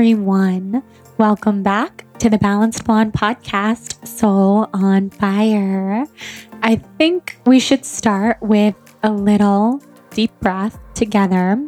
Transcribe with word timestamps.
everyone. 0.00 0.82
Welcome 1.18 1.62
back 1.62 2.06
to 2.20 2.30
the 2.30 2.38
Balanced 2.38 2.84
Blonde 2.84 3.12
podcast, 3.12 4.08
Soul 4.08 4.66
on 4.72 5.10
Fire. 5.10 6.06
I 6.62 6.76
think 6.76 7.38
we 7.44 7.60
should 7.60 7.84
start 7.84 8.38
with 8.40 8.74
a 9.02 9.12
little 9.12 9.82
deep 10.08 10.30
breath 10.40 10.78
together, 10.94 11.62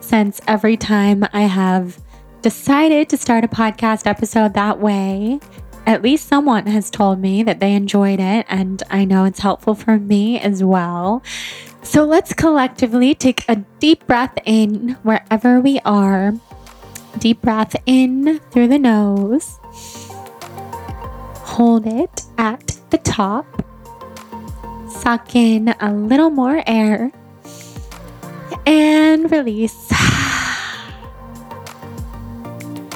since 0.00 0.42
every 0.46 0.76
time 0.76 1.24
I 1.32 1.44
have 1.44 1.98
decided 2.42 3.08
to 3.08 3.16
start 3.16 3.44
a 3.44 3.48
podcast 3.48 4.06
episode 4.06 4.52
that 4.52 4.78
way, 4.78 5.40
at 5.86 6.02
least 6.02 6.28
someone 6.28 6.66
has 6.66 6.90
told 6.90 7.18
me 7.18 7.42
that 7.44 7.60
they 7.60 7.72
enjoyed 7.72 8.20
it, 8.20 8.44
and 8.50 8.82
I 8.90 9.06
know 9.06 9.24
it's 9.24 9.40
helpful 9.40 9.74
for 9.74 9.98
me 9.98 10.38
as 10.38 10.62
well. 10.62 11.22
So 11.82 12.04
let's 12.04 12.34
collectively 12.34 13.14
take 13.14 13.46
a 13.48 13.56
deep 13.78 14.06
breath 14.06 14.36
in 14.44 14.98
wherever 15.02 15.62
we 15.62 15.80
are. 15.86 16.34
Deep 17.18 17.42
breath 17.42 17.76
in 17.86 18.38
through 18.50 18.68
the 18.68 18.78
nose. 18.78 19.58
Hold 21.44 21.86
it 21.86 22.22
at 22.38 22.78
the 22.90 22.98
top. 22.98 23.46
Suck 24.88 25.34
in 25.34 25.74
a 25.80 25.92
little 25.92 26.30
more 26.30 26.62
air. 26.66 27.12
And 28.66 29.30
release. 29.30 29.90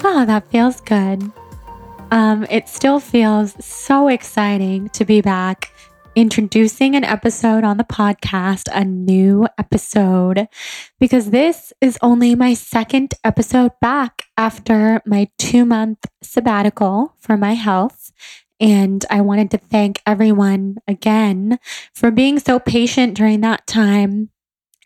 Oh, 0.07 0.27
that 0.27 0.47
feels 0.51 0.83
good. 0.83 1.33
Um, 2.11 2.47
it 2.51 2.69
still 2.69 3.01
feels 3.01 3.57
so 3.65 4.09
exciting 4.09 4.91
to 4.91 5.05
be 5.07 5.23
back 5.23 5.74
introducing 6.17 6.95
an 6.95 7.05
episode 7.05 7.65
on 7.65 7.77
the 7.77 7.85
podcast, 7.85 8.69
a 8.73 8.85
new 8.85 9.47
episode, 9.59 10.49
because 11.01 11.31
this 11.31 11.73
is 11.81 11.99
only 12.03 12.35
my 12.35 12.55
second 12.55 13.15
episode 13.25 13.73
back 13.81 14.27
after 14.37 15.03
my 15.05 15.29
two 15.39 15.65
month 15.65 15.99
sabbatical 16.23 17.15
for 17.19 17.37
my 17.37 17.55
health. 17.55 18.13
And 18.61 19.05
I 19.11 19.21
wanted 19.21 19.51
to 19.53 19.59
thank 19.59 20.01
everyone 20.07 20.79
again 20.87 21.59
for 21.95 22.11
being 22.11 22.39
so 22.39 22.59
patient 22.59 23.17
during 23.17 23.41
that 23.41 23.67
time 23.67 24.31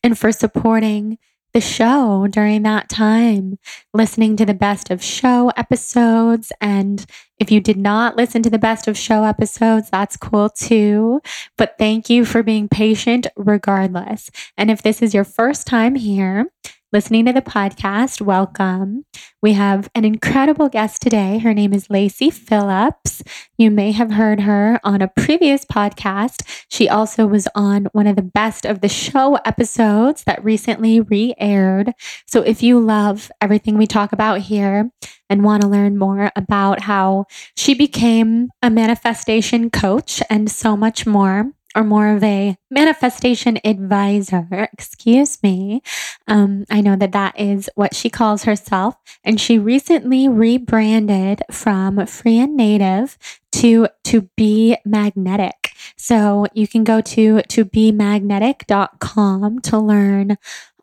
and 0.03 0.19
for 0.19 0.33
supporting 0.33 1.19
the 1.53 1.61
show 1.61 2.27
during 2.27 2.63
that 2.63 2.89
time, 2.89 3.59
listening 3.95 4.37
to 4.37 4.47
the 4.47 4.55
best 4.55 4.91
of 4.91 5.03
show 5.03 5.51
episodes. 5.57 6.53
And 6.61 7.05
if 7.39 7.51
you 7.51 7.61
did 7.61 7.77
not 7.77 8.17
listen 8.17 8.43
to 8.43 8.51
the 8.51 8.59
best 8.59 8.89
of 8.89 8.97
show 8.97 9.25
episodes, 9.25 9.91
that's 9.91 10.17
cool 10.17 10.51
too. 10.51 11.21
But 11.57 11.77
thank 11.79 12.11
you 12.11 12.25
for 12.25 12.43
being 12.43 12.69
patient 12.69 13.27
regardless. 13.37 14.31
And 14.57 14.71
if 14.71 14.83
this 14.83 15.03
is 15.03 15.15
your 15.15 15.25
first 15.25 15.67
time 15.67 15.95
here, 15.95 16.47
listening 16.91 17.27
to 17.27 17.33
the 17.35 17.43
podcast, 17.43 18.23
welcome. 18.23 19.05
We 19.43 19.53
have 19.53 19.91
an 19.95 20.07
incredible 20.07 20.71
guest 20.71 21.03
today. 21.03 21.37
Her 21.39 21.53
name 21.53 21.75
is 21.75 21.91
Lacy 21.91 22.31
Phillips. 22.31 23.23
You 23.59 23.71
may 23.71 23.93
have 23.93 24.13
heard 24.13 24.41
her 24.41 24.81
on 24.83 25.03
a 25.03 25.09
previous 25.09 25.67
podcast. 25.67 26.65
She 26.71 26.89
also 26.89 27.27
was 27.27 27.47
on 27.55 27.89
one 27.93 28.07
of 28.07 28.17
the 28.17 28.23
best 28.23 28.65
of 28.65 28.81
the 28.81 28.89
show 28.89 29.35
episodes 29.45 30.25
that 30.25 30.43
recently 30.43 31.01
re 31.01 31.35
aired. 31.39 31.93
So 32.27 32.41
if 32.41 32.63
you 32.63 32.81
love 32.81 33.31
everything 33.43 33.77
we 33.77 33.87
talk 33.87 34.13
about 34.13 34.41
here 34.41 34.91
and 35.29 35.45
want 35.45 35.63
to 35.63 35.69
learn 35.69 35.99
more 35.99 36.33
about 36.37 36.81
how 36.81 37.27
she 37.55 37.75
became 37.75 38.49
a 38.63 38.71
manifestation 38.71 39.69
coach 39.69 40.23
and 40.31 40.51
so 40.51 40.75
much 40.75 41.07
more, 41.07 41.53
or 41.75 41.85
more 41.85 42.09
of 42.09 42.25
a 42.25 42.57
manifestation 42.71 43.59
advisor, 43.65 44.69
excuse 44.73 45.43
me. 45.43 45.83
Um, 46.27 46.65
I 46.71 46.81
know 46.81 46.97
that 46.97 47.13
that 47.13 47.39
is 47.39 47.69
what 47.75 47.95
she 47.95 48.11
calls 48.11 48.45
herself. 48.45 48.97
And 49.23 49.41
she 49.41 49.59
recently 49.59 50.29
rebranded 50.29 51.43
from 51.51 52.05
Free 52.07 52.39
and 52.39 52.57
Native 52.57 53.19
to 53.53 53.89
to 54.05 54.23
be 54.37 54.77
magnetic. 54.85 55.73
So 55.97 56.47
you 56.55 56.67
can 56.67 56.85
go 56.85 57.01
to 57.01 57.43
to 57.43 57.65
be 57.65 57.93
magnetic.com 57.93 59.61
to 59.61 59.79
learn 59.79 60.39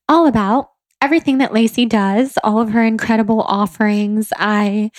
all 0.07 0.27
about 0.27 0.71
everything 1.01 1.39
that 1.39 1.53
Lacy 1.53 1.85
does, 1.85 2.37
all 2.43 2.61
of 2.61 2.69
her 2.69 2.83
incredible 2.83 3.41
offerings. 3.41 4.31
I 4.37 4.91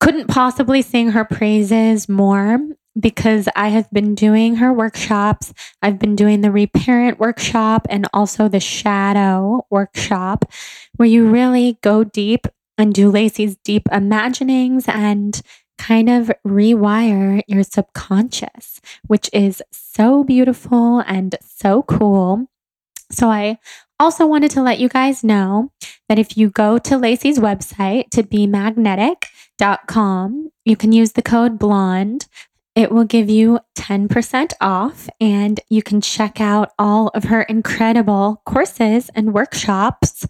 couldn't 0.00 0.28
possibly 0.28 0.82
sing 0.82 1.10
her 1.10 1.24
praises 1.24 2.08
more 2.08 2.60
because 2.98 3.48
I 3.54 3.68
have 3.68 3.90
been 3.90 4.14
doing 4.14 4.56
her 4.56 4.72
workshops. 4.72 5.52
I've 5.82 5.98
been 5.98 6.16
doing 6.16 6.40
the 6.40 6.50
reparent 6.50 7.18
workshop 7.18 7.86
and 7.88 8.06
also 8.12 8.48
the 8.48 8.60
shadow 8.60 9.66
workshop, 9.70 10.50
where 10.96 11.08
you 11.08 11.28
really 11.28 11.78
go 11.82 12.04
deep 12.04 12.46
and 12.76 12.94
do 12.94 13.10
Lacy's 13.10 13.56
deep 13.64 13.88
imaginings 13.92 14.86
and 14.88 15.40
kind 15.78 16.08
of 16.08 16.30
rewire 16.46 17.42
your 17.46 17.62
subconscious, 17.62 18.80
which 19.06 19.30
is 19.32 19.62
so 19.70 20.24
beautiful 20.24 21.00
and 21.00 21.36
so 21.40 21.82
cool. 21.84 22.46
So 23.10 23.30
I 23.30 23.58
also 23.98 24.26
wanted 24.26 24.50
to 24.52 24.62
let 24.62 24.78
you 24.78 24.88
guys 24.88 25.24
know 25.24 25.72
that 26.08 26.18
if 26.18 26.36
you 26.36 26.50
go 26.50 26.78
to 26.78 26.98
Lacy's 26.98 27.38
website 27.38 28.10
to 28.10 28.22
be 28.22 28.46
magnetic.com, 28.46 30.50
you 30.64 30.76
can 30.76 30.92
use 30.92 31.12
the 31.12 31.22
code 31.22 31.58
blonde 31.58 32.26
it 32.78 32.92
will 32.92 33.04
give 33.04 33.28
you 33.28 33.58
10% 33.76 34.52
off, 34.60 35.08
and 35.20 35.58
you 35.68 35.82
can 35.82 36.00
check 36.00 36.40
out 36.40 36.70
all 36.78 37.08
of 37.08 37.24
her 37.24 37.42
incredible 37.42 38.40
courses 38.46 39.10
and 39.16 39.34
workshops. 39.34 40.24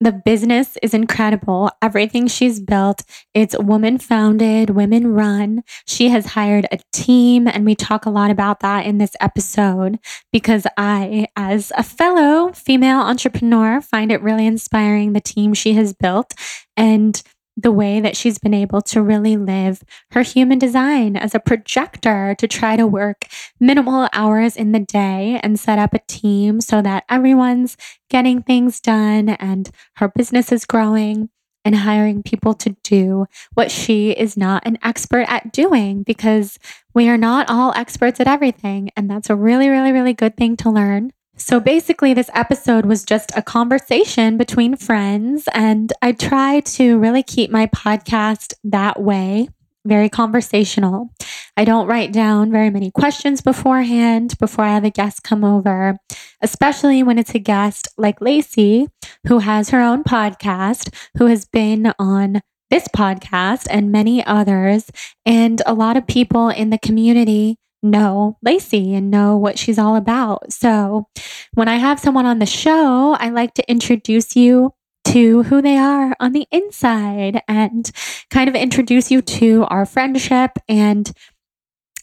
The 0.00 0.10
business 0.24 0.78
is 0.82 0.94
incredible. 0.94 1.70
Everything 1.82 2.28
she's 2.28 2.60
built, 2.60 3.02
it's 3.34 3.58
woman 3.58 3.98
founded, 3.98 4.70
women 4.70 5.12
run. 5.12 5.64
She 5.86 6.08
has 6.08 6.24
hired 6.24 6.66
a 6.72 6.78
team, 6.94 7.46
and 7.46 7.66
we 7.66 7.74
talk 7.74 8.06
a 8.06 8.10
lot 8.10 8.30
about 8.30 8.60
that 8.60 8.86
in 8.86 8.96
this 8.96 9.14
episode 9.20 9.98
because 10.32 10.66
I, 10.78 11.26
as 11.36 11.72
a 11.76 11.82
fellow 11.82 12.52
female 12.52 13.00
entrepreneur, 13.00 13.82
find 13.82 14.10
it 14.10 14.22
really 14.22 14.46
inspiring 14.46 15.12
the 15.12 15.20
team 15.20 15.52
she 15.52 15.74
has 15.74 15.92
built. 15.92 16.32
And 16.74 17.22
the 17.56 17.72
way 17.72 18.00
that 18.00 18.16
she's 18.16 18.38
been 18.38 18.54
able 18.54 18.80
to 18.80 19.02
really 19.02 19.36
live 19.36 19.82
her 20.12 20.22
human 20.22 20.58
design 20.58 21.16
as 21.16 21.34
a 21.34 21.40
projector 21.40 22.34
to 22.38 22.48
try 22.48 22.76
to 22.76 22.86
work 22.86 23.26
minimal 23.60 24.08
hours 24.12 24.56
in 24.56 24.72
the 24.72 24.80
day 24.80 25.38
and 25.42 25.60
set 25.60 25.78
up 25.78 25.92
a 25.92 26.00
team 26.06 26.60
so 26.60 26.80
that 26.80 27.04
everyone's 27.10 27.76
getting 28.08 28.42
things 28.42 28.80
done 28.80 29.28
and 29.28 29.70
her 29.96 30.08
business 30.08 30.50
is 30.50 30.64
growing 30.64 31.28
and 31.64 31.76
hiring 31.76 32.22
people 32.22 32.54
to 32.54 32.70
do 32.82 33.26
what 33.54 33.70
she 33.70 34.10
is 34.10 34.36
not 34.36 34.66
an 34.66 34.78
expert 34.82 35.26
at 35.28 35.52
doing 35.52 36.02
because 36.02 36.58
we 36.94 37.08
are 37.08 37.18
not 37.18 37.48
all 37.48 37.72
experts 37.76 38.20
at 38.20 38.26
everything. 38.26 38.90
And 38.96 39.08
that's 39.08 39.30
a 39.30 39.36
really, 39.36 39.68
really, 39.68 39.92
really 39.92 40.14
good 40.14 40.36
thing 40.36 40.56
to 40.58 40.70
learn. 40.70 41.12
So 41.44 41.58
basically, 41.58 42.14
this 42.14 42.30
episode 42.34 42.86
was 42.86 43.04
just 43.04 43.32
a 43.34 43.42
conversation 43.42 44.36
between 44.36 44.76
friends, 44.76 45.48
and 45.52 45.92
I 46.00 46.12
try 46.12 46.60
to 46.60 47.00
really 47.00 47.24
keep 47.24 47.50
my 47.50 47.66
podcast 47.66 48.54
that 48.62 49.02
way, 49.02 49.48
very 49.84 50.08
conversational. 50.08 51.10
I 51.56 51.64
don't 51.64 51.88
write 51.88 52.12
down 52.12 52.52
very 52.52 52.70
many 52.70 52.92
questions 52.92 53.40
beforehand 53.40 54.38
before 54.38 54.64
I 54.64 54.72
have 54.74 54.84
a 54.84 54.90
guest 54.90 55.24
come 55.24 55.42
over, 55.42 55.96
especially 56.40 57.02
when 57.02 57.18
it's 57.18 57.34
a 57.34 57.40
guest 57.40 57.88
like 57.98 58.20
Lacy, 58.20 58.86
who 59.26 59.40
has 59.40 59.70
her 59.70 59.80
own 59.80 60.04
podcast, 60.04 60.94
who 61.18 61.26
has 61.26 61.44
been 61.44 61.92
on 61.98 62.40
this 62.70 62.86
podcast 62.86 63.66
and 63.68 63.90
many 63.90 64.24
others, 64.24 64.92
and 65.26 65.60
a 65.66 65.74
lot 65.74 65.96
of 65.96 66.06
people 66.06 66.50
in 66.50 66.70
the 66.70 66.78
community 66.78 67.58
know 67.82 68.38
Lacy 68.42 68.94
and 68.94 69.10
know 69.10 69.36
what 69.36 69.58
she's 69.58 69.78
all 69.78 69.96
about. 69.96 70.52
So 70.52 71.08
when 71.54 71.68
I 71.68 71.76
have 71.76 72.00
someone 72.00 72.26
on 72.26 72.38
the 72.38 72.46
show, 72.46 73.16
I 73.18 73.30
like 73.30 73.54
to 73.54 73.70
introduce 73.70 74.36
you 74.36 74.72
to 75.06 75.42
who 75.44 75.60
they 75.60 75.76
are 75.76 76.14
on 76.20 76.32
the 76.32 76.46
inside 76.52 77.42
and 77.48 77.90
kind 78.30 78.48
of 78.48 78.54
introduce 78.54 79.10
you 79.10 79.20
to 79.20 79.64
our 79.64 79.84
friendship 79.84 80.52
and 80.68 81.12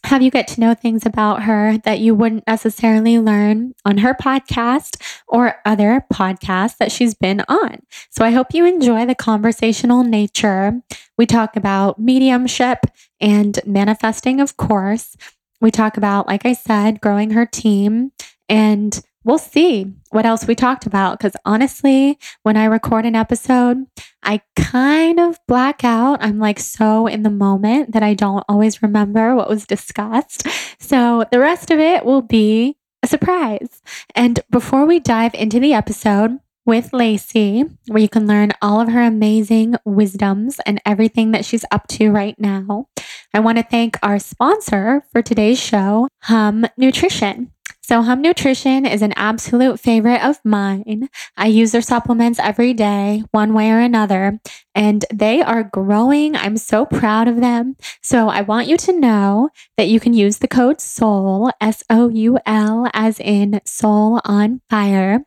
have 0.05 0.21
you 0.21 0.31
get 0.31 0.47
to 0.47 0.61
know 0.61 0.73
things 0.73 1.05
about 1.05 1.43
her 1.43 1.77
that 1.79 1.99
you 1.99 2.15
wouldn't 2.15 2.47
necessarily 2.47 3.19
learn 3.19 3.73
on 3.83 3.97
her 3.97 4.13
podcast 4.13 5.01
or 5.27 5.55
other 5.65 6.05
podcasts 6.11 6.77
that 6.77 6.91
she's 6.91 7.13
been 7.13 7.41
on. 7.49 7.79
So 8.09 8.23
I 8.23 8.31
hope 8.31 8.53
you 8.53 8.65
enjoy 8.65 9.05
the 9.05 9.15
conversational 9.15 10.03
nature. 10.03 10.81
We 11.17 11.25
talk 11.25 11.55
about 11.55 11.99
mediumship 11.99 12.85
and 13.19 13.59
manifesting, 13.65 14.39
of 14.39 14.55
course. 14.55 15.17
We 15.61 15.71
talk 15.71 15.97
about, 15.97 16.27
like 16.27 16.45
I 16.45 16.53
said, 16.53 17.01
growing 17.01 17.31
her 17.31 17.45
team 17.45 18.11
and 18.47 18.99
we'll 19.23 19.37
see 19.37 19.93
what 20.11 20.25
else 20.25 20.47
we 20.47 20.55
talked 20.55 20.85
about. 20.85 21.19
Because 21.19 21.35
honestly, 21.45 22.17
when 22.43 22.57
I 22.57 22.65
record 22.65 23.05
an 23.05 23.15
episode, 23.15 23.85
I 24.23 24.41
kind 24.55 25.19
of 25.19 25.39
black 25.47 25.83
out. 25.83 26.23
I'm 26.23 26.39
like 26.39 26.59
so 26.59 27.07
in 27.07 27.23
the 27.23 27.29
moment 27.29 27.91
that 27.93 28.03
I 28.03 28.13
don't 28.13 28.45
always 28.49 28.81
remember 28.81 29.35
what 29.35 29.49
was 29.49 29.65
discussed. 29.65 30.47
So 30.79 31.25
the 31.31 31.39
rest 31.39 31.71
of 31.71 31.79
it 31.79 32.05
will 32.05 32.21
be 32.21 32.77
a 33.03 33.07
surprise. 33.07 33.81
And 34.15 34.39
before 34.49 34.85
we 34.85 34.99
dive 34.99 35.33
into 35.33 35.59
the 35.59 35.73
episode, 35.73 36.39
with 36.69 36.93
Lacy, 36.93 37.63
where 37.87 38.01
you 38.01 38.07
can 38.07 38.27
learn 38.27 38.51
all 38.61 38.79
of 38.79 38.89
her 38.89 39.01
amazing 39.01 39.75
wisdoms 39.85 40.59
and 40.67 40.79
everything 40.85 41.31
that 41.31 41.43
she's 41.43 41.65
up 41.71 41.87
to 41.87 42.11
right 42.11 42.39
now. 42.39 42.87
I 43.33 43.39
want 43.39 43.59
to 43.59 43.63
thank 43.63 43.97
our 44.01 44.17
sponsor 44.17 45.03
for 45.11 45.21
today's 45.21 45.61
show, 45.61 46.07
Hum 46.23 46.65
Nutrition. 46.77 47.51
So, 47.83 48.01
Hum 48.01 48.21
Nutrition 48.21 48.85
is 48.85 49.01
an 49.01 49.13
absolute 49.15 49.79
favorite 49.79 50.23
of 50.23 50.39
mine. 50.43 51.09
I 51.37 51.47
use 51.47 51.71
their 51.71 51.81
supplements 51.81 52.39
every 52.39 52.73
day, 52.73 53.23
one 53.31 53.53
way 53.53 53.71
or 53.71 53.79
another, 53.79 54.39
and 54.75 55.05
they 55.13 55.41
are 55.41 55.63
growing. 55.63 56.35
I'm 56.35 56.57
so 56.57 56.85
proud 56.85 57.27
of 57.27 57.39
them. 57.39 57.75
So, 58.01 58.29
I 58.29 58.41
want 58.41 58.67
you 58.67 58.77
to 58.77 58.99
know 58.99 59.49
that 59.77 59.87
you 59.87 59.99
can 59.99 60.13
use 60.13 60.37
the 60.37 60.47
code 60.47 60.81
SOUL, 60.81 61.51
S 61.61 61.83
O 61.89 62.09
U 62.09 62.39
L, 62.45 62.89
as 62.93 63.19
in 63.19 63.61
soul 63.65 64.21
on 64.23 64.61
fire, 64.69 65.21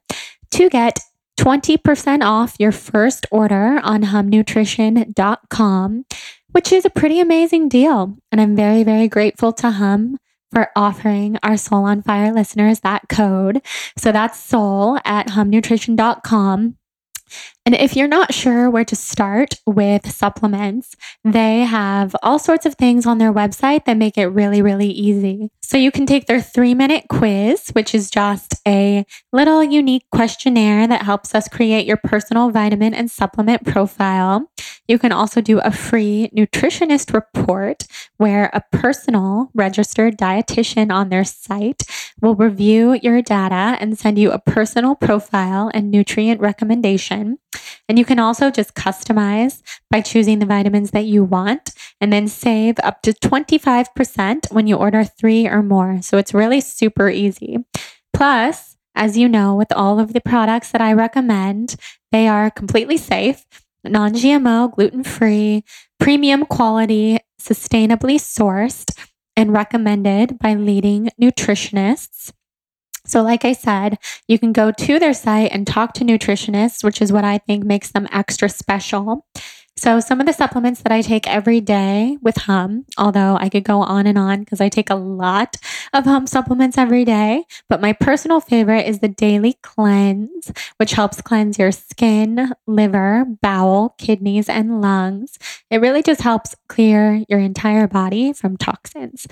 to 0.53 0.69
get 0.69 0.99
20% 1.41 2.23
off 2.23 2.57
your 2.59 2.73
first 2.73 3.27
order 3.33 3.81
on 3.83 4.03
humnutrition.com, 4.03 6.05
which 6.53 6.73
is 6.73 6.85
a 6.85 6.91
pretty 6.91 7.21
amazing 7.21 7.69
deal. 7.69 8.17
And 8.31 8.41
I'm 8.41 8.55
very, 8.57 8.85
very 8.85 9.09
grateful 9.09 9.53
to 9.55 9.73
Hum 9.73 10.19
for 10.53 10.71
offering 10.77 11.39
our 11.43 11.57
Soul 11.57 11.85
on 11.85 12.03
Fire 12.03 12.33
listeners 12.33 12.81
that 12.81 13.09
code. 13.09 13.63
So 13.97 14.13
that's 14.13 14.39
soul 14.39 14.99
at 15.05 15.29
humnutrition.com. 15.29 16.77
And 17.65 17.77
if 17.77 17.95
you're 17.95 18.09
not 18.09 18.35
sure 18.35 18.69
where 18.69 18.85
to 18.85 18.97
start 18.97 19.55
with 19.67 20.11
supplements, 20.11 20.97
they 21.23 21.61
have 21.61 22.17
all 22.21 22.41
sorts 22.41 22.67
of 22.67 22.75
things 22.75 23.07
on 23.07 23.19
their 23.19 23.33
website 23.33 23.85
that 23.85 23.97
make 23.97 24.19
it 24.19 24.27
really, 24.27 24.61
really 24.61 24.89
easy. 24.89 25.51
So 25.63 25.77
you 25.77 25.93
can 25.93 26.05
take 26.05 26.27
their 26.27 26.41
three 26.41 26.75
minute 26.75 27.05
quiz, 27.09 27.71
which 27.71 27.95
is 27.95 28.11
just 28.11 28.57
a 28.67 29.07
little 29.33 29.63
unique 29.63 30.05
questionnaire 30.11 30.89
that 30.89 31.03
helps 31.03 31.37
us 31.37 31.49
create 31.49 31.87
your 31.87 31.99
personal 31.99 32.51
vitamin 32.51 32.95
and 32.95 33.09
supplement 33.09 33.65
profile. 33.65 34.51
You 34.89 34.99
can 34.99 35.13
also 35.13 35.41
do 35.41 35.61
a 35.61 35.71
free 35.71 36.31
nutritionist 36.37 37.15
report 37.15 37.85
where 38.17 38.51
a 38.53 38.63
personal 38.73 39.51
registered 39.55 40.19
dietitian 40.19 40.93
on 40.93 41.11
their 41.11 41.25
site 41.25 41.85
will 42.21 42.35
review 42.35 42.99
your 43.03 43.23
data 43.23 43.77
and 43.81 43.97
send 43.97 44.19
you 44.19 44.33
a 44.33 44.41
personal 44.41 44.97
profile 44.97 45.71
and 45.73 45.91
nutrient 45.91 46.41
recommendation. 46.41 47.39
And 47.89 47.99
you 47.99 48.05
can 48.05 48.19
also 48.19 48.51
just 48.51 48.75
customize 48.75 49.63
by 49.91 50.01
choosing 50.01 50.39
the 50.39 50.47
vitamins 50.47 50.91
that 50.93 51.05
you 51.05 51.25
want 51.25 51.71
and 52.01 52.13
then 52.13 52.29
save 52.29 52.77
up 52.83 53.03
to 53.03 53.13
25% 53.13 54.53
when 54.53 54.67
you 54.67 54.77
order 54.77 55.05
three 55.05 55.47
or 55.47 55.63
more. 55.63 56.01
So 56.03 56.19
it's 56.19 56.35
really 56.35 56.61
super 56.61 57.09
easy. 57.09 57.59
Plus, 58.15 58.77
as 58.95 59.17
you 59.17 59.29
know, 59.29 59.55
with 59.55 59.73
all 59.73 59.99
of 59.99 60.13
the 60.13 60.21
products 60.21 60.71
that 60.71 60.81
I 60.81 60.93
recommend, 60.93 61.77
they 62.11 62.29
are 62.29 62.51
completely 62.51 62.97
safe, 62.97 63.45
non 63.85 64.13
GMO, 64.13 64.75
gluten 64.75 65.05
free, 65.05 65.65
premium 65.99 66.45
quality, 66.45 67.19
sustainably 67.41 68.17
sourced, 68.17 68.97
and 69.37 69.53
recommended 69.53 70.39
by 70.39 70.55
leading 70.55 71.11
nutritionists. 71.21 72.33
So, 73.05 73.23
like 73.23 73.45
I 73.45 73.53
said, 73.53 73.99
you 74.29 74.39
can 74.39 74.53
go 74.53 74.71
to 74.71 74.99
their 74.99 75.15
site 75.15 75.51
and 75.53 75.67
talk 75.67 75.93
to 75.95 76.05
nutritionists, 76.05 76.85
which 76.85 77.03
is 77.03 77.13
what 77.13 77.25
I 77.25 77.39
think 77.39 77.65
makes 77.65 77.91
them 77.91 78.09
extra 78.13 78.49
special. 78.49 79.27
So, 79.77 79.99
some 79.99 80.21
of 80.21 80.27
the 80.27 80.33
supplements 80.33 80.83
that 80.83 80.93
I 80.93 81.01
take 81.01 81.27
every 81.27 81.61
day 81.61 82.19
with 82.23 82.37
Hum, 82.37 82.85
although 82.99 83.37
I 83.41 83.49
could 83.49 83.65
go 83.65 83.81
on 83.81 84.07
and 84.07 84.19
on 84.19 84.41
because 84.41 84.61
I 84.61 84.69
take 84.69 84.91
a 84.91 84.95
lot 84.95 85.57
of 85.93 86.05
Hum 86.05 86.27
supplements 86.27 86.79
every 86.79 87.05
day, 87.05 87.45
but 87.69 87.81
my 87.81 87.93
personal 87.93 88.41
favorite 88.41 88.87
is 88.87 89.01
the 89.01 89.09
Daily 89.09 89.55
Cleanse, 89.63 90.53
which 90.77 90.93
helps 90.93 91.21
cleanse 91.23 91.59
your 91.59 91.73
skin, 91.73 92.53
liver, 92.67 93.25
bowel, 93.41 93.95
kidneys, 93.99 94.49
and 94.49 94.81
lungs. 94.81 95.39
It 95.71 95.81
really 95.81 96.03
just 96.03 96.21
helps 96.21 96.55
clear 96.69 97.25
your 97.29 97.41
entire 97.41 97.89
body 97.89 98.33
from 98.33 98.57
toxins 98.57 99.27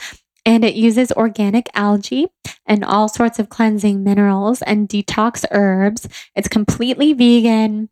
and 0.50 0.64
it 0.64 0.74
uses 0.74 1.12
organic 1.12 1.68
algae 1.74 2.26
and 2.66 2.84
all 2.84 3.08
sorts 3.08 3.38
of 3.38 3.48
cleansing 3.48 4.02
minerals 4.02 4.62
and 4.62 4.88
detox 4.88 5.44
herbs. 5.52 6.08
It's 6.34 6.48
completely 6.48 7.12
vegan. 7.12 7.88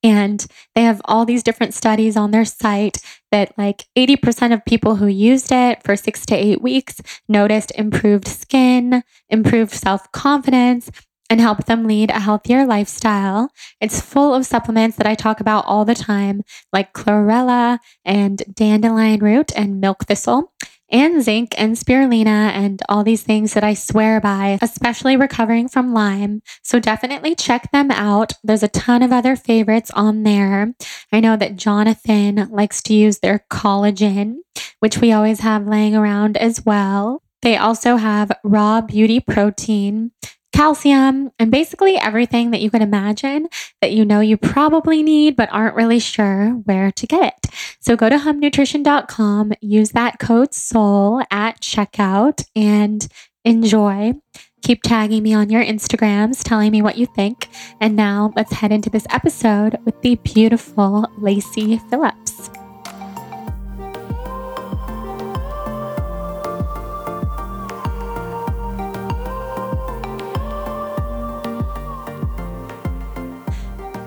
And 0.00 0.46
they 0.76 0.84
have 0.84 1.02
all 1.04 1.24
these 1.24 1.42
different 1.42 1.74
studies 1.74 2.16
on 2.16 2.30
their 2.30 2.44
site 2.44 2.98
that, 3.32 3.58
like 3.58 3.86
80% 3.98 4.54
of 4.54 4.64
people 4.64 4.96
who 4.96 5.08
used 5.08 5.50
it 5.50 5.82
for 5.82 5.96
six 5.96 6.24
to 6.26 6.36
eight 6.36 6.62
weeks 6.62 7.02
noticed 7.28 7.72
improved 7.74 8.28
skin, 8.28 9.02
improved 9.28 9.72
self 9.72 10.12
confidence, 10.12 10.92
and 11.28 11.40
helped 11.40 11.66
them 11.66 11.88
lead 11.88 12.10
a 12.10 12.20
healthier 12.20 12.66
lifestyle. 12.66 13.50
It's 13.80 14.00
full 14.00 14.32
of 14.32 14.46
supplements 14.46 14.96
that 14.96 15.08
I 15.08 15.16
talk 15.16 15.40
about 15.40 15.64
all 15.66 15.84
the 15.84 15.96
time, 15.96 16.42
like 16.72 16.92
chlorella 16.92 17.80
and 18.04 18.44
dandelion 18.54 19.18
root 19.18 19.50
and 19.56 19.80
milk 19.80 20.04
thistle 20.04 20.52
and 20.90 21.22
zinc 21.22 21.54
and 21.58 21.76
spirulina 21.76 22.50
and 22.50 22.82
all 22.88 23.04
these 23.04 23.22
things 23.22 23.54
that 23.54 23.64
I 23.64 23.74
swear 23.74 24.20
by, 24.20 24.58
especially 24.62 25.16
recovering 25.16 25.68
from 25.68 25.92
Lyme. 25.92 26.42
So 26.62 26.78
definitely 26.80 27.34
check 27.34 27.70
them 27.72 27.90
out. 27.90 28.32
There's 28.42 28.62
a 28.62 28.68
ton 28.68 29.02
of 29.02 29.12
other 29.12 29.36
favorites 29.36 29.90
on 29.94 30.22
there. 30.22 30.74
I 31.12 31.20
know 31.20 31.36
that 31.36 31.56
Jonathan 31.56 32.48
likes 32.50 32.82
to 32.82 32.94
use 32.94 33.18
their 33.18 33.44
collagen, 33.50 34.36
which 34.80 34.98
we 34.98 35.12
always 35.12 35.40
have 35.40 35.66
laying 35.66 35.94
around 35.94 36.36
as 36.36 36.64
well. 36.64 37.22
They 37.42 37.56
also 37.56 37.96
have 37.96 38.32
raw 38.44 38.80
beauty 38.80 39.20
protein 39.20 40.12
calcium, 40.60 41.30
and 41.38 41.50
basically 41.50 41.96
everything 41.96 42.50
that 42.50 42.60
you 42.60 42.70
can 42.70 42.82
imagine 42.82 43.48
that 43.80 43.92
you 43.92 44.04
know 44.04 44.20
you 44.20 44.36
probably 44.36 45.02
need 45.02 45.34
but 45.34 45.48
aren't 45.50 45.74
really 45.74 45.98
sure 45.98 46.50
where 46.64 46.90
to 46.92 47.06
get 47.06 47.32
it. 47.32 47.54
So 47.80 47.96
go 47.96 48.10
to 48.10 48.18
humnutrition.com, 48.18 49.54
use 49.62 49.92
that 49.92 50.18
code 50.18 50.52
SOUL 50.52 51.22
at 51.30 51.62
checkout, 51.62 52.44
and 52.54 53.08
enjoy. 53.42 54.12
Keep 54.62 54.82
tagging 54.82 55.22
me 55.22 55.32
on 55.32 55.48
your 55.48 55.64
Instagrams, 55.64 56.42
telling 56.44 56.70
me 56.70 56.82
what 56.82 56.98
you 56.98 57.06
think. 57.06 57.48
And 57.80 57.96
now 57.96 58.30
let's 58.36 58.52
head 58.52 58.70
into 58.70 58.90
this 58.90 59.06
episode 59.08 59.78
with 59.86 59.98
the 60.02 60.16
beautiful 60.16 61.10
Lacy 61.16 61.78
Phillips. 61.88 62.50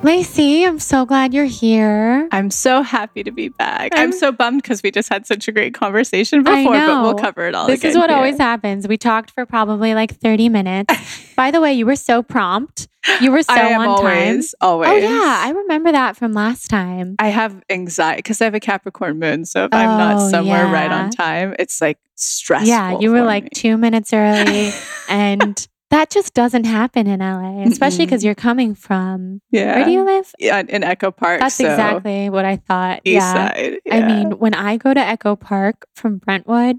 Lacy, 0.04 0.66
I'm 0.66 0.80
so 0.80 1.06
glad 1.06 1.34
you're 1.34 1.46
here. 1.46 2.28
I'm 2.34 2.52
so 2.52 2.82
happy 2.82 3.24
to 3.24 3.32
be 3.32 3.48
back. 3.48 3.94
I'm, 3.96 4.10
I'm 4.10 4.12
so 4.12 4.34
bummed 4.34 4.62
because 4.62 4.84
we 4.84 4.92
just 4.92 5.08
had 5.08 5.26
such 5.26 5.48
a 5.48 5.54
great 5.54 5.74
conversation 5.74 6.44
before, 6.44 6.74
but 6.74 7.02
we'll 7.04 7.16
cover 7.16 7.48
it 7.48 7.56
all. 7.56 7.68
This 7.68 7.86
is 7.86 7.96
what 7.96 8.10
here. 8.10 8.18
always 8.18 8.38
happens. 8.38 8.86
We 8.86 8.98
talked 8.98 9.32
for 9.32 9.46
probably 9.46 9.96
like 9.96 10.14
30 10.14 10.50
minutes. 10.50 11.34
By 11.38 11.52
the 11.52 11.62
way, 11.62 11.72
you 11.72 11.86
were 11.86 11.96
so 11.96 12.22
prompt. 12.22 12.90
You 13.22 13.32
were 13.32 13.44
so 13.44 13.54
on 13.54 13.88
always, 13.88 14.52
time. 14.52 14.70
Always. 14.70 14.90
Oh 14.90 14.96
yeah, 14.96 15.42
I 15.46 15.52
remember 15.52 15.94
that 15.94 16.18
from 16.18 16.34
last 16.34 16.70
time. 16.70 17.16
I 17.20 17.30
have 17.30 17.64
anxiety 17.70 18.18
because 18.18 18.42
I 18.42 18.46
have 18.46 18.56
a 18.56 18.60
Capricorn 18.60 19.20
moon, 19.20 19.46
so 19.46 19.66
if 19.66 19.70
oh, 19.74 19.78
I'm 19.78 19.98
not 19.98 20.16
oh, 20.22 20.30
somewhere 20.30 20.66
yeah. 20.66 20.72
right 20.72 20.92
on 20.92 21.12
time, 21.12 21.56
it's 21.60 21.82
like 21.82 21.98
stressful. 22.16 22.68
Yeah, 22.68 23.00
you 23.00 23.12
were 23.12 23.24
like 23.24 23.50
two 23.52 23.78
minutes 23.78 24.14
early, 24.14 24.72
and 25.10 25.68
that 25.94 26.10
just 26.10 26.34
doesn't 26.34 26.64
happen 26.64 27.06
in 27.06 27.20
LA, 27.20 27.62
especially 27.68 28.06
because 28.06 28.24
you're 28.24 28.34
coming 28.34 28.74
from. 28.74 29.42
Yeah. 29.52 29.76
Where 29.76 29.86
do 29.86 29.92
you 29.92 30.04
live? 30.04 30.34
Yeah, 30.40 30.64
in 30.68 30.84
Echo 30.84 31.12
Park. 31.12 31.40
That's 31.40 31.56
so 31.56 31.70
exactly 31.70 32.32
what 32.32 32.46
I 32.46 32.56
thought. 32.56 33.02
East 33.04 33.14
yeah. 33.14 33.34
Side. 33.34 33.80
Yeah. 33.86 33.96
I 33.96 34.08
mean, 34.08 34.40
when 34.40 34.56
I 34.56 34.78
go 34.78 34.92
to 34.92 35.00
Echo 35.00 35.36
Park 35.36 35.86
from 35.94 36.18
Brentwood, 36.18 36.78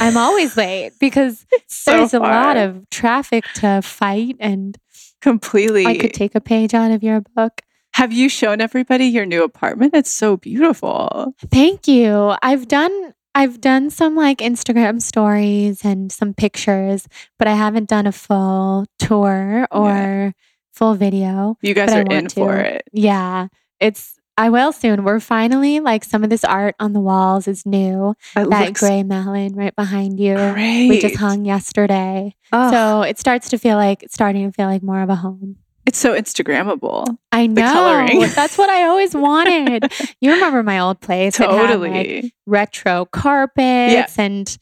I'm 0.00 0.18
always 0.18 0.54
late 0.58 0.92
because 1.00 1.46
so 1.66 1.92
there's 1.92 2.12
a 2.12 2.20
lot 2.20 2.58
of 2.58 2.88
traffic 2.90 3.44
to 3.56 3.80
fight 3.80 4.36
and 4.38 4.76
completely. 5.22 5.86
I 5.86 5.96
could 5.96 6.12
take 6.12 6.34
a 6.34 6.40
page 6.40 6.74
out 6.74 6.90
of 6.90 7.02
your 7.02 7.22
book. 7.34 7.62
Have 7.94 8.12
you 8.12 8.28
shown 8.28 8.60
everybody 8.60 9.06
your 9.06 9.24
new 9.24 9.44
apartment? 9.44 9.94
It's 9.94 10.12
so 10.12 10.36
beautiful. 10.36 11.34
Thank 11.50 11.88
you. 11.88 12.34
I've 12.42 12.68
done 12.68 13.14
I've 13.34 13.60
done 13.60 13.90
some 13.90 14.14
like 14.14 14.38
Instagram 14.38 15.00
stories 15.00 15.84
and 15.84 16.12
some 16.12 16.34
pictures, 16.34 17.08
but 17.38 17.48
I 17.48 17.54
haven't 17.54 17.88
done 17.88 18.06
a 18.06 18.12
full 18.12 18.86
tour 18.98 19.66
or 19.70 19.88
yeah. 19.88 20.30
full 20.72 20.94
video. 20.94 21.56
You 21.62 21.74
guys 21.74 21.92
are 21.92 22.02
in 22.02 22.26
to. 22.26 22.34
for 22.34 22.56
it. 22.56 22.82
Yeah. 22.92 23.48
It's 23.80 24.18
I 24.36 24.48
will 24.48 24.72
soon. 24.72 25.04
We're 25.04 25.20
finally 25.20 25.80
like 25.80 26.04
some 26.04 26.24
of 26.24 26.30
this 26.30 26.44
art 26.44 26.74
on 26.80 26.94
the 26.94 27.00
walls 27.00 27.46
is 27.46 27.66
new. 27.66 28.14
It 28.34 28.48
that 28.48 28.74
gray 28.74 29.02
melon 29.02 29.54
right 29.54 29.74
behind 29.76 30.18
you. 30.18 30.34
Great. 30.34 30.88
We 30.88 31.00
just 31.00 31.16
hung 31.16 31.44
yesterday. 31.44 32.34
Oh. 32.50 32.70
So 32.70 33.02
it 33.02 33.18
starts 33.18 33.50
to 33.50 33.58
feel 33.58 33.76
like 33.76 34.02
it's 34.02 34.14
starting 34.14 34.50
to 34.50 34.52
feel 34.52 34.66
like 34.66 34.82
more 34.82 35.02
of 35.02 35.10
a 35.10 35.16
home. 35.16 35.58
It's 35.84 35.98
so 35.98 36.14
Instagrammable. 36.14 37.16
I 37.32 37.46
know. 37.46 38.26
That's 38.34 38.56
what 38.56 38.70
I 38.70 38.84
always 38.84 39.14
wanted. 39.14 39.92
you 40.20 40.32
remember 40.32 40.62
my 40.62 40.78
old 40.78 41.00
place? 41.00 41.36
Totally. 41.36 41.90
Had, 41.90 42.06
like, 42.24 42.32
retro 42.46 43.04
carpets 43.06 44.16
yeah. 44.16 44.24
and 44.24 44.56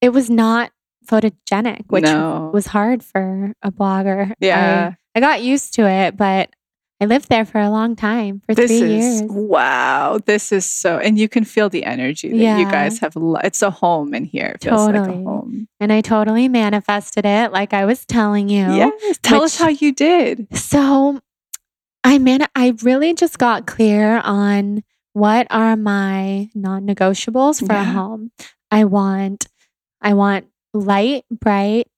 it 0.00 0.10
was 0.10 0.28
not 0.28 0.70
photogenic, 1.06 1.84
which 1.88 2.04
no. 2.04 2.50
was 2.52 2.66
hard 2.66 3.02
for 3.02 3.52
a 3.62 3.72
blogger. 3.72 4.32
Yeah. 4.38 4.92
I, 5.14 5.18
I 5.18 5.20
got 5.20 5.42
used 5.42 5.74
to 5.74 5.88
it, 5.88 6.16
but 6.16 6.50
I 7.00 7.06
lived 7.06 7.28
there 7.30 7.46
for 7.46 7.58
a 7.58 7.70
long 7.70 7.96
time, 7.96 8.42
for 8.46 8.54
this 8.54 8.70
three 8.70 8.82
is, 8.98 9.20
years. 9.22 9.30
Wow. 9.30 10.18
This 10.26 10.52
is 10.52 10.66
so, 10.66 10.98
and 10.98 11.18
you 11.18 11.28
can 11.28 11.44
feel 11.44 11.68
the 11.70 11.84
energy 11.84 12.28
that 12.28 12.36
Yeah. 12.36 12.58
you 12.58 12.66
guys 12.70 12.98
have. 12.98 13.16
lo- 13.16 13.40
It's 13.42 13.62
a 13.62 13.70
home 13.70 14.12
in 14.12 14.24
here. 14.24 14.52
It 14.56 14.64
feels 14.64 14.86
like 14.86 14.94
a 14.96 14.98
Totally. 14.98 15.24
home. 15.24 15.68
And 15.80 15.92
I 15.92 16.02
totally 16.02 16.48
manifested 16.48 17.24
it, 17.24 17.52
like 17.52 17.72
I 17.72 17.86
was 17.86 18.04
telling 18.04 18.48
you. 18.50 18.66
Yes. 18.74 19.18
Tell 19.22 19.42
us 19.42 19.56
how 19.58 19.68
you 19.68 19.92
did. 19.94 20.46
So 20.56 21.20
I 22.04 22.18
man 22.18 22.46
I 22.54 22.74
really 22.82 23.14
just 23.14 23.38
got 23.38 23.66
clear 23.66 24.18
on 24.24 24.82
what 25.12 25.46
are 25.50 25.76
my 25.76 26.48
non-negotiables 26.54 27.66
for 27.66 27.72
a 27.74 27.84
home. 27.84 28.30
I 28.70 28.84
want 28.84 29.46
I 30.02 30.14
want 30.14 30.46
light, 30.72 31.24
bright 31.30 31.88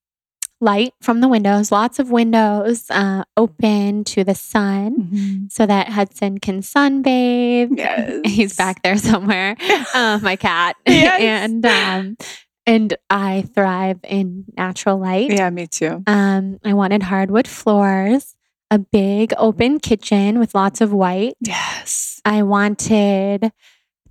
light 0.63 0.95
from 1.03 1.21
the 1.21 1.29
windows, 1.29 1.71
lots 1.73 1.99
of 1.99 2.11
windows 2.11 2.87
uh, 2.91 3.25
open 3.37 4.05
to 4.05 4.23
the 4.25 4.35
sun 4.35 5.49
so 5.51 5.67
that 5.67 5.89
Hudson 5.89 6.39
can 6.39 6.61
sunbathe. 6.61 7.69
Yes. 7.77 8.21
He's 8.25 8.57
back 8.57 8.83
there 8.83 8.97
somewhere. 8.97 9.57
Uh, 9.95 10.19
my 10.23 10.37
cat. 10.37 10.77
Yes. 10.87 11.21
and 11.51 11.67
um 11.67 12.17
and 12.65 12.95
I 13.11 13.43
thrive 13.55 13.99
in 14.05 14.45
natural 14.57 14.97
light. 14.99 15.33
Yeah, 15.33 15.51
me 15.51 15.67
too. 15.67 16.03
Um, 16.07 16.61
I 16.65 16.75
wanted 16.75 17.03
hardwood 17.03 17.49
floors, 17.49 18.37
a 18.71 18.79
big 18.79 19.35
open 19.37 19.81
kitchen 19.81 20.39
with 20.39 20.55
lots 20.55 20.81
of 20.81 20.93
white. 20.93 21.35
Yes. 21.41 22.21
I 22.25 22.45
wanted 22.45 23.51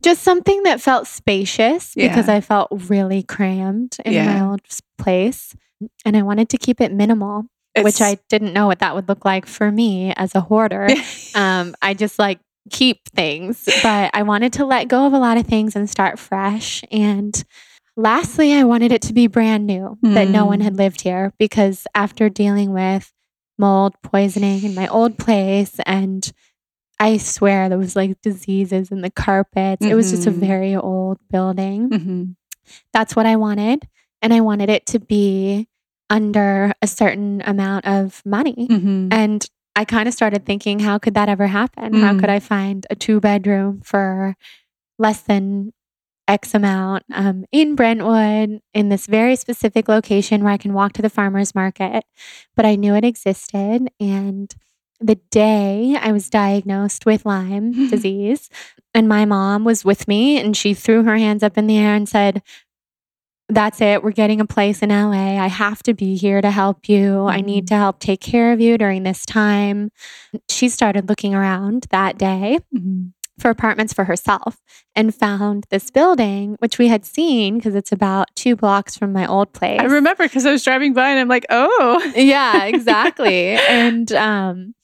just 0.03 0.22
something 0.24 0.63
that 0.63 0.81
felt 0.81 1.08
spacious 1.08 1.96
because 1.96 2.27
Yeah. 2.27 2.36
I 2.36 2.41
felt 2.41 2.67
really 2.89 3.24
crammed 3.24 3.96
in 4.03 4.25
my 4.25 4.41
old 4.46 4.62
place. 4.98 5.55
And 6.05 6.15
I 6.17 6.21
wanted 6.21 6.50
to 6.50 6.57
keep 6.57 6.81
it 6.81 6.91
minimal, 6.91 7.45
which 7.85 8.01
I 8.01 8.17
didn't 8.29 8.53
know 8.53 8.67
what 8.67 8.79
that 8.79 8.95
would 8.95 9.07
look 9.07 9.25
like 9.25 9.45
for 9.45 9.71
me 9.71 10.13
as 10.15 10.35
a 10.35 10.41
hoarder. 10.41 10.88
um, 11.35 11.75
I 11.81 11.93
just 11.93 12.19
like 12.19 12.39
keep 12.69 13.00
things, 13.15 13.67
but 13.81 14.11
I 14.13 14.23
wanted 14.23 14.53
to 14.53 14.65
let 14.65 14.88
go 14.88 15.05
of 15.07 15.13
a 15.13 15.19
lot 15.19 15.38
of 15.38 15.45
things 15.47 15.75
and 15.75 15.89
start 15.89 16.19
fresh. 16.19 16.83
And 16.91 17.41
lastly, 17.97 18.53
I 18.53 18.63
wanted 18.63 18.91
it 18.91 19.01
to 19.03 19.13
be 19.13 19.27
brand 19.27 19.65
new, 19.65 19.97
that 20.03 20.27
no 20.27 20.45
one 20.45 20.59
Mm. 20.59 20.63
had 20.63 20.77
lived 20.77 21.01
here 21.01 21.33
because 21.39 21.88
after 21.95 22.29
dealing 22.29 22.71
with 22.73 23.11
mold 23.57 23.93
poisoning 24.03 24.63
in 24.63 24.73
my 24.75 24.88
old 24.88 25.17
place 25.17 25.79
and 25.85 26.31
I 27.00 27.17
swear 27.17 27.67
there 27.67 27.77
was 27.79 27.95
like 27.95 28.21
diseases 28.21 28.91
in 28.91 29.01
the 29.01 29.09
carpets. 29.09 29.83
It 29.85 29.95
was 29.95 30.11
just 30.11 30.27
a 30.27 30.31
Mhm. 30.31 30.35
very 30.39 30.75
old 30.75 31.17
building. 31.31 31.89
Mhm. 31.89 32.35
That's 32.93 33.15
what 33.15 33.25
I 33.25 33.35
wanted. 33.38 33.88
And 34.22 34.34
I 34.34 34.42
wanted 34.42 34.70
it 34.70 34.86
to 34.88 35.00
be 35.00 35.68
under 36.10 36.74
a 36.82 36.88
certain 36.88 37.42
amount 37.46 37.86
of 37.86 38.22
money. 38.25 38.68
Mhm. 38.70 39.13
And 39.13 39.46
I 39.75 39.86
kind 39.86 40.08
of 40.08 40.13
started 40.13 40.46
thinking, 40.46 40.80
how 40.80 40.98
could 40.98 41.13
that 41.13 41.30
ever 41.30 41.48
happen? 41.48 41.94
How 41.94 42.13
Mm. 42.13 42.20
could 42.20 42.30
I 42.30 42.40
find 42.40 42.86
a 42.90 42.96
two 42.96 43.20
bedroom 43.22 43.82
for 43.84 44.36
less 45.00 45.22
than 45.22 45.72
X 46.28 46.54
amount 46.54 47.04
um, 47.13 47.46
in 47.51 47.75
Brentwood 47.75 48.62
in 48.74 48.90
this 48.90 49.08
very 49.08 49.36
specific 49.36 49.88
location 49.88 50.44
where 50.44 50.54
I 50.54 50.58
can 50.58 50.74
walk 50.74 50.94
to 50.94 51.01
the 51.01 51.10
farmer's 51.10 51.56
market? 51.56 52.04
But 52.56 52.66
I 52.66 52.75
knew 52.75 52.94
it 52.96 53.06
existed. 53.06 53.90
And 54.00 54.54
the 55.00 55.16
day 55.32 55.98
I 56.00 56.12
was 56.12 56.30
diagnosed 56.30 57.06
with 57.06 57.25
Lyme 57.25 57.72
disease, 57.90 58.50
and 58.94 59.08
my 59.08 59.24
mom 59.25 59.63
was 59.63 59.84
with 59.86 60.08
me, 60.08 60.38
and 60.40 60.56
she 60.56 60.74
threw 60.74 61.04
her 61.04 61.18
hands 61.18 61.44
up 61.44 61.58
in 61.58 61.68
the 61.68 61.78
air 61.78 61.96
and 61.96 62.08
said, 62.08 62.44
that's 63.53 63.81
it. 63.81 64.03
We're 64.03 64.12
getting 64.12 64.41
a 64.41 64.46
place 64.46 64.81
in 64.81 64.89
LA. 64.89 65.38
I 65.38 65.48
have 65.48 65.84
to 65.84 65.93
be 65.93 66.15
here 66.15 66.41
to 66.41 66.50
help 66.51 66.89
you. 66.89 67.25
I 67.27 67.41
need 67.41 67.67
to 67.67 67.75
help 67.75 68.00
take 68.00 68.22
care 68.22 68.51
of 68.53 68.60
you 68.62 68.77
during 68.77 69.03
this 69.03 69.25
time. 69.25 69.91
She 70.50 70.70
started 70.70 71.08
looking 71.10 71.36
around 71.36 71.88
that 71.91 72.17
day 72.17 72.60
Mhm. 72.75 73.12
for 73.39 73.50
apartments 73.50 73.91
for 73.93 74.05
herself 74.05 74.58
and 74.96 75.13
found 75.15 75.65
this 75.70 75.89
building, 75.89 76.55
which 76.60 76.77
we 76.77 76.88
had 76.88 77.05
seen 77.05 77.58
because 77.58 77.75
it's 77.75 77.91
about 77.91 78.27
two 78.36 78.55
blocks 78.55 78.96
from 78.98 79.12
my 79.13 79.25
old 79.25 79.51
place. 79.53 79.79
I 79.79 79.86
remember 79.86 80.24
because 80.25 80.46
I 80.46 80.51
was 80.51 80.63
driving 80.63 80.93
by 80.93 81.10
and 81.10 81.20
I'm 81.20 81.27
like, 81.27 81.46
oh. 81.50 82.12
yeah, 82.15 82.65
exactly. 82.65 83.50
and 83.70 84.12
um 84.13 84.75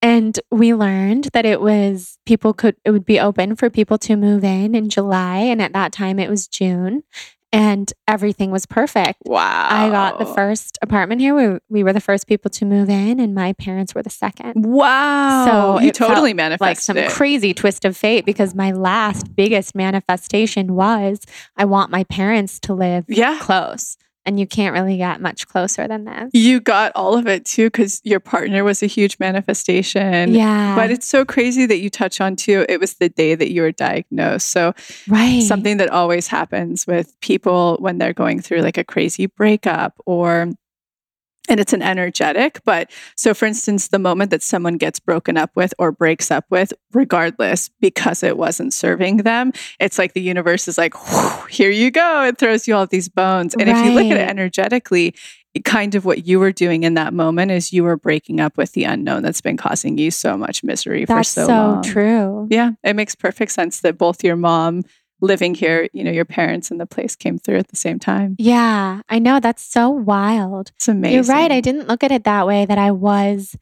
and 0.00 0.38
we 0.52 0.74
learned 0.74 1.24
that 1.32 1.44
it 1.44 1.60
was 1.60 2.18
people 2.24 2.52
could 2.52 2.76
it 2.84 2.92
would 2.92 3.04
be 3.04 3.18
open 3.18 3.56
for 3.56 3.68
people 3.68 3.98
to 3.98 4.14
move 4.16 4.44
in 4.44 4.74
in 4.74 4.88
July 4.88 5.38
and 5.38 5.60
at 5.60 5.72
that 5.72 5.92
time 5.92 6.18
it 6.20 6.30
was 6.30 6.46
June 6.46 7.02
and 7.52 7.92
everything 8.06 8.50
was 8.50 8.66
perfect. 8.66 9.20
Wow. 9.24 9.68
I 9.70 9.88
got 9.88 10.18
the 10.18 10.26
first 10.26 10.78
apartment 10.82 11.20
here. 11.20 11.34
We, 11.34 11.58
we 11.68 11.82
were 11.82 11.92
the 11.92 12.00
first 12.00 12.26
people 12.26 12.50
to 12.50 12.64
move 12.64 12.90
in 12.90 13.20
and 13.20 13.34
my 13.34 13.54
parents 13.54 13.94
were 13.94 14.02
the 14.02 14.10
second. 14.10 14.64
Wow. 14.66 15.46
So 15.46 15.80
you 15.80 15.92
totally 15.92 16.34
Like 16.34 16.78
some 16.80 16.96
it. 16.96 17.10
crazy 17.10 17.54
twist 17.54 17.84
of 17.84 17.96
fate 17.96 18.26
because 18.26 18.54
my 18.54 18.72
last 18.72 19.34
biggest 19.34 19.74
manifestation 19.74 20.74
was 20.74 21.20
I 21.56 21.64
want 21.64 21.90
my 21.90 22.04
parents 22.04 22.60
to 22.60 22.74
live 22.74 23.04
yeah. 23.08 23.38
close. 23.40 23.96
And 24.28 24.38
you 24.38 24.46
can't 24.46 24.74
really 24.74 24.98
get 24.98 25.22
much 25.22 25.48
closer 25.48 25.88
than 25.88 26.04
this. 26.04 26.28
You 26.34 26.60
got 26.60 26.92
all 26.94 27.16
of 27.16 27.26
it 27.26 27.46
too 27.46 27.68
because 27.68 28.02
your 28.04 28.20
partner 28.20 28.62
was 28.62 28.82
a 28.82 28.86
huge 28.86 29.18
manifestation. 29.18 30.34
yeah. 30.34 30.76
But 30.76 30.90
it's 30.90 31.08
so 31.08 31.24
crazy 31.24 31.64
that 31.64 31.78
you 31.78 31.88
touch 31.88 32.20
on 32.20 32.36
too. 32.36 32.66
It 32.68 32.78
was 32.78 32.96
the 32.96 33.08
day 33.08 33.34
that 33.34 33.50
you 33.50 33.62
were 33.62 33.72
diagnosed. 33.72 34.50
So 34.50 34.74
right. 35.08 35.42
something 35.42 35.78
that 35.78 35.88
always 35.88 36.26
happens 36.26 36.86
with 36.86 37.18
people 37.22 37.78
when 37.80 37.96
they're 37.96 38.12
going 38.12 38.42
through 38.42 38.60
like 38.60 38.76
a 38.76 38.84
crazy 38.84 39.24
breakup 39.24 39.94
or 40.04 40.50
and 41.48 41.60
it's 41.60 41.72
an 41.72 41.82
energetic 41.82 42.60
but 42.64 42.90
so 43.16 43.34
for 43.34 43.46
instance 43.46 43.88
the 43.88 43.98
moment 43.98 44.30
that 44.30 44.42
someone 44.42 44.76
gets 44.76 45.00
broken 45.00 45.36
up 45.36 45.50
with 45.54 45.72
or 45.78 45.92
breaks 45.92 46.30
up 46.30 46.44
with 46.50 46.72
regardless 46.92 47.70
because 47.80 48.22
it 48.22 48.36
wasn't 48.36 48.72
serving 48.72 49.18
them 49.18 49.52
it's 49.80 49.98
like 49.98 50.14
the 50.14 50.20
universe 50.20 50.68
is 50.68 50.78
like 50.78 50.94
here 51.48 51.70
you 51.70 51.90
go 51.90 52.24
it 52.24 52.38
throws 52.38 52.66
you 52.66 52.74
all 52.74 52.86
these 52.86 53.08
bones. 53.08 53.54
And 53.54 53.68
if 53.68 53.84
you 53.84 53.92
look 53.92 54.06
at 54.06 54.16
it 54.16 54.28
energetically 54.28 55.14
kind 55.64 55.94
of 55.94 56.04
what 56.04 56.26
you 56.26 56.38
were 56.38 56.52
doing 56.52 56.84
in 56.84 56.94
that 56.94 57.12
moment 57.12 57.50
is 57.50 57.72
you 57.72 57.82
were 57.82 57.96
breaking 57.96 58.38
up 58.38 58.56
with 58.56 58.72
the 58.72 58.84
unknown 58.84 59.22
that's 59.22 59.40
been 59.40 59.56
causing 59.56 59.98
you 59.98 60.10
so 60.10 60.36
much 60.36 60.62
misery 60.62 61.04
for 61.04 61.16
That's 61.16 61.30
so, 61.30 61.46
so, 61.46 61.52
long. 61.52 61.82
true. 61.82 62.46
yeah, 62.50 62.72
it 62.84 62.94
makes 62.94 63.14
perfect 63.14 63.50
sense 63.52 63.80
that 63.80 63.98
both 63.98 64.22
your 64.22 64.36
mom 64.36 64.82
living 65.20 65.54
here, 65.54 65.88
you 65.92 66.04
know, 66.04 66.10
your 66.10 66.24
parents 66.24 66.70
and 66.70 66.80
the 66.80 66.86
place 66.86 67.16
came 67.16 67.38
through 67.38 67.56
at 67.58 67.68
the 67.68 67.76
same 67.76 67.98
time. 67.98 68.36
Yeah, 68.38 69.02
I 69.08 69.18
know. 69.18 69.40
That's 69.40 69.64
so 69.64 69.88
wild. 69.90 70.72
It's 70.76 70.88
amazing. 70.88 71.14
You're 71.14 71.24
right. 71.24 71.50
I 71.50 71.60
didn't 71.60 71.88
look 71.88 72.04
at 72.04 72.12
it 72.12 72.24
that 72.24 72.46
way 72.46 72.64
that 72.66 72.78
I 72.78 72.90
was 72.92 73.56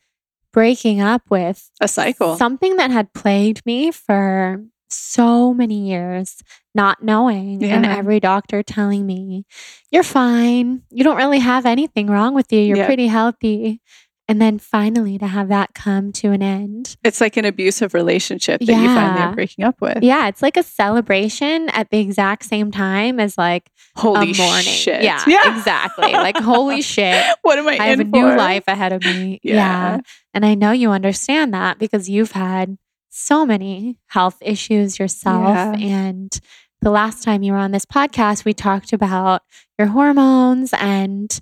breaking 0.52 1.00
up 1.00 1.22
with 1.30 1.70
a 1.80 1.88
cycle. 1.88 2.36
something 2.36 2.76
that 2.76 2.90
had 2.90 3.12
plagued 3.12 3.64
me 3.66 3.90
for 3.90 4.64
so 4.88 5.52
many 5.52 5.88
years, 5.88 6.42
not 6.74 7.02
knowing, 7.02 7.62
and 7.64 7.84
every 7.84 8.20
doctor 8.20 8.62
telling 8.62 9.04
me, 9.04 9.44
You're 9.90 10.02
fine. 10.04 10.82
You 10.90 11.02
don't 11.04 11.16
really 11.16 11.40
have 11.40 11.66
anything 11.66 12.06
wrong 12.06 12.34
with 12.34 12.52
you. 12.52 12.60
You're 12.60 12.76
Yeah. 12.78 12.86
pretty 12.86 13.08
healthy. 13.08 13.80
And 14.28 14.42
then 14.42 14.58
finally 14.58 15.18
to 15.18 15.26
have 15.28 15.48
that 15.48 15.72
come 15.74 16.10
to 16.14 16.32
an 16.32 16.42
end. 16.42 16.96
it's 17.04 17.20
like 17.20 17.36
an 17.36 17.44
abusive 17.44 17.94
relationship 17.94 18.60
that 18.60 18.66
you 18.66 18.88
finally 18.88 19.22
are 19.22 19.34
breaking 19.34 19.64
up 19.64 19.80
with. 19.80 20.02
Yeah, 20.02 20.26
it's 20.26 20.42
like 20.42 20.56
a 20.56 20.64
celebration 20.64 21.68
at 21.68 21.90
the 21.90 21.98
exact 22.00 22.44
same 22.44 22.72
time 22.72 23.20
as 23.20 23.38
like 23.38 23.70
Holy 23.94 24.32
a 24.32 24.36
morning. 24.36 24.64
shit. 24.64 25.02
Yeah, 25.04 25.22
exactly. 25.56 26.12
Like, 26.12 26.36
holy 26.38 26.82
shit. 26.94 27.24
What 27.42 27.58
am 27.58 27.68
I, 27.68 27.78
I 27.78 27.86
have 27.86 28.00
a 28.00 28.02
in 28.02 28.10
new 28.10 28.26
life 28.26 28.64
ahead 28.66 28.92
of 28.92 29.04
me. 29.04 29.38
Yeah. 29.44 29.54
Yeah. 29.54 30.00
And 30.34 30.44
I 30.44 30.54
know 30.54 30.72
you 30.72 30.90
understand 30.90 31.54
that 31.54 31.78
because 31.78 32.08
you've 32.10 32.32
had 32.32 32.78
so 33.10 33.46
many 33.46 33.96
health 34.08 34.38
issues 34.40 34.98
yourself. 34.98 35.44
Yeah. 35.46 35.72
And 35.76 36.40
the 36.82 36.90
last 36.90 37.22
time 37.22 37.42
you 37.42 37.52
were 37.52 37.58
on 37.58 37.70
this 37.70 37.86
podcast, 37.86 38.44
we 38.44 38.52
talked 38.52 38.92
about 38.92 39.42
your 39.78 39.88
hormones 39.88 40.74
and 40.78 41.40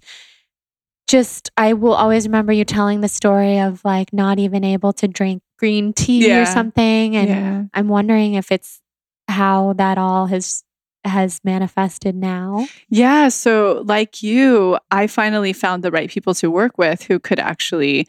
just, 1.06 1.50
I 1.56 1.72
will 1.74 1.94
always 1.94 2.26
remember 2.26 2.52
you 2.52 2.64
telling 2.64 3.00
the 3.00 3.08
story 3.08 3.58
of 3.58 3.84
like 3.84 4.12
not 4.12 4.38
even 4.38 4.64
able 4.64 4.92
to 4.94 5.08
drink 5.08 5.42
green 5.58 5.92
tea 5.92 6.28
Yeah. 6.28 6.42
or 6.42 6.46
something. 6.46 7.16
And 7.16 7.28
yeah. 7.28 7.62
I'm 7.74 7.88
wondering 7.88 8.34
if 8.34 8.50
it's 8.50 8.80
how 9.28 9.72
that 9.74 9.98
all 9.98 10.26
has 10.26 10.64
has 11.06 11.38
manifested 11.44 12.14
now. 12.14 12.66
Yeah. 12.88 13.28
So, 13.28 13.82
like 13.86 14.22
you, 14.22 14.78
I 14.90 15.06
finally 15.06 15.52
found 15.52 15.82
the 15.84 15.90
right 15.90 16.08
people 16.08 16.32
to 16.36 16.50
work 16.50 16.78
with 16.78 17.02
who 17.02 17.18
could 17.18 17.38
actually 17.38 18.08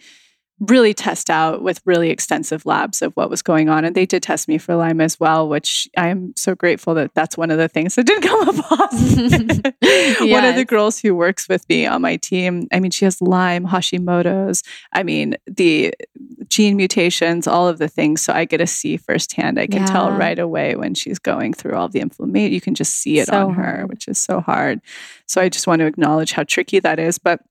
really 0.62 0.94
test 0.94 1.30
out 1.30 1.62
with 1.62 1.82
really 1.84 2.10
extensive 2.10 2.66
labs 2.66 3.02
of 3.02 3.12
what 3.14 3.30
was 3.30 3.42
going 3.42 3.68
on. 3.68 3.84
And 3.84 3.94
they 3.94 4.06
did 4.06 4.24
test 4.24 4.48
me 4.48 4.58
for 4.58 4.74
Lyme 4.76 5.02
as 5.02 5.20
well, 5.20 5.50
which 5.50 5.88
I 5.98 6.08
am 6.08 6.34
so 6.38 6.56
grateful 6.56 6.94
that 6.94 7.14
that's 7.14 7.38
one 7.38 7.52
of 7.52 7.58
the 7.58 7.68
things 7.68 7.96
that 7.96 8.06
didn't 8.06 8.22
come 8.24 8.48
up 8.48 8.66
positive. 8.66 9.74
One 10.32 10.46
of 10.46 10.56
the 10.56 10.66
girls 10.66 11.00
who 11.00 11.14
works 11.14 11.50
with 11.50 11.68
me 11.68 11.86
on 11.86 12.02
my 12.02 12.16
team, 12.16 12.68
I 12.72 12.80
mean, 12.80 12.92
she 12.92 13.06
has 13.06 13.22
Lyme, 13.22 13.66
Hashimoto's, 13.66 14.64
I 14.94 15.04
mean, 15.04 15.36
the 15.46 15.94
gene 16.48 16.78
mutations, 16.78 17.48
all 17.48 17.68
of 17.68 17.78
the 17.78 17.88
things. 17.90 18.22
So 18.22 18.32
I 18.34 18.46
get 18.46 18.58
to 18.58 18.68
see 18.68 18.98
firsthand. 18.98 19.60
I 19.60 19.68
can 19.68 19.86
tell 19.86 20.12
right 20.12 20.40
away 20.40 20.76
when 20.76 20.94
she's 20.94 21.20
going 21.20 21.54
through 21.54 21.76
all 21.76 21.90
the 21.90 22.00
inflammation. 22.00 22.54
You 22.54 22.62
can 22.62 22.76
just 22.76 22.96
see 22.96 23.20
it 23.20 23.28
So 23.28 23.48
on 23.50 23.54
her, 23.56 23.64
hard. 23.78 23.90
which 23.90 24.08
is 24.08 24.18
so 24.18 24.40
hard. 24.40 24.82
So 25.26 25.42
I 25.42 25.50
just 25.50 25.68
want 25.68 25.80
to 25.82 25.86
acknowledge 25.86 26.32
how 26.32 26.44
tricky 26.44 26.80
that 26.80 26.98
is. 27.00 27.18
But 27.20 27.42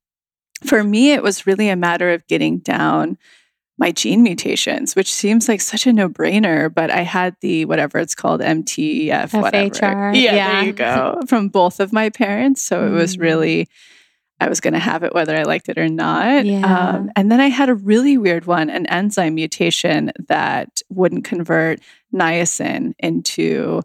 for 0.63 0.85
me, 0.85 1.13
it 1.13 1.23
was 1.23 1.47
really 1.47 1.69
a 1.69 1.77
matter 1.77 2.11
of 2.13 2.27
getting 2.27 2.59
down 2.59 3.19
my 3.77 3.91
gene 3.91 4.23
mutations, 4.23 4.95
which 4.95 5.13
seems 5.13 5.49
like 5.49 5.61
such 5.61 5.87
a 5.87 5.93
no 5.93 6.09
brainer, 6.09 6.73
but 6.73 6.91
I 6.91 7.01
had 7.01 7.35
the 7.41 7.65
whatever 7.65 7.99
it's 7.99 8.15
called, 8.15 8.41
MTF, 8.41 9.33
whatever. 9.41 9.71
FHR, 9.71 10.15
Yeah, 10.15 10.35
yeah. 10.35 10.53
there 10.53 10.65
you 10.65 10.73
go. 10.73 11.21
From 11.27 11.49
both 11.49 11.81
of 11.81 11.93
my 11.93 12.09
parents. 12.11 12.63
So 12.63 12.87
it 12.87 12.91
was 12.91 13.17
Mm. 13.17 13.21
really, 13.23 13.69
I 14.41 14.49
was 14.49 14.61
going 14.61 14.75
to 14.75 14.81
have 14.81 15.03
it 15.03 15.13
whether 15.13 15.37
I 15.37 15.43
liked 15.43 15.69
it 15.69 15.77
or 15.77 15.89
not. 15.89 16.45
Yeah. 16.45 16.65
Um, 16.65 17.11
and 17.17 17.33
then 17.33 17.41
I 17.41 17.49
had 17.49 17.69
a 17.69 17.75
really 17.75 18.17
weird 18.17 18.47
one, 18.47 18.71
an 18.71 18.87
enzyme 18.87 19.35
mutation 19.35 20.13
that 20.29 20.81
wouldn't 20.89 21.25
convert 21.25 21.81
niacin 22.15 22.93
into. 23.01 23.83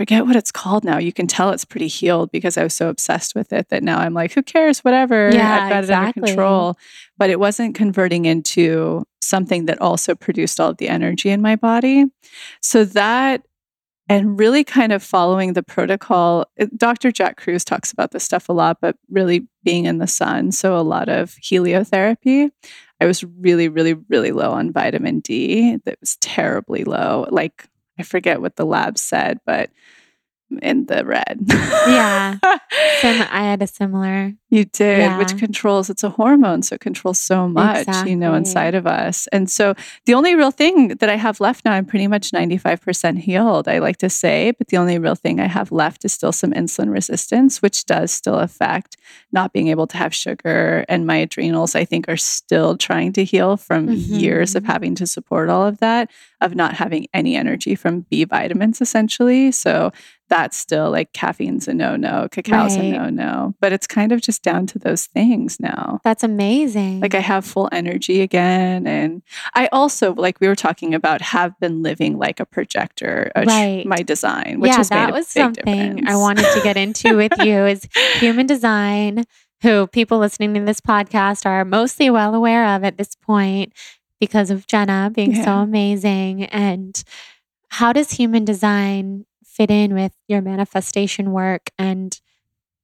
Forget 0.00 0.24
what 0.24 0.34
it's 0.34 0.50
called 0.50 0.82
now. 0.82 0.96
You 0.96 1.12
can 1.12 1.26
tell 1.26 1.50
it's 1.50 1.66
pretty 1.66 1.88
healed 1.88 2.32
because 2.32 2.56
I 2.56 2.62
was 2.62 2.72
so 2.72 2.88
obsessed 2.88 3.34
with 3.34 3.52
it 3.52 3.68
that 3.68 3.82
now 3.82 3.98
I'm 3.98 4.14
like, 4.14 4.32
who 4.32 4.42
cares? 4.42 4.78
Whatever. 4.80 5.30
Yeah, 5.30 5.64
I've 5.64 5.68
got 5.68 5.76
it 5.76 5.80
exactly. 5.80 6.22
under 6.22 6.26
control 6.32 6.78
but 7.20 7.28
it 7.28 7.38
wasn't 7.38 7.74
converting 7.74 8.24
into 8.24 9.04
something 9.20 9.66
that 9.66 9.78
also 9.78 10.14
produced 10.14 10.58
all 10.58 10.70
of 10.70 10.78
the 10.78 10.88
energy 10.88 11.28
in 11.28 11.42
my 11.42 11.54
body. 11.54 12.06
So 12.62 12.82
that 12.86 13.42
and 14.08 14.40
really 14.40 14.64
kind 14.64 14.90
of 14.90 15.02
following 15.02 15.52
the 15.52 15.62
protocol. 15.62 16.46
Dr. 16.76 17.12
Jack 17.12 17.36
Kruse 17.36 17.62
talks 17.62 17.92
about 17.92 18.10
this 18.10 18.24
stuff 18.24 18.48
a 18.48 18.54
lot, 18.54 18.78
but 18.80 18.96
really 19.10 19.46
being 19.62 19.84
in 19.84 19.98
the 19.98 20.06
sun. 20.06 20.50
So 20.50 20.76
a 20.76 20.80
lot 20.80 21.10
of 21.10 21.32
heliotherapy. 21.34 22.50
I 23.02 23.04
was 23.04 23.22
really, 23.22 23.68
really, 23.68 23.92
really 24.08 24.32
low 24.32 24.50
on 24.50 24.72
vitamin 24.72 25.20
D. 25.20 25.76
That 25.84 26.00
was 26.00 26.16
terribly 26.16 26.84
low. 26.84 27.26
Like 27.30 27.68
I 28.00 28.02
forget 28.02 28.40
what 28.40 28.56
the 28.56 28.66
lab 28.66 28.98
said, 28.98 29.40
but 29.44 29.70
in 30.62 30.86
the 30.86 31.04
red. 31.04 31.38
Yeah. 31.48 32.36
Sim- 33.00 33.26
I 33.30 33.42
had 33.44 33.62
a 33.62 33.66
similar. 33.66 34.32
You 34.52 34.64
did, 34.64 35.16
which 35.18 35.38
controls, 35.38 35.88
it's 35.90 36.02
a 36.02 36.10
hormone, 36.10 36.62
so 36.62 36.74
it 36.74 36.80
controls 36.80 37.20
so 37.20 37.48
much, 37.48 37.86
you 38.04 38.16
know, 38.16 38.34
inside 38.34 38.74
of 38.74 38.84
us. 38.84 39.28
And 39.28 39.48
so 39.48 39.74
the 40.06 40.14
only 40.14 40.34
real 40.34 40.50
thing 40.50 40.88
that 40.88 41.08
I 41.08 41.14
have 41.14 41.38
left 41.38 41.64
now, 41.64 41.72
I'm 41.72 41.84
pretty 41.86 42.08
much 42.08 42.32
95% 42.32 43.18
healed, 43.18 43.68
I 43.68 43.78
like 43.78 43.98
to 43.98 44.10
say, 44.10 44.50
but 44.58 44.66
the 44.66 44.76
only 44.76 44.98
real 44.98 45.14
thing 45.14 45.38
I 45.38 45.46
have 45.46 45.70
left 45.70 46.04
is 46.04 46.12
still 46.12 46.32
some 46.32 46.50
insulin 46.52 46.90
resistance, 46.90 47.62
which 47.62 47.86
does 47.86 48.10
still 48.10 48.40
affect 48.40 48.96
not 49.30 49.52
being 49.52 49.68
able 49.68 49.86
to 49.86 49.96
have 49.96 50.12
sugar. 50.12 50.84
And 50.88 51.06
my 51.06 51.16
adrenals, 51.16 51.76
I 51.76 51.84
think, 51.84 52.08
are 52.08 52.16
still 52.16 52.76
trying 52.76 53.12
to 53.12 53.24
heal 53.24 53.56
from 53.56 53.88
years 53.88 54.56
of 54.56 54.64
Mhm. 54.64 54.66
having 54.66 54.94
to 54.96 55.06
support 55.06 55.48
all 55.48 55.64
of 55.64 55.78
that, 55.78 56.10
of 56.40 56.56
not 56.56 56.74
having 56.74 57.06
any 57.14 57.36
energy 57.36 57.76
from 57.76 58.00
B 58.10 58.24
vitamins, 58.24 58.80
essentially. 58.80 59.52
So 59.52 59.92
that's 60.30 60.56
still 60.56 60.90
like 60.90 61.12
caffeine's 61.12 61.68
a 61.68 61.74
no 61.74 61.96
no, 61.96 62.28
cacao's 62.30 62.76
Right. 62.76 62.86
a 62.86 62.92
no 62.92 63.10
no. 63.10 63.54
But 63.60 63.72
it's 63.74 63.86
kind 63.86 64.12
of 64.12 64.22
just 64.22 64.42
down 64.42 64.66
to 64.68 64.78
those 64.78 65.04
things 65.06 65.60
now. 65.60 66.00
That's 66.04 66.22
amazing. 66.24 67.00
Like 67.00 67.14
I 67.14 67.20
have 67.20 67.44
full 67.44 67.68
energy 67.72 68.22
again. 68.22 68.86
And 68.86 69.22
I 69.54 69.68
also, 69.72 70.14
like 70.14 70.40
we 70.40 70.48
were 70.48 70.56
talking 70.56 70.94
about, 70.94 71.20
have 71.20 71.58
been 71.60 71.82
living 71.82 72.16
like 72.18 72.40
a 72.40 72.46
projector, 72.46 73.30
which 73.36 73.46
Right. 73.48 73.84
my 73.84 74.02
design, 74.02 74.60
which 74.60 74.70
yeah, 74.70 74.76
has 74.78 74.90
made 74.90 74.96
that 74.96 75.10
a 75.10 75.12
was 75.12 75.26
something 75.28 76.08
I 76.08 76.16
wanted 76.16 76.46
to 76.54 76.60
get 76.62 76.76
into 76.84 77.16
with 77.16 77.32
you 77.44 77.66
is 77.66 77.86
human 78.14 78.46
design, 78.46 79.24
who 79.62 79.86
people 79.88 80.18
listening 80.18 80.54
to 80.54 80.60
this 80.60 80.80
podcast 80.80 81.44
are 81.44 81.64
mostly 81.66 82.08
well 82.08 82.34
aware 82.34 82.64
of 82.74 82.82
at 82.84 82.96
this 82.96 83.14
point 83.16 83.74
because 84.20 84.50
of 84.50 84.66
Jenna 84.66 85.10
being 85.14 85.34
so 85.34 85.56
amazing. 85.58 86.44
And 86.44 87.02
how 87.68 87.92
does 87.92 88.12
human 88.12 88.44
design 88.44 89.26
fit 89.60 89.70
in 89.70 89.94
with 89.94 90.12
your 90.28 90.42
manifestation 90.42 91.32
work? 91.32 91.70
And 91.78 92.20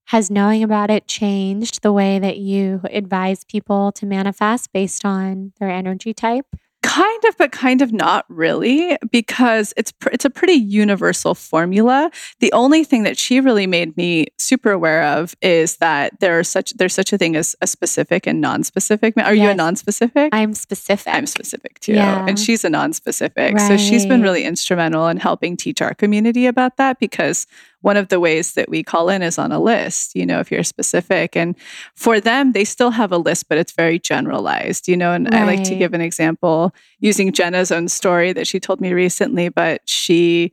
has 0.07 0.31
knowing 0.31 0.63
about 0.63 0.91
it 0.91 1.09
changed 1.09 1.83
the 1.83 1.93
way 1.93 2.19
that 2.19 2.39
you 2.39 2.81
advise 2.91 3.45
people 3.45 3.93
to 3.93 4.07
manifest 4.07 4.73
based 4.73 5.05
on 5.05 5.53
their 5.61 5.71
energy 5.71 6.15
type? 6.15 6.47
Kind 6.87 7.25
of, 7.25 7.37
but 7.37 7.51
kind 7.51 7.83
of 7.83 7.93
not 7.93 8.25
really, 8.29 8.97
because 9.11 9.75
it's 9.77 9.91
pr- 9.91 10.11
it's 10.13 10.25
a 10.25 10.31
pretty 10.31 10.53
universal 10.53 11.35
formula. 11.35 12.11
The 12.39 12.53
only 12.53 12.85
thing 12.85 13.03
that 13.03 13.19
she 13.19 13.41
really 13.41 13.67
made 13.67 13.97
me 13.97 14.29
super 14.39 14.71
aware 14.71 15.03
of 15.03 15.35
is 15.43 15.79
that 15.79 16.21
there 16.21 16.39
are 16.39 16.45
such 16.45 16.73
there's 16.75 16.95
such 16.95 17.13
a 17.13 17.19
thing 17.19 17.35
as 17.35 17.57
a 17.61 17.67
specific 17.67 18.27
and 18.27 18.41
non-specific. 18.41 19.15
Are 19.19 19.35
you 19.35 19.49
a 19.49 19.55
non-specific? 19.55 20.29
I'm 20.33 20.55
specific. 20.55 21.13
I'm 21.13 21.27
specific 21.27 21.81
too. 21.81 21.95
Yeah. 21.95 22.25
And 22.27 22.39
she's 22.39 22.65
a 22.65 22.71
non-specific. 22.71 23.59
So 23.59 23.77
she's 23.77 24.07
been 24.07 24.23
really 24.23 24.45
instrumental 24.45 25.09
in 25.09 25.17
helping 25.17 25.57
teach 25.57 25.83
our 25.83 25.93
community 25.93 26.47
about 26.47 26.77
that 26.77 27.01
because 27.01 27.49
one 27.87 27.97
of 27.97 28.09
the 28.09 28.19
ways 28.19 28.55
that 28.55 28.69
we 28.69 28.83
call 28.83 29.09
in 29.09 29.23
is 29.23 29.39
on 29.39 29.53
a 29.53 29.61
list, 29.61 30.17
you 30.17 30.27
know, 30.27 30.41
if 30.41 30.51
you're 30.51 30.65
specific. 30.65 31.37
And 31.37 31.55
for 31.95 32.19
them, 32.19 32.51
they 32.51 32.65
still 32.65 32.91
have 32.91 33.13
a 33.13 33.17
list, 33.17 33.49
but 33.49 33.59
it's 33.59 33.71
very 33.71 34.01
generalized, 34.01 34.89
you 34.89 34.97
know. 34.97 35.13
And 35.13 35.33
I 35.33 35.45
like 35.45 35.63
to 35.63 35.77
give 35.77 35.95
an 35.95 36.01
example 36.01 36.75
using 36.99 37.31
Jenna's 37.31 37.71
own 37.71 37.87
story 37.87 38.33
that 38.33 38.49
she 38.49 38.59
told 38.59 38.81
me 38.81 38.93
recently, 38.93 39.51
but 39.51 39.89
she 39.89 40.53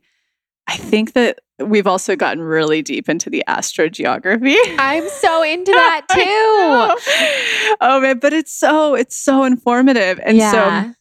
I 0.68 0.76
think 0.76 1.14
that 1.14 1.40
we've 1.58 1.88
also 1.88 2.14
gotten 2.14 2.40
really 2.40 2.82
deep 2.82 3.08
into 3.08 3.30
the 3.30 3.42
astrogeography. 3.48 4.54
I'm 4.78 5.08
so 5.08 5.42
into 5.42 5.72
that 5.72 6.06
too. 6.08 7.76
oh 7.80 8.00
man, 8.00 8.20
but 8.20 8.32
it's 8.32 8.52
so 8.52 8.94
it's 8.94 9.16
so 9.16 9.42
informative. 9.42 10.20
And 10.22 10.38
so 10.38 10.44
yeah. 10.44 10.92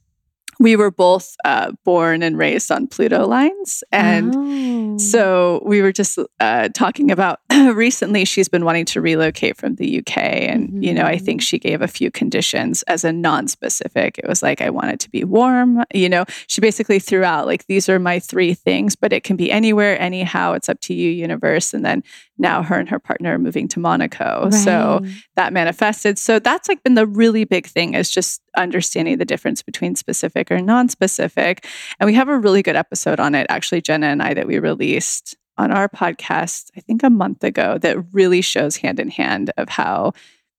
We 0.64 0.76
were 0.78 0.92
both 0.92 1.36
uh, 1.44 1.74
born 1.84 2.24
and 2.24 2.38
raised 2.38 2.72
on 2.72 2.88
Pluto 2.88 3.28
lines. 3.28 3.84
And 3.92 4.34
Oh. 4.36 4.98
so 4.98 5.62
we 5.66 5.82
were 5.82 5.92
just 5.92 6.18
uh, 6.40 6.70
talking 6.74 7.12
about 7.12 7.40
recently, 7.74 8.26
she's 8.26 8.50
been 8.50 8.66
wanting 8.66 8.86
to 8.86 9.02
relocate 9.02 9.58
from 9.58 9.76
the 9.76 10.00
UK. 10.00 10.18
And, 10.18 10.84
you 10.84 10.94
know, 10.94 11.04
I 11.04 11.18
think 11.18 11.42
mm-hmm. 11.42 11.46
she 11.46 11.60
gave 11.60 11.82
a 11.82 11.88
few 11.88 12.10
conditions 12.10 12.84
as 12.84 13.04
a 13.04 13.12
non 13.12 13.48
specific. 13.48 14.18
It 14.18 14.28
was 14.28 14.42
like, 14.42 14.62
I 14.62 14.70
want 14.70 14.92
it 14.92 15.00
to 15.02 15.10
be 15.10 15.24
warm. 15.24 15.84
You 15.94 16.10
know, 16.10 16.26
she 16.48 16.62
basically 16.62 17.00
threw 17.00 17.24
out, 17.24 17.46
like, 17.46 17.68
these 17.68 17.90
are 17.90 18.00
my 18.00 18.20
three 18.20 18.54
things, 18.54 18.96
but 18.96 19.14
it 19.14 19.24
can 19.24 19.36
be 19.36 19.52
anywhere, 19.52 20.00
anyhow. 20.00 20.54
It's 20.54 20.70
up 20.70 20.80
to 20.82 20.94
you, 20.94 21.10
universe. 21.10 21.74
And 21.74 21.86
then 21.86 22.04
now 22.38 22.64
her 22.64 22.80
and 22.80 22.90
her 22.90 23.00
partner 23.00 23.36
are 23.36 23.40
moving 23.40 23.68
to 23.70 23.80
Monaco. 23.80 24.50
So 24.50 25.02
that 25.36 25.54
manifested. 25.54 26.18
So 26.18 26.40
that's 26.40 26.68
like 26.68 26.82
been 26.84 26.96
the 26.96 27.06
really 27.06 27.44
big 27.44 27.68
thing 27.68 27.94
is 27.94 28.10
just 28.10 28.42
understanding 28.58 29.18
the 29.18 29.26
difference 29.26 29.62
between 29.62 29.96
specific 29.96 30.50
or 30.52 30.60
non-specific. 30.60 31.66
And 32.00 32.08
we 32.08 32.14
have 32.16 32.30
a 32.30 32.38
really 32.38 32.64
good 32.64 32.76
episode 32.76 33.20
on 33.20 33.36
it, 33.36 33.46
actually, 33.50 33.82
Jenna 33.82 34.08
and 34.08 34.22
I, 34.22 34.34
that 34.34 34.48
we 34.48 34.60
released 34.60 35.38
on 35.58 35.72
our 35.72 35.88
podcast, 35.90 36.72
I 36.76 36.80
think 36.82 37.04
a 37.04 37.10
month 37.10 37.44
ago, 37.44 37.78
that 37.80 37.98
really 38.12 38.42
shows 38.42 38.78
hand 38.78 39.00
in 39.00 39.10
hand 39.10 39.52
of 39.58 39.70
how 39.70 40.14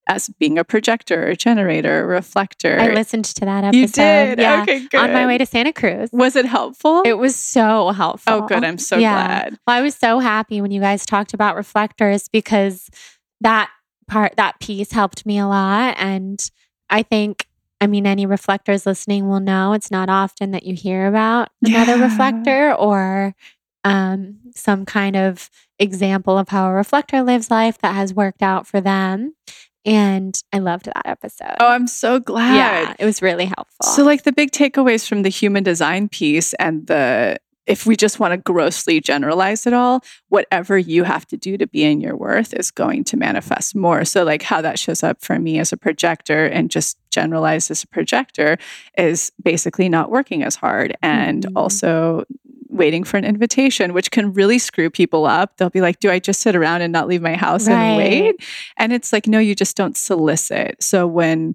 as 0.06 0.28
being 0.38 0.58
a 0.58 0.64
projector, 0.64 1.26
a 1.28 1.34
generator, 1.34 2.02
a 2.04 2.06
reflector. 2.06 2.78
I 2.78 2.88
listened 2.92 3.24
to 3.24 3.44
that 3.46 3.64
episode. 3.64 3.80
you 3.80 3.86
did. 3.88 4.38
Yeah. 4.38 4.60
Okay, 4.62 4.86
good. 4.88 5.00
On 5.00 5.12
my 5.14 5.26
way 5.26 5.38
to 5.38 5.46
Santa 5.46 5.72
Cruz. 5.72 6.10
Was 6.12 6.36
it 6.36 6.44
helpful? 6.44 7.00
It 7.06 7.16
was 7.16 7.34
so 7.34 7.88
helpful. 7.90 8.34
oh, 8.34 8.46
good. 8.46 8.62
I'm 8.64 8.76
so 8.76 8.98
Yeah. 8.98 9.14
glad. 9.14 9.58
Well, 9.66 9.76
I 9.78 9.80
was 9.80 9.94
so 9.94 10.18
happy 10.18 10.60
when 10.60 10.70
you 10.70 10.80
guys 10.82 11.06
talked 11.06 11.32
about 11.32 11.56
reflectors 11.56 12.28
because 12.28 12.90
that 13.40 13.70
part, 14.06 14.34
that 14.36 14.60
piece 14.60 14.92
helped 14.92 15.24
me 15.24 15.38
a 15.38 15.46
lot. 15.46 15.96
And 15.98 16.38
I 16.90 17.02
think, 17.02 17.46
I 17.80 17.86
mean, 17.86 18.06
any 18.06 18.26
reflectors 18.26 18.84
listening 18.84 19.26
will 19.26 19.40
know 19.40 19.72
it's 19.72 19.90
not 19.90 20.10
often 20.10 20.50
that 20.50 20.64
you 20.64 20.74
hear 20.74 21.06
about 21.06 21.48
another 21.64 21.96
Yeah. 21.96 22.04
reflector 22.04 22.74
or 22.74 23.34
um, 23.84 24.38
some 24.54 24.84
kind 24.84 25.16
of 25.16 25.50
example 25.78 26.38
of 26.38 26.48
how 26.48 26.68
a 26.68 26.72
reflector 26.72 27.22
lives 27.22 27.50
life 27.50 27.78
that 27.78 27.94
has 27.94 28.14
worked 28.14 28.42
out 28.42 28.66
for 28.66 28.80
them. 28.80 29.34
And 29.86 30.34
I 30.52 30.60
loved 30.60 30.86
that 30.86 31.02
episode. 31.06 31.56
Oh, 31.60 31.68
I'm 31.68 31.86
so 31.86 32.18
glad. 32.18 32.56
yeah, 32.56 32.94
it 32.98 33.04
was 33.04 33.20
really 33.20 33.44
helpful. 33.44 33.84
So, 33.94 34.02
like 34.02 34.22
the 34.22 34.32
big 34.32 34.50
takeaways 34.50 35.06
from 35.06 35.22
the 35.22 35.28
human 35.28 35.62
design 35.62 36.08
piece 36.08 36.54
and 36.54 36.86
the 36.86 37.36
if 37.66 37.86
we 37.86 37.96
just 37.96 38.20
want 38.20 38.32
to 38.32 38.36
grossly 38.36 39.00
generalize 39.00 39.66
it 39.66 39.72
all, 39.72 40.02
whatever 40.28 40.76
you 40.76 41.02
have 41.02 41.26
to 41.26 41.36
do 41.38 41.56
to 41.56 41.66
be 41.66 41.82
in 41.82 41.98
your 41.98 42.14
worth 42.14 42.52
is 42.52 42.70
going 42.70 43.04
to 43.04 43.16
manifest 43.16 43.74
more. 43.74 44.04
So, 44.06 44.22
like 44.24 44.42
how 44.42 44.60
that 44.62 44.78
shows 44.78 45.02
up 45.02 45.20
for 45.22 45.38
me 45.38 45.58
as 45.58 45.70
a 45.72 45.76
projector 45.76 46.46
and 46.46 46.70
just 46.70 46.96
generalized 47.10 47.70
as 47.70 47.82
a 47.82 47.86
projector 47.88 48.56
is 48.96 49.32
basically 49.42 49.88
not 49.90 50.10
working 50.10 50.42
as 50.42 50.56
hard 50.56 50.96
and 51.02 51.44
Mhm. 51.44 51.52
also 51.56 52.24
waiting 52.74 53.04
for 53.04 53.16
an 53.16 53.24
invitation, 53.24 53.94
which 53.94 54.10
can 54.10 54.32
really 54.32 54.58
screw 54.58 54.90
people 54.90 55.24
up. 55.24 55.56
They'll 55.56 55.70
be 55.70 55.80
like, 55.80 56.00
Do 56.00 56.10
I 56.10 56.18
just 56.18 56.40
sit 56.40 56.56
around 56.56 56.82
and 56.82 56.92
not 56.92 57.08
leave 57.08 57.22
my 57.22 57.36
house 57.36 57.66
and 57.68 57.96
wait? 57.96 58.36
And 58.76 58.92
it's 58.92 59.12
like, 59.12 59.26
no, 59.26 59.38
you 59.38 59.54
just 59.54 59.76
don't 59.76 59.96
solicit. 59.96 60.82
So 60.82 61.06
when 61.06 61.54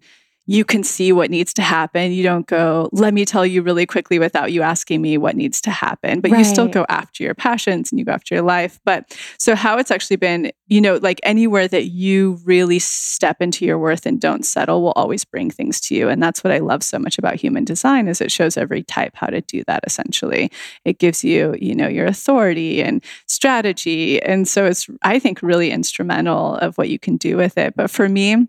you 0.49 0.65
can 0.65 0.83
see 0.83 1.12
what 1.12 1.29
needs 1.29 1.53
to 1.53 1.62
happen, 1.62 2.12
you 2.12 2.23
don't 2.23 2.47
go, 2.47 2.89
let 2.91 3.13
me 3.13 3.23
tell 3.23 3.45
you 3.45 3.62
really 3.62 3.85
quickly 3.85 4.17
without 4.17 4.51
you 4.51 4.63
asking 4.63 4.99
me 4.99 5.15
what 5.15 5.35
needs 5.35 5.62
to 5.62 5.69
happen. 5.69 6.21
But 6.21 6.31
you 6.31 6.43
still 6.43 6.67
go 6.67 6.88
after 6.89 7.21
your 7.21 7.35
passions 7.35 7.91
and 7.91 7.99
you 7.99 8.05
go 8.05 8.13
after 8.13 8.33
your 8.33 8.43
life. 8.43 8.79
But 8.83 9.15
so, 9.38 9.53
how 9.53 9.77
it's 9.77 9.91
actually 9.91 10.15
been, 10.15 10.51
you 10.67 10.81
know, 10.81 10.95
like 10.95 11.19
anywhere 11.21 11.67
that 11.67 11.91
you 11.91 12.39
really 12.45 12.79
step 12.79 13.43
into 13.43 13.63
your 13.63 13.77
worth 13.77 14.07
and 14.07 14.19
don't 14.19 14.43
settle 14.43 14.81
will 14.81 14.93
always 14.93 15.23
bring 15.23 15.51
things 15.51 15.79
to 15.81 15.95
you. 15.95 16.09
And 16.09 16.21
that's 16.21 16.43
what 16.43 16.51
I 16.51 16.57
love 16.57 16.81
so 16.81 16.97
much 16.97 17.19
about 17.19 17.35
human 17.35 17.63
design 17.63 18.07
is 18.07 18.19
it 18.19 18.31
shows 18.31 18.57
every 18.57 18.81
type 18.81 19.12
how 19.13 19.27
to 19.27 19.41
do 19.41 19.63
that 19.67 19.83
essentially. 19.85 20.51
It 20.83 20.97
gives 20.97 21.23
you, 21.23 21.55
you 21.62 21.75
know, 21.75 21.88
your 21.88 22.07
authority 22.07 22.81
and 22.81 23.03
strategy. 23.27 24.19
And 24.23 24.47
so 24.47 24.65
it's, 24.65 24.89
I 25.03 25.19
think, 25.19 25.43
really 25.43 25.69
instrumental 25.69 26.55
of 26.55 26.75
what 26.79 26.89
you 26.89 26.97
can 26.97 27.17
do 27.17 27.38
with 27.38 27.55
it. 27.55 27.75
But 27.75 27.91
for 27.91 28.09
me, 28.09 28.47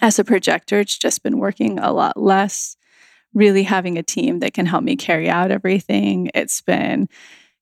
as 0.00 0.18
a 0.18 0.24
projector, 0.24 0.80
it's 0.80 0.98
just 0.98 1.22
been 1.22 1.38
working 1.38 1.78
a 1.78 1.92
lot 1.92 2.16
less 2.16 2.76
really 3.32 3.64
having 3.64 3.98
a 3.98 4.02
team 4.02 4.38
that 4.40 4.54
can 4.54 4.64
help 4.66 4.84
me 4.84 4.94
carry 4.96 5.28
out 5.28 5.50
everything. 5.50 6.30
It's 6.34 6.60
been 6.60 7.08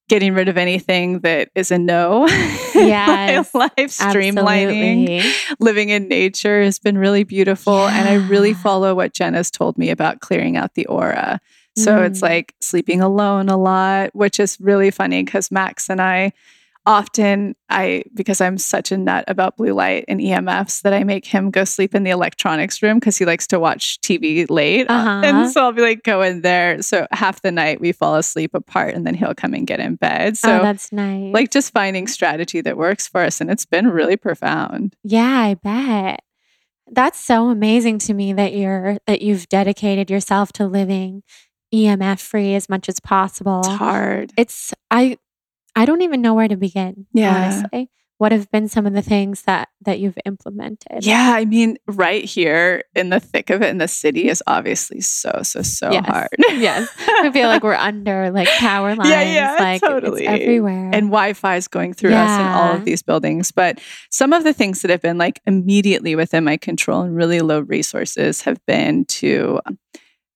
getting 0.08 0.34
rid 0.34 0.48
of 0.48 0.58
anything 0.58 1.20
that 1.20 1.48
is 1.54 1.70
a 1.70 1.78
no. 1.78 2.26
Yes, 2.74 3.54
life 3.54 3.70
streamlining, 3.76 5.20
Absolutely. 5.20 5.32
living 5.60 5.88
in 5.90 6.08
nature 6.08 6.62
has 6.62 6.78
been 6.78 6.98
really 6.98 7.22
beautiful. 7.22 7.86
And 7.86 8.08
I 8.08 8.14
really 8.14 8.54
follow 8.54 8.94
what 8.94 9.12
Jenna's 9.12 9.50
told 9.50 9.78
me 9.78 9.90
about 9.90 10.20
clearing 10.20 10.56
out 10.56 10.74
the 10.74 10.86
aura. 10.86 11.40
So 11.76 12.02
it's 12.02 12.18
Mm. 12.20 12.22
like 12.22 12.54
sleeping 12.60 13.00
alone 13.00 13.48
a 13.48 13.56
lot, 13.56 14.14
which 14.14 14.40
is 14.40 14.58
really 14.60 14.90
funny 14.90 15.22
because 15.22 15.50
Max 15.50 15.88
and 15.88 16.00
I 16.02 16.32
often 16.84 17.54
I 17.68 18.04
because 18.14 18.40
I'm 18.40 18.58
such 18.58 18.90
a 18.90 18.96
nut 18.96 19.24
about 19.28 19.56
blue 19.56 19.72
light 19.72 20.04
and 20.08 20.20
EMFs 20.20 20.82
that 20.82 20.92
I 20.92 21.04
make 21.04 21.24
him 21.24 21.50
go 21.50 21.64
sleep 21.64 21.94
in 21.94 22.02
the 22.02 22.10
electronics 22.10 22.82
room 22.82 22.98
because 22.98 23.16
he 23.16 23.24
likes 23.24 23.46
to 23.48 23.60
watch 23.60 24.00
TV 24.00 24.48
late. 24.50 24.90
Uh-huh. 24.90 25.22
And 25.24 25.50
so 25.50 25.62
I'll 25.62 25.72
be 25.72 25.82
like, 25.82 26.02
go 26.02 26.22
in 26.22 26.42
there. 26.42 26.82
So 26.82 27.06
half 27.12 27.42
the 27.42 27.52
night 27.52 27.80
we 27.80 27.92
fall 27.92 28.16
asleep 28.16 28.52
apart 28.54 28.94
and 28.94 29.06
then 29.06 29.14
he'll 29.14 29.34
come 29.34 29.54
and 29.54 29.66
get 29.66 29.80
in 29.80 29.96
bed. 29.96 30.36
So 30.36 30.58
oh, 30.58 30.62
that's 30.62 30.92
nice. 30.92 31.32
like 31.32 31.50
just 31.50 31.72
finding 31.72 32.06
strategy 32.06 32.60
that 32.62 32.76
works 32.76 33.06
for 33.06 33.20
us. 33.20 33.40
And 33.40 33.50
it's 33.50 33.66
been 33.66 33.88
really 33.88 34.16
profound. 34.16 34.96
Yeah, 35.04 35.38
I 35.38 35.54
bet. 35.54 36.20
That's 36.90 37.18
so 37.18 37.48
amazing 37.48 37.98
to 38.00 38.14
me 38.14 38.32
that 38.32 38.54
you're 38.54 38.98
that 39.06 39.22
you've 39.22 39.48
dedicated 39.48 40.10
yourself 40.10 40.52
to 40.54 40.66
living 40.66 41.22
EMF 41.72 42.20
free 42.20 42.54
as 42.54 42.68
much 42.68 42.88
as 42.88 43.00
possible. 43.00 43.60
It's 43.60 43.68
hard. 43.68 44.32
It's 44.36 44.74
I 44.90 45.16
I 45.74 45.84
don't 45.84 46.02
even 46.02 46.20
know 46.22 46.34
where 46.34 46.48
to 46.48 46.56
begin, 46.56 47.06
Yeah. 47.12 47.34
honestly. 47.62 47.90
What 48.18 48.30
have 48.30 48.48
been 48.52 48.68
some 48.68 48.86
of 48.86 48.92
the 48.92 49.02
things 49.02 49.42
that 49.42 49.68
that 49.84 49.98
you've 49.98 50.18
implemented? 50.24 51.04
Yeah, 51.04 51.32
I 51.34 51.44
mean, 51.44 51.76
right 51.88 52.24
here 52.24 52.84
in 52.94 53.08
the 53.08 53.18
thick 53.18 53.50
of 53.50 53.62
it 53.62 53.70
in 53.70 53.78
the 53.78 53.88
city 53.88 54.28
is 54.28 54.40
obviously 54.46 55.00
so, 55.00 55.40
so, 55.42 55.62
so 55.62 55.90
Yes. 55.90 56.06
hard. 56.06 56.28
Yes. 56.38 56.88
I 57.08 57.32
feel 57.32 57.48
like 57.48 57.64
we're 57.64 57.74
under 57.74 58.30
like 58.30 58.46
power 58.58 58.94
lines. 58.94 59.10
Yeah, 59.10 59.22
yeah, 59.22 59.56
like 59.58 59.80
totally. 59.80 60.22
it's 60.26 60.40
everywhere. 60.42 60.90
and 60.92 61.06
Wi-Fi 61.08 61.56
is 61.56 61.66
going 61.66 61.94
through 61.94 62.12
us 62.14 62.38
in 62.40 62.46
all 62.46 62.76
of 62.76 62.84
these 62.84 63.02
buildings. 63.02 63.50
But 63.50 63.80
some 64.10 64.32
of 64.32 64.44
the 64.44 64.52
things 64.52 64.82
that 64.82 64.90
have 64.92 65.02
been 65.02 65.18
like 65.18 65.40
immediately 65.44 66.14
within 66.14 66.44
my 66.44 66.56
control 66.58 67.02
and 67.02 67.16
really 67.16 67.40
low 67.40 67.58
resources 67.60 68.42
have 68.42 68.64
been 68.66 69.04
to. 69.06 69.58
Um, 69.66 69.78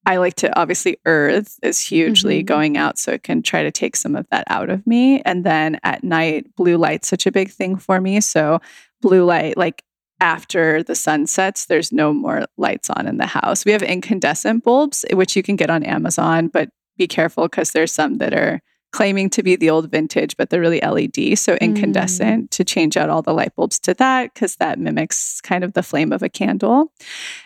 I 0.07 0.19
like 0.19 0.37
to 0.37 0.59
obviously 0.59 0.99
earth 1.05 1.59
is 1.63 1.81
hugely 1.81 2.43
Mhm. 2.43 2.47
going 2.47 2.77
out 2.77 2.97
so 2.99 3.11
it 3.13 3.25
can 3.25 3.43
try 3.43 3.65
to 3.65 3.73
take 3.73 3.97
some 3.97 4.15
of 4.15 4.27
that 4.31 4.45
out 4.49 4.71
of 4.71 4.87
me. 4.87 5.21
And 5.23 5.45
then 5.45 5.81
at 5.83 6.05
night, 6.05 6.55
blue 6.55 6.77
light's 6.77 7.09
such 7.09 7.27
a 7.27 7.33
big 7.33 7.51
thing 7.51 7.77
for 7.77 8.01
me. 8.01 8.21
So 8.21 8.61
blue 9.03 9.25
light, 9.25 9.57
like 9.57 9.83
after 10.21 10.83
the 10.83 10.95
sun 10.95 11.27
sets, 11.27 11.67
there's 11.67 11.93
no 11.93 12.13
more 12.13 12.47
lights 12.57 12.89
on 12.89 13.07
in 13.07 13.19
the 13.19 13.27
house. 13.27 13.65
We 13.65 13.73
have 13.73 13.83
incandescent 13.83 14.63
bulbs, 14.65 15.05
which 15.13 15.35
you 15.37 15.43
can 15.43 15.57
get 15.57 15.71
on 15.71 15.83
Amazon, 15.83 16.49
but 16.49 16.71
be 16.97 17.07
careful 17.09 17.45
because 17.49 17.73
there's 17.73 17.93
some 17.93 18.19
that 18.19 18.33
are 18.33 18.63
claiming 18.97 19.29
to 19.29 19.43
be 19.43 19.57
the 19.57 19.69
old 19.69 19.91
vintage, 19.91 20.37
but 20.39 20.49
they're 20.49 20.61
really 20.61 20.81
LED. 20.81 21.39
So 21.39 21.55
mm. 21.55 21.61
incandescent 21.61 22.51
to 22.53 22.65
change 22.65 22.97
out 22.97 23.11
all 23.11 23.21
the 23.21 23.35
light 23.35 23.55
bulbs 23.55 23.79
to 23.81 23.93
that 23.95 24.33
because 24.33 24.57
that 24.57 24.79
mimics 24.79 25.43
kind 25.43 25.63
of 25.63 25.75
the 25.75 25.83
flame 25.83 26.13
of 26.13 26.23
a 26.23 26.31
candle. 26.31 26.91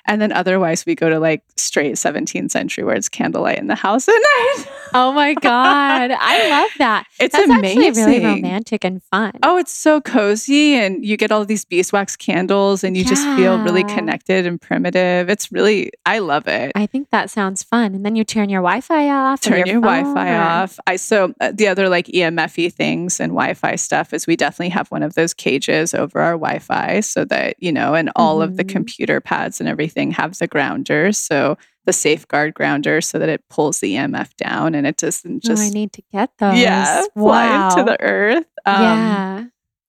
And 0.07 0.23
then 0.23 0.31
otherwise, 0.31 0.87
we 0.87 0.95
go 0.95 1.09
to 1.11 1.19
like 1.19 1.43
straight 1.57 1.95
17th 1.95 2.53
century 2.53 2.85
where 2.85 2.95
it's 2.95 3.09
candlelight 3.09 3.59
in 3.59 3.67
the 3.67 3.75
house 3.75 4.09
at 4.09 4.13
night. 4.15 4.65
oh 4.95 5.13
my 5.13 5.35
God. 5.35 6.13
I 6.13 6.51
love 6.51 6.71
that. 6.79 7.07
It's 7.21 7.37
That's 7.37 7.51
amazing. 7.51 7.87
actually 7.87 8.21
really 8.21 8.25
romantic 8.25 8.83
and 8.83 9.03
fun. 9.03 9.33
Oh, 9.43 9.59
it's 9.59 9.73
so 9.73 10.01
cozy, 10.01 10.75
and 10.75 11.05
you 11.05 11.19
get 11.19 11.31
all 11.31 11.45
these 11.45 11.67
beeswax 11.67 12.17
candles, 12.17 12.83
and 12.83 12.97
you 12.97 13.05
just 13.05 13.25
feel 13.37 13.59
really 13.59 13.85
connected 13.85 14.47
and 14.47 14.59
primitive. 14.59 15.29
It's 15.29 15.53
really, 15.53 15.91
I 16.07 16.21
love 16.21 16.49
it. 16.49 16.73
I 16.75 16.87
think 16.87 17.11
that 17.11 17.29
sounds 17.29 17.63
fun. 17.63 17.95
And 17.95 18.07
then 18.07 18.17
you 18.17 18.25
turn 18.25 18.49
your 18.49 18.63
Wi-Fi 18.63 19.11
off. 19.11 19.43
Turn 19.43 19.67
your, 19.67 19.83
phone 19.83 19.83
Wi-Fi 19.83 20.37
off. 20.37 20.81
I 20.87 20.97
so 20.97 21.35
the 21.55 21.69
other 21.69 21.89
like 21.89 22.07
EMFy 22.07 22.73
things 22.73 23.19
and 23.21 23.33
Wi-Fi 23.33 23.77
stuff 23.77 24.13
is 24.13 24.27
we 24.27 24.37
definitely 24.37 24.69
have 24.71 24.89
one 24.89 25.03
of 25.03 25.15
those 25.15 25.33
cages 25.35 25.95
over 25.95 26.21
our 26.21 26.33
Wi-Fi 26.35 27.01
so 27.01 27.25
that 27.25 27.57
you 27.59 27.73
know, 27.73 27.95
and 27.95 28.11
all 28.17 28.43
of 28.43 28.57
the 28.57 28.65
Mhm. 28.65 28.69
computer 28.69 29.21
pads 29.21 29.59
and 29.61 29.69
everything 29.69 30.11
have 30.13 30.37
the 30.39 30.47
grounders. 30.47 31.17
So 31.19 31.57
the 31.87 31.93
safeguard 31.95 32.53
grounder 32.53 33.01
so 33.01 33.19
that 33.19 33.31
it 33.31 33.43
pulls 33.49 33.81
the 33.81 33.95
EMF 33.97 34.37
down 34.37 34.75
and 34.75 34.87
it 34.87 34.99
doesn't 34.99 35.49
Oh, 35.49 35.55
I 35.59 35.71
need 35.71 35.93
to 35.95 36.03
get 36.13 36.31
those. 36.39 36.59
yeah 36.59 37.03
fly 37.15 37.49
wow. 37.49 37.69
into 37.71 37.85
the 37.91 38.01
earth. 38.03 38.47
Um, 38.67 38.83
yeah. 38.83 39.45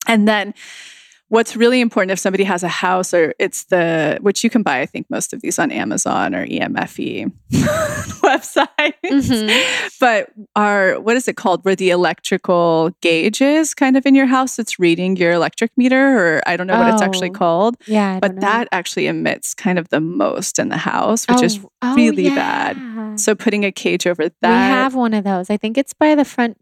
And 0.07 0.27
then 0.27 0.53
what's 1.31 1.55
really 1.55 1.79
important 1.79 2.11
if 2.11 2.19
somebody 2.19 2.43
has 2.43 2.61
a 2.61 2.67
house 2.67 3.13
or 3.13 3.33
it's 3.39 3.63
the 3.65 4.17
which 4.21 4.43
you 4.43 4.49
can 4.49 4.63
buy, 4.63 4.81
I 4.81 4.85
think 4.85 5.05
most 5.09 5.31
of 5.33 5.39
these 5.41 5.57
on 5.57 5.71
Amazon 5.71 6.35
or 6.35 6.45
EMFE 6.45 7.31
websites. 8.21 8.67
Mhm. 9.03 9.99
But 9.99 10.29
are 10.55 10.99
what 10.99 11.15
is 11.15 11.27
it 11.27 11.37
called? 11.37 11.63
Where 11.63 11.75
the 11.75 11.89
electrical 11.89 12.91
gauge 13.01 13.41
is 13.41 13.73
kind 13.73 13.95
of 13.97 14.05
in 14.05 14.13
your 14.15 14.25
house, 14.25 14.59
it's 14.59 14.77
reading 14.79 15.15
your 15.15 15.31
electric 15.31 15.71
meter, 15.77 15.97
or 16.37 16.41
I 16.45 16.57
don't 16.57 16.67
know 16.67 16.77
what 16.77 16.93
it's 16.93 17.01
actually 17.01 17.29
Oh, 17.29 17.33
called. 17.33 17.75
Yeah. 17.87 18.15
I 18.15 18.19
But 18.19 18.41
that 18.41 18.67
actually 18.71 19.07
emits 19.07 19.53
kind 19.53 19.79
of 19.79 19.89
the 19.89 19.99
most 20.01 20.59
in 20.59 20.69
the 20.69 20.77
house, 20.77 21.25
which 21.27 21.41
is 21.41 21.59
Oh, 21.63 21.69
oh, 21.81 21.95
really 21.95 22.29
bad. 22.29 23.19
so 23.19 23.35
putting 23.35 23.63
a 23.65 23.71
cage 23.71 24.05
over 24.05 24.29
that. 24.41 24.49
we 24.49 24.55
have 24.75 24.95
one 24.95 25.13
of 25.13 25.23
those. 25.23 25.49
I 25.49 25.57
think 25.57 25.77
it's 25.77 25.93
by 25.93 26.15
the 26.15 26.25
front 26.25 26.57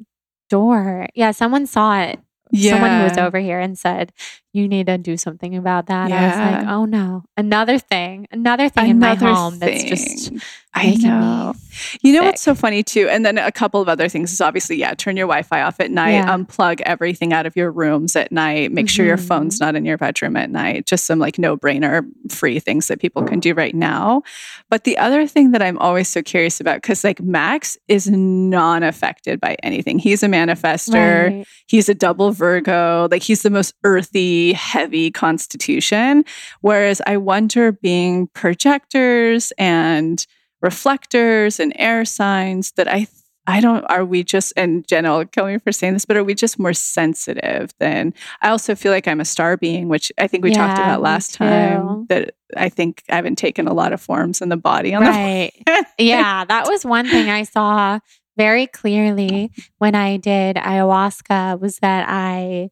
door. 0.49 1.07
Yeah, 1.15 1.31
someone 1.31 1.65
saw 1.65 1.99
it. 2.01 2.19
yeah. 2.51 2.71
Someone 2.73 2.97
who 2.97 3.03
was 3.03 3.17
over 3.17 3.39
here 3.39 3.59
and 3.59 3.77
said, 3.77 4.11
"You 4.53 4.67
need 4.67 4.87
to 4.87 4.97
do 4.97 5.17
something 5.17 5.55
about 5.55 5.87
that." 5.87 6.11
I 6.11 6.27
was 6.27 6.37
like, 6.37 6.67
"Oh 6.67 6.85
no, 6.85 7.23
another 7.37 7.79
thing, 7.79 8.27
another 8.31 8.69
thing 8.69 8.89
in 8.89 8.99
my 8.99 9.11
Another 9.11 9.33
home 9.33 9.59
that's 9.59 9.83
just. 9.83 10.31
I 10.75 10.95
know. 10.95 11.55
You 12.01 12.13
know 12.13 12.23
what's 12.23 12.41
so 12.41 12.53
funny 12.53 12.83
too? 12.83 13.09
And 13.09 13.25
then 13.25 13.39
a 13.39 13.51
couple 13.51 13.81
of 13.81 13.89
other 13.89 14.07
things 14.07 14.31
is 14.31 14.39
obviously, 14.39 14.75
yeah, 14.77 14.93
turn 14.93 15.17
your 15.17 15.25
Wi 15.25 15.41
Fi 15.41 15.61
off 15.61 15.79
at 15.79 15.89
night, 15.89 16.11
Yeah. 16.11 16.27
unplug 16.27 16.81
everything 16.81 17.33
out 17.33 17.47
of 17.47 17.55
your 17.55 17.71
rooms 17.71 18.15
at 18.15 18.31
night, 18.31 18.71
make 18.71 18.87
sure 18.87 19.05
your 19.05 19.17
phone's 19.17 19.55
mm-hmm. 19.55 19.65
not 19.65 19.75
in 19.75 19.83
your 19.83 19.97
bedroom 19.97 20.37
at 20.37 20.51
night. 20.51 20.85
Just 20.85 21.05
some 21.05 21.17
like 21.17 21.39
no 21.39 21.57
brainer 21.57 22.05
free 22.29 22.59
things 22.59 22.87
that 22.87 22.99
people 22.99 23.23
can 23.23 23.39
do 23.39 23.53
right 23.55 23.73
now. 23.73 24.21
But 24.69 24.83
the 24.83 24.97
other 24.99 25.25
thing 25.25 25.51
that 25.51 25.61
I'm 25.61 25.77
always 25.79 26.07
so 26.07 26.21
curious 26.21 26.61
about, 26.61 26.75
because 26.75 27.03
like 27.03 27.19
Max 27.19 27.75
is 27.87 28.07
non 28.07 28.83
affected 28.83 29.39
by 29.39 29.57
anything. 29.63 29.97
He's 29.97 30.21
a 30.21 30.27
manifester, 30.27 31.29
right. 31.29 31.47
he's 31.65 31.89
a 31.89 31.95
double 31.95 32.31
Virgo, 32.31 33.07
like 33.09 33.23
he's 33.23 33.41
the 33.41 33.49
most 33.49 33.73
earthy, 33.83 34.48
heavy 34.53 35.11
constitution. 35.11 36.25
Whereas 36.61 37.01
I 37.05 37.17
wonder 37.17 37.71
being 37.71 38.27
projectors 38.27 39.51
and 39.57 40.25
reflectors 40.61 41.59
and 41.59 41.73
air 41.77 42.05
signs 42.05 42.71
that 42.73 42.87
I 42.87 43.07
I 43.47 43.61
don't 43.61 43.83
are 43.85 44.05
we 44.05 44.23
just 44.23 44.53
and 44.55 44.87
Jenna 44.87 45.17
will 45.17 45.25
kill 45.25 45.47
me 45.47 45.57
for 45.57 45.71
saying 45.71 45.93
this, 45.93 46.05
but 46.05 46.17
are 46.17 46.23
we 46.23 46.35
just 46.35 46.59
more 46.59 46.73
sensitive 46.73 47.71
than 47.79 48.13
I 48.41 48.49
also 48.49 48.75
feel 48.75 48.91
like 48.91 49.07
I'm 49.07 49.19
a 49.19 49.25
star 49.25 49.57
being, 49.57 49.89
which 49.89 50.11
I 50.19 50.27
think 50.27 50.43
we 50.43 50.51
talked 50.51 50.77
about 50.77 51.01
last 51.01 51.33
time. 51.33 52.05
That 52.09 52.35
I 52.55 52.69
think 52.69 53.03
I 53.09 53.15
haven't 53.15 53.37
taken 53.37 53.67
a 53.67 53.73
lot 53.73 53.91
of 53.91 54.01
forms 54.01 54.41
in 54.41 54.49
the 54.49 54.57
body 54.57 54.93
on 54.93 55.01
Right. 55.01 55.51
the 55.65 55.85
yeah, 55.97 56.45
that 56.45 56.67
was 56.67 56.85
one 56.85 57.07
thing 57.09 57.29
I 57.29 57.43
saw 57.43 57.99
very 58.37 58.67
clearly 58.67 59.51
when 59.79 59.95
I 59.95 60.17
did 60.17 60.55
ayahuasca 60.55 61.59
was 61.59 61.79
that 61.79 62.05
I 62.07 62.69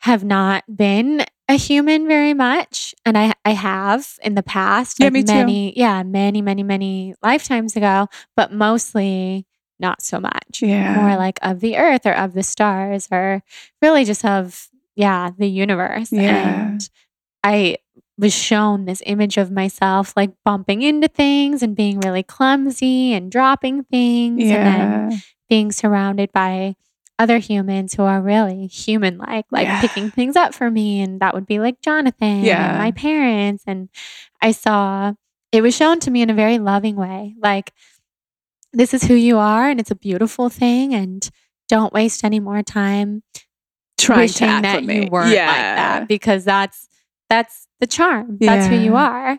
have 0.00 0.24
not 0.24 0.64
been 0.74 1.24
a 1.48 1.54
human 1.54 2.06
very 2.06 2.34
much 2.34 2.94
and 3.06 3.16
I 3.18 3.32
I 3.44 3.50
have 3.52 4.18
in 4.22 4.34
the 4.34 4.42
past 4.42 5.00
Yeah, 5.00 5.06
like 5.06 5.12
me 5.14 5.22
too. 5.22 5.32
many 5.32 5.72
yeah 5.78 6.02
many 6.02 6.42
many 6.42 6.62
many 6.62 7.14
lifetimes 7.22 7.74
ago 7.76 8.06
but 8.36 8.52
mostly 8.52 9.46
not 9.80 10.02
so 10.02 10.20
much 10.20 10.60
Yeah. 10.62 10.94
more 10.94 11.16
like 11.16 11.38
of 11.42 11.60
the 11.60 11.76
earth 11.76 12.04
or 12.06 12.12
of 12.12 12.34
the 12.34 12.42
stars 12.42 13.08
or 13.10 13.42
really 13.82 14.04
just 14.04 14.24
of 14.24 14.68
yeah 14.94 15.30
the 15.38 15.48
universe 15.48 16.12
Yeah. 16.12 16.70
and 16.72 16.88
I 17.42 17.76
was 18.18 18.34
shown 18.34 18.84
this 18.84 19.02
image 19.06 19.36
of 19.38 19.50
myself 19.50 20.12
like 20.16 20.30
bumping 20.44 20.82
into 20.82 21.08
things 21.08 21.62
and 21.62 21.74
being 21.76 22.00
really 22.00 22.22
clumsy 22.24 23.14
and 23.14 23.30
dropping 23.30 23.84
things 23.84 24.42
and 24.42 24.66
then 24.66 25.22
being 25.48 25.70
surrounded 25.72 26.32
by 26.32 26.74
other 27.18 27.38
humans 27.38 27.94
who 27.94 28.02
are 28.02 28.20
really 28.20 28.66
human 28.68 29.18
like 29.18 29.46
like 29.50 29.66
Yeah. 29.66 29.80
picking 29.80 30.10
things 30.10 30.36
up 30.36 30.54
for 30.54 30.70
me 30.70 31.00
and 31.00 31.20
that 31.20 31.34
would 31.34 31.46
be 31.46 31.58
like 31.58 31.80
Jonathan 31.80 32.44
Yeah. 32.44 32.68
and 32.70 32.78
my 32.78 32.92
parents 32.92 33.64
and 33.66 33.88
I 34.40 34.52
saw 34.52 35.14
it 35.50 35.62
was 35.62 35.74
shown 35.76 35.98
to 36.00 36.10
me 36.10 36.22
in 36.22 36.30
a 36.30 36.34
very 36.34 36.58
loving 36.58 36.96
way 36.96 37.34
like 37.42 37.72
this 38.72 38.92
is 38.94 39.02
who 39.04 39.14
you 39.14 39.38
are 39.38 39.68
and 39.68 39.80
it's 39.80 39.90
a 39.90 39.96
beautiful 39.96 40.48
thing 40.48 40.94
and 40.94 41.28
don't 41.68 41.92
waste 41.92 42.24
any 42.24 42.38
more 42.40 42.62
time 42.62 43.22
Trying 43.98 44.16
to 44.18 44.22
wishing 44.22 44.62
that 44.62 44.82
you 44.84 45.08
weren't 45.10 45.32
yeah. 45.34 45.46
like 45.48 45.56
that 45.56 46.08
because 46.08 46.44
that's 46.44 46.88
that's 47.28 47.66
the 47.80 47.86
charm. 47.86 48.38
That's 48.40 48.66
who 48.68 48.76
you 48.76 48.96
are. 48.96 49.38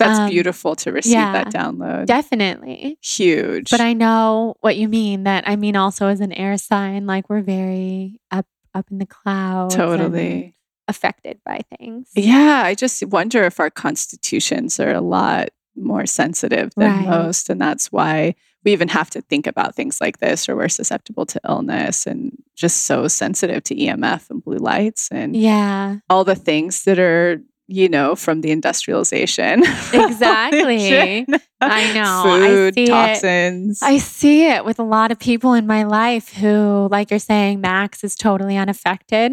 That's 0.00 0.18
Um, 0.18 0.30
beautiful 0.30 0.74
to 0.76 0.90
receive 0.92 1.12
yeah. 1.12 1.32
that 1.32 1.52
download. 1.52 2.06
Definitely. 2.06 2.98
Huge. 3.02 3.70
But 3.70 3.80
I 3.80 3.92
know 3.92 4.56
what 4.60 4.76
you 4.76 4.88
mean 4.88 5.22
that 5.24 5.44
I 5.46 5.54
mean 5.56 5.76
also 5.76 6.08
as 6.08 6.20
an 6.20 6.32
air 6.32 6.56
sign 6.58 7.06
like 7.06 7.30
we're 7.30 7.42
very 7.42 8.18
up 8.32 8.46
up 8.74 8.86
in 8.90 8.98
the 8.98 9.06
clouds 9.06 9.74
totally. 9.76 10.56
affected 10.88 11.38
by 11.44 11.60
things. 11.78 12.08
Yeah, 12.16 12.62
I 12.64 12.74
just 12.74 13.04
wonder 13.06 13.44
if 13.44 13.60
our 13.60 13.70
constitutions 13.70 14.80
are 14.80 14.92
a 14.92 15.00
lot 15.00 15.50
more 15.76 16.06
sensitive 16.06 16.70
than 16.76 16.90
Right. 16.90 17.08
most. 17.08 17.48
And 17.50 17.60
that's 17.60 17.92
why 17.92 18.34
we 18.64 18.72
even 18.72 18.88
have 18.88 19.08
to 19.10 19.22
think 19.22 19.46
about 19.46 19.74
things 19.74 20.00
like 20.00 20.18
this, 20.18 20.48
or 20.48 20.54
we're 20.56 20.68
susceptible 20.68 21.24
to 21.26 21.40
illness 21.48 22.06
and 22.06 22.36
just 22.56 22.82
so 22.82 23.08
sensitive 23.08 23.62
to 23.64 23.74
EMF 23.74 24.28
and 24.30 24.42
blue 24.44 24.58
lights 24.58 25.08
and 25.10 25.34
Yeah. 25.34 25.96
all 26.10 26.24
the 26.24 26.34
things 26.34 26.84
that 26.84 26.98
are, 26.98 27.40
you 27.70 27.88
know, 27.88 28.14
from 28.16 28.40
the 28.40 28.50
industrialization. 28.50 29.62
Exactly. 29.92 31.26
I 31.60 31.92
know. 31.92 32.22
I 32.26 32.48
Food, 32.48 32.74
see 32.74 32.84
it. 32.84 32.88
toxins. 32.88 33.80
I 33.82 33.98
see 33.98 34.46
it 34.46 34.64
with 34.64 34.78
a 34.78 34.82
lot 34.82 35.10
of 35.12 35.18
people 35.18 35.54
in 35.54 35.66
my 35.66 35.84
life 35.84 36.34
who, 36.34 36.88
like 36.90 37.10
you're 37.10 37.18
saying, 37.18 37.60
Max 37.60 38.02
is 38.04 38.14
totally 38.14 38.56
unaffected. 38.56 39.32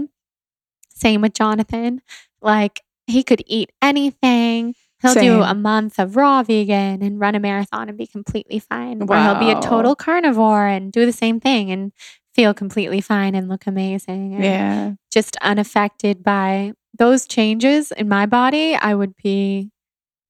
Same 0.90 1.22
with 1.22 1.34
Jonathan. 1.34 2.02
Like 2.42 2.82
he 3.08 3.24
could 3.24 3.44
eat 3.48 3.72
anything. 3.82 4.76
He'll 5.02 5.14
do 5.14 5.42
a 5.44 5.54
month 5.54 6.00
of 6.00 6.16
raw 6.16 6.42
vegan 6.44 7.04
and 7.04 7.20
run 7.20 7.36
a 7.36 7.40
marathon 7.40 7.88
and 7.88 7.98
be 7.98 8.08
completely 8.08 8.60
fine. 8.60 9.04
Or 9.08 9.16
he'll 9.18 9.40
be 9.40 9.52
a 9.52 9.62
total 9.62 9.96
carnivore 9.96 10.66
and 10.66 10.92
do 10.92 11.06
the 11.06 11.12
same 11.14 11.40
thing 11.40 11.70
and 11.72 11.92
feel 12.34 12.54
completely 12.54 13.00
fine 13.02 13.36
and 13.36 13.48
look 13.48 13.68
amazing. 13.68 14.42
Yeah. 14.42 14.94
just 15.12 15.38
unaffected 15.42 16.24
by 16.24 16.74
those 16.98 17.26
changes 17.26 17.92
in 17.92 18.08
my 18.10 18.26
body, 18.26 18.76
I 18.76 18.94
would 18.96 19.16
be 19.18 19.72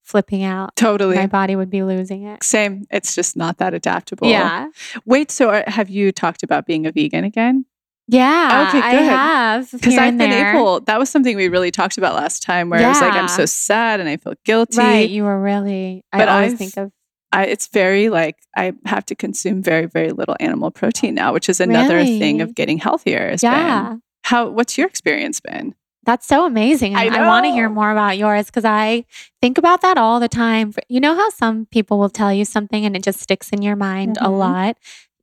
flipping 0.03 0.43
out. 0.43 0.75
Totally. 0.75 1.15
My 1.17 1.27
body 1.27 1.55
would 1.55 1.69
be 1.69 1.83
losing 1.83 2.23
it. 2.23 2.43
Same. 2.43 2.85
It's 2.89 3.13
just 3.15 3.35
not 3.35 3.57
that 3.57 3.73
adaptable. 3.73 4.27
Yeah. 4.29 4.69
Wait, 5.05 5.31
so 5.31 5.49
are, 5.49 5.63
have 5.67 5.89
you 5.89 6.11
talked 6.11 6.43
about 6.43 6.65
being 6.65 6.85
a 6.85 6.91
vegan 6.91 7.23
again? 7.25 7.65
Yeah. 8.07 8.67
Okay, 8.69 8.79
I 8.79 8.91
good. 8.93 9.03
have. 9.03 9.71
Because 9.71 9.97
I've 9.97 10.17
been 10.17 10.29
there. 10.29 10.53
able, 10.53 10.79
that 10.81 10.97
was 10.97 11.09
something 11.09 11.35
we 11.35 11.49
really 11.49 11.71
talked 11.71 11.97
about 11.97 12.15
last 12.15 12.41
time 12.41 12.69
where 12.69 12.79
I 12.79 12.87
was 12.87 13.01
like, 13.01 13.11
I'm 13.13 13.27
so 13.27 13.45
sad 13.45 13.99
and 13.99 14.07
I 14.07 14.15
feel 14.15 14.33
guilty. 14.45 14.77
Right. 14.77 15.09
You 15.09 15.23
were 15.23 15.41
really, 15.41 16.05
I 16.13 16.19
But 16.19 16.29
always 16.29 16.53
I've- 16.53 16.57
think 16.57 16.77
of, 16.77 16.91
I, 17.33 17.47
it's 17.47 17.67
very 17.67 18.07
like, 18.07 18.37
I 18.55 18.71
have 18.85 19.05
to 19.07 19.15
consume 19.15 19.61
very, 19.61 19.87
very 19.87 20.13
little 20.13 20.37
animal 20.39 20.71
protein 20.71 21.15
now, 21.15 21.33
which 21.33 21.49
is 21.49 21.59
another 21.59 22.01
thing 22.05 22.39
of 22.39 22.55
getting 22.55 22.77
healthier. 22.77 23.29
has 23.31 23.41
been. 23.41 23.51
yeah. 23.51 23.95
How, 24.23 24.47
what's 24.49 24.77
your 24.77 24.87
experience 24.87 25.41
been? 25.41 25.75
That's 26.07 26.25
so 26.25 26.45
amazing. 26.47 26.95
I 26.95 27.07
I, 27.07 27.27
want 27.27 27.45
to 27.45 27.51
hear 27.51 27.69
more 27.69 27.91
about 27.91 28.17
yours 28.17 28.45
because 28.47 28.65
I 28.65 29.05
think 29.41 29.57
about 29.59 29.81
that 29.81 29.97
all 29.97 30.19
the 30.19 30.29
time. 30.29 30.73
You 30.89 30.99
know 31.01 31.13
how 31.15 31.29
some 31.29 31.67
people 31.67 31.99
will 31.99 32.09
tell 32.09 32.33
you 32.33 32.45
something 32.45 32.83
and 32.85 32.95
it 32.95 33.03
just 33.03 33.19
sticks 33.19 33.49
in 33.51 33.61
your 33.61 33.75
mind 33.75 34.17
a 34.17 34.21
Mhm. 34.29 34.39
lot? 34.39 34.77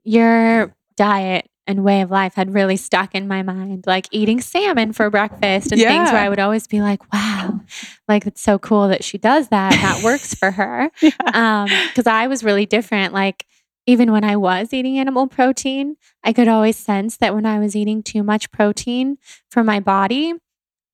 Your 0.05 0.75
diet 0.97 1.49
and 1.67 1.83
way 1.83 2.03
of 2.03 2.11
life 2.11 2.35
had 2.35 2.53
really 2.53 2.77
stuck 2.77 3.15
in 3.15 3.27
my 3.27 3.43
mind, 3.43 3.85
like 3.87 4.07
eating 4.11 4.41
salmon 4.43 4.93
for 4.93 5.09
breakfast 5.09 5.73
and 5.73 5.81
things 5.81 6.13
where 6.13 6.21
I 6.23 6.29
would 6.29 6.39
always 6.39 6.67
be 6.67 6.83
like, 6.83 7.01
wow, 7.11 7.61
like 8.07 8.27
it's 8.27 8.43
so 8.43 8.59
cool 8.59 8.89
that 8.89 9.03
she 9.03 9.17
does 9.17 9.49
that. 9.49 9.73
That 9.73 10.05
works 10.05 10.35
for 10.35 10.51
her. 10.61 10.91
Yeah. 11.01 11.11
um 11.33 11.69
because 11.89 12.07
i 12.07 12.27
was 12.27 12.45
really 12.45 12.67
different 12.67 13.15
like 13.15 13.47
even 13.87 14.13
when 14.13 14.25
i 14.25 14.37
was 14.37 14.73
eating 14.75 14.99
animal 14.99 15.27
protein 15.27 15.97
i 16.23 16.33
could 16.33 16.49
always 16.49 16.77
sense 16.77 17.17
that 17.17 17.35
when 17.35 17.47
i 17.47 17.59
was 17.59 17.75
eating 17.75 18.03
too 18.03 18.23
much 18.23 18.51
protein 18.51 19.17
for 19.51 19.65
my 19.65 19.81
body 19.81 20.35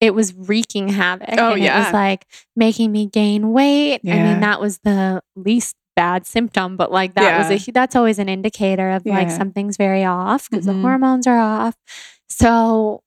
it 0.00 0.14
was 0.14 0.32
wreaking 0.34 0.88
havoc 0.88 1.28
Oh, 1.38 1.52
and 1.54 1.62
it 1.62 1.72
was 1.72 1.92
like 1.92 2.26
making 2.56 2.90
me 2.92 3.06
gain 3.06 3.52
weight 3.52 4.00
i 4.04 4.08
Yeah. 4.08 4.24
mean 4.24 4.40
that 4.40 4.60
was 4.60 4.78
the 4.78 5.22
least 5.36 5.76
bad 5.96 6.26
symptom 6.26 6.76
but 6.76 6.90
like 6.90 7.14
that 7.14 7.50
was 7.50 7.68
a 7.68 7.70
that's 7.72 7.94
always 7.96 8.18
an 8.18 8.28
indicator 8.28 8.90
of 8.90 9.04
like 9.04 9.30
something's 9.30 9.76
very 9.76 10.04
off 10.04 10.48
because 10.48 10.64
Mhm. 10.64 10.68
the 10.74 10.80
hormones 10.80 11.26
are 11.26 11.38
off 11.38 11.74
so 12.28 13.02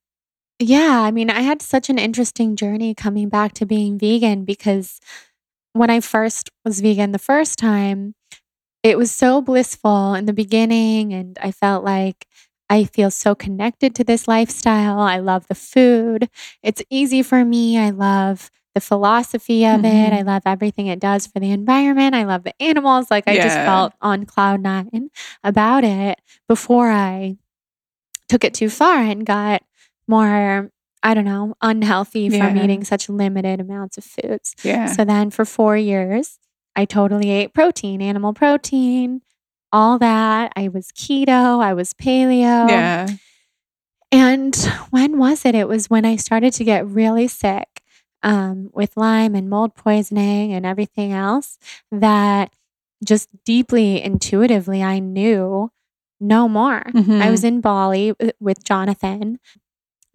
yeah 0.59 1.01
i 1.01 1.09
mean 1.09 1.29
i 1.29 1.41
had 1.41 1.61
such 1.61 1.89
an 1.89 1.97
interesting 1.97 2.55
journey 2.55 2.93
coming 2.93 3.29
back 3.29 3.53
to 3.53 3.65
being 3.65 3.97
vegan 3.97 4.45
because 4.45 4.99
when 5.75 5.89
I 5.89 6.01
first 6.01 6.51
was 6.63 6.81
vegan 6.81 7.13
the 7.13 7.17
first 7.17 7.57
time, 7.57 8.13
it 8.83 8.95
was 8.95 9.09
so 9.11 9.41
blissful 9.41 10.13
in 10.13 10.25
the 10.25 10.33
beginning. 10.33 11.11
And 11.11 11.35
I 11.41 11.51
felt 11.51 11.83
like 11.83 12.27
I 12.69 12.85
feel 12.85 13.11
so 13.11 13.35
connected 13.35 13.93
to 13.95 14.03
this 14.03 14.27
lifestyle. 14.27 14.99
I 14.99 15.17
love 15.17 15.47
the 15.47 15.55
food. 15.55 16.29
It's 16.61 16.81
easy 16.89 17.21
for 17.21 17.45
me. 17.45 17.77
I 17.77 17.91
love 17.91 18.49
the 18.73 18.81
philosophy 18.81 19.65
of 19.65 19.85
it. 19.85 19.87
Mm-hmm. 19.87 20.15
I 20.15 20.21
love 20.23 20.43
everything 20.45 20.87
it 20.87 20.99
does 20.99 21.27
for 21.27 21.39
the 21.39 21.51
environment. 21.51 22.15
I 22.15 22.23
love 22.23 22.43
the 22.43 22.59
animals. 22.61 23.11
Like 23.11 23.27
I 23.27 23.35
just 23.35 23.55
felt 23.55 23.93
on 24.01 24.25
cloud 24.25 24.61
nine 24.61 25.09
about 25.43 25.83
it 25.83 26.19
before 26.47 26.89
I 26.89 27.37
took 28.29 28.43
it 28.43 28.53
too 28.53 28.69
far 28.69 28.97
and 28.97 29.25
got 29.25 29.61
more, 30.07 30.71
I 31.03 31.13
don't 31.13 31.25
know, 31.25 31.55
unhealthy 31.61 32.29
from 32.29 32.57
eating 32.57 32.83
such 32.83 33.09
limited 33.09 33.59
amounts 33.59 33.97
of 33.99 34.05
foods. 34.05 34.55
Yeah. 34.63 34.87
So 34.87 35.05
then 35.05 35.29
for 35.29 35.45
four 35.45 35.77
years, 35.77 36.39
I 36.75 36.85
totally 36.85 37.29
ate 37.29 37.53
protein, 37.53 38.01
animal 38.01 38.33
protein, 38.33 39.21
all 39.73 39.99
that. 39.99 40.53
I 40.55 40.69
was 40.69 40.87
keto, 40.93 41.61
I 41.61 41.73
was 41.73 41.93
paleo. 41.93 42.69
yeah. 42.69 43.07
And 44.11 44.55
when 44.91 45.17
was 45.17 45.43
it? 45.43 45.55
It 45.55 45.67
was 45.67 45.89
when 45.89 46.05
I 46.05 46.15
started 46.17 46.53
to 46.53 46.63
get 46.63 46.87
really 46.87 47.27
sick 47.27 47.81
um, 48.21 48.69
with 48.71 48.95
Lyme 48.95 49.33
and 49.33 49.49
mold 49.49 49.75
poisoning 49.75 50.53
and 50.53 50.65
everything 50.67 51.11
else 51.11 51.57
that 51.91 52.53
just 53.03 53.27
deeply 53.43 54.01
intuitively 54.03 54.83
I 54.83 54.99
knew 54.99 55.71
no 56.21 56.47
more. 56.47 56.83
I 56.87 56.91
Mhm. 56.91 57.31
was 57.31 57.43
in 57.43 57.59
Bali 57.59 58.13
with 58.39 58.63
Jonathan 58.63 59.39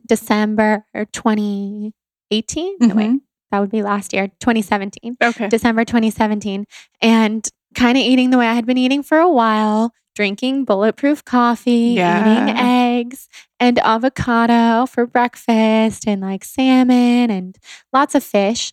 December 0.07 0.85
2018. 1.13 2.77
No, 2.81 2.95
wait, 2.95 3.11
Mhm. 3.11 3.21
that 3.51 3.59
would 3.61 3.71
be 3.71 3.83
last 3.83 4.13
year, 4.13 4.29
2017. 4.41 5.17
Okay. 5.23 5.49
December 5.49 5.85
2017, 5.85 6.67
and 7.03 7.49
kind 7.79 7.97
of 7.97 8.03
eating 8.03 8.31
the 8.31 8.39
way 8.39 8.47
I 8.47 8.55
had 8.55 8.67
been 8.67 8.79
eating 8.79 9.03
for 9.03 9.19
a 9.19 9.31
while, 9.31 9.93
drinking 10.15 10.65
bulletproof 10.65 11.25
coffee, 11.25 11.97
eating 12.33 12.57
eggs 12.57 13.29
and 13.61 13.79
avocado 13.79 14.87
for 14.87 15.07
breakfast, 15.07 16.07
and 16.07 16.21
like 16.21 16.45
salmon 16.45 17.31
and 17.31 17.57
lots 17.93 18.15
of 18.15 18.25
fish 18.25 18.73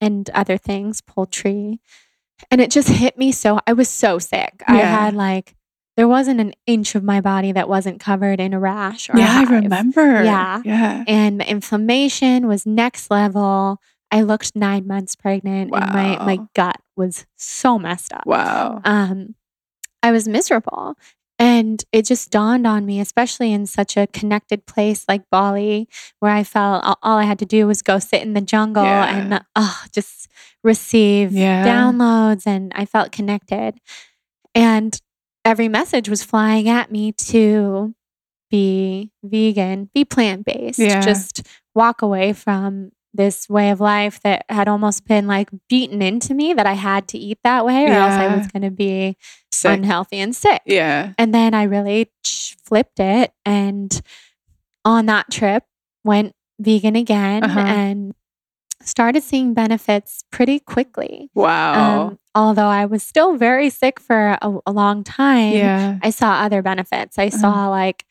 and 0.00 0.28
other 0.30 0.56
things, 0.56 1.00
poultry. 1.00 1.80
And 2.50 2.60
it 2.60 2.70
just 2.70 2.88
hit 2.88 3.16
me 3.18 3.32
so 3.32 3.60
I 3.66 3.72
was 3.72 3.88
so 3.88 4.18
sick. 4.18 4.62
I 4.66 4.76
had 4.76 5.14
like 5.14 5.54
there 5.96 6.06
wasn't 6.06 6.40
an 6.40 6.52
inch 6.66 6.94
of 6.94 7.02
my 7.02 7.22
body 7.22 7.52
that 7.52 7.70
wasn't 7.70 7.98
covered 8.00 8.38
in 8.38 8.52
a 8.52 8.60
rash 8.60 9.08
or 9.08 9.18
Yeah, 9.18 9.44
I 9.46 9.50
remember. 9.50 10.22
Yeah. 10.22 10.60
Yeah. 10.64 11.04
and 11.08 11.40
the 11.40 11.50
inflammation 11.50 12.46
was 12.46 12.66
next 12.66 13.10
level. 13.10 13.80
I 14.10 14.22
looked 14.22 14.54
nine 14.54 14.86
months 14.86 15.16
pregnant, 15.16 15.72
and 15.74 15.92
my 15.92 16.16
my 16.24 16.38
gut 16.54 16.80
was 16.96 17.26
so 17.36 17.78
messed 17.78 18.12
up. 18.12 18.26
Wow. 18.26 18.80
Um, 18.84 19.34
I 20.02 20.12
was 20.12 20.28
miserable, 20.28 20.94
and 21.38 21.82
it 21.92 22.02
just 22.06 22.30
dawned 22.30 22.66
on 22.66 22.86
me, 22.86 23.00
especially 23.00 23.52
in 23.52 23.66
such 23.66 23.96
a 23.96 24.06
connected 24.06 24.66
place 24.66 25.04
like 25.08 25.22
Bali, 25.30 25.88
where 26.20 26.32
I 26.32 26.44
felt 26.44 26.84
all, 26.84 26.98
all 27.02 27.18
I 27.18 27.24
had 27.24 27.38
to 27.40 27.46
do 27.46 27.66
was 27.66 27.82
go 27.82 27.98
sit 27.98 28.22
in 28.22 28.34
the 28.34 28.40
jungle 28.40 28.84
Yeah. 28.84 29.16
and 29.16 29.44
oh, 29.56 29.82
just 29.92 30.28
receive 30.62 31.32
Yeah. 31.32 31.64
downloads, 31.64 32.46
and 32.46 32.72
I 32.74 32.84
felt 32.86 33.12
connected. 33.12 33.78
And 34.54 34.98
every 35.44 35.68
message 35.68 36.08
was 36.08 36.22
flying 36.22 36.68
at 36.68 36.90
me 36.90 37.12
to 37.12 37.94
be 38.50 39.10
vegan, 39.24 39.90
be 39.92 40.04
plant 40.04 40.44
based, 40.46 40.78
Yeah. 40.78 41.00
just 41.00 41.42
walk 41.74 42.00
away 42.00 42.32
from 42.32 42.92
this 43.16 43.48
way 43.48 43.70
of 43.70 43.80
life 43.80 44.20
that 44.20 44.44
had 44.48 44.68
almost 44.68 45.06
been 45.06 45.26
like 45.26 45.48
beaten 45.68 46.02
into 46.02 46.34
me 46.34 46.52
that 46.54 46.66
I 46.66 46.74
had 46.74 47.08
to 47.08 47.18
eat 47.18 47.38
that 47.44 47.64
way 47.64 47.84
or 47.86 47.92
else 47.92 48.12
I 48.14 48.36
was 48.36 48.46
going 48.48 48.62
to 48.62 48.70
be 48.70 49.16
Sick. 49.50 49.70
unhealthy 49.78 50.18
and 50.18 50.34
sick. 50.36 50.62
yeah. 50.66 51.12
And 51.18 51.34
then 51.34 51.54
I 51.54 51.64
really 51.64 52.10
flipped 52.64 53.00
it 53.00 53.32
and 53.44 54.00
on 54.84 55.06
that 55.06 55.30
trip 55.30 55.64
went 56.04 56.34
vegan 56.60 56.96
again 56.96 57.44
Uh-huh. 57.44 57.58
and 57.60 58.14
started 58.82 59.22
seeing 59.22 59.52
benefits 59.54 60.22
pretty 60.30 60.58
quickly. 60.60 61.28
Wow. 61.34 62.08
Um, 62.08 62.18
although 62.34 62.68
I 62.68 62.84
was 62.86 63.02
still 63.02 63.36
very 63.36 63.68
sick 63.70 63.98
for 63.98 64.38
a, 64.40 64.58
a 64.66 64.72
long 64.72 65.02
time, 65.02 65.54
yeah. 65.54 65.98
I 66.02 66.10
saw 66.10 66.34
other 66.42 66.62
benefits. 66.62 67.18
I 67.18 67.26
Uh-huh. 67.26 67.38
saw 67.38 67.68
like 67.68 68.04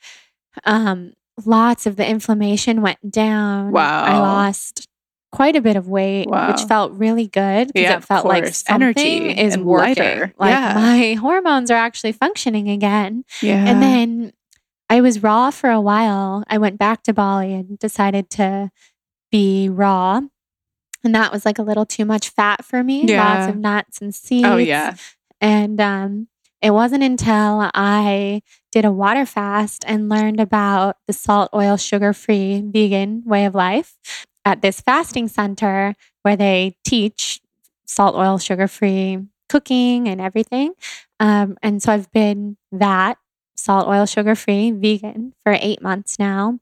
um, 0.66 1.14
lots 1.46 1.86
of 1.86 1.96
the 1.96 2.08
inflammation 2.10 2.82
went 2.82 3.10
down. 3.12 3.72
Wow. 3.72 4.04
I 4.04 4.18
lost 4.20 4.88
quite 5.36 5.56
a 5.56 5.62
bit 5.62 5.76
of 5.76 5.88
weight, 5.88 6.28
which 6.30 6.62
felt 6.62 6.94
really 6.94 7.28
good 7.28 7.68
because 7.68 7.82
Yeah, 7.82 7.98
it 7.98 8.04
felt 8.06 8.26
like 8.26 8.46
Energy 8.70 9.30
is 9.38 9.58
working. 9.58 9.88
lighter. 10.04 10.34
Like 10.38 10.52
Yeah. 10.52 10.74
my 10.76 11.14
hormones 11.20 11.70
are 11.70 11.78
actually 11.78 12.14
functioning 12.14 12.70
again. 12.70 13.26
Yeah. 13.42 13.66
And 13.68 13.82
then 13.82 14.34
I 14.90 15.02
was 15.02 15.22
raw 15.24 15.50
for 15.52 15.70
a 15.70 15.82
while. 15.82 16.44
I 16.48 16.58
went 16.58 16.78
back 16.78 17.04
to 17.04 17.14
Bali 17.14 17.54
and 17.54 17.78
decided 17.80 18.30
to 18.32 18.72
be 19.32 19.68
raw. 19.70 20.22
And 21.04 21.14
that 21.14 21.32
was 21.32 21.46
like 21.46 21.60
a 21.60 21.64
little 21.64 21.86
too 21.86 22.06
much 22.06 22.30
fat 22.30 22.64
for 22.64 22.84
me. 22.84 23.04
Yeah. 23.06 23.24
Lots 23.24 23.50
of 23.50 23.58
nuts 23.58 24.02
and 24.02 24.14
seeds. 24.16 24.48
oh 24.48 24.58
yeah. 24.58 24.96
And 25.42 25.80
um, 25.82 26.28
it 26.62 26.72
wasn't 26.72 27.04
until 27.04 27.70
I 27.76 28.42
did 28.72 28.86
a 28.86 28.92
water 28.92 29.26
fast 29.26 29.84
and 29.88 30.08
learned 30.10 30.40
about 30.40 30.98
the 31.08 31.14
salt, 31.14 31.50
oil, 31.54 31.78
sugar 31.78 32.14
free 32.14 32.64
vegan 32.66 33.24
way 33.26 33.46
of 33.46 33.54
life 33.54 33.98
at 34.46 34.62
this 34.62 34.80
fasting 34.80 35.28
center 35.28 35.96
where 36.22 36.38
they 36.38 36.78
teach 36.86 37.42
salt, 37.86 38.16
oil, 38.16 38.38
sugar 38.38 38.68
free 38.68 39.20
cooking 39.50 40.08
and 40.08 40.22
everything. 40.22 40.74
Um, 41.20 41.58
and 41.62 41.82
so 41.82 41.92
I've 41.92 42.12
been 42.12 42.58
that 42.72 43.18
salt, 43.56 43.88
oil, 43.88 44.06
sugar 44.06 44.36
free 44.36 44.72
vegan 44.72 45.34
for 45.44 45.58
eight 45.60 45.82
months 45.82 46.20
now. 46.20 46.60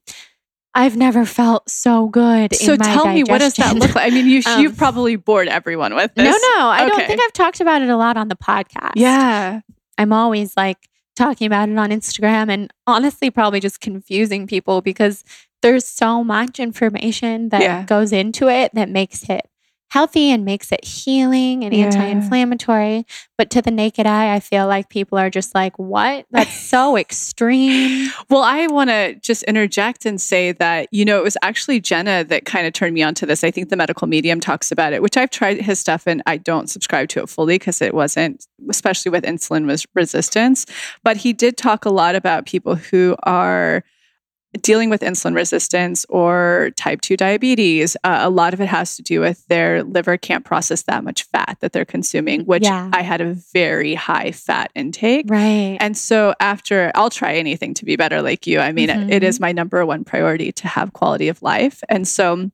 I've 0.76 0.96
never 0.96 1.24
felt 1.24 1.70
so 1.70 2.08
good. 2.08 2.54
So 2.54 2.76
tell 2.76 3.04
digestion. 3.04 3.14
me, 3.14 3.22
what 3.24 3.38
does 3.38 3.54
that 3.54 3.76
look 3.76 3.94
like? 3.94 4.12
I 4.12 4.14
mean, 4.14 4.26
you, 4.26 4.42
Um, 4.46 4.60
you've 4.60 4.76
probably 4.76 5.14
bored 5.16 5.46
everyone 5.46 5.94
with 5.94 6.12
this. 6.14 6.24
No, 6.24 6.30
no, 6.30 6.66
I 6.66 6.86
don't 6.88 7.06
think 7.06 7.20
I've 7.22 7.32
talked 7.32 7.60
about 7.60 7.82
it 7.82 7.88
a 7.88 7.96
lot 7.96 8.16
on 8.16 8.28
the 8.28 8.34
podcast. 8.36 8.92
Yeah. 8.96 9.60
I'm 9.98 10.12
always 10.12 10.56
like 10.56 10.78
talking 11.14 11.46
about 11.46 11.68
it 11.68 11.78
on 11.78 11.90
Instagram 11.90 12.50
and 12.50 12.72
honestly, 12.88 13.30
probably 13.30 13.60
just 13.60 13.80
confusing 13.80 14.48
people 14.48 14.80
because 14.82 15.22
there's 15.64 15.86
so 15.86 16.22
much 16.22 16.60
information 16.60 17.48
that 17.48 17.62
Yeah. 17.62 17.82
goes 17.84 18.12
into 18.12 18.48
it 18.48 18.72
that 18.74 18.88
makes 18.90 19.24
it 19.30 19.48
healthy 19.90 20.30
and 20.32 20.44
makes 20.44 20.72
it 20.72 20.84
healing 20.84 21.64
and 21.64 21.72
Yeah. 21.72 21.84
anti 21.86 22.04
inflammatory. 22.04 23.06
But 23.38 23.48
to 23.50 23.62
the 23.62 23.70
naked 23.70 24.06
eye, 24.06 24.34
I 24.34 24.40
feel 24.40 24.66
like 24.66 24.88
people 24.88 25.16
are 25.18 25.30
just 25.30 25.54
like, 25.54 25.78
what? 25.78 26.26
That's 26.32 26.52
so 26.52 26.96
extreme. 27.04 28.10
Well, 28.28 28.42
I 28.42 28.66
want 28.66 28.90
to 28.90 29.14
just 29.14 29.44
interject 29.44 30.04
and 30.04 30.20
say 30.20 30.52
that, 30.52 30.88
you 30.90 31.04
know, 31.04 31.18
it 31.18 31.22
was 31.24 31.36
actually 31.42 31.80
Jenna 31.80 32.24
that 32.24 32.44
kind 32.44 32.66
of 32.66 32.72
turned 32.72 32.92
me 32.94 33.02
on 33.02 33.14
to 33.14 33.26
this. 33.26 33.44
I 33.44 33.50
think 33.52 33.68
the 33.68 33.76
medical 33.76 34.08
medium 34.08 34.40
talks 34.40 34.72
about 34.72 34.92
it, 34.92 35.00
which 35.00 35.16
I've 35.16 35.30
tried 35.30 35.60
his 35.60 35.78
stuff 35.78 36.06
and 36.06 36.22
I 36.26 36.36
don't 36.38 36.68
subscribe 36.68 37.08
to 37.10 37.22
it 37.22 37.28
fully 37.28 37.54
because 37.54 37.80
it 37.80 37.94
wasn't, 37.94 38.46
especially 38.68 39.10
with 39.10 39.24
insulin 39.24 39.64
was 39.66 39.86
resistance. 39.94 40.66
But 41.04 41.18
he 41.18 41.32
did 41.32 41.56
talk 41.56 41.84
a 41.84 41.90
lot 41.90 42.16
about 42.16 42.46
people 42.46 42.74
who 42.74 43.16
are 43.22 43.84
dealing 44.62 44.88
with 44.90 45.00
insulin 45.00 45.34
resistance 45.34 46.06
or 46.08 46.70
type 46.76 47.00
2 47.00 47.16
diabetes. 47.16 47.96
Uh, 48.04 48.18
a 48.22 48.30
lot 48.30 48.54
of 48.54 48.60
it 48.60 48.66
has 48.68 48.96
to 48.96 49.02
do 49.02 49.20
with 49.20 49.46
their 49.48 49.82
liver 49.82 50.16
can't 50.16 50.44
process 50.44 50.82
that 50.82 51.02
much 51.04 51.24
fat 51.24 51.56
that 51.60 51.72
they're 51.72 51.84
consuming, 51.84 52.42
which 52.42 52.62
Yeah. 52.64 52.88
I 52.92 53.02
had 53.02 53.20
a 53.20 53.34
very 53.52 53.94
high 53.94 54.30
fat 54.30 54.70
intake. 54.74 55.26
Right. 55.28 55.76
And 55.80 55.96
so 55.96 56.34
after 56.40 56.92
I'll 56.94 57.10
try 57.10 57.34
anything 57.34 57.74
to 57.74 57.84
be 57.84 57.96
better 57.96 58.22
like 58.22 58.46
you. 58.46 58.60
I 58.60 58.72
mean, 58.72 58.90
it- 58.90 59.10
it 59.10 59.22
Mhm. 59.22 59.26
is 59.26 59.40
my 59.40 59.52
number 59.52 59.84
one 59.84 60.04
priority 60.04 60.52
to 60.52 60.68
have 60.68 60.92
quality 60.92 61.28
of 61.28 61.42
life. 61.42 61.82
And 61.88 62.06
so 62.06 62.50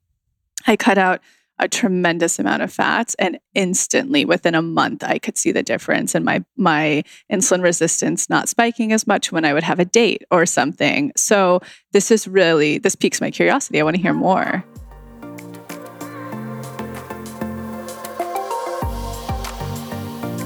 I 0.66 0.76
cut 0.76 0.98
out 0.98 1.20
a 1.60 1.68
tremendous 1.68 2.38
amount 2.38 2.62
of 2.62 2.72
fats 2.72 3.14
and 3.18 3.38
instantly 3.54 4.24
within 4.24 4.54
a 4.54 4.62
month 4.62 5.04
I 5.04 5.18
could 5.18 5.36
see 5.36 5.52
the 5.52 5.62
difference 5.62 6.14
in 6.14 6.24
my 6.24 6.44
my 6.56 7.04
insulin 7.30 7.62
resistance 7.62 8.30
not 8.30 8.48
spiking 8.48 8.92
as 8.92 9.06
much 9.06 9.30
when 9.30 9.44
I 9.44 9.52
would 9.52 9.62
have 9.62 9.78
a 9.78 9.84
date 9.84 10.24
or 10.30 10.46
something. 10.46 11.12
So 11.16 11.60
this 11.92 12.10
is 12.10 12.26
really 12.26 12.78
this 12.78 12.96
piques 12.96 13.20
my 13.20 13.30
curiosity. 13.30 13.78
I 13.78 13.84
want 13.84 13.96
to 13.96 14.02
hear 14.02 14.14
more. 14.14 14.64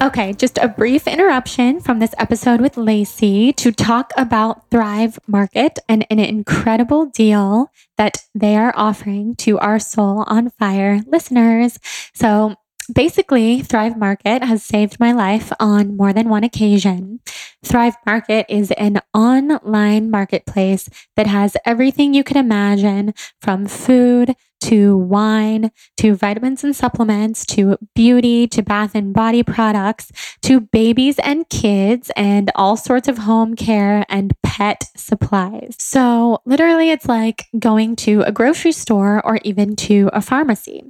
Okay, 0.04 0.34
just 0.34 0.58
a 0.58 0.68
brief 0.68 1.06
interruption 1.06 1.80
from 1.80 1.98
this 1.98 2.14
episode 2.18 2.60
with 2.60 2.76
Lacy 2.76 3.54
to 3.54 3.72
talk 3.72 4.12
about 4.18 4.70
Thrive 4.70 5.18
Market 5.26 5.78
and 5.88 6.06
an 6.10 6.18
incredible 6.18 7.06
deal 7.06 7.70
that 7.96 8.18
they 8.34 8.54
are 8.54 8.74
offering 8.76 9.34
to 9.36 9.58
our 9.60 9.78
Soul 9.78 10.24
on 10.26 10.50
Fire 10.50 11.00
listeners. 11.06 11.78
So, 12.12 12.54
basically, 12.94 13.62
Thrive 13.62 13.96
Market 13.96 14.44
has 14.44 14.62
saved 14.62 15.00
my 15.00 15.12
life 15.12 15.50
on 15.58 15.96
more 15.96 16.12
than 16.12 16.28
one 16.28 16.44
occasion. 16.44 17.20
Thrive 17.64 17.96
Market 18.04 18.44
is 18.50 18.72
an 18.72 19.00
online 19.14 20.10
marketplace 20.10 20.90
that 21.16 21.28
has 21.28 21.56
everything 21.64 22.12
you 22.12 22.24
could 22.24 22.36
imagine 22.36 23.14
from 23.40 23.64
food 23.64 24.36
to 24.64 24.96
wine 24.96 25.70
to 25.98 26.14
vitamins 26.14 26.64
and 26.64 26.74
supplements 26.74 27.44
to 27.46 27.76
beauty 27.94 28.46
to 28.48 28.62
bath 28.62 28.94
and 28.94 29.12
body 29.12 29.42
products 29.42 30.10
to 30.42 30.60
babies 30.60 31.18
and 31.18 31.48
kids 31.50 32.10
and 32.16 32.50
all 32.54 32.76
sorts 32.76 33.08
of 33.08 33.18
home 33.18 33.54
care 33.56 34.04
and 34.08 34.32
pet 34.42 34.84
supplies. 34.96 35.76
So, 35.78 36.40
literally, 36.46 36.90
it's 36.90 37.06
like 37.06 37.44
going 37.58 37.96
to 37.96 38.22
a 38.22 38.32
grocery 38.32 38.72
store 38.72 39.24
or 39.24 39.38
even 39.44 39.76
to 39.76 40.10
a 40.12 40.22
pharmacy. 40.22 40.82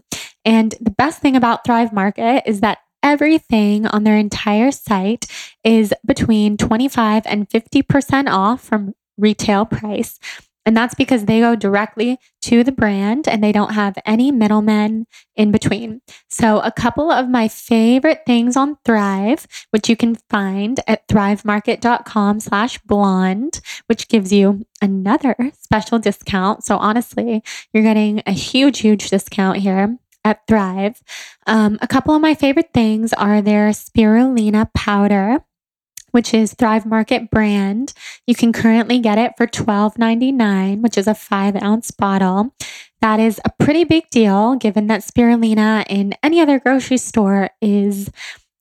And 0.45 0.75
the 0.81 0.91
best 0.91 1.21
thing 1.21 1.37
about 1.37 1.65
Thrive 1.65 1.93
Market 1.93 2.43
is 2.47 2.61
that 2.61 2.79
everything 3.03 3.87
on 3.87 4.05
their 4.05 4.17
entire 4.17 4.71
site 4.71 5.27
is 5.63 5.93
between 6.07 6.57
25 6.57 7.23
and 7.27 7.49
50% 7.49 8.29
off 8.29 8.63
from 8.63 8.95
retail 9.17 9.65
price. 9.65 10.19
And 10.67 10.77
that's 10.77 10.95
because 10.95 11.27
they 11.27 11.41
go 11.41 11.55
directly 11.55 12.19
to 12.43 12.65
the 12.65 12.73
brand 12.73 13.29
and 13.29 13.43
they 13.43 13.53
don't 13.53 13.75
have 13.75 13.97
any 14.07 14.33
middlemen 14.33 15.07
in 15.37 15.51
between. 15.51 16.01
So, 16.29 16.61
a 16.61 16.73
couple 16.73 17.11
of 17.11 17.29
my 17.29 17.49
favorite 17.49 18.23
things 18.27 18.57
on 18.57 18.79
Thrive, 18.85 19.47
which 19.71 19.89
you 19.89 19.97
can 19.97 20.17
find 20.31 20.81
at 20.87 21.07
thrivemarket.com 21.09 22.41
slash 22.41 22.79
blonde, 22.79 23.61
which 23.87 24.09
gives 24.09 24.33
you 24.33 24.65
another 24.81 25.37
special 25.61 25.99
discount. 25.99 26.65
So, 26.65 26.79
honestly, 26.79 27.43
you're 27.73 27.83
getting 27.83 28.23
a 28.27 28.33
huge, 28.33 28.79
huge 28.81 29.11
discount 29.11 29.59
here 29.59 29.99
at 30.25 30.47
Thrive. 30.47 31.03
Um, 31.47 31.79
a 31.83 31.87
couple 31.87 32.15
of 32.15 32.23
my 32.23 32.35
favorite 32.35 32.73
things 32.73 33.13
are 33.13 33.43
their 33.43 33.71
spirulina 33.71 34.73
powder 34.73 35.45
which 36.15 36.33
is 36.33 36.55
Thrive 36.55 36.87
Market 36.87 37.29
brand. 37.29 37.93
You 38.25 38.37
can 38.37 38.53
currently 38.53 39.01
get 39.01 39.19
it 39.19 39.33
for 39.37 39.49
$12.99, 39.49 40.81
which 40.81 40.97
is 40.97 41.09
a 41.09 41.15
five 41.15 41.61
ounce 41.61 41.91
bottle. 41.91 42.55
That 43.01 43.19
is 43.19 43.41
a 43.45 43.51
pretty 43.59 43.83
big 43.83 44.09
deal 44.11 44.55
given 44.55 44.87
that 44.87 45.01
spirulina 45.01 45.85
in 45.89 46.15
any 46.23 46.41
other 46.41 46.61
grocery 46.61 46.99
store 46.99 47.51
is 47.61 48.13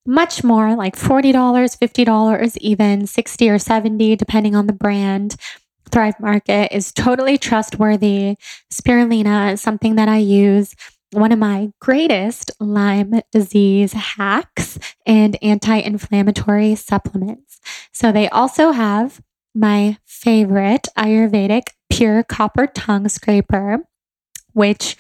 much 0.04 0.44
more 0.44 0.76
like 0.76 0.96
$40, 0.96 1.32
$50, 1.32 2.58
even 2.58 3.06
60 3.06 3.50
or 3.50 3.60
70 3.60 4.16
depending 4.16 4.56
on 4.56 4.66
the 4.66 4.74
brand. 4.74 5.36
Thrive 5.92 6.20
Market 6.20 6.76
is 6.76 6.92
totally 6.92 7.38
trustworthy. 7.38 8.36
Spirulina 8.74 9.54
is 9.54 9.62
something 9.62 9.96
that 9.96 10.10
I 10.10 10.18
use 10.18 10.76
one 11.14 11.32
of 11.32 11.40
my 11.40 11.72
greatest 11.80 12.52
Lyme 12.60 13.22
disease 13.32 13.94
hacks 13.94 14.80
and 15.06 15.38
anti 15.42 15.78
inflammatory 15.78 16.76
supplements. 16.76 17.60
So, 17.92 18.12
they 18.12 18.30
also 18.30 18.72
have 18.72 19.22
my 19.56 19.98
favorite 20.06 20.88
Ayurvedic 20.98 21.68
pure 21.90 22.24
copper 22.24 22.68
tongue 22.68 23.08
scraper, 23.08 23.80
which 24.54 24.98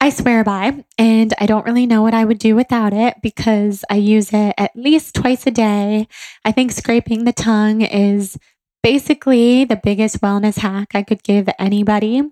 I 0.00 0.10
swear 0.10 0.44
by, 0.44 0.84
and 0.96 1.34
I 1.40 1.46
don't 1.46 1.66
really 1.66 1.86
know 1.86 2.02
what 2.02 2.14
I 2.14 2.24
would 2.24 2.38
do 2.38 2.54
without 2.54 2.92
it 2.92 3.16
because 3.20 3.84
I 3.90 3.96
use 3.96 4.32
it 4.32 4.54
at 4.56 4.76
least 4.76 5.16
twice 5.16 5.44
a 5.46 5.50
day. 5.50 6.06
I 6.44 6.52
think 6.52 6.70
scraping 6.70 7.24
the 7.24 7.32
tongue 7.32 7.80
is 7.80 8.38
basically 8.84 9.64
the 9.64 9.80
biggest 9.82 10.20
wellness 10.20 10.58
hack 10.58 10.94
I 10.94 11.02
could 11.02 11.24
give 11.24 11.48
anybody. 11.58 12.22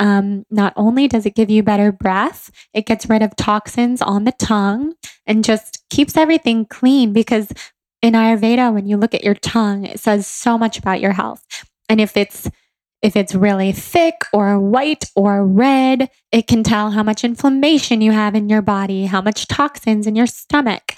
Um, 0.00 0.46
not 0.50 0.72
only 0.76 1.08
does 1.08 1.26
it 1.26 1.34
give 1.34 1.50
you 1.50 1.62
better 1.62 1.92
breath, 1.92 2.50
it 2.72 2.86
gets 2.86 3.08
rid 3.08 3.20
of 3.20 3.36
toxins 3.36 4.00
on 4.00 4.24
the 4.24 4.32
tongue 4.32 4.94
and 5.26 5.44
just 5.44 5.84
keeps 5.90 6.16
everything 6.16 6.64
clean 6.64 7.12
because 7.12 7.52
in 8.00 8.14
Ayurveda, 8.14 8.72
when 8.72 8.86
you 8.86 8.96
look 8.96 9.14
at 9.14 9.22
your 9.22 9.34
tongue, 9.34 9.84
it 9.84 10.00
says 10.00 10.26
so 10.26 10.56
much 10.56 10.78
about 10.78 11.02
your 11.02 11.12
health. 11.12 11.44
And 11.90 12.00
if 12.00 12.16
it's 12.16 12.50
if 13.02 13.16
it's 13.16 13.34
really 13.34 13.72
thick 13.72 14.14
or 14.32 14.58
white 14.58 15.04
or 15.16 15.46
red, 15.46 16.10
it 16.32 16.46
can 16.46 16.62
tell 16.62 16.90
how 16.90 17.02
much 17.02 17.24
inflammation 17.24 18.00
you 18.00 18.12
have 18.12 18.34
in 18.34 18.48
your 18.48 18.62
body, 18.62 19.06
how 19.06 19.22
much 19.22 19.48
toxins 19.48 20.06
in 20.06 20.16
your 20.16 20.26
stomach. 20.26 20.94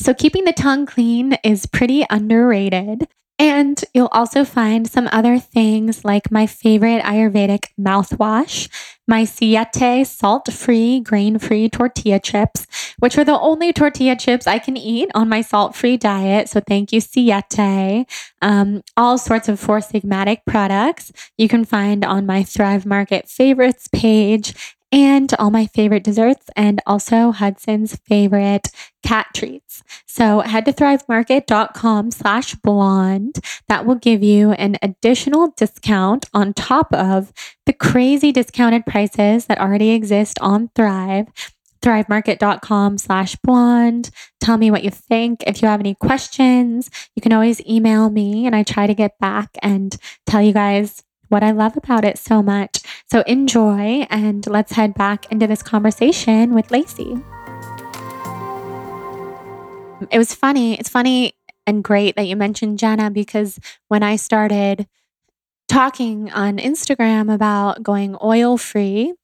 So, 0.00 0.14
keeping 0.14 0.44
the 0.44 0.52
tongue 0.52 0.86
clean 0.86 1.36
is 1.44 1.66
pretty 1.66 2.06
underrated. 2.08 3.08
And 3.38 3.84
you'll 3.94 4.08
also 4.10 4.44
find 4.44 4.90
some 4.90 5.08
other 5.12 5.38
things 5.38 6.04
like 6.04 6.32
my 6.32 6.46
favorite 6.46 7.02
Ayurvedic 7.04 7.66
mouthwash, 7.78 8.68
my 9.06 9.24
Siete 9.24 10.04
salt 10.04 10.52
free, 10.52 10.98
grain 10.98 11.38
free 11.38 11.68
tortilla 11.68 12.18
chips, 12.18 12.66
which 12.98 13.16
are 13.16 13.24
the 13.24 13.38
only 13.38 13.72
tortilla 13.72 14.16
chips 14.16 14.48
I 14.48 14.58
can 14.58 14.76
eat 14.76 15.08
on 15.14 15.28
my 15.28 15.40
salt 15.40 15.76
free 15.76 15.96
diet. 15.96 16.48
So 16.48 16.60
thank 16.60 16.92
you, 16.92 17.00
Siete. 17.00 18.06
Um, 18.42 18.82
all 18.96 19.18
sorts 19.18 19.48
of 19.48 19.60
Four 19.60 19.78
Sigmatic 19.78 20.38
products 20.44 21.12
you 21.36 21.48
can 21.48 21.64
find 21.64 22.04
on 22.04 22.26
my 22.26 22.42
Thrive 22.42 22.86
Market 22.86 23.28
favorites 23.28 23.88
page 23.92 24.76
and 24.90 25.32
all 25.38 25.50
my 25.50 25.66
favorite 25.66 26.04
desserts 26.04 26.46
and 26.56 26.80
also 26.86 27.30
Hudson's 27.30 27.96
favorite 27.96 28.70
cat 29.02 29.26
treats. 29.34 29.82
So 30.06 30.40
head 30.40 30.64
to 30.64 30.72
thrivemarket.com 30.72 32.10
slash 32.10 32.54
blonde. 32.56 33.38
That 33.68 33.86
will 33.86 33.96
give 33.96 34.22
you 34.22 34.52
an 34.52 34.76
additional 34.82 35.52
discount 35.56 36.26
on 36.32 36.54
top 36.54 36.92
of 36.92 37.32
the 37.66 37.72
crazy 37.72 38.32
discounted 38.32 38.86
prices 38.86 39.46
that 39.46 39.60
already 39.60 39.90
exist 39.90 40.38
on 40.40 40.70
Thrive. 40.74 41.26
Thrivemarket.com 41.82 42.98
slash 42.98 43.36
blonde. 43.36 44.10
Tell 44.40 44.56
me 44.56 44.70
what 44.70 44.82
you 44.82 44.90
think. 44.90 45.44
If 45.46 45.62
you 45.62 45.68
have 45.68 45.80
any 45.80 45.94
questions, 45.94 46.90
you 47.14 47.22
can 47.22 47.32
always 47.32 47.64
email 47.66 48.10
me 48.10 48.46
and 48.46 48.56
I 48.56 48.62
try 48.62 48.86
to 48.86 48.94
get 48.94 49.18
back 49.20 49.50
and 49.62 49.96
tell 50.26 50.42
you 50.42 50.52
guys 50.52 51.04
what 51.28 51.42
I 51.42 51.50
love 51.50 51.76
about 51.76 52.04
it 52.04 52.18
so 52.18 52.42
much. 52.42 52.80
So 53.10 53.22
enjoy 53.22 54.06
and 54.10 54.46
let's 54.46 54.72
head 54.72 54.94
back 54.94 55.30
into 55.30 55.46
this 55.46 55.62
conversation 55.62 56.54
with 56.54 56.70
Lacy. 56.70 57.16
it 60.10 60.18
was 60.18 60.34
funny. 60.34 60.78
It's 60.78 60.88
funny 60.88 61.34
and 61.66 61.84
great 61.84 62.16
that 62.16 62.26
you 62.26 62.36
mentioned 62.36 62.78
Jenna 62.78 63.10
because 63.10 63.58
when 63.88 64.02
I 64.02 64.16
started 64.16 64.86
talking 65.68 66.30
on 66.32 66.56
Instagram 66.56 67.32
about 67.32 67.82
going 67.82 68.16
oil 68.22 68.56
free, 68.56 69.14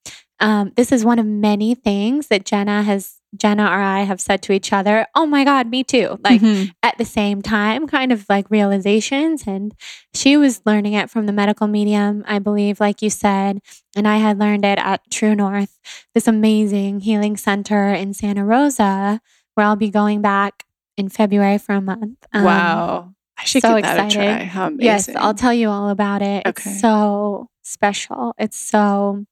um, 0.40 0.72
this 0.76 0.92
is 0.92 1.04
one 1.04 1.18
of 1.18 1.26
many 1.26 1.74
things 1.74 2.28
that 2.28 2.44
Jenna 2.44 2.82
has 2.82 3.18
Jenna 3.36 3.64
or 3.64 3.80
I 3.80 4.00
have 4.02 4.20
said 4.20 4.42
to 4.42 4.52
each 4.52 4.72
other, 4.72 5.06
oh 5.14 5.26
my 5.26 5.44
God, 5.44 5.68
me 5.68 5.82
too. 5.84 6.18
Like 6.22 6.40
Mhm. 6.40 6.72
at 6.82 6.96
the 6.98 7.04
same 7.04 7.42
time, 7.42 7.86
kind 7.86 8.12
of 8.12 8.26
like 8.28 8.50
realizations. 8.50 9.44
And 9.46 9.72
she 10.12 10.36
was 10.36 10.60
learning 10.64 10.92
it 10.94 11.10
from 11.10 11.26
the 11.26 11.32
medical 11.32 11.66
medium, 11.66 12.24
I 12.26 12.38
believe, 12.38 12.80
like 12.80 13.02
you 13.02 13.10
said. 13.10 13.60
And 13.96 14.06
I 14.06 14.18
had 14.18 14.38
learned 14.38 14.64
it 14.64 14.78
at 14.78 15.00
True 15.10 15.34
North, 15.34 15.78
this 16.14 16.26
amazing 16.28 17.00
healing 17.00 17.36
center 17.36 17.92
in 17.92 18.14
Santa 18.14 18.44
Rosa, 18.44 19.20
where 19.54 19.66
I'll 19.66 19.76
be 19.76 19.90
going 19.90 20.20
back 20.22 20.64
in 20.96 21.08
February 21.08 21.58
for 21.58 21.74
a 21.74 21.80
month. 21.80 22.18
Um, 22.32 22.44
wow. 22.44 23.10
I 23.36 23.44
should 23.44 23.62
so 23.62 23.74
give 23.74 23.82
that 23.82 23.98
a 23.98 24.04
excited. 24.06 24.36
try. 24.38 24.44
How 24.44 24.66
amazing. 24.68 24.84
Yes, 24.84 25.08
I'll 25.16 25.34
tell 25.34 25.52
you 25.52 25.68
all 25.68 25.88
about 25.88 26.22
it. 26.22 26.46
Okay. 26.46 26.70
It's 26.70 26.80
so 26.80 27.48
special. 27.62 28.34
It's 28.38 28.56
so 28.56 29.24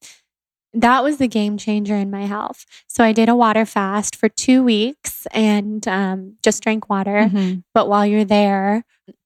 that 0.74 1.04
was 1.04 1.18
the 1.18 1.28
game 1.28 1.56
changer 1.58 1.94
in 1.96 2.10
my 2.10 2.24
health. 2.26 2.64
So 2.88 3.04
I 3.04 3.12
did 3.12 3.28
a 3.28 3.36
water 3.36 3.66
fast 3.66 4.16
for 4.16 4.28
two 4.28 4.62
weeks 4.64 5.26
and 5.32 5.86
um, 5.86 6.36
just 6.42 6.62
drank 6.62 6.88
water. 6.88 7.28
Mhm. 7.30 7.62
But 7.74 7.88
while 7.88 8.06
you're 8.06 8.24
there, 8.24 8.84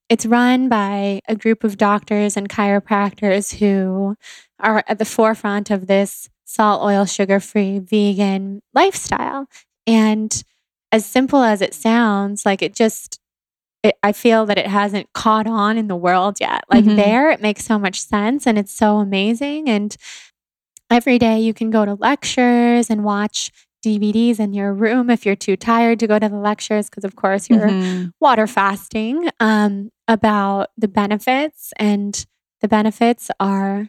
it's 0.09 0.25
run 0.25 0.69
by 0.69 1.21
a 1.27 1.35
group 1.35 1.63
of 1.63 1.77
doctors 1.77 2.37
and 2.37 2.49
chiropractors 2.49 3.57
who 3.59 4.15
are 4.59 4.83
at 4.87 4.99
the 4.99 5.05
forefront 5.05 5.69
of 5.69 5.87
this 5.87 6.29
salt, 6.45 6.81
oil, 6.81 7.05
sugar 7.05 7.39
free 7.39 7.79
vegan 7.79 8.61
lifestyle. 8.73 9.47
And 9.85 10.43
as 10.91 11.05
simple 11.05 11.43
as 11.43 11.61
it 11.61 11.73
sounds, 11.73 12.45
like 12.45 12.61
it 12.61 12.73
just, 12.75 13.19
it, 13.83 13.95
I 14.01 14.11
feel 14.13 14.45
that 14.45 14.57
it 14.57 14.67
hasn't 14.67 15.11
caught 15.13 15.47
on 15.47 15.77
in 15.77 15.87
the 15.87 15.95
world 15.95 16.39
yet. 16.39 16.63
Like 16.71 16.85
Mhm. 16.85 16.95
there, 16.95 17.29
it 17.31 17.41
makes 17.41 17.65
so 17.65 17.77
much 17.77 18.01
sense 18.01 18.47
and 18.47 18.57
it's 18.57 18.73
so 18.73 18.97
amazing. 18.97 19.69
And 19.69 19.95
every 20.89 21.19
day 21.19 21.39
you 21.39 21.53
can 21.53 21.69
go 21.69 21.85
to 21.85 21.93
lectures 21.95 22.89
and 22.89 23.03
watch 23.03 23.51
DVDs 23.85 24.39
in 24.39 24.53
your 24.53 24.73
room 24.73 25.09
if 25.09 25.25
you're 25.25 25.35
too 25.35 25.55
tired 25.55 25.99
to 25.99 26.07
go 26.07 26.17
to 26.19 26.27
the 26.29 26.37
lectures, 26.37 26.89
because 26.89 27.03
of 27.03 27.15
course 27.15 27.49
you're 27.49 27.69
Mhm. 27.69 28.13
water 28.19 28.47
fasting 28.47 29.29
um, 29.39 29.91
about 30.07 30.69
the 30.77 30.87
benefits, 30.87 31.73
and 31.77 32.25
the 32.61 32.67
benefits 32.67 33.29
are 33.39 33.87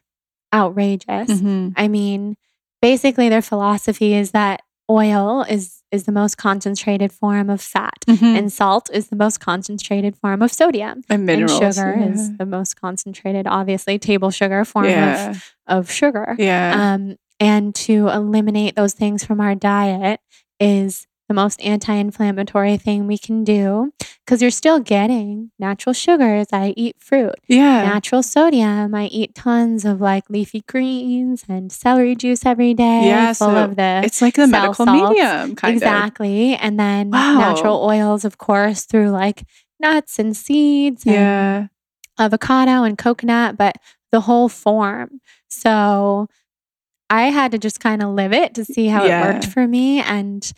outrageous. 0.52 1.28
Mhm. 1.30 1.72
I 1.76 1.88
mean, 1.88 2.36
basically, 2.82 3.28
their 3.28 3.42
philosophy 3.42 4.14
is 4.14 4.32
that 4.32 4.62
oil 4.90 5.42
is 5.48 5.74
is 5.90 6.04
the 6.04 6.12
most 6.12 6.36
concentrated 6.36 7.10
form 7.12 7.48
of 7.48 7.60
fat, 7.62 8.04
Mhm. 8.06 8.36
and 8.38 8.52
salt 8.52 8.90
is 8.92 9.08
the 9.08 9.16
most 9.16 9.40
concentrated 9.40 10.14
form 10.16 10.42
of 10.42 10.52
sodium, 10.52 11.02
and 11.08 11.24
minerals. 11.24 11.60
and 11.60 11.74
sugar 11.74 11.96
yeah. 11.98 12.06
is 12.12 12.36
the 12.36 12.44
most 12.44 12.78
concentrated, 12.80 13.46
obviously, 13.46 13.98
table 13.98 14.30
sugar 14.30 14.64
form 14.66 14.84
yeah. 14.84 15.30
of 15.30 15.54
of 15.66 15.90
sugar. 15.90 16.36
Yeah. 16.38 16.74
Um, 16.94 17.16
and 17.40 17.74
to 17.76 18.08
eliminate 18.08 18.76
those 18.76 18.92
things 18.92 19.24
from 19.24 19.40
our 19.40 19.54
diet 19.54 20.20
is 20.60 21.06
the 21.28 21.34
most 21.34 21.60
anti 21.62 21.92
inflammatory 21.94 22.76
thing 22.78 23.06
we 23.06 23.18
can 23.18 23.44
do 23.44 23.92
because 24.24 24.40
you're 24.42 24.50
still 24.50 24.80
getting 24.80 25.50
natural 25.58 25.92
sugars. 25.92 26.46
I 26.52 26.72
eat 26.76 26.96
fruit, 26.98 27.34
yeah. 27.48 27.82
natural 27.82 28.22
sodium. 28.22 28.94
I 28.94 29.06
eat 29.06 29.34
tons 29.34 29.84
of 29.84 30.00
like 30.00 30.28
leafy 30.30 30.62
greens 30.66 31.44
and 31.48 31.70
celery 31.70 32.16
juice 32.16 32.46
every 32.46 32.72
day, 32.74 33.08
Yeah, 33.08 33.32
full 33.34 33.48
so 33.54 33.64
of 33.64 33.76
the 33.76 34.00
It's 34.04 34.22
like 34.22 34.34
the 34.34 34.46
medical 34.46 34.86
salts. 34.86 35.10
medium, 35.10 35.54
kind 35.54 35.76
of. 35.76 35.82
exactly. 35.82 36.56
And 36.56 36.78
then 36.80 37.10
Wow. 37.10 37.38
natural 37.38 37.82
oils, 37.84 38.24
of 38.24 38.38
course, 38.38 38.84
through 38.84 39.10
like 39.10 39.44
nuts 39.80 40.18
and 40.18 40.36
seeds 40.36 41.04
and 41.04 41.14
Yeah. 41.14 41.66
avocado 42.18 42.82
and 42.84 42.96
coconut, 42.98 43.56
but 43.56 43.76
the 44.10 44.20
whole 44.22 44.48
form. 44.48 45.20
So 45.48 46.28
I 47.10 47.24
had 47.30 47.52
to 47.52 47.58
just 47.58 47.80
kind 47.80 48.02
of 48.02 48.10
live 48.14 48.32
it 48.32 48.54
to 48.54 48.64
see 48.64 48.86
how 48.88 49.04
Yeah. 49.04 49.20
it 49.20 49.34
worked 49.34 49.46
for 49.46 49.66
me. 49.68 50.00
And 50.00 50.50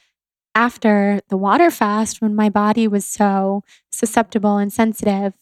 after 0.55 1.21
the 1.29 1.37
water 1.37 1.71
fast, 1.71 2.21
when 2.21 2.35
my 2.35 2.49
body 2.49 2.89
was 2.89 3.05
so 3.05 3.63
susceptible 3.91 4.57
and 4.57 4.73
sensitive, 4.73 5.35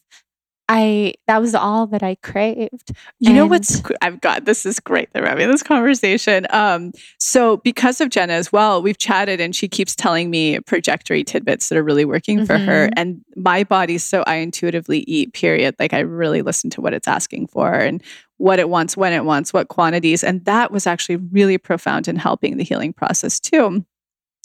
I 0.70 1.14
that 1.26 1.40
was 1.40 1.54
all 1.54 1.86
that 1.86 2.02
I 2.02 2.16
craved. 2.16 2.92
You 3.20 3.32
know 3.32 3.46
what's 3.46 3.80
I've 4.02 4.20
got 4.20 4.44
this 4.44 4.66
is 4.66 4.78
great 4.80 5.10
that 5.12 5.22
we're 5.22 5.28
having 5.30 5.50
this 5.50 5.62
conversation. 5.62 6.46
Um, 6.50 6.92
so 7.18 7.56
because 7.58 8.02
of 8.02 8.10
Jenna 8.10 8.34
as 8.34 8.52
well, 8.52 8.82
we've 8.82 8.98
chatted 8.98 9.40
and 9.40 9.56
she 9.56 9.66
keeps 9.66 9.96
telling 9.96 10.28
me 10.28 10.58
trajectory 10.66 11.24
tidbits 11.24 11.70
that 11.70 11.78
are 11.78 11.82
really 11.82 12.04
working 12.04 12.44
for 12.44 12.58
her. 12.58 12.88
Mhm. 12.88 12.92
And 12.96 13.24
my 13.34 13.64
body's 13.64 14.04
so 14.04 14.22
I 14.26 14.36
intuitively 14.36 15.04
eat, 15.08 15.32
period. 15.32 15.74
Like 15.78 15.94
I 15.94 16.00
really 16.00 16.42
listen 16.42 16.68
to 16.70 16.82
what 16.82 16.92
it's 16.92 17.08
asking 17.08 17.46
for 17.46 17.72
and 17.72 18.02
what 18.36 18.58
it 18.58 18.68
wants, 18.68 18.94
when 18.94 19.14
it 19.14 19.24
wants, 19.24 19.54
what 19.54 19.68
quantities. 19.68 20.22
And 20.22 20.44
that 20.44 20.70
was 20.70 20.86
actually 20.86 21.16
really 21.16 21.56
profound 21.56 22.08
in 22.08 22.16
helping 22.16 22.58
the 22.58 22.64
healing 22.64 22.92
process 22.92 23.40
too. 23.40 23.86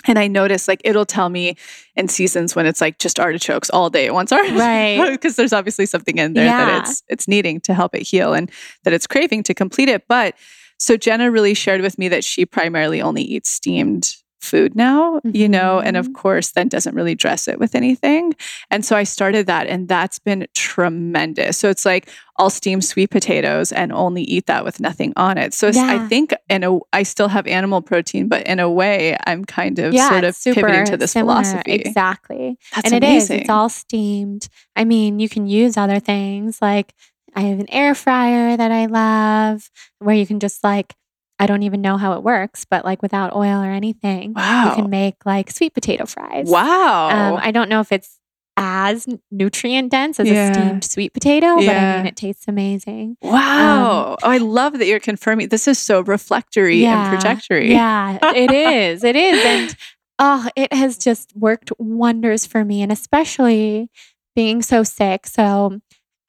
And 0.06 0.20
I 0.20 0.28
notice 0.28 0.68
like 0.68 0.82
it'll 0.84 1.06
tell 1.06 1.30
me 1.30 1.56
in 1.96 2.08
seasons 2.08 2.56
when 2.56 2.66
it's 2.66 2.82
like 2.82 3.00
just 3.00 3.20
artichokes 3.20 3.70
all 3.70 3.90
day. 3.90 4.06
It 4.06 4.14
wants 4.14 4.32
artichokes. 4.32 4.60
Right. 4.60 5.12
Because 5.12 5.36
there's 5.36 5.54
obviously 5.54 5.86
something 5.86 6.18
in 6.18 6.34
there 6.34 6.46
Yeah. 6.46 6.66
that 6.66 6.82
it's 6.84 7.04
it's 7.08 7.28
needing 7.28 7.62
to 7.62 7.74
help 7.74 7.96
it 7.96 8.02
heal 8.02 8.34
and 8.34 8.52
that 8.84 8.94
it's 8.94 9.08
craving 9.08 9.44
to 9.44 9.54
complete 9.54 9.90
it. 9.90 10.08
But 10.08 10.36
so 10.78 10.98
Jenna 10.98 11.32
really 11.32 11.54
shared 11.54 11.82
with 11.82 11.98
me 11.98 12.10
that 12.10 12.24
she 12.24 12.46
primarily 12.46 13.02
only 13.02 13.22
eats 13.22 13.50
steamed 13.50 14.16
food 14.44 14.76
now, 14.76 15.20
you 15.24 15.48
know, 15.50 15.80
and 15.80 15.96
of 15.98 16.08
Mhm. 16.10 16.14
course 16.16 16.52
then 16.52 16.68
doesn't 16.68 16.96
really 16.96 17.16
dress 17.16 17.48
it 17.48 17.60
with 17.60 17.76
anything. 17.76 18.34
And 18.70 18.84
so 18.86 18.96
I 18.96 19.04
started 19.04 19.48
that 19.48 19.68
and 19.68 19.88
that's 19.88 20.20
been 20.20 20.46
tremendous. 20.54 21.58
So 21.58 21.70
it's 21.70 21.86
like 21.86 22.10
I'll 22.38 22.50
steam 22.50 22.82
sweet 22.82 23.12
potatoes 23.12 23.72
and 23.72 23.92
only 23.94 24.24
eat 24.24 24.48
that 24.48 24.66
with 24.66 24.80
nothing 24.80 25.14
on 25.16 25.38
it. 25.38 25.54
So 25.54 25.68
it's, 25.68 25.78
I 25.78 26.08
think 26.08 26.34
in 26.50 26.64
a 26.64 26.80
I 26.92 27.04
still 27.04 27.28
have 27.28 27.46
animal 27.48 27.82
protein, 27.82 28.28
but 28.28 28.46
in 28.48 28.60
a 28.60 28.70
way 28.70 29.16
I'm 29.28 29.46
kind 29.46 29.80
of 29.80 29.94
yeah, 29.94 30.10
sort 30.10 30.24
of 30.24 30.38
pivoting 30.44 30.86
to 30.86 30.98
this 30.98 31.12
similar. 31.12 31.36
philosophy. 31.44 31.72
Exactly. 31.74 32.58
That's 32.74 32.86
and 32.92 32.94
it 32.96 33.04
is. 33.04 33.10
amazing. 33.30 33.40
It's 33.42 33.50
all 33.50 33.70
steamed. 33.70 34.50
I 34.76 34.84
mean, 34.84 35.20
you 35.20 35.30
can 35.30 35.48
use 35.48 35.78
other 35.78 36.00
things 36.00 36.60
like 36.62 36.94
I 37.36 37.42
have 37.42 37.60
an 37.60 37.70
air 37.72 37.96
fryer 37.96 38.58
that 38.58 38.72
I 38.72 38.86
love 38.88 39.70
where 40.00 40.16
you 40.16 40.26
can 40.28 40.40
just 40.40 40.64
like 40.64 40.96
I 41.40 41.46
don't 41.48 41.64
even 41.64 41.82
know 41.82 41.98
how 41.98 42.14
it 42.14 42.24
works, 42.24 42.66
but 42.66 42.86
like 42.86 43.02
without 43.02 43.36
oil 43.36 43.62
or 43.62 43.72
anything, 43.72 44.30
you 44.30 44.36
can 44.76 44.90
make 44.90 45.26
like 45.26 45.50
sweet 45.52 45.74
potato 45.74 46.06
fries. 46.06 46.48
wow. 46.48 47.34
Um, 47.34 47.40
I 47.42 47.52
don't 47.52 47.70
know 47.70 47.80
if 47.80 47.92
it's 47.92 48.20
as 48.56 49.08
nutrient 49.32 49.90
dense 49.92 50.20
as 50.20 50.28
Yeah. 50.28 50.50
a 50.52 50.54
steamed 50.54 50.84
sweet 50.84 51.12
potato, 51.14 51.56
but 51.56 51.76
I 51.76 51.98
mean, 51.98 52.06
it 52.06 52.16
tastes 52.16 52.46
amazing. 52.48 53.18
Wow. 53.22 54.16
oh, 54.22 54.28
I 54.28 54.38
love 54.38 54.78
that 54.78 54.86
you're 54.86 55.00
confirming. 55.00 55.50
This 55.50 55.68
is 55.68 55.80
so 55.80 56.02
reflectory 56.02 56.86
and 56.86 57.10
projectory. 57.10 57.72
Yeah, 57.72 58.20
it 58.36 58.52
is. 58.94 59.04
It 59.04 59.16
is. 59.16 59.44
And 59.44 59.76
oh, 60.20 60.48
it 60.56 60.72
has 60.72 61.00
just 61.00 61.36
worked 61.36 61.72
wonders 61.80 62.46
for 62.46 62.64
me. 62.64 62.84
And 62.84 62.92
especially 62.92 63.90
being 64.36 64.62
so 64.62 64.84
sick. 64.84 65.26
So 65.26 65.80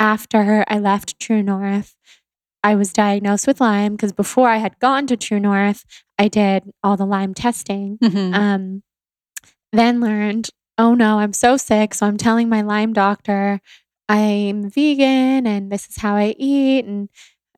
after 0.00 0.64
I 0.66 0.78
left 0.78 1.20
True 1.20 1.42
North, 1.42 1.94
I 2.64 2.74
was 2.74 2.92
diagnosed 2.92 3.46
with 3.46 3.60
Lyme 3.60 3.92
because 3.92 4.12
before 4.12 4.48
I 4.48 4.56
had 4.56 4.78
gone 4.80 5.06
to 5.08 5.16
True 5.16 5.38
North, 5.38 5.84
I 6.18 6.26
did 6.28 6.64
all 6.82 6.96
the 6.96 7.04
Lyme 7.06 7.34
testing. 7.34 7.98
Mhm. 7.98 8.34
Um, 8.34 8.82
then 9.72 10.00
learned, 10.00 10.50
oh 10.78 10.94
no, 10.94 11.18
I'm 11.18 11.32
so 11.34 11.56
sick. 11.56 11.94
So 11.94 12.06
I'm 12.06 12.16
telling 12.16 12.48
my 12.48 12.62
Lyme 12.62 12.92
doctor 12.92 13.60
I'm 14.08 14.68
vegan 14.70 15.46
and 15.46 15.70
this 15.70 15.88
is 15.88 15.96
how 15.98 16.14
I 16.16 16.34
eat. 16.38 16.84
And 16.84 17.08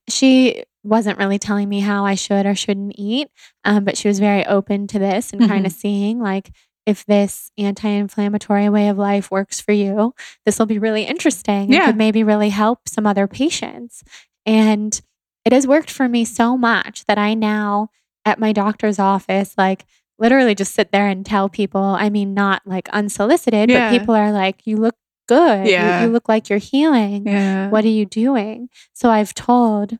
she 0.09 0.65
wasn't 0.85 1.19
really 1.19 1.39
telling 1.39 1.69
me 1.69 1.81
how 1.81 2.05
I 2.05 2.15
should 2.15 2.47
or 2.47 2.55
shouldn't 2.55 2.95
eat, 2.97 3.29
um, 3.65 3.85
but 3.85 3.97
she 3.97 4.07
was 4.09 4.21
very 4.21 4.45
open 4.47 4.87
to 4.89 4.99
this 4.99 5.33
and 5.33 5.49
kind 5.49 5.67
of 5.67 5.73
seeing 5.73 6.21
like 6.21 6.51
if 6.87 7.05
this 7.07 7.51
anti-inflammatory 7.59 8.69
way 8.69 8.89
of 8.89 8.97
life 8.97 9.29
works 9.31 9.61
for 9.61 9.73
you, 9.73 10.15
this 10.45 10.59
will 10.59 10.67
be 10.67 10.79
really 10.79 11.03
interesting 11.03 11.73
Yeah. 11.73 11.87
could 11.87 11.97
maybe 11.97 12.23
really 12.23 12.51
help 12.51 12.89
some 12.89 13.07
other 13.07 13.27
patients. 13.27 14.05
And 14.47 14.99
it 15.45 15.53
has 15.53 15.67
worked 15.67 15.91
for 15.91 16.09
me 16.09 16.25
so 16.25 16.57
much 16.57 17.05
that 17.07 17.19
I 17.19 17.35
now 17.35 17.89
at 18.25 18.39
my 18.39 18.53
doctor's 18.53 18.99
office, 18.99 19.55
like 19.59 19.85
literally 20.19 20.55
just 20.55 20.73
sit 20.75 20.93
there 20.93 21.09
and 21.09 21.27
tell 21.27 21.49
people, 21.49 21.83
I 21.83 22.09
mean, 22.09 22.33
not 22.33 22.63
like 22.65 22.89
unsolicited, 22.91 23.69
Yeah. 23.71 23.91
but 23.91 23.99
people 23.99 24.15
are 24.15 24.33
like, 24.33 24.67
you 24.67 24.77
look 24.77 24.95
good. 25.29 25.67
You- 25.67 25.73
You, 26.07 26.13
look 26.13 26.29
like 26.29 26.49
you're 26.49 26.59
healing. 26.59 27.27
yeah. 27.27 27.69
What 27.69 27.85
are 27.85 27.89
you 27.89 28.07
doing? 28.07 28.69
So 28.95 29.11
I've 29.11 29.35
told 29.35 29.99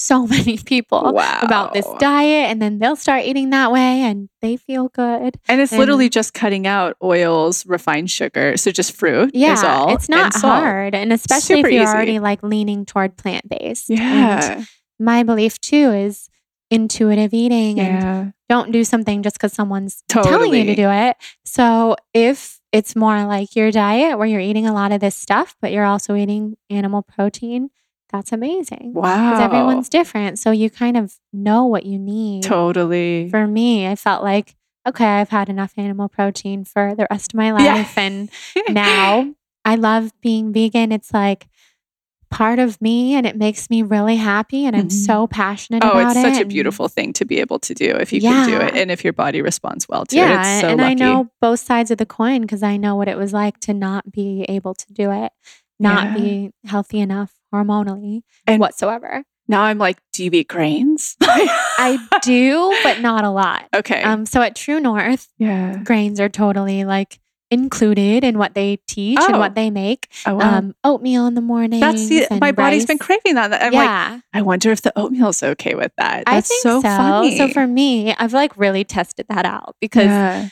so 0.00 0.26
many 0.26 0.58
people 0.58 1.12
wow. 1.12 1.40
about 1.42 1.72
this 1.74 1.86
diet 1.98 2.50
and 2.50 2.60
then 2.62 2.78
they'll 2.78 2.96
start 2.96 3.24
eating 3.24 3.50
that 3.50 3.72
way 3.72 4.02
and 4.02 4.28
they 4.40 4.56
feel 4.56 4.88
good. 4.88 5.36
And 5.48 5.60
it's 5.60 5.72
literally 5.72 6.08
just 6.08 6.34
cutting 6.34 6.66
out 6.66 6.96
oils, 7.02 7.66
refined 7.66 8.10
sugar. 8.10 8.56
So 8.56 8.70
just 8.70 8.92
fruit 8.96 9.34
is 9.34 9.40
Yeah, 9.40 9.62
all. 9.64 9.92
it's 9.94 10.08
not 10.08 10.34
and 10.34 10.42
hard. 10.42 10.94
And 10.94 11.12
especially 11.12 11.56
Super 11.56 11.68
if 11.68 11.74
you're 11.74 11.82
easy. 11.82 11.92
already 11.92 12.18
like 12.20 12.42
leaning 12.42 12.84
toward 12.86 13.16
plant 13.16 13.48
based. 13.48 13.90
Yeah. 13.90 14.64
my 14.98 15.22
belief 15.22 15.60
too 15.60 15.92
is 15.92 16.28
intuitive 16.70 17.32
eating 17.32 17.80
and 17.80 18.02
Yeah. 18.02 18.30
don't 18.48 18.72
do 18.72 18.84
something 18.84 19.22
just 19.22 19.36
because 19.36 19.52
someone's 19.52 20.02
telling 20.08 20.52
you 20.54 20.64
to 20.64 20.74
do 20.74 20.90
it. 20.90 21.16
So 21.44 21.96
if 22.12 22.60
it's 22.72 22.94
more 22.94 23.24
like 23.24 23.56
your 23.56 23.70
diet 23.70 24.18
where 24.18 24.26
you're 24.26 24.40
eating 24.40 24.66
a 24.66 24.74
lot 24.74 24.92
of 24.92 25.00
this 25.00 25.14
stuff, 25.14 25.56
but 25.62 25.72
you're 25.72 25.86
also 25.86 26.14
eating 26.14 26.56
animal 26.68 27.02
protein, 27.02 27.70
that's 28.10 28.32
amazing. 28.32 28.92
Wow. 28.94 29.30
Because 29.30 29.42
everyone's 29.44 29.88
different. 29.88 30.38
So 30.38 30.50
you 30.50 30.70
kind 30.70 30.96
of 30.96 31.14
know 31.32 31.64
what 31.66 31.84
you 31.86 31.98
need. 31.98 32.42
totally. 32.42 33.28
For 33.30 33.46
me, 33.46 33.86
I 33.86 33.96
felt 33.96 34.22
like, 34.22 34.54
okay, 34.86 35.04
I've 35.06 35.28
had 35.28 35.48
enough 35.48 35.74
animal 35.76 36.08
protein 36.08 36.64
for 36.64 36.94
the 36.94 37.06
rest 37.10 37.34
of 37.34 37.36
my 37.38 37.52
life. 37.52 37.62
Yeah. 37.96 38.02
And 38.02 38.30
now 38.70 39.34
I 39.64 39.74
love 39.74 40.12
being 40.22 40.52
vegan. 40.52 40.92
It's 40.92 41.12
like 41.12 41.48
part 42.30 42.58
of 42.58 42.80
me 42.82 43.14
and 43.14 43.26
it 43.26 43.36
makes 43.36 43.70
me 43.70 43.82
really 43.82 44.16
happy. 44.16 44.66
And 44.66 44.76
I'm 44.76 44.88
Mhm. 44.88 45.06
so 45.06 45.26
passionate 45.26 45.82
about 45.82 45.96
it. 45.96 46.04
Oh, 46.04 46.08
it's 46.10 46.18
it. 46.18 46.34
such 46.34 46.42
a 46.42 46.46
beautiful 46.46 46.86
thing 46.88 47.12
to 47.14 47.24
be 47.24 47.40
able 47.40 47.58
to 47.60 47.72
do 47.74 47.86
if 47.96 48.12
you 48.12 48.20
can 48.20 48.46
do 48.48 48.56
it 48.60 48.74
and 48.74 48.90
if 48.90 49.02
your 49.02 49.14
body 49.14 49.40
responds 49.40 49.88
well 49.88 50.04
to 50.06 50.16
yeah, 50.16 50.32
it. 50.32 50.40
It's 50.52 50.60
so 50.60 50.68
and 50.68 50.78
lucky. 50.80 50.90
I 50.90 50.94
know 50.94 51.30
both 51.40 51.60
sides 51.60 51.90
of 51.90 51.96
the 51.98 52.04
coin 52.06 52.42
because 52.42 52.62
I 52.62 52.76
know 52.76 52.96
what 52.96 53.08
it 53.08 53.16
was 53.16 53.32
like 53.32 53.60
to 53.60 53.72
not 53.74 54.12
be 54.12 54.44
able 54.48 54.74
to 54.74 54.92
do 54.92 55.10
it, 55.10 55.32
not 55.80 56.04
Yeah. 56.04 56.14
be 56.22 56.50
healthy 56.66 57.00
enough 57.00 57.32
hormonally 57.52 58.22
And- 58.46 58.60
whatsoever. 58.60 59.24
now 59.48 59.62
I'm 59.62 59.78
like, 59.78 59.98
do 60.12 60.24
you 60.24 60.30
eat 60.32 60.48
grains? 60.48 61.16
I 61.22 61.98
do, 62.22 62.74
but 62.82 63.00
not 63.00 63.24
a 63.24 63.30
lot. 63.30 63.68
okay. 63.74 64.02
Um, 64.02 64.26
so 64.26 64.42
at 64.42 64.54
True 64.56 64.80
North, 64.80 65.28
yeah. 65.38 65.76
grains 65.84 66.20
are 66.20 66.28
totally 66.28 66.84
like 66.84 67.18
included 67.50 68.24
in 68.24 68.36
what 68.36 68.52
they 68.54 68.76
teach 68.86 69.18
and 69.18 69.36
Oh. 69.36 69.38
what 69.38 69.54
they 69.54 69.70
make. 69.70 70.08
Oh, 70.26 70.34
wow. 70.34 70.58
Um, 70.58 70.74
oatmeal 70.84 71.26
in 71.26 71.32
the 71.34 71.40
morning. 71.40 71.80
That's 71.80 72.06
the, 72.06 72.26
my 72.42 72.52
body's 72.52 72.84
been 72.84 72.98
craving 72.98 73.36
that. 73.36 73.50
I'm 73.54 73.72
like, 73.72 73.84
yeah, 73.84 74.20
I 74.34 74.42
wonder 74.42 74.70
if 74.70 74.82
the 74.82 74.92
oatmeal's 74.98 75.42
okay 75.42 75.74
with 75.74 75.92
that. 75.96 76.24
I 76.26 76.34
That's 76.34 76.48
think 76.48 76.60
so, 76.62 76.82
funny. 76.82 77.38
So 77.38 77.48
for 77.48 77.66
me, 77.66 78.14
I've 78.14 78.34
like 78.34 78.54
really 78.58 78.84
tested 78.84 79.24
that 79.30 79.46
out 79.46 79.76
because 79.80 80.04
yeah. 80.06 80.48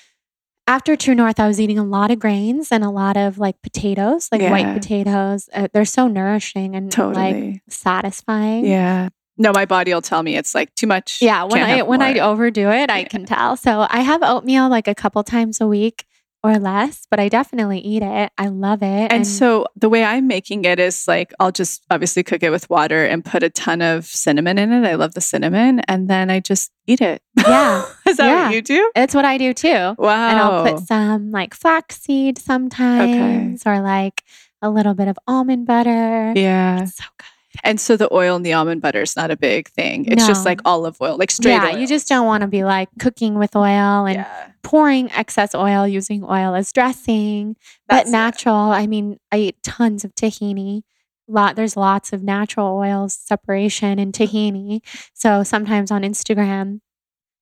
After 0.66 0.96
True 0.96 1.14
North, 1.14 1.38
I 1.38 1.46
was 1.46 1.60
eating 1.60 1.78
a 1.78 1.84
lot 1.84 2.10
of 2.10 2.18
grains 2.18 2.72
and 2.72 2.82
a 2.84 2.90
lot 2.90 3.16
of 3.16 3.38
like 3.38 3.60
potatoes, 3.62 4.28
like 4.32 4.40
white 4.42 4.74
potatoes. 4.74 5.48
Uh, 5.52 5.68
they're 5.72 5.84
so 5.84 6.08
nourishing 6.08 6.74
and 6.74 6.86
like 6.86 6.92
totally. 7.14 7.62
satisfying. 7.68 8.66
yeah. 8.66 9.08
No, 9.38 9.52
my 9.52 9.66
body 9.66 9.92
will 9.92 10.00
tell 10.00 10.22
me 10.22 10.34
it's 10.36 10.54
like 10.54 10.74
too 10.74 10.86
much. 10.86 11.20
Yeah, 11.20 11.42
when 11.44 11.52
Can't 11.60 11.80
I 11.80 11.82
when 11.82 12.00
I 12.00 12.18
overdo 12.20 12.70
it, 12.70 12.88
I 12.90 13.00
Yeah. 13.00 13.08
can 13.08 13.26
tell. 13.26 13.56
So 13.58 13.86
I 13.90 14.00
have 14.00 14.22
oatmeal 14.22 14.68
like 14.70 14.88
a 14.88 14.94
couple 14.94 15.22
times 15.24 15.60
a 15.60 15.66
week 15.66 16.06
or 16.43 16.59
less, 16.59 17.07
but 17.11 17.18
I 17.18 17.28
definitely 17.28 17.80
eat 17.80 18.03
it. 18.03 18.30
I 18.39 18.49
love 18.49 18.82
it. 18.82 19.11
And 19.12 19.26
so 19.26 19.66
the 19.74 19.89
way 19.89 20.05
I'm 20.05 20.26
making 20.28 20.64
it 20.64 20.78
is 20.78 21.09
like 21.09 21.32
I'll 21.41 21.51
just 21.53 21.84
obviously 21.91 22.22
cook 22.22 22.43
it 22.43 22.51
with 22.51 22.70
water 22.70 23.05
and 23.05 23.24
put 23.24 23.43
a 23.43 23.51
ton 23.51 23.82
of 23.82 24.05
cinnamon 24.07 24.59
in 24.59 24.72
it. 24.72 24.87
I 24.87 24.95
love 24.95 25.14
the 25.14 25.20
cinnamon, 25.20 25.80
and 25.89 26.09
then 26.09 26.30
I 26.30 26.41
just 26.41 26.70
eat 26.87 27.01
it. 27.01 27.22
Yeah. 27.37 27.84
is 28.09 28.16
that 28.18 28.26
Yeah. 28.26 28.45
what 28.47 28.55
you 28.55 28.62
do? 28.62 28.91
it's 28.95 29.14
what 29.14 29.24
I 29.24 29.39
do 29.39 29.53
too. 29.53 29.95
Wow. 29.99 30.28
And 30.30 30.39
I'll 30.39 30.72
put 30.74 30.87
some 30.87 31.30
like 31.32 31.55
flaxseed 31.55 32.39
sometimes 32.39 33.66
or 33.66 33.80
like 33.80 34.22
a 34.62 34.70
little 34.70 34.95
bit 34.95 35.09
of 35.09 35.18
almond 35.26 35.66
butter. 35.66 36.32
yeah. 36.37 36.82
It's 36.82 36.97
so 36.97 37.05
good. 37.18 37.26
And 37.62 37.80
so 37.80 37.96
the 37.96 38.12
oil 38.12 38.36
and 38.36 38.44
the 38.44 38.52
almond 38.52 38.82
butter 38.82 39.02
is 39.02 39.16
not 39.16 39.30
a 39.30 39.36
big 39.36 39.68
thing. 39.68 40.04
It's 40.07 40.26
just 40.26 40.44
like 40.44 40.61
olive 40.64 40.96
oil, 41.00 41.16
like 41.16 41.30
straight 41.30 41.52
yeah, 41.52 41.72
oil. 41.72 41.78
you 41.78 41.86
just 41.86 42.09
don't 42.09 42.26
want 42.26 42.42
to 42.42 42.46
be 42.46 42.64
like 42.64 42.88
cooking 42.98 43.38
with 43.38 43.54
oil 43.57 44.07
and 44.07 44.16
yeah. 44.16 44.48
pouring 44.62 45.11
excess 45.12 45.54
oil 45.54 45.86
using 45.86 46.24
oil 46.24 46.54
as 46.54 46.72
dressing. 46.72 47.57
That's 47.88 48.04
but 48.04 48.09
it. 48.09 48.12
natural, 48.12 48.57
I 48.57 48.86
mean, 48.86 49.18
I 49.32 49.38
eat 49.38 49.62
tons 49.62 50.04
of 50.04 50.14
tahini. 50.14 50.82
Lot 51.28 51.57
there's 51.57 51.76
lots 51.76 52.12
of 52.12 52.22
natural 52.22 52.76
oils 52.76 53.14
separation 53.14 53.98
in 53.98 54.12
tahini. 54.12 54.80
So 55.12 55.42
sometimes 55.42 55.90
on 55.90 56.02
Instagram, 56.02 56.80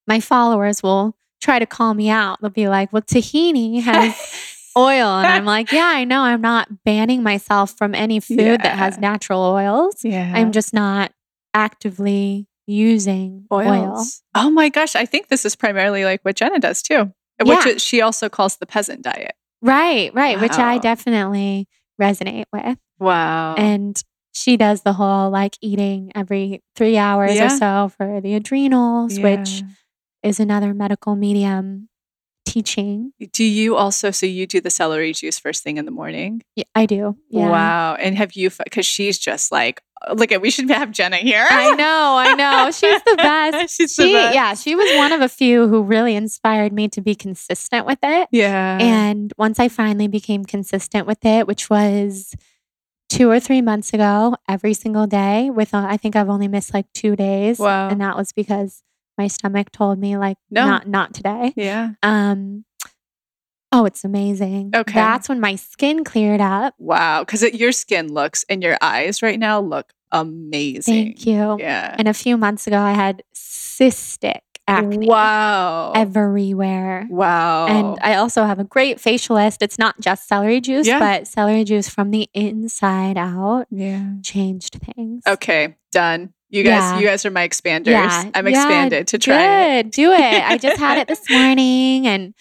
my 0.06 0.20
followers 0.20 0.82
will 0.82 1.16
try 1.40 1.58
to 1.58 1.66
call 1.66 1.92
me 1.92 2.08
out. 2.08 2.40
They'll 2.40 2.50
be 2.50 2.68
like, 2.68 2.92
"Well, 2.92 3.02
tahini 3.02 3.82
has 3.82 4.14
oil," 4.76 5.08
and 5.18 5.26
I'm 5.26 5.44
like, 5.44 5.70
"Yeah, 5.72 5.86
I 5.94 6.04
know. 6.04 6.20
I'm 6.22 6.40
not 6.40 6.68
banning 6.84 7.22
myself 7.22 7.76
from 7.76 7.94
any 7.94 8.20
food 8.20 8.60
that 8.62 8.76
has 8.78 8.98
natural 8.98 9.40
oils. 9.42 10.04
yeah. 10.04 10.32
I'm 10.34 10.52
just 10.52 10.72
not 10.74 11.12
actively 11.52 12.46
using 12.66 13.46
oil." 13.52 13.68
oils. 13.68 14.22
Oh 14.34 14.50
my 14.50 14.68
gosh, 14.68 14.94
I 14.96 15.06
think 15.06 15.28
this 15.28 15.44
is 15.44 15.56
primarily 15.56 16.04
like 16.04 16.20
what 16.22 16.36
Jenna 16.36 16.58
does 16.58 16.82
too. 16.82 17.12
Which 17.42 17.66
Yeah. 17.66 17.76
she 17.78 18.00
also 18.00 18.28
calls 18.28 18.56
the 18.56 18.66
peasant 18.66 19.02
diet. 19.02 19.34
Right, 19.62 20.12
right, 20.14 20.40
which 20.40 20.52
I 20.52 20.78
definitely 20.78 21.66
resonate 22.00 22.44
with. 22.52 22.78
Wow. 23.00 23.54
And 23.56 24.00
she 24.32 24.56
does 24.56 24.82
the 24.82 24.92
whole 24.92 25.30
like 25.30 25.56
eating 25.60 26.12
every 26.14 26.62
three 26.76 26.96
hours 26.96 27.34
Yeah. 27.34 27.46
or 27.46 27.58
so 27.58 27.90
for 27.96 28.20
the 28.20 28.34
adrenals, 28.34 29.18
which 29.18 29.62
is 30.22 30.38
another 30.38 30.74
medical 30.74 31.16
medium 31.16 31.88
teaching. 32.54 33.12
do 33.32 33.44
you 33.44 33.76
also 33.76 34.10
so 34.10 34.26
you 34.26 34.46
do 34.46 34.60
the 34.60 34.70
celery 34.70 35.12
juice 35.12 35.38
first 35.38 35.62
thing 35.62 35.76
in 35.76 35.84
the 35.84 35.90
morning? 35.90 36.42
Yeah, 36.56 36.64
I 36.74 36.86
do. 36.86 37.16
Yeah. 37.30 37.50
Wow. 37.50 37.94
And 37.96 38.16
have 38.16 38.32
you 38.34 38.50
because 38.64 38.86
she's 38.86 39.18
just 39.18 39.50
like 39.52 39.82
look 40.14 40.30
at 40.32 40.40
we 40.42 40.50
should 40.50 40.68
have 40.70 40.90
Jenna 40.92 41.16
here. 41.16 41.46
I 41.50 41.74
know, 41.74 42.16
I 42.18 42.34
know. 42.34 42.70
She's 42.70 43.02
the 43.04 43.16
best. 43.16 43.74
She's 43.76 43.96
the 43.96 44.12
best. 44.12 44.34
Yeah, 44.34 44.54
she 44.54 44.74
was 44.76 44.86
one 44.98 45.12
of 45.12 45.20
a 45.22 45.28
few 45.28 45.66
who 45.66 45.82
really 45.82 46.14
inspired 46.14 46.72
me 46.72 46.88
to 46.88 47.00
be 47.00 47.14
consistent 47.14 47.86
with 47.86 47.98
it. 48.02 48.28
Yeah. 48.30 48.78
And 48.80 49.32
once 49.38 49.58
I 49.58 49.68
finally 49.68 50.08
became 50.08 50.44
consistent 50.44 51.06
with 51.06 51.24
it, 51.24 51.46
which 51.46 51.70
was 51.70 52.34
two 53.08 53.30
or 53.30 53.40
three 53.40 53.62
months 53.62 53.92
ago, 53.94 54.36
every 54.48 54.74
single 54.74 55.06
day, 55.06 55.48
with 55.50 55.72
uh, 55.74 55.86
I 55.88 55.96
think 55.96 56.16
I've 56.16 56.28
only 56.28 56.48
missed 56.48 56.74
like 56.74 56.86
two 56.92 57.16
days, 57.16 57.58
Wow. 57.58 57.88
and 57.88 58.00
that 58.00 58.16
was 58.16 58.30
because 58.32 58.82
my 59.18 59.26
stomach 59.28 59.70
told 59.72 59.98
me 59.98 60.16
like 60.16 60.36
No. 60.50 60.66
not 60.66 60.88
not 60.88 61.14
today. 61.14 61.52
yeah. 61.56 61.90
Um, 62.02 62.64
oh, 63.72 63.84
it's 63.84 64.04
amazing. 64.04 64.70
Okay. 64.74 64.92
that's 64.94 65.28
when 65.28 65.40
my 65.40 65.56
skin 65.56 66.04
cleared 66.04 66.40
up. 66.40 66.74
Wow. 66.78 67.20
Because 67.24 67.42
your 67.42 67.72
skin 67.72 68.12
looks 68.12 68.44
and 68.48 68.62
your 68.62 68.76
eyes 68.80 69.22
right 69.22 69.38
now 69.38 69.60
look 69.60 69.92
amazing. 70.12 70.82
Thank 71.16 71.26
you. 71.26 71.56
Yeah. 71.58 71.94
And 71.98 72.06
a 72.08 72.14
few 72.14 72.36
months 72.36 72.66
ago, 72.66 72.78
I 72.78 72.92
had 72.92 73.22
cystic 73.34 74.40
acne 74.66 75.06
Wow. 75.08 75.92
everywhere. 75.94 77.06
wow. 77.10 77.66
And 77.66 77.98
I 78.00 78.14
also 78.14 78.44
have 78.44 78.58
a 78.58 78.64
great 78.64 78.98
facialist. 78.98 79.58
It's 79.60 79.78
not 79.78 80.00
just 80.00 80.26
celery 80.28 80.60
juice, 80.60 80.86
Yeah. 80.86 80.98
but 81.00 81.26
celery 81.26 81.64
juice 81.64 81.88
from 81.88 82.10
the 82.12 82.30
inside 82.32 83.18
out 83.18 83.66
yeah. 83.70 84.04
changed 84.22 84.78
things. 84.94 85.22
Okay. 85.26 85.76
Done. 85.92 86.32
You 86.54 86.62
guys, 86.62 86.70
Yeah. 86.92 86.98
you 87.00 87.06
guys 87.06 87.26
are 87.26 87.30
my 87.32 87.46
expanders. 87.48 87.86
Yeah. 87.88 88.30
I'm 88.32 88.46
Yeah, 88.46 88.50
expanded 88.60 89.08
to 89.08 89.18
try 89.18 89.78
it. 89.78 89.90
Do 89.90 90.12
it. 90.12 90.20
I 90.44 90.56
just 90.66 90.78
had 90.78 90.98
it 90.98 91.08
this 91.08 91.28
morning. 91.28 92.06
And 92.06 92.32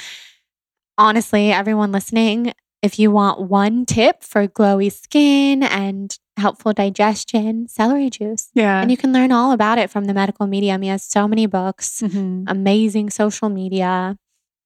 honestly, 0.97 1.51
everyone 1.51 1.91
listening, 1.91 2.53
if 2.81 2.99
you 2.99 3.09
want 3.11 3.41
one 3.49 3.85
tip 3.85 4.23
for 4.23 4.47
glowy 4.47 4.91
skin 4.91 5.63
and 5.63 6.15
helpful 6.37 6.73
digestion, 6.73 7.67
celery 7.67 8.09
juice. 8.09 8.49
Yeah. 8.53 8.81
And 8.81 8.91
you 8.91 8.97
can 8.97 9.13
learn 9.13 9.31
all 9.31 9.51
about 9.51 9.77
it 9.79 9.89
from 9.89 10.05
the 10.05 10.13
medical 10.13 10.45
medium. 10.47 10.81
He 10.83 10.89
has 10.89 11.03
so 11.03 11.27
many 11.27 11.45
books, 11.47 12.01
Mhm. 12.05 12.45
amazing 12.47 13.09
social 13.09 13.49
media. 13.49 14.17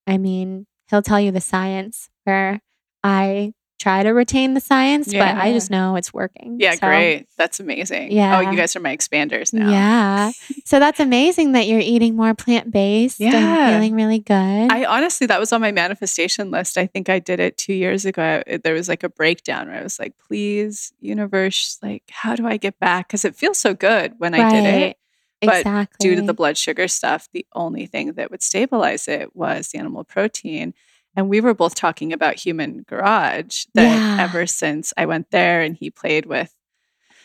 I 0.06 0.18
mean, 0.18 0.66
he'll 0.89 1.02
tell 1.02 1.20
you 1.20 1.32
the 1.32 1.41
science 1.41 2.10
where 2.26 2.60
I 3.04 3.54
try 3.88 4.04
to 4.04 4.10
retain 4.10 4.54
the 4.54 4.60
science, 4.60 5.14
but 5.14 5.22
I 5.22 5.54
just 5.54 5.72
know 5.72 5.96
it's 5.96 6.14
working. 6.14 6.58
Yeah, 6.60 6.74
So, 6.74 6.88
great. 6.88 7.28
That's 7.38 7.62
amazing. 7.62 8.12
Yeah. 8.12 8.38
Oh, 8.38 8.42
you 8.52 8.58
guys 8.58 8.76
are 8.76 8.82
my 8.82 8.96
expanders 8.96 9.54
now. 9.54 9.70
Yeah. 9.72 10.32
So 10.66 10.80
that's 10.80 11.00
amazing 11.00 11.54
that 11.54 11.68
you're 11.68 11.80
eating 11.80 12.16
more 12.18 12.34
plant 12.34 12.70
based 12.70 13.20
Yeah. 13.22 13.34
and 13.36 13.74
feeling 13.76 13.96
really 13.96 14.20
good. 14.20 14.72
I 14.72 14.84
honestly, 14.84 15.26
that 15.28 15.40
was 15.40 15.54
on 15.54 15.62
my 15.62 15.72
manifestation 15.72 16.52
list. 16.52 16.78
I 16.78 16.86
think 16.86 17.08
I 17.08 17.20
did 17.20 17.40
it 17.40 17.58
two 17.58 17.74
years 17.74 18.04
ago. 18.06 18.44
There 18.64 18.74
was 18.74 18.90
like 18.90 19.04
a 19.04 19.10
breakdown 19.10 19.70
where 19.70 19.80
I 19.80 19.84
was 19.84 20.00
like, 20.00 20.14
please, 20.28 20.92
universe, 21.00 21.78
like, 21.82 22.04
how 22.12 22.36
do 22.36 22.46
I 22.46 22.58
get 22.58 22.78
back? 22.80 23.08
Because 23.08 23.24
it 23.24 23.36
feels 23.36 23.58
so 23.58 23.74
good 23.74 24.16
when 24.18 24.34
I 24.34 24.52
did 24.52 24.66
it. 24.66 24.98
but 25.40 25.58
exactly. 25.60 26.10
Due 26.10 26.16
to 26.16 26.22
the 26.24 26.34
blood 26.34 26.58
sugar 26.58 26.88
stuff, 26.88 27.30
the 27.32 27.46
only 27.54 27.86
thing 27.86 28.14
that 28.14 28.32
would 28.32 28.42
stabilize 28.42 29.08
it 29.08 29.36
was 29.36 29.70
the 29.70 29.78
animal 29.78 30.04
protein. 30.04 30.74
And 31.18 31.30
we 31.30 31.41
were 31.41 31.55
both 31.55 31.74
talking 31.76 32.13
about 32.13 32.36
Human 32.36 32.84
Garage 32.88 33.65
that 33.74 33.84
Yeah. 33.91 34.24
ever 34.24 34.45
since 34.45 34.93
I 34.95 35.07
went 35.07 35.32
there 35.32 35.61
and 35.61 35.76
he 35.76 35.89
played 35.89 36.28
with 36.28 36.53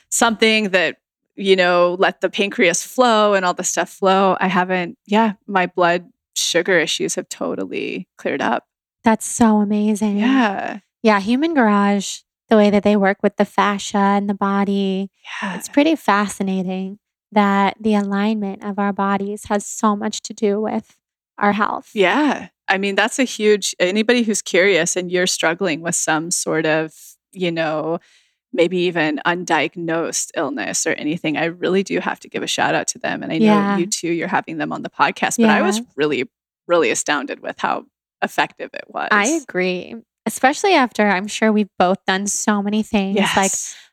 something 0.09 0.71
that, 0.71 0.97
you 1.37 1.55
know, 1.57 1.97
let 1.99 2.21
the 2.23 2.31
pancreas 2.31 2.83
flow 2.83 3.35
and 3.35 3.45
all 3.45 3.55
the 3.55 3.63
stuff 3.65 3.91
flow, 3.91 4.37
I 4.41 4.49
haven't, 4.49 4.99
yeah, 5.07 5.35
my 5.47 5.67
blood 5.67 6.11
sugar 6.35 6.79
issues 6.79 7.15
have 7.17 7.29
totally 7.29 8.09
cleared 8.17 8.41
up. 8.43 8.67
That's 9.05 9.27
so 9.27 9.59
amazing. 9.61 10.19
Yeah. 10.19 10.79
Yeah. 11.03 11.21
Human 11.21 11.53
Garage, 11.55 12.21
the 12.49 12.57
way 12.57 12.71
that 12.71 12.85
they 12.85 12.97
work 12.97 13.19
with 13.23 13.37
the 13.37 13.45
fascia 13.45 13.99
and 13.99 14.29
the 14.29 14.35
body, 14.35 15.11
Yeah. 15.43 15.57
it's 15.57 15.69
pretty 15.69 15.97
fascinating 15.97 16.99
that 17.31 17.77
the 17.81 17.95
alignment 17.95 18.65
of 18.65 18.79
our 18.79 18.93
bodies 18.93 19.47
has 19.47 19.67
so 19.67 19.97
much 19.97 20.23
to 20.23 20.33
do 20.35 20.61
with 20.61 20.97
our 21.39 21.53
health. 21.53 21.91
Yeah. 21.95 22.49
I 22.69 22.79
mean, 22.79 22.95
that's 22.95 23.19
a 23.19 23.25
huge, 23.25 23.75
anybody 23.79 24.23
who's 24.23 24.41
curious 24.43 24.97
and 24.97 25.11
you're 25.11 25.27
struggling 25.27 25.81
with 25.83 25.95
some 25.95 26.31
sort 26.31 26.65
of, 26.67 26.95
you 27.33 27.51
know, 27.51 27.99
maybe 28.53 28.79
even 28.79 29.21
undiagnosed 29.27 30.31
illness 30.37 30.87
or 30.87 30.91
anything, 30.93 31.37
I 31.37 31.47
really 31.47 31.83
do 31.83 31.99
have 32.01 32.21
to 32.21 32.29
give 32.29 32.43
a 32.43 32.47
shout 32.47 32.75
out 32.75 32.87
to 32.89 32.99
them. 32.99 33.23
And 33.23 33.33
I 33.33 33.39
know 33.39 33.45
Yeah. 33.61 33.79
you 33.79 33.87
too, 33.87 34.13
you're 34.13 34.29
having 34.29 34.59
them 34.59 34.73
on 34.73 34.83
the 34.83 34.91
podcast, 34.91 35.39
but 35.39 35.51
I 35.51 35.63
was 35.63 35.81
really, 35.97 36.29
really 36.67 36.91
astounded 36.91 37.41
with 37.41 37.59
how 37.59 37.87
effective 38.23 38.71
it 38.75 38.85
was. 38.89 39.09
I 39.11 39.27
agree. 39.43 39.95
especially 40.25 40.75
after 40.75 41.09
I'm 41.09 41.27
sure 41.27 41.51
we've 41.51 41.67
both 41.81 41.99
done 42.07 42.29
so 42.29 42.63
many 42.63 42.85
things 42.85 43.17
Yes. 43.17 43.37
like 43.37 43.51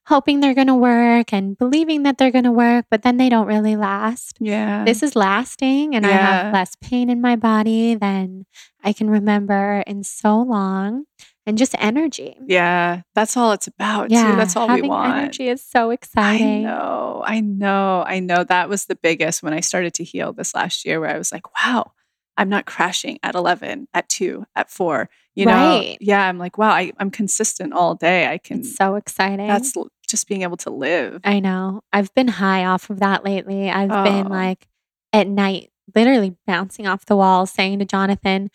hoping 0.10 0.40
they're 0.40 0.56
going 0.56 0.68
to 0.68 0.76
work 0.76 1.32
and 1.32 1.58
believing 1.58 2.04
that 2.04 2.18
they're 2.18 2.32
going 2.32 2.44
to 2.44 2.52
work, 2.52 2.86
but 2.92 3.04
then 3.04 3.18
they 3.18 3.30
don't 3.30 3.48
really 3.48 3.76
last. 3.76 4.38
yeah. 4.42 4.84
This 4.84 5.02
is 5.04 5.16
lasting, 5.16 5.96
and 5.96 6.06
I 6.06 6.10
have 6.12 6.54
less 6.54 6.76
pain 6.82 7.10
in 7.10 7.22
my 7.22 7.36
body 7.36 7.96
than 7.96 8.46
I 8.84 8.92
can 8.92 9.10
remember 9.10 9.84
in 9.88 10.04
so 10.04 10.42
long, 10.42 11.06
and 11.46 11.58
just 11.58 11.76
energy. 11.80 12.36
yeah. 12.48 13.02
That's 13.16 13.38
all 13.38 13.52
it's 13.54 13.68
about, 13.68 14.10
Yeah, 14.12 14.32
too. 14.32 14.36
That's 14.38 14.56
all 14.56 14.68
having 14.68 14.84
we 14.84 14.90
want. 14.90 15.16
energy 15.18 15.48
is 15.48 15.64
so 15.64 15.92
exciting. 15.92 16.66
I 16.66 16.70
know, 16.70 17.24
I 17.26 17.40
know, 17.42 18.04
I 18.06 18.20
know. 18.20 18.44
That 18.44 18.68
was 18.70 18.86
the 18.86 18.96
biggest 18.96 19.44
when 19.44 19.54
I 19.54 19.60
started 19.62 19.94
to 19.96 20.04
heal 20.04 20.34
this 20.34 20.54
last 20.56 20.86
year, 20.86 21.00
where 21.00 21.14
I 21.14 21.18
was 21.18 21.32
like, 21.32 21.46
wow, 21.64 21.92
I'm 22.38 22.50
not 22.50 22.66
crashing 22.66 23.20
at 23.24 23.36
11, 23.36 23.88
at 23.94 24.08
two, 24.10 24.46
at 24.56 24.70
four. 24.72 25.10
You 25.36 25.46
know, 25.46 25.54
Right. 25.54 25.98
yeah, 26.02 26.28
I'm 26.28 26.38
like, 26.38 26.58
wow, 26.58 26.72
I, 26.72 26.92
I'm 26.98 27.12
consistent 27.12 27.74
all 27.74 27.96
day. 27.96 28.28
I 28.28 28.38
can, 28.38 28.60
It's 28.60 28.76
so 28.76 28.96
exciting. 28.96 29.48
that's 29.48 29.74
just 30.10 30.28
being 30.28 30.42
able 30.42 30.58
to 30.58 30.70
live. 30.70 31.22
I 31.24 31.40
know. 31.40 31.82
I've 31.94 32.14
been 32.14 32.28
high 32.28 32.66
off 32.66 32.90
of 32.90 33.00
that 33.00 33.24
lately. 33.24 33.70
I've 33.70 33.90
been 34.04 34.28
Oh. 34.28 34.30
like 34.30 34.68
at 35.14 35.28
night, 35.28 35.72
literally 35.96 36.36
bouncing 36.46 36.88
off 36.88 37.06
the 37.06 37.16
walls, 37.16 37.52
saying 37.52 37.80
to 37.80 37.86
Jonathan, 37.86 38.50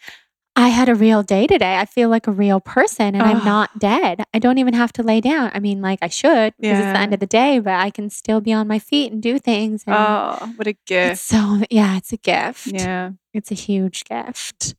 I 0.56 0.68
had 0.68 0.88
a 0.88 0.94
real 0.94 1.24
day 1.24 1.48
today. 1.48 1.78
I 1.78 1.84
feel 1.84 2.08
like 2.08 2.28
a 2.28 2.32
real 2.32 2.60
person 2.60 3.16
and 3.16 3.22
I'm 3.22 3.40
Oh. 3.40 3.44
not 3.44 3.78
dead. 3.80 4.22
I 4.32 4.38
don't 4.38 4.58
even 4.58 4.74
have 4.74 4.92
to 4.92 5.02
lay 5.02 5.20
down. 5.20 5.50
I 5.52 5.58
mean, 5.58 5.82
like 5.82 5.98
I 6.00 6.06
should 6.08 6.54
because 6.60 6.78
it's 6.78 6.92
the 6.92 6.98
end 7.00 7.12
of 7.12 7.18
the 7.18 7.26
day, 7.26 7.58
but 7.58 7.72
I 7.74 7.90
can 7.90 8.08
still 8.08 8.40
be 8.40 8.52
on 8.52 8.68
my 8.68 8.78
feet 8.78 9.10
and 9.10 9.20
do 9.20 9.40
things. 9.40 9.82
And 9.84 9.96
Oh, 9.98 10.52
what 10.54 10.68
a 10.68 10.76
gift. 10.86 11.20
so, 11.22 11.62
yeah, 11.70 11.96
it's 11.96 12.12
a 12.12 12.16
gift. 12.18 12.68
Yeah. 12.68 13.10
It's 13.32 13.50
a 13.50 13.54
huge 13.56 14.04
gift. 14.04 14.76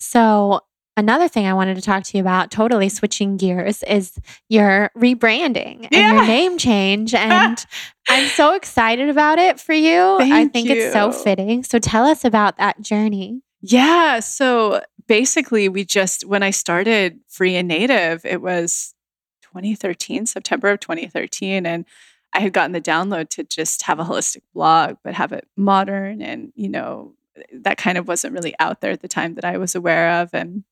So, 0.00 0.60
another 0.98 1.28
thing 1.28 1.46
I 1.46 1.54
wanted 1.54 1.76
to 1.76 1.82
talk 1.82 2.02
to 2.04 2.18
you 2.18 2.20
about, 2.20 2.50
totally 2.50 2.88
switching 2.88 3.36
gears, 3.36 3.82
is 3.84 4.18
your 4.48 4.90
rebranding 4.96 5.88
and 5.90 6.16
your 6.16 6.26
name 6.26 6.58
change. 6.58 7.14
And 7.28 7.64
I'm 8.08 8.28
so 8.28 8.54
excited 8.54 9.08
about 9.08 9.38
it 9.38 9.60
for 9.60 9.72
you. 9.72 10.16
I 10.16 10.28
Thank 10.28 10.52
think 10.52 10.70
it's 10.70 10.92
so 10.92 11.12
fitting. 11.12 11.62
So, 11.62 11.78
tell 11.78 12.04
us 12.04 12.24
about 12.24 12.56
that 12.56 12.80
journey. 12.80 13.42
Yeah. 13.60 14.20
So 14.20 14.82
basically, 15.06 15.68
we 15.68 15.84
just, 15.84 16.26
when 16.26 16.42
I 16.42 16.50
started 16.50 17.20
Free 17.28 17.56
and 17.56 17.68
Native, 17.68 18.24
it 18.24 18.40
was 18.40 18.94
2013, 19.42 20.26
September 20.26 20.68
of 20.68 20.80
2013. 20.80 21.66
And 21.66 21.84
I 22.32 22.40
had 22.40 22.52
gotten 22.52 22.72
the 22.72 22.80
download 22.80 23.30
to 23.30 23.44
just 23.44 23.82
have 23.82 23.98
a 23.98 24.04
holistic 24.04 24.42
blog, 24.54 24.96
but 25.02 25.14
have 25.14 25.32
it 25.32 25.48
modern. 25.56 26.22
And, 26.22 26.52
you 26.54 26.68
know, 26.68 27.14
that 27.52 27.78
kind 27.78 27.98
of 27.98 28.08
wasn't 28.08 28.34
really 28.34 28.54
out 28.58 28.80
there 28.80 28.92
at 28.92 29.02
the 29.02 29.08
time 29.08 29.34
that 29.34 29.44
I 29.44 29.58
was 29.58 29.74
aware 29.74 30.22
of. 30.22 30.30
And 30.32 30.64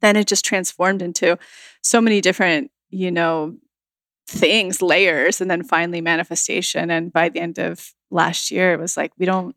then 0.00 0.16
it 0.16 0.26
just 0.26 0.44
transformed 0.44 1.02
into 1.02 1.38
so 1.82 2.00
many 2.00 2.20
different, 2.20 2.70
you 2.90 3.10
know, 3.10 3.56
things, 4.28 4.82
layers, 4.82 5.40
and 5.40 5.50
then 5.50 5.62
finally 5.62 6.00
manifestation. 6.00 6.90
And 6.90 7.12
by 7.12 7.28
the 7.28 7.40
end 7.40 7.58
of 7.58 7.92
last 8.10 8.50
year, 8.50 8.72
it 8.72 8.80
was 8.80 8.96
like, 8.96 9.12
we 9.18 9.26
don't, 9.26 9.54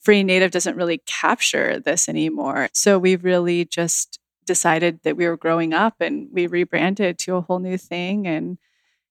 free 0.00 0.22
native 0.22 0.50
doesn't 0.50 0.76
really 0.76 0.98
capture 1.06 1.78
this 1.78 2.08
anymore. 2.08 2.68
So 2.72 2.98
we 2.98 3.16
really 3.16 3.64
just 3.64 4.18
decided 4.46 5.00
that 5.04 5.16
we 5.16 5.26
were 5.26 5.36
growing 5.36 5.72
up 5.72 6.00
and 6.00 6.28
we 6.32 6.46
rebranded 6.46 7.18
to 7.18 7.36
a 7.36 7.40
whole 7.40 7.58
new 7.58 7.76
thing. 7.76 8.26
And, 8.26 8.58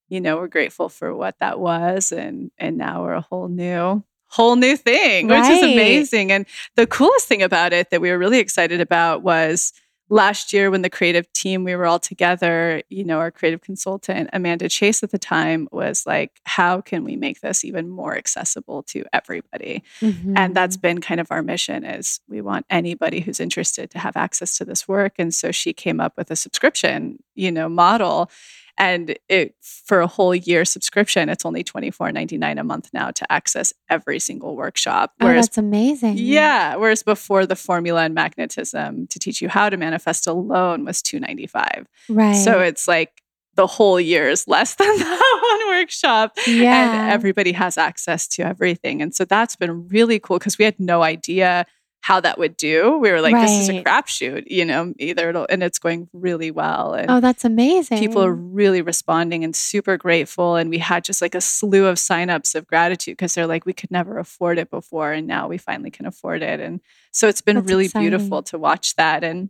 you 0.10 0.20
know, 0.20 0.38
we're 0.38 0.48
grateful 0.48 0.90
for 0.90 1.16
what 1.16 1.40
that 1.40 1.60
was. 1.60 2.12
And 2.12 2.52
and 2.58 2.78
now 2.78 3.04
we're 3.04 3.14
a 3.14 3.22
whole 3.22 3.48
new 3.48 4.04
whole 4.30 4.56
new 4.58 4.76
thing, 4.76 5.28
which 5.28 5.46
is 5.46 5.64
amazing. 5.64 6.32
And 6.32 6.46
the 6.76 6.88
coolest 6.88 7.28
thing 7.28 7.42
about 7.42 7.72
it 7.72 7.92
that 7.92 8.02
we 8.02 8.12
were 8.12 8.18
really 8.18 8.40
excited 8.40 8.82
about 8.82 9.24
was 9.24 9.72
last 10.10 10.54
year 10.54 10.72
when 10.72 10.82
the 10.82 10.90
creative 10.90 11.32
team 11.34 11.64
we 11.64 11.76
were 11.76 11.86
all 11.86 12.00
together 12.00 12.82
you 12.90 13.04
know 13.04 13.20
our 13.20 13.32
creative 13.32 13.62
consultant 13.62 14.30
amanda 14.34 14.70
chase 14.70 15.04
at 15.04 15.12
the 15.12 15.20
time 15.20 15.68
was 15.72 16.06
like 16.06 16.40
how 16.46 16.82
can 16.82 17.04
we 17.04 17.16
make 17.16 17.42
this 17.42 17.64
even 17.66 17.90
more 17.90 18.18
accessible 18.18 18.84
to 18.84 19.04
everybody? 19.14 19.84
And 20.02 20.56
that's 20.56 20.78
Mm-hmm. 20.78 20.82
been 20.82 21.02
kind 21.02 21.20
of 21.20 21.28
our 21.32 21.42
mission 21.44 21.84
is 21.84 22.20
we 22.28 22.42
want 22.42 22.66
anybody 22.70 23.20
who's 23.20 23.40
interested 23.40 23.90
to 23.92 24.00
have 24.00 24.16
access 24.18 24.58
to 24.58 24.66
this 24.66 24.88
work. 24.88 25.14
And 25.18 25.34
so 25.34 25.52
she 25.52 25.74
came 25.74 26.00
up 26.00 26.14
with 26.18 26.32
a 26.32 26.36
subscription 26.36 27.20
you 27.36 27.52
know 27.52 27.70
model 27.70 28.30
and 28.78 29.18
it 29.30 29.56
for 29.62 30.02
a 30.02 30.08
whole 30.08 30.36
year 30.36 30.64
subscription 30.66 31.30
it's 31.30 31.46
only 31.46 31.64
$24.99 31.64 32.60
a 32.60 32.64
month 32.64 32.90
now 32.94 33.12
to 33.12 33.32
access 33.32 33.74
every 33.90 34.20
single 34.20 34.56
workshop 34.56 35.14
Oh, 35.22 35.28
that's 35.28 35.58
amazing. 35.58 36.16
yeah 36.18 36.76
whereas 36.76 37.04
before 37.04 37.46
the 37.46 37.56
formula 37.56 38.04
and 38.04 38.14
magnetism 38.14 39.08
to 39.08 39.20
teach 39.20 39.42
you 39.42 39.50
how 39.50 39.70
to 39.70 39.78
manifest 39.78 40.28
alone 40.28 40.86
was 40.86 41.02
295 41.02 41.88
Right. 42.10 42.34
so 42.34 42.60
it's 42.60 42.88
like 42.88 43.12
the 43.56 43.66
whole 43.68 44.00
year 44.00 44.30
is 44.30 44.48
less 44.48 44.76
than 44.82 44.88
that 44.98 45.40
one 45.68 45.78
workshop 45.80 46.38
yeah. 46.46 47.02
and 47.04 47.12
everybody 47.12 47.52
has 47.54 47.76
access 47.76 48.28
to 48.28 48.44
everything. 48.44 49.02
And 49.02 49.16
so 49.16 49.26
that's 49.26 49.56
been 49.56 49.88
really 49.88 50.20
cool 50.20 50.38
because 50.38 50.60
we 50.60 50.66
had 50.66 50.80
no 50.80 51.02
idea 51.02 51.66
how 52.02 52.20
that 52.22 52.38
would 52.38 52.56
do. 52.56 52.98
We 53.00 53.12
were 53.12 53.20
like, 53.20 53.36
this 53.36 53.52
is 53.52 53.70
a 53.70 53.74
Right. 53.74 53.84
crapshoot, 53.86 54.44
you 54.48 54.64
know, 54.64 54.94
either 54.98 55.30
it'll, 55.30 55.46
and 55.50 55.62
it's 55.62 55.78
going 55.80 56.08
really 56.14 56.52
well. 56.52 56.94
And 56.94 57.12
oh, 57.12 57.20
that's 57.20 57.44
amazing. 57.44 58.00
people 58.00 58.24
are 58.24 58.34
really 58.34 58.82
responding 58.82 59.44
and 59.44 59.54
super 59.56 59.98
grateful. 59.98 60.56
And 60.56 60.70
we 60.70 60.78
had 60.78 61.04
just 61.04 61.22
like 61.22 61.36
a 61.36 61.42
slew 61.42 61.86
of 61.86 61.98
signups 61.98 62.56
of 62.56 62.66
gratitude 62.66 63.18
because 63.18 63.36
they're 63.36 63.48
like, 63.48 63.66
we 63.66 63.74
could 63.74 63.92
never 63.92 64.20
afford 64.20 64.58
it 64.58 64.70
before. 64.70 65.12
And 65.12 65.28
now 65.28 65.50
we 65.50 65.58
finally 65.58 65.92
can 65.92 66.06
afford 66.06 66.44
it. 66.44 66.60
And 66.62 66.80
so 67.12 67.28
it's 67.28 67.42
been 67.42 67.58
That's 67.58 67.68
really 67.70 67.86
exciting. 67.86 68.10
beautiful 68.10 68.42
to 68.44 68.58
watch 68.58 68.96
that. 68.96 69.24
And 69.26 69.50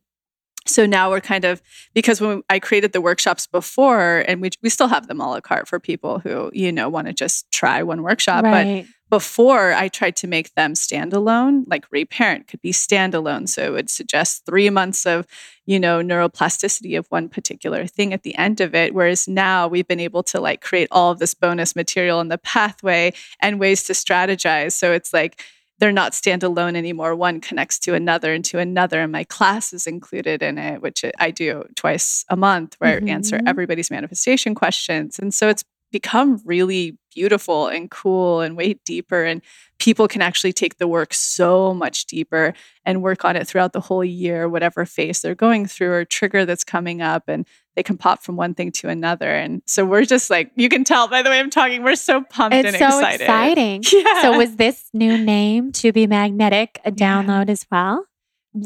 so 0.68 0.86
now 0.86 1.09
we're 1.09 1.22
kind 1.22 1.45
of 1.45 1.61
because 1.93 2.22
when 2.22 2.43
I 2.49 2.59
created 2.59 2.93
the 2.93 3.01
workshops 3.01 3.47
before, 3.47 4.24
and 4.28 4.41
we 4.41 4.49
we 4.61 4.70
still 4.70 4.88
have 4.88 5.07
them 5.07 5.22
a 5.22 5.30
la 5.30 5.41
carte 5.41 5.68
for 5.68 5.80
people 5.80 6.20
who 6.20 6.51
you 6.53 6.72
know 6.72 6.89
want 6.89 7.07
to 7.07 7.13
just 7.13 7.49
try 7.51 7.84
one 7.84 8.03
workshop. 8.03 8.43
But 8.43 8.88
before 9.09 9.72
I 9.72 9.88
tried 9.88 10.18
to 10.18 10.28
make 10.28 10.53
them 10.55 10.74
standalone, 10.74 11.63
like 11.68 11.86
reparent 11.91 12.47
could 12.47 12.61
be 12.61 12.74
standalone. 12.74 13.47
So 13.47 13.63
it 13.63 13.72
would 13.72 13.89
suggest 13.89 14.45
three 14.45 14.70
months 14.70 15.05
of, 15.05 15.26
you 15.65 15.80
know, 15.80 16.01
neuroplasticity 16.01 16.97
of 16.97 17.07
one 17.07 17.30
particular 17.30 17.88
thing 17.88 18.11
at 18.13 18.24
the 18.24 18.36
end 18.36 18.59
of 18.59 18.76
it. 18.76 18.93
Whereas 18.93 19.28
now 19.28 19.68
we've 19.70 19.88
been 19.88 20.01
able 20.01 20.24
to 20.24 20.41
like 20.41 20.61
create 20.61 20.89
all 20.91 21.11
of 21.11 21.20
this 21.20 21.34
bonus 21.34 21.74
material 21.74 22.20
in 22.20 22.28
the 22.28 22.38
pathway 22.38 23.13
and 23.41 23.61
ways 23.61 23.84
to 23.84 23.93
strategize. 23.93 24.74
So 24.74 24.91
it's 24.91 25.13
like 25.13 25.41
they're 25.80 25.91
not 25.91 26.13
standalone 26.13 26.75
anymore. 26.75 27.15
One 27.15 27.39
connects 27.41 27.78
to 27.80 27.93
another 27.93 28.34
and 28.34 28.43
to 28.45 28.59
another. 28.59 29.01
And 29.01 29.11
my 29.11 29.23
class 29.23 29.73
is 29.73 29.86
included 29.88 30.41
in 30.41 30.57
it, 30.57 30.82
which 30.82 31.05
I 31.19 31.32
do 31.32 31.63
twice 31.75 32.25
a 32.30 32.36
month, 32.36 32.75
where 32.80 32.99
I 33.03 33.09
answer 33.09 33.38
Mhm. 33.38 33.47
everybody's 33.47 33.91
manifestation 33.91 34.55
questions. 34.55 35.19
And 35.19 35.34
so 35.34 35.49
it's 35.49 35.63
become 35.91 36.41
really 36.45 36.97
beautiful 37.18 37.65
and 37.68 37.89
cool 37.89 38.41
and 38.41 38.55
way 38.55 38.74
deeper. 38.86 39.24
And 39.24 39.41
people 39.80 40.07
can 40.07 40.22
actually 40.22 40.53
take 40.53 40.78
the 40.78 40.88
work 40.88 41.13
so 41.15 41.74
much 41.74 42.05
deeper 42.05 42.53
and 42.86 43.01
work 43.01 43.26
on 43.26 43.36
it 43.36 43.47
throughout 43.47 43.74
the 43.74 43.80
whole 43.82 44.03
year, 44.03 44.47
whatever 44.47 44.86
phase 44.86 45.22
they're 45.22 45.34
going 45.34 45.65
through 45.65 45.91
or 45.93 46.05
trigger 46.05 46.45
that's 46.45 46.63
coming 46.63 47.01
up. 47.01 47.24
And 47.28 47.47
they 47.76 47.82
can 47.82 47.97
pop 47.97 48.22
from 48.22 48.36
one 48.36 48.53
thing 48.53 48.72
to 48.74 48.89
another. 48.89 49.32
And 49.32 49.63
so 49.65 49.84
we're 49.84 50.05
just 50.05 50.30
like, 50.30 50.51
you 50.55 50.70
can 50.70 50.84
tell 50.84 51.07
by 51.07 51.24
the 51.24 51.30
way 51.32 51.39
I'm 51.39 51.49
talking, 51.49 51.82
we're 51.84 51.95
so 51.95 52.22
pumped 52.22 52.55
It's 52.55 52.68
and 52.68 52.78
so 52.78 52.99
excited. 52.99 53.22
exciting. 53.22 53.84
Yeah. 53.91 54.22
So, 54.22 54.38
was 54.38 54.55
this 54.57 54.89
new 54.93 55.18
name 55.18 55.72
to 55.74 55.91
be 55.91 56.05
magnetic 56.05 56.80
a 56.86 56.91
Yeah. 56.95 57.24
download 57.24 57.49
as 57.49 57.65
well? 57.72 58.05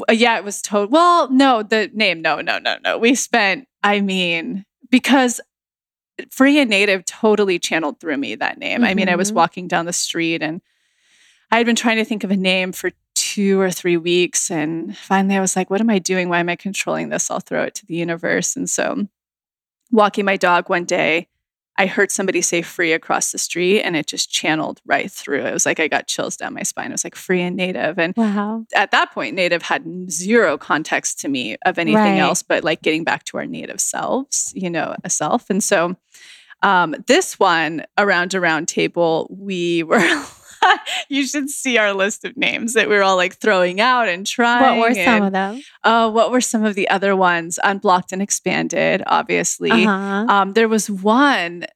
Uh, 0.08 0.12
yeah, 0.12 0.36
it 0.36 0.44
was 0.44 0.60
total. 0.60 0.88
Well, 0.90 1.30
no, 1.30 1.62
the 1.62 1.90
name, 1.94 2.20
no, 2.22 2.40
no, 2.42 2.58
no, 2.58 2.76
no. 2.84 2.98
We 2.98 3.14
spent, 3.14 3.66
I 3.82 4.00
mean, 4.00 4.64
because 4.90 5.40
Free 6.30 6.58
and 6.58 6.70
Native 6.70 7.04
totally 7.04 7.58
channeled 7.58 8.00
through 8.00 8.16
me 8.18 8.34
that 8.34 8.58
name. 8.58 8.84
I 8.84 8.94
mean, 8.94 9.08
I 9.08 9.16
was 9.16 9.32
Mhm. 9.32 9.36
walking 9.36 9.68
down 9.68 9.86
the 9.86 9.92
street 9.92 10.42
and 10.42 10.60
I 11.50 11.56
had 11.56 11.66
been 11.66 11.76
trying 11.76 11.96
to 11.96 12.04
think 12.04 12.24
of 12.24 12.30
a 12.30 12.36
name 12.36 12.72
for 12.72 12.92
two 13.14 13.60
or 13.60 13.70
three 13.70 13.96
weeks. 13.96 14.50
And 14.50 14.96
finally, 14.96 15.36
I 15.36 15.40
was 15.40 15.56
like, 15.56 15.70
what 15.70 15.80
am 15.80 15.90
I 15.90 15.98
doing? 15.98 16.28
Why 16.28 16.40
am 16.40 16.48
I 16.48 16.56
controlling 16.56 17.08
this? 17.08 17.30
I'll 17.30 17.40
throw 17.40 17.62
it 17.64 17.74
to 17.76 17.86
the 17.86 17.94
universe. 17.94 18.56
And 18.56 18.68
so, 18.68 19.06
walking 19.90 20.24
my 20.24 20.36
dog 20.36 20.68
one 20.68 20.84
day, 20.84 21.28
I 21.78 21.86
heard 21.86 22.10
somebody 22.10 22.42
say 22.42 22.60
free 22.62 22.92
across 22.92 23.32
the 23.32 23.38
street 23.38 23.82
and 23.82 23.96
it 23.96 24.06
just 24.06 24.30
channeled 24.30 24.80
right 24.84 25.10
through. 25.10 25.46
It 25.46 25.52
was 25.52 25.64
like 25.64 25.80
I 25.80 25.88
got 25.88 26.06
chills 26.06 26.36
down 26.36 26.52
my 26.54 26.62
spine. 26.62 26.88
It 26.88 26.92
was 26.92 27.04
like 27.04 27.14
free 27.16 27.40
and 27.42 27.56
native. 27.56 27.98
And 27.98 28.14
Wow. 28.16 28.66
at 28.74 28.90
that 28.90 29.12
point, 29.12 29.34
native 29.34 29.62
had 29.62 30.10
zero 30.10 30.58
context 30.58 31.18
to 31.20 31.28
me 31.28 31.56
of 31.64 31.78
anything 31.78 31.96
Right. 32.14 32.18
else 32.18 32.42
but 32.42 32.62
like 32.62 32.82
getting 32.82 33.04
back 33.04 33.24
to 33.24 33.38
our 33.38 33.46
native 33.46 33.80
selves, 33.80 34.52
you 34.54 34.68
know, 34.68 34.94
a 35.02 35.08
self. 35.10 35.48
And 35.48 35.64
so 35.64 35.96
um, 36.62 36.94
this 37.06 37.40
one 37.40 37.84
around 37.98 38.34
a 38.34 38.40
round 38.40 38.68
table, 38.68 39.26
we 39.30 39.82
were. 39.82 39.98
you 41.08 41.26
should 41.26 41.50
see 41.50 41.78
our 41.78 41.92
list 41.92 42.24
of 42.24 42.36
names 42.36 42.74
that 42.74 42.88
we 42.88 42.94
were 42.94 43.02
all 43.02 43.16
like 43.16 43.36
throwing 43.38 43.80
out 43.80 44.08
and 44.08 44.26
trying. 44.26 44.78
What 44.78 44.88
were 44.90 44.94
some 44.94 45.22
of 45.22 45.32
them? 45.32 45.60
uh, 45.84 46.10
what 46.10 46.30
were 46.30 46.40
some 46.40 46.64
of 46.64 46.74
the 46.74 46.88
other 46.88 47.14
ones? 47.16 47.58
Unblocked 47.62 48.12
and 48.12 48.22
expanded, 48.22 49.02
obviously. 49.06 49.70
Uh-huh. 49.70 50.26
Um, 50.28 50.52
there 50.52 50.68
was 50.68 50.90
one. 50.90 51.66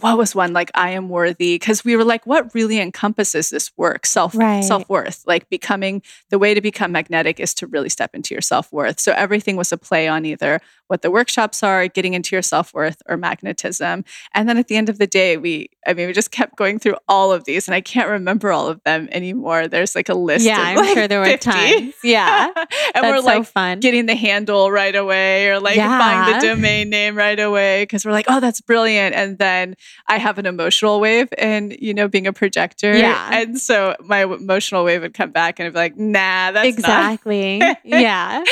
What 0.00 0.16
was 0.16 0.32
one 0.32 0.52
like 0.52 0.70
I 0.76 0.90
am 0.90 1.08
worthy? 1.08 1.56
Because 1.56 1.84
we 1.84 1.96
were 1.96 2.04
like, 2.04 2.24
what 2.24 2.54
really 2.54 2.78
encompasses 2.78 3.50
this 3.50 3.72
work? 3.76 4.06
Self 4.06 4.32
Right. 4.36 4.62
self 4.62 4.88
worth. 4.88 5.24
Like 5.26 5.48
becoming 5.48 6.02
the 6.30 6.38
way 6.38 6.54
to 6.54 6.60
become 6.60 6.92
magnetic 6.92 7.40
is 7.40 7.52
to 7.54 7.66
really 7.66 7.88
step 7.88 8.14
into 8.14 8.32
your 8.32 8.40
self 8.40 8.72
worth. 8.72 9.00
So 9.00 9.10
everything 9.12 9.56
was 9.56 9.72
a 9.72 9.76
play 9.76 10.06
on 10.06 10.24
either 10.24 10.60
what 10.88 11.02
the 11.02 11.10
workshops 11.10 11.62
are, 11.62 11.86
getting 11.88 12.14
into 12.14 12.34
your 12.34 12.42
self 12.42 12.74
worth 12.74 13.00
or 13.08 13.16
magnetism. 13.16 14.04
And 14.34 14.48
then 14.48 14.58
at 14.58 14.68
the 14.68 14.76
end 14.76 14.88
of 14.88 14.98
the 14.98 15.06
day, 15.06 15.36
we, 15.36 15.70
I 15.86 15.94
mean, 15.94 16.06
we 16.08 16.12
just 16.12 16.30
kept 16.30 16.56
going 16.56 16.78
through 16.78 16.96
all 17.08 17.32
of 17.32 17.44
these 17.44 17.68
and 17.68 17.74
I 17.74 17.80
can't 17.80 18.08
remember 18.08 18.50
all 18.52 18.68
of 18.68 18.82
them 18.84 19.08
anymore. 19.12 19.68
There's 19.68 19.94
like 19.94 20.08
a 20.08 20.14
list. 20.14 20.44
Yeah, 20.44 20.60
of 20.60 20.66
I'm 20.68 20.76
like 20.76 20.94
sure 20.94 21.08
there 21.08 21.20
were 21.20 21.36
times. 21.36 21.94
Yeah. 22.04 22.46
and 22.56 22.66
That's 22.94 23.04
we're 23.04 23.18
so 23.20 23.24
like 23.24 23.46
fun. 23.46 23.80
getting 23.80 24.06
the 24.06 24.14
handle 24.14 24.70
right 24.70 24.94
away 24.94 25.48
or 25.48 25.60
like 25.60 25.76
buying 25.76 26.30
Yeah. 26.30 26.40
the 26.40 26.46
domain 26.48 26.90
name 26.90 27.16
right 27.16 27.38
away 27.38 27.82
because 27.82 28.04
we're 28.04 28.12
like, 28.12 28.26
oh, 28.28 28.40
that's 28.40 28.60
brilliant. 28.60 29.14
And 29.14 29.38
then 29.38 29.76
I 30.06 30.18
have 30.18 30.38
an 30.38 30.46
emotional 30.46 31.00
wave 31.00 31.28
and, 31.38 31.76
you 31.80 31.92
know, 31.94 32.08
being 32.08 32.26
a 32.26 32.32
projector. 32.32 32.96
Yeah. 32.96 33.28
And 33.32 33.58
so 33.58 33.94
my 34.00 34.24
emotional 34.24 34.84
wave 34.84 35.02
would 35.02 35.14
come 35.14 35.30
back 35.30 35.58
and 35.58 35.66
it'd 35.66 35.74
be 35.74 35.78
like, 35.78 35.96
nah, 35.96 36.52
that's 36.52 36.66
exactly. 36.68 37.60
yeah. 37.84 38.42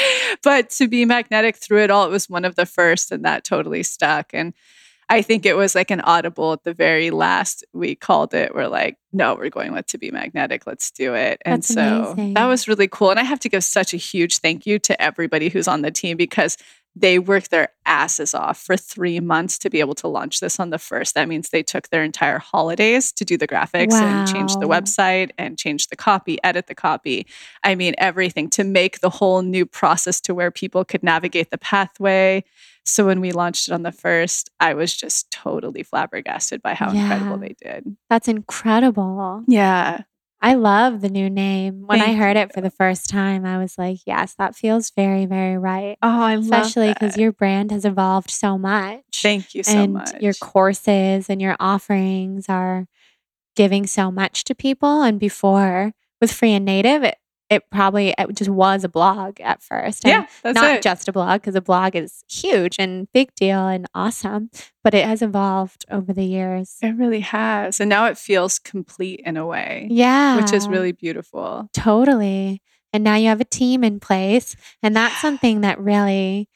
but 0.42 0.70
to 0.70 0.88
be 0.88 1.04
magnetic 1.04 1.56
through 1.56 1.82
it 1.82 1.90
all, 1.90 2.04
it 2.06 2.10
was 2.10 2.25
one 2.28 2.44
of 2.44 2.54
the 2.54 2.66
first 2.66 3.12
and 3.12 3.24
that 3.24 3.44
totally 3.44 3.82
stuck. 3.82 4.30
And 4.32 4.54
I 5.08 5.22
think 5.22 5.46
it 5.46 5.56
was 5.56 5.74
like 5.74 5.90
an 5.90 6.00
audible 6.00 6.52
at 6.54 6.64
the 6.64 6.74
very 6.74 7.10
last. 7.10 7.64
We 7.72 7.94
called 7.94 8.34
it. 8.34 8.54
We're 8.54 8.66
like, 8.66 8.96
no, 9.12 9.36
we're 9.36 9.50
going 9.50 9.72
with 9.72 9.86
to 9.86 9.98
be 9.98 10.10
magnetic. 10.10 10.66
Let's 10.66 10.90
do 10.90 11.14
it. 11.14 11.40
And 11.44 11.62
That's 11.62 11.72
so 11.72 12.06
amazing. 12.12 12.34
that 12.34 12.46
was 12.46 12.66
really 12.66 12.88
cool. 12.88 13.10
And 13.10 13.20
I 13.20 13.22
have 13.22 13.40
to 13.40 13.48
give 13.48 13.62
such 13.62 13.94
a 13.94 13.98
huge 13.98 14.38
thank 14.38 14.66
you 14.66 14.78
to 14.80 15.00
everybody 15.00 15.48
who's 15.48 15.68
on 15.68 15.82
the 15.82 15.92
team 15.92 16.16
because 16.16 16.56
they 16.98 17.18
worked 17.18 17.50
their 17.50 17.68
asses 17.84 18.32
off 18.32 18.58
for 18.58 18.74
three 18.74 19.20
months 19.20 19.58
to 19.58 19.68
be 19.68 19.80
able 19.80 19.94
to 19.94 20.08
launch 20.08 20.40
this 20.40 20.58
on 20.58 20.70
the 20.70 20.78
first. 20.78 21.14
That 21.14 21.28
means 21.28 21.50
they 21.50 21.62
took 21.62 21.90
their 21.90 22.02
entire 22.02 22.38
holidays 22.38 23.12
to 23.12 23.24
do 23.24 23.36
the 23.36 23.46
graphics 23.46 23.92
and 23.92 24.26
change 24.26 24.54
the 24.54 24.66
website 24.66 25.30
and 25.36 25.58
change 25.58 25.88
the 25.88 25.96
copy, 25.96 26.42
edit 26.42 26.68
the 26.68 26.74
copy. 26.74 27.26
I 27.62 27.74
mean, 27.74 27.94
everything 27.98 28.48
to 28.50 28.64
make 28.64 29.00
the 29.00 29.10
whole 29.10 29.42
new 29.42 29.66
process 29.66 30.22
to 30.22 30.34
where 30.34 30.50
people 30.50 30.86
could 30.86 31.02
navigate 31.02 31.50
the 31.50 31.58
pathway. 31.58 32.44
So 32.86 33.04
when 33.04 33.20
we 33.20 33.32
launched 33.32 33.68
it 33.68 33.72
on 33.72 33.82
the 33.82 33.92
first, 33.92 34.50
I 34.58 34.72
was 34.72 34.96
just 34.96 35.30
totally 35.30 35.82
flabbergasted 35.82 36.62
by 36.62 36.74
how 36.74 36.90
incredible 36.90 37.36
they 37.36 37.56
did. 37.60 37.96
That's 38.08 38.28
incredible. 38.28 39.44
Yeah. 39.46 40.02
I 40.40 40.54
love 40.54 41.00
the 41.00 41.08
new 41.08 41.30
name. 41.30 41.84
When 41.86 42.00
I 42.00 42.14
heard 42.14 42.36
you. 42.36 42.42
it 42.42 42.52
for 42.52 42.60
the 42.60 42.70
first 42.70 43.08
time, 43.08 43.44
I 43.44 43.58
was 43.58 43.78
like, 43.78 43.98
yes, 44.06 44.34
that 44.38 44.54
feels 44.54 44.90
very, 44.90 45.26
very 45.26 45.56
right. 45.56 45.96
Oh, 46.02 46.20
I 46.20 46.34
Especially 46.34 46.88
love 46.88 46.96
because 47.00 47.16
your 47.16 47.32
brand 47.32 47.70
has 47.70 47.84
evolved 47.84 48.30
so 48.30 48.58
much. 48.58 49.02
Thank 49.14 49.54
you 49.54 49.62
so 49.62 49.72
and 49.72 49.94
much. 49.94 50.20
your 50.20 50.34
courses 50.34 51.30
and 51.30 51.40
your 51.40 51.56
offerings 51.58 52.48
are 52.48 52.86
giving 53.56 53.86
so 53.86 54.10
much 54.10 54.44
to 54.44 54.54
people. 54.54 55.02
And 55.02 55.18
before 55.18 55.92
with 56.20 56.32
Free 56.32 56.52
and 56.52 56.64
Native, 56.64 57.02
it, 57.02 57.16
it 57.48 57.70
probably 57.70 58.12
it 58.18 58.34
just 58.34 58.50
was 58.50 58.82
a 58.82 58.88
blog 58.88 59.40
at 59.40 59.62
first. 59.62 60.04
And 60.04 60.10
yeah, 60.10 60.26
that's 60.42 60.56
not 60.56 60.70
it. 60.76 60.82
just 60.82 61.06
a 61.08 61.12
blog 61.12 61.40
because 61.40 61.54
a 61.54 61.60
blog 61.60 61.94
is 61.94 62.24
huge 62.28 62.76
and 62.78 63.06
big 63.12 63.34
deal 63.36 63.68
and 63.68 63.86
awesome, 63.94 64.50
but 64.82 64.94
it 64.94 65.04
has 65.06 65.22
evolved 65.22 65.84
over 65.90 66.12
the 66.12 66.24
years. 66.24 66.76
it 66.82 66.96
really 66.96 67.20
has. 67.20 67.78
And 67.78 67.88
now 67.88 68.06
it 68.06 68.18
feels 68.18 68.58
complete 68.58 69.20
in 69.24 69.36
a 69.36 69.46
way, 69.46 69.86
Yeah. 69.90 70.36
which 70.40 70.52
is 70.52 70.66
really 70.68 70.92
beautiful. 70.92 71.68
Totally. 71.72 72.62
And 72.92 73.04
now 73.04 73.14
you 73.16 73.28
have 73.28 73.40
a 73.40 73.44
team 73.44 73.84
in 73.84 74.00
place. 74.00 74.56
And 74.82 74.96
that's 74.96 75.20
something 75.20 75.60
that 75.60 75.78
really 75.78 76.48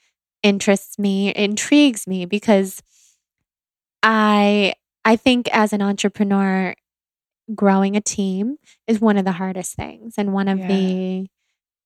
interests 0.43 0.99
me, 0.99 1.33
intrigues 1.37 2.07
me 2.07 2.25
because 2.25 2.83
I 4.03 4.75
I 5.05 5.17
think 5.17 5.49
as 5.53 5.73
an 5.73 5.83
entrepreneur, 5.83 6.75
growing 7.55 7.97
a 7.97 8.01
team 8.01 8.57
is 8.87 9.01
one 9.01 9.17
of 9.17 9.25
the 9.25 9.33
hardest 9.33 9.75
things 9.75 10.15
and 10.17 10.33
one 10.33 10.49
of 10.49 10.59
Yeah. 10.61 10.67
the 10.69 11.27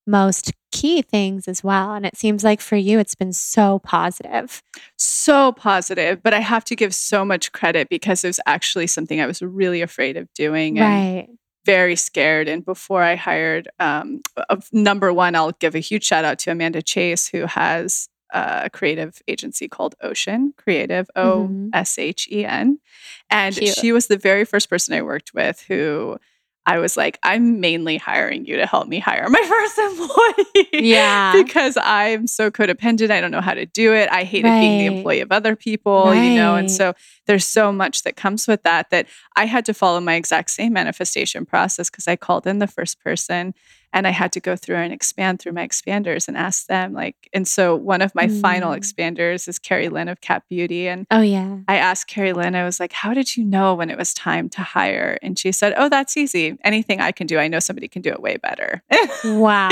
most 0.06 0.52
key 0.70 1.00
things 1.02 1.48
as 1.48 1.64
well. 1.64 1.94
And 1.94 2.04
it 2.04 2.16
seems 2.16 2.44
like 2.44 2.60
for 2.60 2.76
you 2.76 2.98
it's 2.98 3.14
been 3.14 3.32
so 3.32 3.78
positive. 3.78 4.62
So 4.98 5.52
positive, 5.52 6.22
but 6.22 6.34
I 6.34 6.40
have 6.40 6.64
to 6.66 6.76
give 6.76 6.94
so 6.94 7.24
much 7.24 7.52
credit 7.52 7.88
because 7.88 8.22
it 8.24 8.28
was 8.28 8.40
actually 8.46 8.86
something 8.86 9.20
I 9.20 9.26
was 9.26 9.40
really 9.40 9.80
afraid 9.80 10.16
of 10.16 10.28
doing 10.34 10.78
and 10.78 10.86
Right. 10.86 11.28
very 11.64 11.96
scared. 11.96 12.48
And 12.48 12.62
before 12.64 13.02
I 13.02 13.14
hired, 13.14 13.68
um, 13.80 14.20
of 14.50 14.68
number 14.72 15.12
one, 15.12 15.34
I'll 15.34 15.52
give 15.52 15.74
a 15.74 15.78
huge 15.78 16.04
shout 16.04 16.24
out 16.26 16.38
to 16.40 16.50
Amanda 16.50 16.82
Chase, 16.82 17.28
who 17.28 17.46
has 17.46 18.08
a 18.34 18.68
creative 18.70 19.22
agency 19.28 19.68
called 19.68 19.94
Oshen 20.04 20.54
Creative, 20.56 21.08
O 21.16 21.48
Mhm. 21.48 21.70
S 21.72 21.98
H 21.98 22.28
E 22.30 22.44
N. 22.44 22.78
And 23.30 23.54
Cute. 23.56 23.74
she 23.74 23.92
was 23.92 24.08
the 24.08 24.18
very 24.18 24.44
first 24.44 24.68
person 24.68 24.94
I 24.94 25.02
worked 25.02 25.32
with 25.34 25.62
who 25.68 26.18
I 26.66 26.78
was 26.78 26.96
like, 26.96 27.18
I'm 27.22 27.60
mainly 27.60 27.98
hiring 27.98 28.46
you 28.46 28.56
to 28.56 28.64
help 28.66 28.88
me 28.88 28.98
hire 28.98 29.28
my 29.28 29.42
first 29.46 29.78
employee. 29.78 30.88
Yeah. 30.90 31.32
because 31.42 31.76
I'm 31.82 32.26
so 32.26 32.50
codependent. 32.50 33.10
I 33.10 33.20
don't 33.20 33.30
know 33.30 33.42
how 33.42 33.52
to 33.54 33.66
do 33.66 33.92
it. 33.92 34.08
I 34.10 34.24
hated 34.24 34.48
being 34.48 34.78
the 34.78 34.86
employee 34.96 35.20
of 35.20 35.30
other 35.30 35.56
people, 35.56 36.14
you 36.14 36.34
know? 36.34 36.56
And 36.56 36.70
so 36.70 36.94
there's 37.26 37.46
so 37.46 37.72
much 37.72 38.02
that 38.02 38.16
comes 38.16 38.46
with 38.46 38.62
that 38.64 38.90
that 38.90 39.06
I 39.36 39.46
had 39.46 39.64
to 39.66 39.74
follow 39.74 40.00
my 40.00 40.14
exact 40.14 40.50
same 40.50 40.72
manifestation 40.72 41.44
process 41.46 41.90
because 41.90 42.06
I 42.08 42.16
called 42.16 42.46
in 42.46 42.58
the 42.58 42.66
first 42.66 43.00
person 43.00 43.54
and 43.92 44.08
I 44.08 44.10
had 44.10 44.32
to 44.32 44.40
go 44.40 44.56
through 44.56 44.74
and 44.78 44.92
expand 44.92 45.38
through 45.40 45.52
my 45.52 45.64
expanders 45.66 46.26
and 46.26 46.36
ask 46.36 46.66
them 46.66 46.92
like 46.92 47.14
and 47.32 47.46
so 47.46 47.76
one 47.76 48.02
of 48.02 48.12
my 48.14 48.26
final 48.28 48.72
Mm. 48.72 48.78
expanders 48.78 49.46
is 49.48 49.58
Kerrilynn 49.60 50.10
of 50.10 50.20
Cap 50.20 50.44
Beauty 50.50 50.88
and 50.88 51.06
Oh 51.12 51.20
yeah. 51.20 51.58
I 51.68 51.76
asked 51.76 52.10
Kerrilynn, 52.10 52.56
I 52.56 52.64
was 52.64 52.80
like, 52.80 52.92
How 52.92 53.14
did 53.14 53.36
you 53.36 53.44
know 53.44 53.74
when 53.74 53.90
it 53.90 53.96
was 53.96 54.12
time 54.12 54.48
to 54.50 54.62
hire? 54.62 55.16
And 55.22 55.38
she 55.38 55.52
said, 55.52 55.74
Oh, 55.76 55.88
that's 55.88 56.16
easy. 56.16 56.58
Anything 56.64 57.00
I 57.00 57.12
can 57.12 57.26
do, 57.28 57.38
I 57.38 57.46
know 57.48 57.60
somebody 57.60 57.86
can 57.86 58.02
do 58.02 58.10
it 58.10 58.20
way 58.20 58.36
better. 58.36 58.82
Wow. 59.24 59.68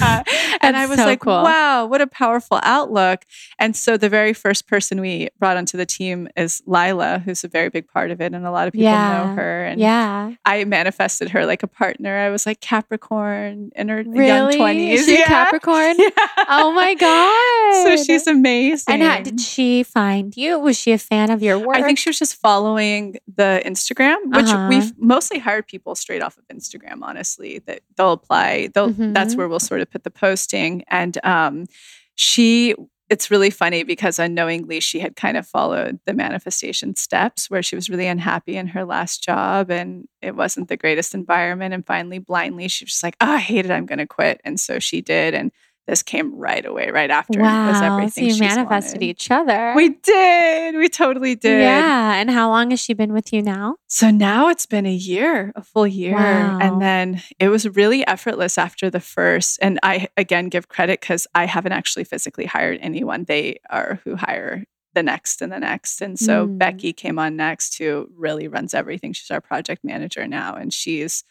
Yeah. 0.00 0.22
And 0.60 0.76
I 0.76 0.86
was 0.86 0.98
so 0.98 1.06
like, 1.06 1.20
cool. 1.20 1.42
wow, 1.42 1.86
what 1.86 2.00
a 2.00 2.06
powerful 2.06 2.60
outlook. 2.62 3.24
And 3.58 3.74
so 3.74 3.96
the 3.96 4.08
very 4.08 4.32
first 4.32 4.66
person 4.68 5.00
we 5.00 5.28
brought 5.38 5.56
onto 5.56 5.76
the 5.76 5.86
team 5.86 6.28
is 6.36 6.62
Lila, 6.66 6.91
who's 7.00 7.44
a 7.44 7.48
very 7.48 7.68
big 7.68 7.88
part 7.88 8.10
of 8.10 8.20
it. 8.20 8.32
And 8.34 8.46
a 8.46 8.50
lot 8.50 8.66
of 8.66 8.72
people 8.72 8.84
Yeah. 8.84 9.24
know 9.24 9.34
her. 9.34 9.64
And 9.64 9.80
Yeah. 9.80 10.32
I 10.44 10.64
manifested 10.64 11.30
her 11.30 11.46
like 11.46 11.62
a 11.62 11.66
partner. 11.66 12.16
I 12.18 12.30
was 12.30 12.46
like 12.46 12.60
Capricorn 12.60 13.70
in 13.74 13.88
her 13.88 14.02
young 14.02 14.52
20s. 14.52 14.92
Is 14.94 15.06
she 15.06 15.18
yeah. 15.18 15.24
Capricorn? 15.26 15.96
Yeah. 15.98 16.10
Oh 16.48 16.72
my 16.72 16.94
god. 16.94 17.86
So 17.98 18.04
she's 18.04 18.26
amazing. 18.26 18.94
And 18.94 19.02
how 19.02 19.20
did 19.22 19.40
she 19.40 19.82
find 19.82 20.36
you? 20.36 20.58
Was 20.58 20.78
she 20.78 20.92
a 20.92 20.98
fan 20.98 21.30
of 21.30 21.42
your 21.42 21.58
work? 21.58 21.76
I 21.76 21.82
think 21.82 21.98
she 21.98 22.08
was 22.08 22.18
just 22.18 22.36
following 22.36 23.16
the 23.34 23.62
Instagram, 23.64 24.16
which 24.26 24.46
Uh-huh. 24.46 24.66
we've 24.68 24.92
mostly 24.98 25.38
hired 25.38 25.66
people 25.66 25.94
straight 25.94 26.22
off 26.22 26.36
of 26.38 26.44
Instagram, 26.48 26.98
honestly, 27.02 27.60
that 27.66 27.80
they'll 27.96 28.12
apply. 28.12 28.68
They'll 28.74 28.90
that's 28.90 29.34
Mhm. 29.34 29.38
where 29.38 29.48
we'll 29.48 29.60
sort 29.60 29.80
of 29.80 29.90
put 29.90 30.04
the 30.04 30.10
posting. 30.10 30.84
And 30.88 31.18
um 31.24 31.66
she 32.14 32.74
it's 33.12 33.30
really 33.30 33.50
funny 33.50 33.82
because 33.82 34.18
unknowingly 34.18 34.80
she 34.80 34.98
had 34.98 35.16
kind 35.16 35.36
of 35.36 35.46
followed 35.46 36.00
the 36.06 36.14
manifestation 36.14 36.96
steps 36.96 37.50
where 37.50 37.62
she 37.62 37.76
was 37.76 37.90
really 37.90 38.06
unhappy 38.06 38.56
in 38.56 38.68
her 38.68 38.86
last 38.86 39.22
job 39.22 39.70
and 39.70 40.08
it 40.22 40.34
wasn't 40.34 40.68
the 40.68 40.78
greatest 40.78 41.14
environment. 41.14 41.74
And 41.74 41.86
finally, 41.86 42.18
blindly, 42.20 42.68
she 42.68 42.86
was 42.86 43.02
like, 43.02 43.14
Oh, 43.20 43.32
I 43.32 43.38
hate 43.38 43.66
it. 43.66 43.70
I'm 43.70 43.84
going 43.84 43.98
to 43.98 44.06
quit. 44.06 44.40
And 44.44 44.58
so 44.58 44.78
she 44.78 45.02
did. 45.02 45.34
And 45.34 45.52
this 45.86 46.02
came 46.02 46.34
right 46.36 46.64
away, 46.64 46.90
right 46.90 47.10
after. 47.10 47.40
and 47.40 47.46
it 47.46 47.72
was 47.72 47.80
wow. 47.80 47.80
So 47.80 47.94
everything 47.96 48.24
you 48.26 48.38
manifested 48.38 49.00
wanted. 49.00 49.02
each 49.06 49.30
other. 49.30 49.72
We 49.74 49.88
did. 49.90 50.76
We 50.76 50.88
totally 50.88 51.34
did. 51.34 51.60
Yeah. 51.62 52.14
And 52.14 52.30
how 52.30 52.48
long 52.50 52.70
has 52.70 52.78
she 52.80 52.94
been 52.94 53.12
with 53.12 53.32
you 53.32 53.42
now? 53.42 53.76
So 53.88 54.10
now 54.10 54.48
it's 54.48 54.64
been 54.66 54.86
a 54.86 54.92
year, 54.92 55.52
a 55.56 55.62
full 55.62 55.86
year. 55.86 56.14
Wow. 56.14 56.58
And 56.60 56.80
then 56.80 57.20
it 57.40 57.48
was 57.48 57.68
really 57.68 58.06
effortless 58.06 58.58
after 58.58 58.90
the 58.90 59.00
first. 59.00 59.58
And 59.60 59.80
I, 59.82 60.08
again, 60.16 60.48
give 60.48 60.68
credit 60.68 61.00
because 61.00 61.26
I 61.34 61.46
haven't 61.46 61.72
actually 61.72 62.04
physically 62.04 62.46
hired 62.46 62.78
anyone. 62.80 63.24
They 63.24 63.58
are 63.68 64.00
who 64.04 64.14
hire 64.16 64.64
the 64.94 65.02
next 65.02 65.42
and 65.42 65.50
the 65.50 65.58
next. 65.58 66.00
And 66.00 66.18
so 66.18 66.46
Mm. 66.46 66.58
Becky 66.58 66.92
came 66.92 67.18
on 67.18 67.34
next, 67.34 67.78
who 67.78 68.08
really 68.14 68.46
runs 68.46 68.72
everything. 68.74 69.12
She's 69.14 69.30
our 69.30 69.40
project 69.40 69.82
manager 69.82 70.28
now. 70.28 70.54
And 70.54 70.72
she's 70.72 71.24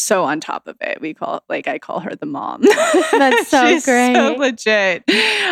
so 0.00 0.24
on 0.24 0.40
top 0.40 0.66
of 0.66 0.76
it. 0.80 1.00
We 1.00 1.14
call 1.14 1.42
like 1.48 1.68
I 1.68 1.78
call 1.78 2.00
her 2.00 2.14
the 2.14 2.26
mom. 2.26 2.62
That's 2.62 3.48
so 3.48 3.68
She's 3.68 3.84
So 3.84 4.34
legit. 4.38 5.04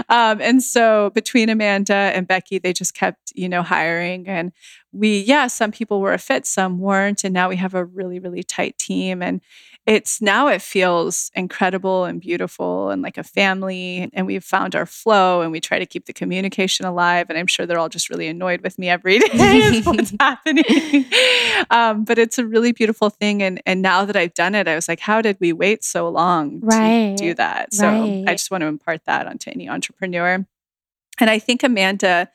Um, 0.09 0.41
and 0.41 0.63
so 0.63 1.11
between 1.11 1.49
Amanda 1.49 1.95
and 1.95 2.27
Becky, 2.27 2.59
they 2.59 2.73
just 2.73 2.95
kept, 2.95 3.33
you 3.35 3.49
know, 3.49 3.63
hiring. 3.63 4.27
And 4.27 4.53
we, 4.93 5.21
yeah, 5.21 5.47
some 5.47 5.71
people 5.71 6.01
were 6.01 6.15
a 6.15 6.19
fit, 6.19 6.47
some 6.47 6.79
weren't. 6.79 7.25
And 7.25 7.35
now 7.35 7.49
we 7.49 7.57
have 7.57 7.75
a 7.75 7.85
really, 7.85 8.19
really 8.19 8.43
tight 8.43 8.79
team. 8.79 9.23
And 9.23 9.41
it's 9.89 10.21
now 10.21 10.49
it 10.49 10.61
feels 10.61 11.31
incredible 11.35 12.05
and 12.05 12.21
beautiful 12.21 12.91
and 12.91 13.01
like 13.01 13.17
a 13.17 13.25
family. 13.25 14.11
And 14.13 14.27
we've 14.27 14.45
found 14.45 14.77
our 14.77 14.85
flow 14.85 15.41
and 15.41 15.51
we 15.51 15.61
try 15.61 15.79
to 15.79 15.87
keep 15.87 16.05
the 16.05 16.13
communication 16.13 16.85
alive. 16.85 17.27
And 17.31 17.39
I'm 17.39 17.47
sure 17.47 17.65
they're 17.65 17.79
all 17.79 17.89
just 17.89 18.11
really 18.11 18.29
annoyed 18.29 18.61
with 18.61 18.79
me 18.79 18.91
every 18.91 19.19
day 19.37 19.57
is 19.57 19.87
what's 19.87 20.13
happening. 20.21 21.07
Um, 21.71 22.05
but 22.05 22.19
it's 22.19 22.39
a 22.39 22.45
really 22.47 22.73
beautiful 22.73 23.09
thing. 23.09 23.43
And 23.43 23.63
and 23.65 23.81
now 23.81 24.05
that 24.05 24.15
I've 24.15 24.35
done 24.35 24.55
it, 24.55 24.69
I 24.69 24.75
was 24.75 24.89
like, 24.89 25.01
how 25.01 25.23
did 25.23 25.39
we 25.41 25.55
wait 25.55 25.83
so 25.85 26.09
long 26.11 26.61
Right. 26.63 27.17
to 27.17 27.25
do 27.25 27.35
that? 27.35 27.73
So 27.73 27.87
I 28.27 28.35
just 28.35 28.51
want 28.51 28.61
to 28.61 28.67
impart 28.69 29.07
that 29.07 29.27
onto 29.27 29.51
any 29.51 29.71
entrepreneur. 29.71 30.47
And 31.19 31.31
I 31.31 31.39
think 31.39 31.63
Amanda 31.63 32.29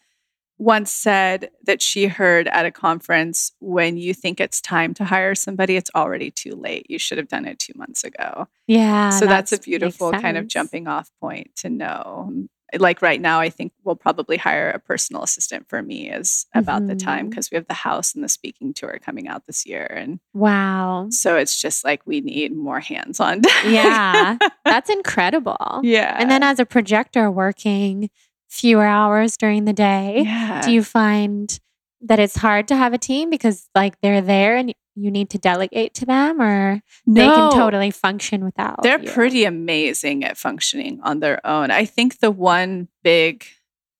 once 0.63 0.91
said 0.91 1.49
that 1.65 1.81
she 1.81 2.07
heard 2.07 2.47
at 2.47 2.65
a 2.65 2.71
conference 2.71 3.51
when 3.59 3.97
you 3.97 4.13
think 4.13 4.39
it's 4.39 4.61
time 4.61 4.93
to 4.93 5.03
hire 5.03 5.35
somebody, 5.35 5.75
it's 5.75 5.91
already 5.93 6.31
too 6.31 6.55
late. 6.55 6.85
You 6.89 6.97
should 6.97 7.17
have 7.17 7.27
done 7.27 7.45
it 7.45 7.59
two 7.59 7.73
months 7.75 8.05
ago. 8.05 8.47
Yeah. 8.65 9.09
so 9.09 9.25
that's, 9.25 9.51
a 9.51 9.59
beautiful 9.59 10.13
kind 10.13 10.37
of 10.37 10.47
jumping 10.47 10.87
off 10.87 11.11
point 11.19 11.53
to 11.57 11.69
know. 11.69 12.47
like 12.79 13.01
right 13.01 13.19
now, 13.19 13.41
I 13.41 13.49
think 13.49 13.73
we'll 13.83 13.97
probably 13.97 14.37
hire 14.37 14.69
a 14.69 14.79
personal 14.79 15.21
assistant 15.21 15.67
for 15.67 15.81
me 15.81 16.09
is 16.09 16.45
about 16.55 16.87
the 16.87 16.95
time 16.95 17.25
mm-hmm. 17.25 17.29
because 17.29 17.51
we 17.51 17.55
have 17.55 17.67
the 17.67 17.73
house 17.73 18.15
and 18.15 18.23
the 18.23 18.29
speaking 18.29 18.73
tour 18.73 18.97
coming 19.03 19.27
out 19.27 19.45
this 19.45 19.65
year. 19.65 19.85
And 19.85 20.21
Wow. 20.33 21.07
so 21.09 21.35
it's 21.35 21.61
just 21.61 21.83
like 21.83 22.01
we 22.07 22.21
need 22.21 22.55
more 22.55 22.79
hands 22.79 23.19
on. 23.19 23.41
Yeah. 23.67 24.37
That's 24.65 24.89
incredible. 24.89 25.81
yeah. 25.83 26.15
And 26.17 26.31
then 26.31 26.41
as 26.41 26.59
a 26.59 26.65
projector 26.65 27.29
working 27.29 28.09
fewer 28.53 28.85
hours 28.85 29.35
during 29.35 29.65
the 29.65 29.73
day, 29.73 30.21
yeah. 30.25 30.61
do 30.61 30.71
you 30.71 30.83
find 30.83 31.59
that 32.01 32.19
it's 32.19 32.37
hard 32.37 32.67
to 32.67 32.75
have 32.75 32.93
a 32.93 32.97
team 32.99 33.31
because 33.31 33.67
like 33.73 33.99
they're 34.01 34.21
there 34.21 34.55
and 34.55 34.75
you 34.95 35.09
need 35.09 35.31
to 35.31 35.39
delegate 35.39 35.95
to 35.95 36.05
them 36.05 36.39
or 36.39 36.81
they 37.07 37.25
can 37.25 37.51
totally 37.51 37.89
function 37.89 38.45
without 38.45 38.83
They're 38.83 39.01
you? 39.01 39.09
pretty 39.09 39.43
amazing 39.45 40.23
at 40.23 40.37
functioning 40.37 40.99
on 41.01 41.19
their 41.19 41.43
own. 41.45 41.71
I 41.71 41.85
think 41.85 42.19
the 42.19 42.29
one 42.29 42.89
big 43.03 43.43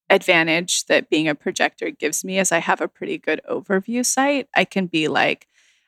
advantage 0.08 0.86
that 0.86 1.10
being 1.10 1.28
a 1.28 1.34
projector 1.34 1.90
gives 1.90 2.24
me 2.24 2.38
is 2.38 2.52
I 2.52 2.60
have 2.60 2.80
a 2.80 2.88
pretty 2.88 3.18
good 3.18 3.42
overview 3.50 4.06
site. 4.06 4.48
I 4.56 4.66
can 4.66 4.86
be 4.86 5.08
like, 5.08 5.48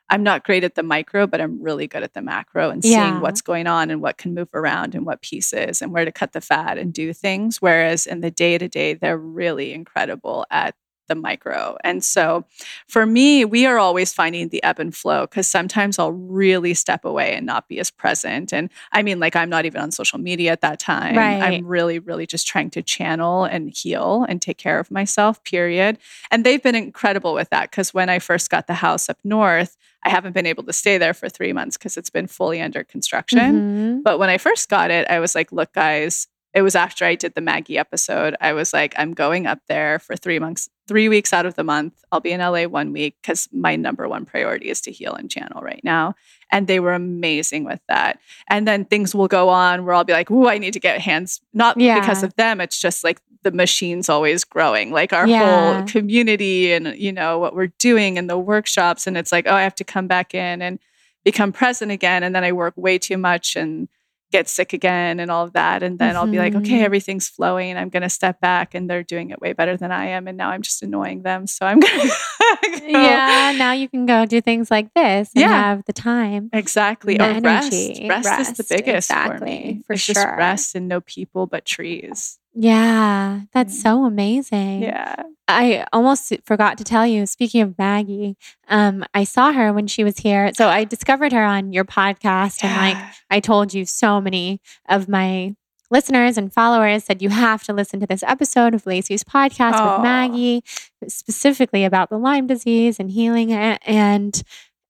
I'm 0.10 0.24
not 0.24 0.44
great 0.44 0.64
at 0.64 0.76
the 0.76 0.84
micro, 0.84 1.26
but 1.28 1.42
I'm 1.42 1.62
really 1.62 1.88
good 1.88 2.04
at 2.04 2.14
the 2.14 2.22
macro 2.22 2.70
and 2.70 2.84
Yeah. 2.84 2.92
seeing 2.92 3.20
what's 3.22 3.42
going 3.42 3.68
on 3.68 3.90
and 3.90 4.02
what 4.02 4.18
can 4.18 4.34
move 4.36 4.50
around 4.54 4.94
and 4.96 5.06
what 5.06 5.22
pieces 5.22 5.82
and 5.82 5.92
where 5.92 6.06
to 6.06 6.12
cut 6.12 6.34
the 6.34 6.42
fat 6.42 6.78
and 6.78 6.94
do 6.94 7.12
things. 7.14 7.62
Whereas 7.62 8.06
in 8.06 8.22
the 8.22 8.32
day 8.32 8.58
to 8.58 8.68
day, 8.68 8.94
they're 8.94 9.18
really 9.18 9.74
incredible 9.74 10.46
at 10.52 10.76
the 11.08 11.16
micro. 11.16 11.78
And 11.84 12.04
so 12.04 12.46
for 12.88 13.06
me, 13.06 13.46
we 13.46 13.66
are 13.66 13.78
always 13.78 14.14
finding 14.14 14.50
the 14.50 14.64
ebb 14.64 14.80
and 14.80 14.96
flow 14.96 15.22
because 15.22 15.48
sometimes 15.48 16.00
I'll 16.00 16.12
really 16.12 16.74
step 16.74 17.06
away 17.06 17.36
and 17.36 17.46
not 17.46 17.68
be 17.68 17.80
as 17.80 17.92
present. 17.92 18.54
And 18.54 18.70
I 18.92 19.04
mean, 19.04 19.20
like, 19.20 19.36
I'm 19.36 19.50
not 19.50 19.66
even 19.66 19.82
on 19.82 19.92
social 19.92 20.20
media 20.20 20.52
at 20.52 20.62
that 20.62 20.80
time. 20.80 21.16
Right. 21.16 21.42
I'm 21.42 21.66
really, 21.66 22.00
really 22.00 22.26
just 22.26 22.48
trying 22.48 22.70
to 22.72 22.82
channel 22.82 23.46
and 23.46 23.74
heal 23.76 24.26
and 24.28 24.42
take 24.42 24.58
care 24.58 24.80
of 24.80 24.92
myself, 24.92 25.44
period. 25.44 25.98
And 26.32 26.46
they've 26.46 26.62
been 26.62 26.76
incredible 26.76 27.34
with 27.34 27.50
that 27.50 27.72
because 27.72 27.94
when 27.94 28.10
I 28.10 28.20
first 28.20 28.50
got 28.50 28.68
the 28.68 28.74
house 28.74 29.10
up 29.10 29.18
north, 29.24 29.78
I 30.04 30.10
haven't 30.10 30.34
been 30.34 30.46
able 30.46 30.64
to 30.64 30.74
stay 30.74 31.00
there 31.00 31.16
for 31.16 31.30
three 31.30 31.52
months 31.52 31.78
because 31.78 31.98
it's 31.98 32.12
been 32.12 32.28
fully 32.28 32.62
under 32.62 32.84
construction. 32.84 34.00
Mhm. 34.00 34.04
But 34.04 34.20
when 34.20 34.30
I 34.30 34.38
first 34.38 34.70
got 34.70 34.92
it, 34.92 35.08
I 35.10 35.20
was 35.20 35.34
like, 35.34 35.52
look, 35.52 35.74
guys, 35.74 36.28
it 36.56 36.62
was 36.62 36.74
after 36.74 37.04
I 37.06 37.16
did 37.16 37.36
the 37.36 37.42
Maggie 37.42 37.78
episode. 37.78 38.36
I 38.40 38.54
was 38.54 38.72
like, 38.74 38.96
I'm 38.98 39.14
going 39.14 39.46
up 39.46 39.60
there 39.68 40.00
for 40.00 40.16
three 40.16 40.40
months, 40.40 40.70
three 40.88 41.10
weeks 41.10 41.34
out 41.34 41.46
of 41.46 41.56
the 41.56 41.66
month. 41.66 42.02
I'll 42.12 42.22
be 42.22 42.32
in 42.32 42.40
LA 42.40 42.64
one 42.64 42.94
week 42.94 43.18
because 43.22 43.50
my 43.52 43.76
number 43.76 44.08
one 44.08 44.24
priority 44.26 44.70
is 44.70 44.80
to 44.82 44.92
heal 44.92 45.14
and 45.14 45.30
channel 45.30 45.62
right 45.62 45.82
now. 45.84 46.16
And 46.54 46.68
they 46.68 46.80
were 46.80 46.94
amazing 46.94 47.66
with 47.66 47.82
that. 47.90 48.20
And 48.50 48.66
then 48.66 48.86
things 48.86 49.14
will 49.14 49.28
go 49.28 49.50
on 49.50 49.84
where 49.84 49.94
I'll 49.94 50.06
be 50.06 50.14
like, 50.14 50.32
ooh, 50.32 50.48
I 50.48 50.58
need 50.58 50.72
to 50.74 50.80
get 50.80 51.02
hands, 51.02 51.42
not 51.54 51.78
Yeah. 51.78 52.00
because 52.00 52.24
of 52.24 52.34
them. 52.36 52.62
It's 52.62 52.80
just 52.80 53.04
like 53.04 53.20
the 53.44 53.52
machine's 53.52 54.08
always 54.08 54.46
growing, 54.46 54.92
like 54.92 55.12
our 55.12 55.28
Yeah. 55.28 55.74
whole 55.76 55.84
community 55.88 56.72
and, 56.72 56.96
you 56.98 57.12
know, 57.12 57.38
what 57.38 57.54
we're 57.54 57.74
doing 57.80 58.18
and 58.18 58.30
the 58.30 58.40
workshops. 58.40 59.08
And 59.08 59.18
it's 59.18 59.32
like, 59.34 59.46
oh, 59.46 59.54
I 59.54 59.64
have 59.64 59.76
to 59.76 59.84
come 59.84 60.08
back 60.08 60.34
in 60.34 60.62
and 60.62 60.80
become 61.26 61.52
present 61.52 61.92
again. 61.92 62.24
And 62.24 62.34
then 62.34 62.46
I 62.46 62.54
work 62.54 62.74
way 62.78 62.98
too 62.98 63.18
much 63.18 63.56
and 63.58 63.90
get 64.38 64.50
sick 64.50 64.74
again 64.74 65.20
and 65.22 65.30
all 65.32 65.44
of 65.48 65.54
that. 65.54 65.82
And 65.84 65.98
then 66.00 66.16
I'll 66.18 66.28
be 66.28 66.38
like, 66.46 66.56
okay, 66.56 66.80
Mhm. 66.80 66.84
everything's 66.90 67.28
flowing. 67.30 67.78
I'm 67.78 67.90
going 67.90 68.04
to 68.04 68.10
step 68.10 68.42
back 68.42 68.74
and 68.76 68.90
they're 68.90 69.04
doing 69.16 69.30
it 69.30 69.40
way 69.40 69.54
better 69.54 69.76
than 69.78 69.92
I 69.92 70.06
am. 70.18 70.28
And 70.28 70.38
now 70.38 70.50
I'm 70.50 70.62
just 70.62 70.84
annoying 70.84 71.22
them. 71.24 71.48
So 71.48 71.66
I'm 71.66 71.80
going 71.86 72.10
to. 72.10 72.92
Yeah, 72.92 73.54
now 73.58 73.72
you 73.72 73.88
can 73.90 74.06
go 74.06 74.26
do 74.26 74.42
things 74.42 74.70
like 74.70 74.94
this 74.94 75.30
and 75.36 75.42
Yeah. 75.42 75.50
have 75.68 75.86
the 75.86 75.94
time. 75.94 76.50
Exactly. 76.54 77.18
The 77.18 77.38
Or 77.38 77.40
rest. 77.42 77.74
energy. 77.74 78.08
Rest. 78.10 78.28
is 78.40 78.48
the 78.58 78.64
Rest, 78.64 78.70
biggest 78.70 79.12
for 79.12 79.18
exactly, 79.18 79.46
me. 79.46 79.82
for 79.88 79.94
It's 79.94 80.06
just 80.06 80.26
rest 80.26 80.76
and 80.76 80.88
no 80.88 81.00
people 81.02 81.48
but 81.48 81.66
trees. 81.66 82.38
Yeah, 82.56 83.42
that's 83.54 83.78
Mm. 83.78 83.82
so 83.82 84.06
amazing. 84.06 84.84
Yeah. 84.84 85.16
I 85.48 85.86
almost 85.94 86.34
forgot 86.46 86.78
to 86.80 86.84
tell 86.84 87.06
you, 87.06 87.26
speaking 87.28 87.62
of 87.62 87.78
Maggie, 87.78 88.36
um, 88.68 89.04
I 89.14 89.26
saw 89.26 89.52
her 89.52 89.72
when 89.74 89.86
she 89.88 90.04
was 90.04 90.18
here. 90.20 90.52
So 90.56 90.70
I 90.70 90.86
discovered 90.86 91.34
her 91.34 91.44
on 91.44 91.72
your 91.74 91.84
podcast 91.86 92.64
and 92.64 92.76
like 92.78 92.98
I 93.30 93.40
told 93.42 93.74
you 93.74 93.86
so 93.86 94.20
many 94.22 94.60
of 94.90 95.08
my 95.08 95.56
listeners 95.92 96.36
and 96.38 96.52
followers 96.52 97.04
said 97.04 97.22
you 97.22 97.30
have 97.30 97.64
to 97.66 97.74
listen 97.74 98.00
to 98.00 98.08
this 98.08 98.24
episode 98.24 98.74
of 98.74 98.88
Lacy's 98.88 99.24
podcast 99.24 99.74
Aw. 99.74 99.98
with 99.98 100.04
Maggie, 100.04 100.64
specifically 101.08 101.84
about 101.86 102.10
the 102.10 102.18
Lyme 102.18 102.48
disease 102.48 103.00
and 103.00 103.12
healing 103.12 103.52
it. 103.52 103.80
And 103.86 104.42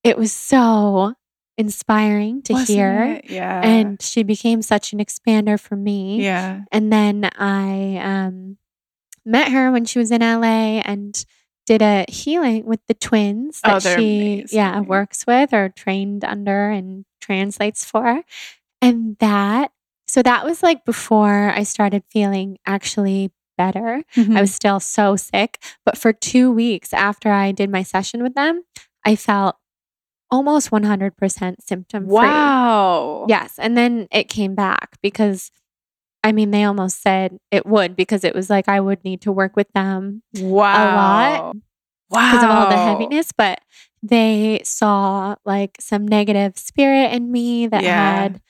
it 0.02 0.16
was 0.16 0.32
so 0.32 1.14
inspiring 1.58 2.42
to 2.42 2.52
Wasn't 2.54 2.68
hear. 2.76 3.02
it? 3.04 3.30
Yeah. 3.30 3.60
And 3.64 4.00
she 4.02 4.22
became 4.22 4.62
such 4.62 4.92
an 4.92 4.98
expander 4.98 5.58
for 5.58 5.76
me. 5.76 6.22
yeah. 6.22 6.62
And 6.72 6.92
then 6.92 7.28
I 7.36 7.96
um, 8.02 8.58
met 9.24 9.50
her 9.52 9.70
when 9.72 9.84
she 9.84 9.98
was 9.98 10.10
in 10.10 10.20
LA 10.20 10.80
and 10.84 11.24
did 11.66 11.82
a 11.82 12.04
healing 12.08 12.64
with 12.66 12.80
the 12.86 12.94
twins 12.94 13.60
Oh, 13.64 13.70
that 13.74 13.82
they're 13.82 13.98
she 13.98 14.44
yeah 14.52 14.80
works 14.80 15.26
with 15.26 15.52
or 15.52 15.68
trained 15.70 16.24
under 16.24 16.70
and 16.70 17.04
translates 17.20 17.84
for. 17.84 18.22
And 18.80 19.16
that 19.18 19.72
so 20.06 20.22
that 20.22 20.44
was 20.44 20.62
like 20.62 20.84
before 20.84 21.50
I 21.50 21.64
started 21.64 22.04
feeling 22.10 22.58
actually 22.66 23.32
better. 23.58 24.04
Mhm. 24.14 24.36
I 24.36 24.40
was 24.42 24.54
still 24.54 24.78
so 24.78 25.16
sick, 25.16 25.58
but 25.84 25.98
for 25.98 26.12
2 26.12 26.52
weeks 26.52 26.92
after 26.92 27.32
I 27.32 27.50
did 27.50 27.70
my 27.70 27.82
session 27.82 28.22
with 28.22 28.34
them, 28.34 28.62
I 29.04 29.16
felt 29.16 29.56
almost 30.30 30.70
100% 30.70 31.56
symptom 31.60 32.04
free. 32.04 32.12
wow. 32.14 33.26
Yes. 33.28 33.58
And 33.58 33.76
then 33.76 34.08
it 34.10 34.28
came 34.28 34.54
back 34.54 34.96
because 35.02 35.50
I 36.24 36.32
mean, 36.32 36.50
they 36.50 36.64
almost 36.64 37.00
said 37.02 37.38
it 37.52 37.66
would 37.66 37.94
because 37.94 38.24
it 38.24 38.34
was 38.34 38.50
like 38.50 38.68
I 38.68 38.80
would 38.80 39.04
need 39.04 39.20
to 39.22 39.30
work 39.32 39.54
with 39.54 39.70
them 39.74 40.22
Wow. 40.38 40.74
A 40.74 40.84
lot. 40.96 41.56
Wow. 42.10 42.30
because 42.32 42.42
of 42.44 42.50
all 42.50 42.68
the 42.68 42.76
heaviness, 42.76 43.30
but 43.32 43.60
they 44.02 44.60
saw 44.64 45.36
like 45.44 45.76
some 45.80 46.06
negative 46.06 46.58
spirit 46.58 47.12
in 47.12 47.30
me 47.30 47.66
that 47.68 47.82
Yeah. 47.84 48.14
had 48.22 48.40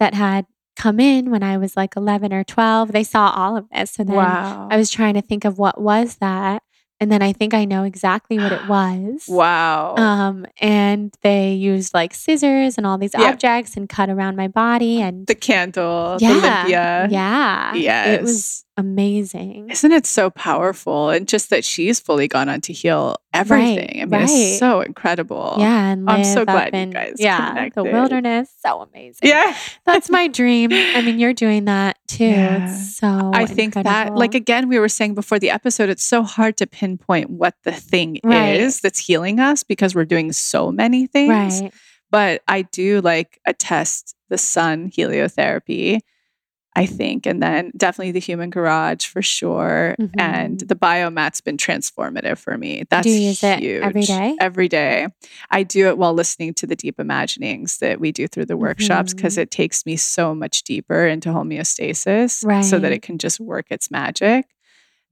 that 0.00 0.14
had 0.14 0.46
come 0.74 0.98
in 0.98 1.30
when 1.30 1.42
I 1.44 1.58
was 1.58 1.76
like 1.76 1.94
11 1.96 2.32
or 2.32 2.42
12. 2.42 2.90
They 2.92 3.04
saw 3.04 3.30
all 3.30 3.56
of 3.56 3.68
this. 3.70 3.92
So 3.92 4.02
then 4.04 4.16
Wow. 4.16 4.66
I 4.70 4.76
was 4.76 4.90
trying 4.90 5.14
to 5.14 5.22
think 5.22 5.44
of 5.44 5.58
what 5.58 5.80
was 5.80 6.16
that. 6.16 6.62
And 7.02 7.10
then 7.10 7.20
I 7.20 7.32
think 7.32 7.52
I 7.52 7.64
know 7.64 7.82
exactly 7.82 8.38
what 8.38 8.52
it 8.52 8.62
was. 8.76 9.24
wow. 9.26 9.96
Um, 9.96 10.46
and 10.60 11.12
they 11.22 11.52
used 11.54 11.92
like 11.92 12.14
scissors 12.14 12.78
and 12.78 12.86
all 12.86 12.96
these 12.96 13.10
Yeah. 13.18 13.28
objects 13.30 13.76
and 13.76 13.88
cut 13.88 14.08
around 14.08 14.36
my 14.36 14.46
body 14.46 15.02
and 15.02 15.26
the 15.26 15.34
candle, 15.34 16.16
yeah, 16.20 16.28
the 16.28 16.38
Olympia. 16.38 17.08
yeah, 17.10 17.74
Yes. 17.74 18.06
it 18.08 18.22
was 18.22 18.64
amazing. 18.76 19.70
Isn't 19.70 19.92
it 19.92 20.06
so 20.06 20.30
powerful? 20.30 21.10
And 21.10 21.28
just 21.28 21.50
that 21.50 21.64
she's 21.64 22.00
fully 22.00 22.28
gone 22.28 22.48
on 22.48 22.60
to 22.62 22.72
heal 22.72 23.16
everything. 23.34 23.90
I 24.00 24.04
mean, 24.04 24.10
right. 24.10 24.22
it's 24.30 24.58
so 24.58 24.80
incredible. 24.80 25.56
Yeah, 25.58 25.90
and 25.92 26.08
I'm 26.08 26.24
so 26.24 26.44
glad 26.44 26.74
you 26.74 26.86
guys 26.86 27.14
yeah, 27.18 27.48
connected. 27.48 27.74
the 27.84 27.90
wilderness, 27.90 28.50
so 28.64 28.80
amazing. 28.82 29.28
Yeah. 29.28 29.56
that's 29.84 30.10
my 30.10 30.28
dream. 30.28 30.72
I 30.72 31.02
mean, 31.02 31.18
you're 31.18 31.32
doing 31.46 31.64
that 31.66 31.98
too. 32.08 32.24
Yeah. 32.24 32.64
It's 32.70 32.96
so 32.96 33.30
I 33.34 33.46
think 33.46 33.74
that, 33.74 34.14
like, 34.14 34.34
again, 34.34 34.68
we 34.68 34.78
were 34.78 34.88
saying 34.88 35.14
before 35.14 35.38
the 35.38 35.50
episode, 35.50 35.88
it's 35.88 36.04
so 36.04 36.22
hard 36.22 36.56
to 36.58 36.66
pinpoint 36.66 37.30
what 37.30 37.54
the 37.64 37.72
thing 37.72 38.20
Right. 38.24 38.56
is 38.56 38.80
that's 38.80 38.98
healing 38.98 39.40
us 39.40 39.62
because 39.62 39.94
we're 39.94 40.04
doing 40.04 40.32
so 40.32 40.70
many 40.72 41.06
things. 41.06 41.30
right, 41.62 41.72
But 42.10 42.42
I 42.48 42.62
do 42.62 43.00
like 43.00 43.38
attest 43.46 44.14
the 44.28 44.38
sun 44.38 44.90
heliotherapy, 44.90 46.00
I 46.74 46.86
think, 46.86 47.26
and 47.26 47.42
then 47.42 47.70
definitely 47.76 48.12
the 48.12 48.18
human 48.20 48.48
garage 48.48 49.04
for 49.04 49.20
sure. 49.20 49.94
And 50.16 50.58
Mhm. 50.58 50.68
the 50.68 50.74
biomat's 50.74 51.42
been 51.42 51.58
transformative 51.58 52.38
for 52.38 52.56
me. 52.56 52.84
That's 52.88 53.06
you 53.06 53.12
use 53.12 53.42
it 53.44 53.58
huge. 53.58 53.82
every 53.82 54.02
day? 54.02 54.36
Every 54.40 54.68
day. 54.68 55.08
I 55.50 55.64
do 55.64 55.88
it 55.88 55.98
while 55.98 56.14
listening 56.14 56.54
to 56.54 56.66
the 56.66 56.74
deep 56.74 56.98
imaginings 56.98 57.76
that 57.78 58.00
we 58.00 58.10
do 58.10 58.26
through 58.26 58.46
the 58.46 58.56
workshops 58.56 59.12
because 59.12 59.34
Mhm. 59.36 59.42
it 59.42 59.50
takes 59.50 59.84
me 59.84 59.96
so 59.96 60.34
much 60.34 60.62
deeper 60.62 61.06
into 61.06 61.28
homeostasis 61.28 62.42
so 62.64 62.78
that 62.78 62.90
it 62.92 63.02
can 63.02 63.18
just 63.18 63.38
work 63.38 63.66
its 63.70 63.90
magic. 63.90 64.46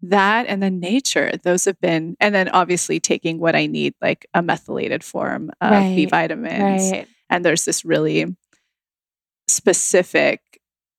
That 0.03 0.47
and 0.47 0.63
then 0.63 0.81
nature, 0.81 1.33
those 1.43 1.67
have 1.67 1.79
been, 1.79 2.17
and 2.21 2.35
then 2.35 2.49
obviously 2.49 3.01
taking 3.01 3.39
what 3.39 3.55
I 3.55 3.67
need, 3.67 3.93
like 4.01 4.25
a 4.33 4.41
methylated 4.41 5.05
form 5.05 5.51
of 5.61 5.71
B 5.95 6.07
vitamins. 6.07 6.91
right. 6.91 7.07
And 7.29 7.45
there's 7.45 7.67
this 7.67 7.85
really 7.85 8.35
specific, 9.47 10.41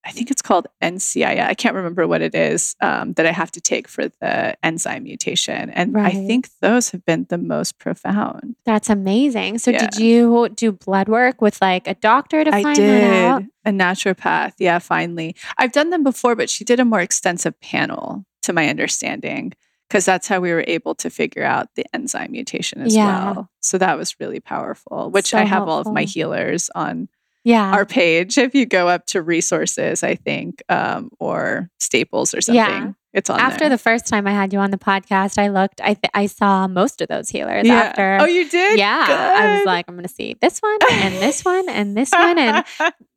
I 0.03 0.11
think 0.11 0.31
it's 0.31 0.41
called 0.41 0.67
NCI. 0.81 1.45
I 1.45 1.53
can't 1.53 1.75
remember 1.75 2.07
what 2.07 2.21
it 2.21 2.33
is 2.33 2.75
um, 2.81 3.13
that 3.13 3.25
I 3.27 3.31
have 3.31 3.51
to 3.51 3.61
take 3.61 3.87
for 3.87 4.07
the 4.07 4.57
enzyme 4.65 5.03
mutation. 5.03 5.69
And 5.69 5.95
I 5.97 6.11
think 6.11 6.49
those 6.59 6.89
have 6.89 7.05
been 7.05 7.27
the 7.29 7.37
most 7.37 7.77
profound. 7.77 8.55
That's 8.65 8.89
amazing. 8.89 9.59
So, 9.59 9.69
Yeah. 9.71 9.79
did 9.87 9.97
you 9.97 10.49
do 10.55 10.71
blood 10.71 11.07
work 11.07 11.39
with 11.41 11.61
like 11.61 11.87
a 11.87 11.93
doctor 11.93 12.43
to 12.43 12.53
I 12.53 12.63
find 12.63 12.77
that 12.79 13.03
out? 13.27 13.43
a 13.63 13.69
naturopath. 13.69 14.53
Yeah, 14.57 14.79
finally. 14.79 15.35
I've 15.59 15.71
done 15.71 15.91
them 15.91 16.03
before, 16.03 16.35
but 16.35 16.49
she 16.49 16.63
did 16.63 16.79
a 16.79 16.85
more 16.85 17.01
extensive 17.01 17.59
panel, 17.61 18.25
to 18.41 18.53
my 18.53 18.69
understanding, 18.69 19.53
because 19.87 20.03
that's 20.05 20.27
how 20.27 20.39
we 20.39 20.51
were 20.51 20.63
able 20.67 20.95
to 20.95 21.11
figure 21.11 21.43
out 21.43 21.67
the 21.75 21.85
enzyme 21.93 22.31
mutation 22.31 22.81
as 22.81 22.95
Yeah. 22.95 23.05
well. 23.05 23.51
So 23.59 23.77
that 23.77 23.99
was 23.99 24.19
really 24.19 24.39
powerful, 24.39 25.11
which 25.11 25.29
So 25.29 25.37
I 25.37 25.43
have 25.43 25.67
all 25.67 25.79
of 25.81 25.93
my 25.93 26.05
healers 26.05 26.71
on 26.73 27.07
Yeah. 27.43 27.71
our 27.71 27.85
page. 27.85 28.37
If 28.37 28.53
you 28.53 28.65
go 28.65 28.87
up 28.87 29.05
to 29.07 29.21
resources, 29.21 30.03
I 30.03 30.15
think, 30.15 30.61
um, 30.69 31.09
or 31.19 31.69
staples 31.79 32.33
or 32.35 32.41
something, 32.41 32.55
Yeah. 32.63 32.91
it's 33.13 33.29
on 33.29 33.39
after 33.39 33.59
there. 33.61 33.69
the 33.69 33.77
first 33.77 34.07
time 34.07 34.27
I 34.27 34.31
had 34.31 34.53
you 34.53 34.59
on 34.59 34.69
the 34.71 34.77
podcast, 34.77 35.37
I 35.37 35.47
looked, 35.47 35.81
I, 35.81 35.95
th- 35.95 36.11
I 36.13 36.27
saw 36.27 36.67
most 36.67 37.01
of 37.01 37.07
those 37.07 37.29
healers 37.29 37.65
yeah. 37.65 37.73
after. 37.75 38.17
oh, 38.21 38.25
you 38.25 38.47
did? 38.49 38.77
yeah. 38.77 39.33
I 39.37 39.55
was 39.57 39.65
like, 39.65 39.85
I'm 39.87 39.95
going 39.95 40.07
to 40.07 40.13
see 40.13 40.35
this 40.39 40.59
one 40.59 40.77
and 40.91 41.15
this 41.15 41.43
one 41.43 41.67
and 41.69 41.97
this 41.97 42.11
one. 42.15 42.37
And 42.37 42.63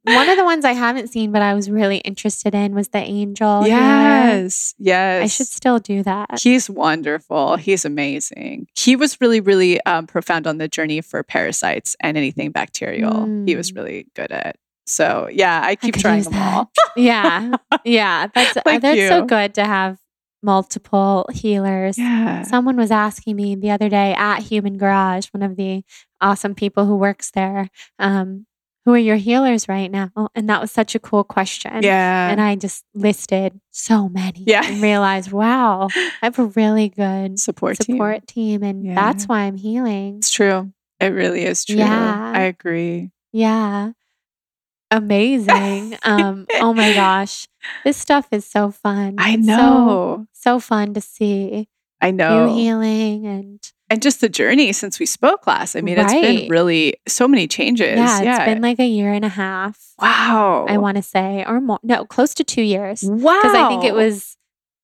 one 0.04 0.28
of 0.28 0.36
the 0.36 0.44
ones 0.44 0.64
I 0.64 0.72
haven't 0.72 1.08
seen, 1.08 1.32
but 1.32 1.42
I 1.42 1.54
was 1.54 1.70
really 1.70 1.98
interested 1.98 2.54
in 2.54 2.74
was 2.74 2.88
the 2.88 2.98
angel. 2.98 3.66
yes, 3.66 4.74
yes. 4.78 5.22
I 5.24 5.26
should 5.26 5.46
still 5.48 5.78
do 5.78 6.02
that. 6.02 6.38
He's 6.42 6.68
wonderful. 6.70 7.56
He's 7.56 7.84
amazing. 7.84 8.68
He 8.76 8.96
was 8.96 9.20
really, 9.20 9.40
really 9.40 9.80
um, 9.84 10.06
profound 10.06 10.46
on 10.46 10.58
the 10.58 10.68
journey 10.68 11.00
for 11.00 11.22
parasites 11.22 11.96
and 12.00 12.16
anything 12.16 12.50
bacterial. 12.52 13.24
He 13.46 13.56
was 13.56 13.72
Mm. 13.72 13.76
really 13.76 14.06
good 14.14 14.30
at. 14.30 14.56
So 14.86 15.28
yeah, 15.32 15.62
I 15.64 15.76
keep 15.76 15.94
could 15.94 16.02
trying 16.02 16.22
them 16.24 16.34
that. 16.34 16.54
all. 16.54 16.70
yeah. 16.96 17.52
Yeah. 17.84 18.26
That's, 18.34 18.56
uh, 18.58 18.62
Like 18.66 18.82
that's 18.82 19.08
so 19.08 19.24
good 19.24 19.54
to 19.54 19.64
have 19.64 19.98
multiple 20.42 21.26
healers. 21.32 21.96
Yeah. 21.98 22.42
Someone 22.42 22.76
was 22.76 22.90
asking 22.90 23.34
me 23.36 23.54
the 23.54 23.70
other 23.70 23.88
day 23.88 24.12
at 24.14 24.40
Human 24.40 24.76
Garage, 24.76 25.28
one 25.32 25.42
of 25.42 25.56
the 25.56 25.82
awesome 26.20 26.54
people 26.54 26.84
who 26.84 26.96
works 26.96 27.30
there, 27.30 27.70
um, 27.98 28.46
who 28.84 28.92
are 28.94 28.98
your 28.98 29.16
healers 29.16 29.68
right 29.68 29.90
now? 29.90 30.10
And 30.34 30.48
that 30.50 30.60
was 30.60 30.70
such 30.70 30.94
a 30.94 30.98
cool 30.98 31.24
question. 31.24 31.82
Yeah. 31.82 32.28
And 32.30 32.40
I 32.40 32.54
just 32.56 32.84
listed 32.94 33.58
so 33.70 34.08
many 34.08 34.44
Yeah. 34.46 34.62
and 34.64 34.82
realized, 34.82 35.32
wow, 35.32 35.88
I 35.94 36.10
have 36.22 36.38
a 36.38 36.46
really 36.46 36.88
good 36.90 37.38
support 37.38 37.78
team. 37.78 37.96
support 37.96 38.26
team. 38.26 38.62
And 38.62 38.84
Yeah. 38.84 38.94
that's 38.94 39.24
why 39.26 39.40
I'm 39.40 39.56
healing. 39.56 40.18
It's 40.18 40.30
true. 40.30 40.72
It 41.00 41.06
really 41.08 41.44
is 41.44 41.64
true. 41.64 41.76
Yeah. 41.76 42.32
I 42.34 42.42
agree. 42.42 43.10
Yeah. 43.32 43.92
Amazing. 44.90 45.96
um, 46.02 46.46
oh 46.60 46.72
my 46.74 46.92
gosh. 46.92 47.46
This 47.84 47.96
stuff 47.96 48.28
is 48.30 48.46
so 48.46 48.70
fun. 48.70 49.16
I 49.18 49.34
It's 49.34 49.46
so- 49.46 49.56
know. 49.56 50.26
So, 50.32 50.60
fun 50.60 50.92
to 50.94 51.00
see 51.00 51.68
I 52.00 52.10
know. 52.10 52.46
you 52.48 52.54
healing 52.54 53.26
and 53.26 53.72
and 53.90 54.00
just 54.02 54.20
the 54.20 54.28
journey 54.28 54.72
since 54.72 54.98
we 54.98 55.06
spoke 55.06 55.46
last. 55.46 55.76
I 55.76 55.80
mean, 55.82 55.98
it's 55.98 56.12
been 56.12 56.48
really 56.48 56.94
so 57.06 57.28
many 57.28 57.46
changes. 57.46 57.96
yeah, 57.96 58.22
Yeah. 58.22 58.36
it's 58.36 58.44
been 58.46 58.62
like 58.62 58.78
a 58.80 58.86
year 58.86 59.12
and 59.12 59.24
a 59.24 59.28
half. 59.28 59.78
wow. 60.00 60.66
I 60.68 60.78
want 60.78 60.96
to 60.96 61.02
say, 61.02 61.44
or 61.46 61.60
more, 61.60 61.78
no, 61.82 62.04
close 62.06 62.34
to 62.34 62.44
two 62.44 62.62
years. 62.62 63.02
Wow. 63.04 63.38
Because 63.42 63.54
I 63.54 63.68
think 63.68 63.84
it 63.84 63.94
was 63.94 64.36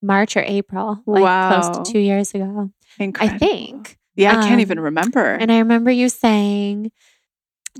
March 0.02 0.36
or 0.36 0.44
April, 0.46 1.02
like 1.06 1.22
close 1.62 1.78
to 1.78 1.92
two 1.92 1.98
years 1.98 2.34
ago. 2.34 2.70
incredible. 2.98 3.34
I 3.34 3.38
think. 3.38 3.96
Yeah, 4.16 4.38
I 4.38 4.46
can't 4.48 4.60
even 4.60 4.78
Um, 4.78 4.84
remember. 4.84 5.24
And 5.32 5.50
I 5.50 5.58
remember 5.58 5.90
you 5.90 6.08
saying 6.10 6.92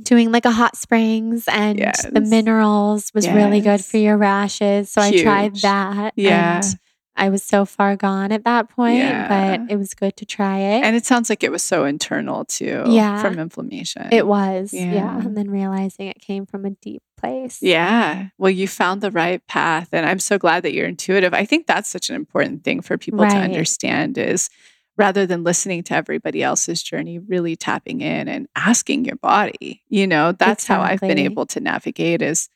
doing 0.03 0.33
like 0.33 0.45
a 0.47 0.51
hot 0.53 0.77
springs 0.77 1.47
and 1.49 1.79
the 2.13 2.21
minerals 2.21 3.13
was 3.15 3.29
really 3.29 3.61
good 3.61 3.85
for 3.85 3.99
your 3.99 4.17
rashes. 4.17 4.91
So 4.91 5.01
I 5.03 5.17
tried 5.23 5.57
that. 5.57 6.15
Yeah. 6.17 6.57
And 6.57 6.79
I 7.21 7.29
was 7.29 7.43
so 7.43 7.65
far 7.67 7.95
gone 7.97 8.33
at 8.33 8.45
that 8.45 8.71
point, 8.71 8.97
Yeah. 8.99 9.29
but 9.29 9.71
it 9.71 9.77
was 9.77 9.93
good 9.95 10.17
to 10.17 10.25
try 10.25 10.59
it. 10.59 10.83
And 10.85 10.97
it 10.97 11.05
sounds 11.05 11.29
like 11.31 11.45
it 11.45 11.53
was 11.53 11.63
so 11.63 11.85
internal 11.85 12.47
too. 12.47 12.83
Yeah. 12.87 13.21
From 13.21 13.39
inflammation. 13.39 14.09
it 14.11 14.27
was. 14.27 14.73
Yeah. 14.73 14.93
Yeah. 14.95 15.19
And 15.21 15.37
then 15.37 15.51
realizing 15.51 16.07
it 16.09 16.21
came 16.21 16.47
from 16.47 16.65
a 16.65 16.71
deep 16.71 17.03
place. 17.19 17.59
Yeah. 17.61 18.29
Well, 18.39 18.51
you 18.51 18.67
found 18.67 19.03
the 19.03 19.11
right 19.11 19.47
path. 19.47 19.91
And 19.93 20.07
I'm 20.07 20.19
so 20.19 20.39
glad 20.39 20.63
that 20.63 20.73
you're 20.73 20.87
intuitive. 20.89 21.35
I 21.35 21.45
think 21.45 21.67
that's 21.67 21.89
such 21.91 22.09
an 22.09 22.17
important 22.17 22.65
thing 22.65 22.81
for 22.81 22.97
people 22.97 23.21
to 23.21 23.37
understand 23.37 24.17
is 24.17 24.49
rather 24.97 25.27
than 25.27 25.45
listening 25.45 25.83
to 25.85 25.95
everybody 25.95 26.43
else's 26.43 26.83
journey, 26.83 27.19
really 27.19 27.57
tapping 27.57 28.01
in 28.01 28.29
and 28.29 28.47
asking 28.57 29.05
your 29.05 29.17
body. 29.17 29.83
You 29.89 30.07
know, 30.07 30.33
that's 30.33 30.67
how 30.67 30.81
I've 30.81 31.01
been 31.01 31.19
able 31.19 31.47
to 31.47 31.61
navigate 31.61 32.23
is 32.23 32.49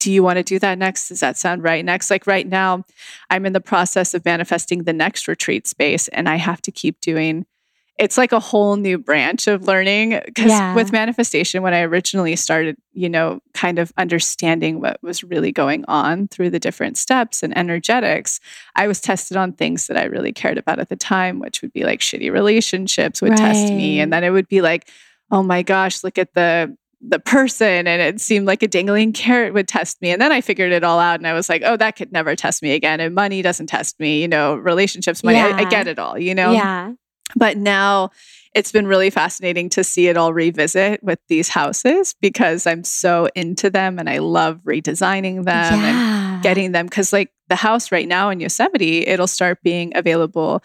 do 0.00 0.10
you 0.10 0.22
want 0.22 0.38
to 0.38 0.42
do 0.42 0.58
that 0.58 0.78
next? 0.78 1.08
Does 1.08 1.20
that 1.20 1.36
sound 1.36 1.62
right 1.62 1.84
next? 1.84 2.10
Like 2.10 2.26
right 2.26 2.48
now, 2.48 2.84
I'm 3.28 3.46
in 3.46 3.52
the 3.52 3.60
process 3.60 4.14
of 4.14 4.24
manifesting 4.24 4.84
the 4.84 4.92
next 4.92 5.28
retreat 5.28 5.66
space 5.68 6.08
and 6.08 6.28
I 6.28 6.36
have 6.36 6.60
to 6.62 6.72
keep 6.72 7.00
doing 7.00 7.46
it's 7.98 8.16
like 8.16 8.32
a 8.32 8.40
whole 8.40 8.76
new 8.76 8.96
branch 8.96 9.46
of 9.46 9.64
learning 9.68 10.18
because 10.24 10.46
Yeah. 10.46 10.74
with 10.74 10.90
manifestation 10.90 11.62
when 11.62 11.74
i 11.74 11.82
originally 11.82 12.34
started 12.34 12.76
you 12.94 13.10
know 13.10 13.40
kind 13.52 13.78
of 13.78 13.92
understanding 13.98 14.80
what 14.80 14.98
was 15.02 15.22
really 15.22 15.52
going 15.52 15.84
on 15.86 16.26
through 16.28 16.48
the 16.48 16.58
different 16.58 16.96
steps 16.96 17.42
and 17.42 17.54
energetics 17.58 18.40
i 18.74 18.86
was 18.86 19.02
tested 19.02 19.36
on 19.36 19.52
things 19.52 19.86
that 19.86 19.98
i 19.98 20.04
really 20.04 20.32
cared 20.32 20.56
about 20.56 20.78
at 20.78 20.88
the 20.88 20.96
time 20.96 21.40
which 21.40 21.60
would 21.60 21.74
be 21.74 21.84
like 21.84 22.00
shitty 22.00 22.32
relationships 22.32 23.20
would 23.20 23.36
test 23.36 23.70
me 23.74 24.00
and 24.00 24.10
then 24.10 24.24
it 24.24 24.30
would 24.30 24.48
be 24.48 24.62
like 24.62 24.88
oh 25.30 25.42
my 25.42 25.62
gosh 25.62 26.02
look 26.02 26.16
at 26.16 26.32
the 26.32 26.74
the 27.00 27.18
person 27.18 27.86
and 27.86 28.02
it 28.02 28.20
seemed 28.20 28.46
like 28.46 28.62
a 28.62 28.68
dangling 28.68 29.12
carrot 29.12 29.54
would 29.54 29.66
test 29.66 30.00
me 30.02 30.10
and 30.10 30.20
then 30.20 30.32
i 30.32 30.40
figured 30.40 30.70
it 30.72 30.84
all 30.84 30.98
out 30.98 31.18
and 31.18 31.26
i 31.26 31.32
was 31.32 31.48
like 31.48 31.62
oh 31.64 31.76
that 31.76 31.96
could 31.96 32.12
never 32.12 32.36
test 32.36 32.62
me 32.62 32.72
again 32.72 33.00
and 33.00 33.14
money 33.14 33.40
doesn't 33.40 33.68
test 33.68 33.98
me 33.98 34.20
you 34.20 34.28
know 34.28 34.54
relationships 34.56 35.24
money 35.24 35.38
I, 35.38 35.60
I 35.60 35.64
get 35.64 35.86
it 35.86 35.98
all 35.98 36.18
you 36.18 36.34
know 36.34 36.52
Yeah. 36.52 36.92
but 37.36 37.56
now 37.56 38.10
it's 38.52 38.72
been 38.72 38.86
really 38.86 39.10
fascinating 39.10 39.68
to 39.70 39.84
see 39.84 40.08
it 40.08 40.16
all 40.16 40.34
revisit 40.34 41.02
with 41.04 41.20
these 41.28 41.48
houses 41.48 42.16
because 42.20 42.66
I'm 42.66 42.82
so 42.82 43.28
into 43.36 43.70
them 43.70 43.98
and 44.00 44.10
I 44.10 44.18
love 44.18 44.58
redesigning 44.64 45.44
them 45.44 45.74
and 45.84 46.42
getting 46.42 46.72
them. 46.72 46.86
Because, 46.86 47.12
like, 47.12 47.30
the 47.48 47.54
house 47.54 47.92
right 47.92 48.08
now 48.08 48.28
in 48.28 48.40
Yosemite, 48.40 49.06
it'll 49.06 49.28
start 49.28 49.62
being 49.62 49.92
available, 49.94 50.64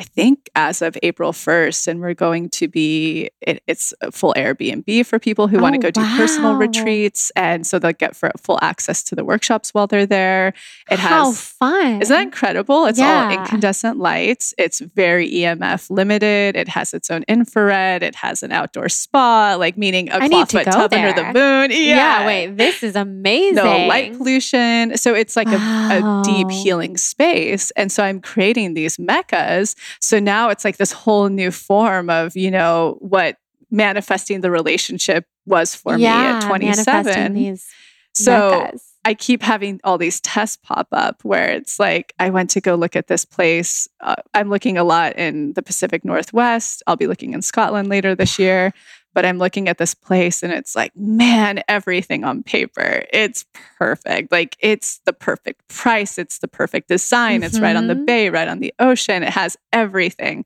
I 0.00 0.02
think, 0.02 0.48
as 0.54 0.80
of 0.80 0.96
April 1.02 1.32
1st. 1.32 1.86
And 1.88 2.00
we're 2.00 2.14
going 2.14 2.48
to 2.50 2.68
be, 2.68 3.28
it, 3.42 3.62
it's 3.66 3.92
a 4.00 4.10
full 4.10 4.32
Airbnb 4.34 5.04
for 5.04 5.18
people 5.18 5.46
who 5.46 5.58
want 5.60 5.74
to 5.74 5.78
Oh, 5.80 5.90
go 5.90 5.90
do 5.90 6.16
personal 6.16 6.54
retreats. 6.54 7.30
And 7.36 7.66
so 7.66 7.78
they'll 7.78 7.92
get 7.92 8.16
for 8.16 8.30
full 8.38 8.58
access 8.62 9.02
to 9.04 9.14
the 9.14 9.24
workshops 9.24 9.74
while 9.74 9.86
they're 9.86 10.06
there. 10.06 10.54
It 10.90 10.98
How 10.98 11.26
has. 11.26 11.40
fun. 11.42 12.00
Isn't 12.00 12.14
that 12.14 12.22
incredible? 12.22 12.86
It's 12.86 12.98
all 12.98 13.30
incandescent 13.30 13.98
lights. 13.98 14.54
It's 14.56 14.80
very 14.80 15.30
EMF 15.30 15.90
limited. 15.90 16.56
It 16.56 16.68
has 16.68 16.94
its 16.94 17.10
own 17.10 17.24
infrared. 17.28 18.02
It 18.02 18.14
has 18.16 18.42
an 18.42 18.52
outdoor 18.52 18.88
spa, 18.88 19.56
like 19.58 19.76
meaning 19.76 20.08
a 20.10 20.18
to 20.18 20.28
clawfoot 20.28 20.64
tub 20.64 20.94
under 20.94 21.12
the 21.12 21.24
moon. 21.24 21.70
Yeah. 21.72 21.76
yeah. 22.22 22.26
Wait, 22.26 22.56
this 22.56 22.82
is 22.82 22.96
amazing. 22.96 23.56
No 23.56 23.86
light 23.86 24.16
pollution. 24.16 24.96
So 24.96 25.14
it's 25.14 25.36
like 25.36 25.48
a, 25.48 25.56
a 25.56 26.22
deep 26.24 26.50
healing 26.50 26.96
space. 26.96 27.70
And 27.72 27.92
so 27.92 28.02
I'm 28.02 28.20
creating 28.20 28.72
these 28.74 28.96
meccas. 28.96 29.74
So 30.00 30.20
now 30.20 30.50
it's 30.50 30.64
like 30.64 30.76
this 30.76 30.92
whole 30.92 31.28
new 31.28 31.50
form 31.50 32.10
of, 32.10 32.36
you 32.36 32.50
know, 32.50 32.96
what 33.00 33.36
manifesting 33.70 34.40
the 34.40 34.50
relationship 34.50 35.24
was 35.46 35.74
for 35.74 35.96
me 35.96 36.02
at 36.06 36.48
manifesting 36.48 37.14
27. 37.14 37.34
These 37.34 37.66
So 38.12 38.50
meccas. 38.50 38.82
I 39.04 39.14
keep 39.14 39.42
having 39.42 39.80
all 39.82 39.96
these 39.96 40.20
tests 40.20 40.58
pop 40.62 40.88
up 40.92 41.24
where 41.24 41.48
it's 41.48 41.78
like, 41.78 42.12
I 42.18 42.28
went 42.28 42.50
to 42.50 42.60
go 42.60 42.74
look 42.74 42.96
at 42.96 43.06
this 43.06 43.24
place. 43.24 43.88
Uh, 44.00 44.16
I'm 44.34 44.50
looking 44.50 44.76
a 44.76 44.84
lot 44.84 45.16
in 45.16 45.54
the 45.54 45.62
Pacific 45.62 46.04
Northwest. 46.04 46.82
I'll 46.86 46.96
be 46.96 47.06
looking 47.06 47.32
in 47.32 47.40
Scotland 47.40 47.88
later 47.88 48.14
this 48.14 48.38
year. 48.38 48.74
But 49.12 49.26
I'm 49.26 49.38
looking 49.38 49.68
at 49.68 49.78
this 49.78 49.92
place 49.94 50.42
and 50.42 50.52
it's 50.52 50.76
like, 50.76 50.94
man, 50.96 51.62
everything 51.68 52.22
on 52.24 52.42
paper. 52.44 53.04
It's 53.12 53.44
perfect. 53.76 54.30
Like, 54.30 54.56
it's 54.60 55.00
the 55.04 55.12
perfect 55.12 55.66
price. 55.68 56.16
It's 56.16 56.38
the 56.38 56.48
perfect 56.48 56.88
design. 56.88 57.42
It's 57.42 57.58
right 57.58 57.74
on 57.76 57.88
the 57.88 57.94
Mhm. 57.96 58.06
bay, 58.06 58.30
right 58.30 58.46
on 58.48 58.60
the 58.60 58.72
ocean. 58.78 59.22
It 59.24 59.30
has 59.32 59.56
everything. 59.72 60.44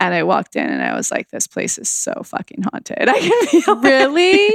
And 0.00 0.14
I 0.14 0.22
walked 0.22 0.54
in 0.54 0.64
and 0.70 0.80
I 0.80 0.94
was 0.94 1.10
like, 1.10 1.28
this 1.30 1.48
place 1.48 1.76
is 1.76 1.88
so 1.88 2.22
fucking 2.24 2.62
haunted. 2.62 2.96
I 3.08 3.18
can 3.18 3.46
feel. 3.62 3.76
Really? 3.80 4.48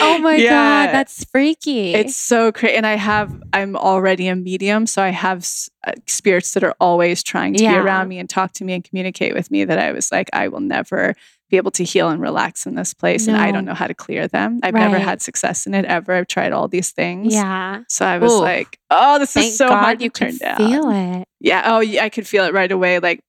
Oh 0.00 0.18
my 0.20 0.34
Yeah. 0.36 0.50
god, 0.50 0.86
that's 0.92 1.24
freaky. 1.24 1.94
It's 1.94 2.16
so 2.16 2.50
crazy. 2.50 2.74
And 2.76 2.84
I 2.84 2.96
have, 2.96 3.40
I'm 3.52 3.76
already 3.76 4.26
a 4.26 4.34
medium. 4.34 4.86
So 4.88 5.00
I 5.00 5.10
have 5.10 5.38
s- 5.38 5.70
uh, 5.86 5.92
spirits 6.08 6.52
that 6.54 6.64
are 6.64 6.74
always 6.80 7.22
trying 7.22 7.54
to 7.54 7.62
Yeah. 7.62 7.74
be 7.74 7.78
around 7.86 8.08
me 8.08 8.18
and 8.18 8.28
talk 8.28 8.52
to 8.54 8.64
me 8.64 8.72
and 8.72 8.82
communicate 8.82 9.32
with 9.32 9.48
me 9.50 9.64
that 9.64 9.78
I 9.78 9.92
was 9.92 10.10
like, 10.10 10.28
I 10.32 10.48
will 10.48 10.60
never 10.60 11.14
be 11.50 11.56
able 11.56 11.70
to 11.72 11.84
heal 11.84 12.08
and 12.08 12.20
relax 12.20 12.66
in 12.66 12.74
this 12.74 12.94
place. 12.94 13.26
And 13.28 13.36
I 13.36 13.52
don't 13.52 13.64
know 13.64 13.74
how 13.74 13.86
to 13.86 13.94
clear 13.94 14.26
them. 14.26 14.60
I've 14.62 14.74
never 14.74 14.98
had 14.98 15.22
success 15.22 15.66
in 15.66 15.74
it 15.74 15.84
ever. 15.84 16.12
I've 16.14 16.26
tried 16.26 16.52
all 16.52 16.68
these 16.68 16.90
things. 16.90 17.34
yeah. 17.34 17.82
So 17.88 18.06
I 18.06 18.18
was 18.18 18.32
Ooh. 18.32 18.40
like, 18.40 18.78
oh, 18.90 19.18
this 19.18 19.32
Thank 19.32 19.48
is 19.48 19.58
so 19.58 19.68
God 19.68 19.82
hard 19.82 20.02
you 20.02 20.10
to 20.10 20.24
turn 20.24 20.36
down. 20.36 20.56
feel 20.56 20.90
it. 20.90 21.28
Yeah. 21.40 21.62
Oh, 21.66 21.80
yeah, 21.80 22.04
I 22.04 22.08
could 22.08 22.26
feel 22.26 22.44
it 22.44 22.54
right 22.54 22.72
away. 22.72 22.98
Like 22.98 23.20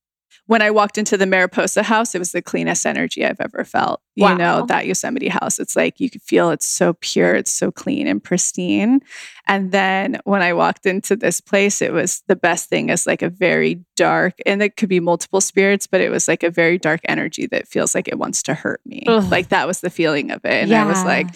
when 0.47 0.61
I 0.61 0.69
walked 0.69 0.97
into 0.97 1.17
the 1.17 1.25
Mariposa 1.25 1.81
house, 1.83 2.13
it 2.13 2.19
was 2.19 2.31
the 2.31 2.41
cleanest 2.41 2.85
energy 2.85 3.25
I've 3.25 3.39
ever 3.39 3.63
felt. 3.63 4.01
You 4.17 4.33
know, 4.33 4.65
that 4.67 4.87
Yosemite 4.87 5.27
house. 5.27 5.59
It's 5.59 5.75
like 5.75 5.99
you 5.99 6.09
could 6.09 6.21
feel 6.21 6.49
it's 6.49 6.65
so 6.65 6.93
pure, 7.01 7.35
it's 7.35 7.51
so 7.51 7.69
clean 7.69 8.07
and 8.07 8.23
pristine. 8.23 9.01
And 9.45 9.73
then 9.73 10.19
when 10.23 10.41
I 10.41 10.53
walked 10.53 10.85
into 10.85 11.17
this 11.17 11.41
place, 11.41 11.81
it 11.81 11.91
was 11.91 12.23
the 12.27 12.35
best 12.37 12.69
thing 12.69 12.89
is 12.89 13.05
like 13.05 13.21
a 13.21 13.29
very 13.29 13.83
dark, 13.97 14.35
and 14.45 14.63
it 14.63 14.77
could 14.77 14.87
be 14.87 15.01
multiple 15.01 15.41
spirits, 15.41 15.85
but 15.85 15.99
it 15.99 16.09
was 16.09 16.29
like 16.29 16.43
a 16.43 16.49
very 16.49 16.77
dark 16.77 17.01
energy 17.05 17.45
that 17.47 17.67
feels 17.67 17.93
like 17.93 18.07
it 18.07 18.17
wants 18.17 18.41
to 18.43 18.53
hurt 18.53 18.79
me. 18.85 19.03
Ugh. 19.07 19.29
Like 19.29 19.49
that 19.49 19.67
was 19.67 19.81
the 19.81 19.89
feeling 19.89 20.31
of 20.31 20.45
it. 20.45 20.63
And 20.63 20.73
I 20.73 20.85
was 20.85 21.03
like, 21.03 21.27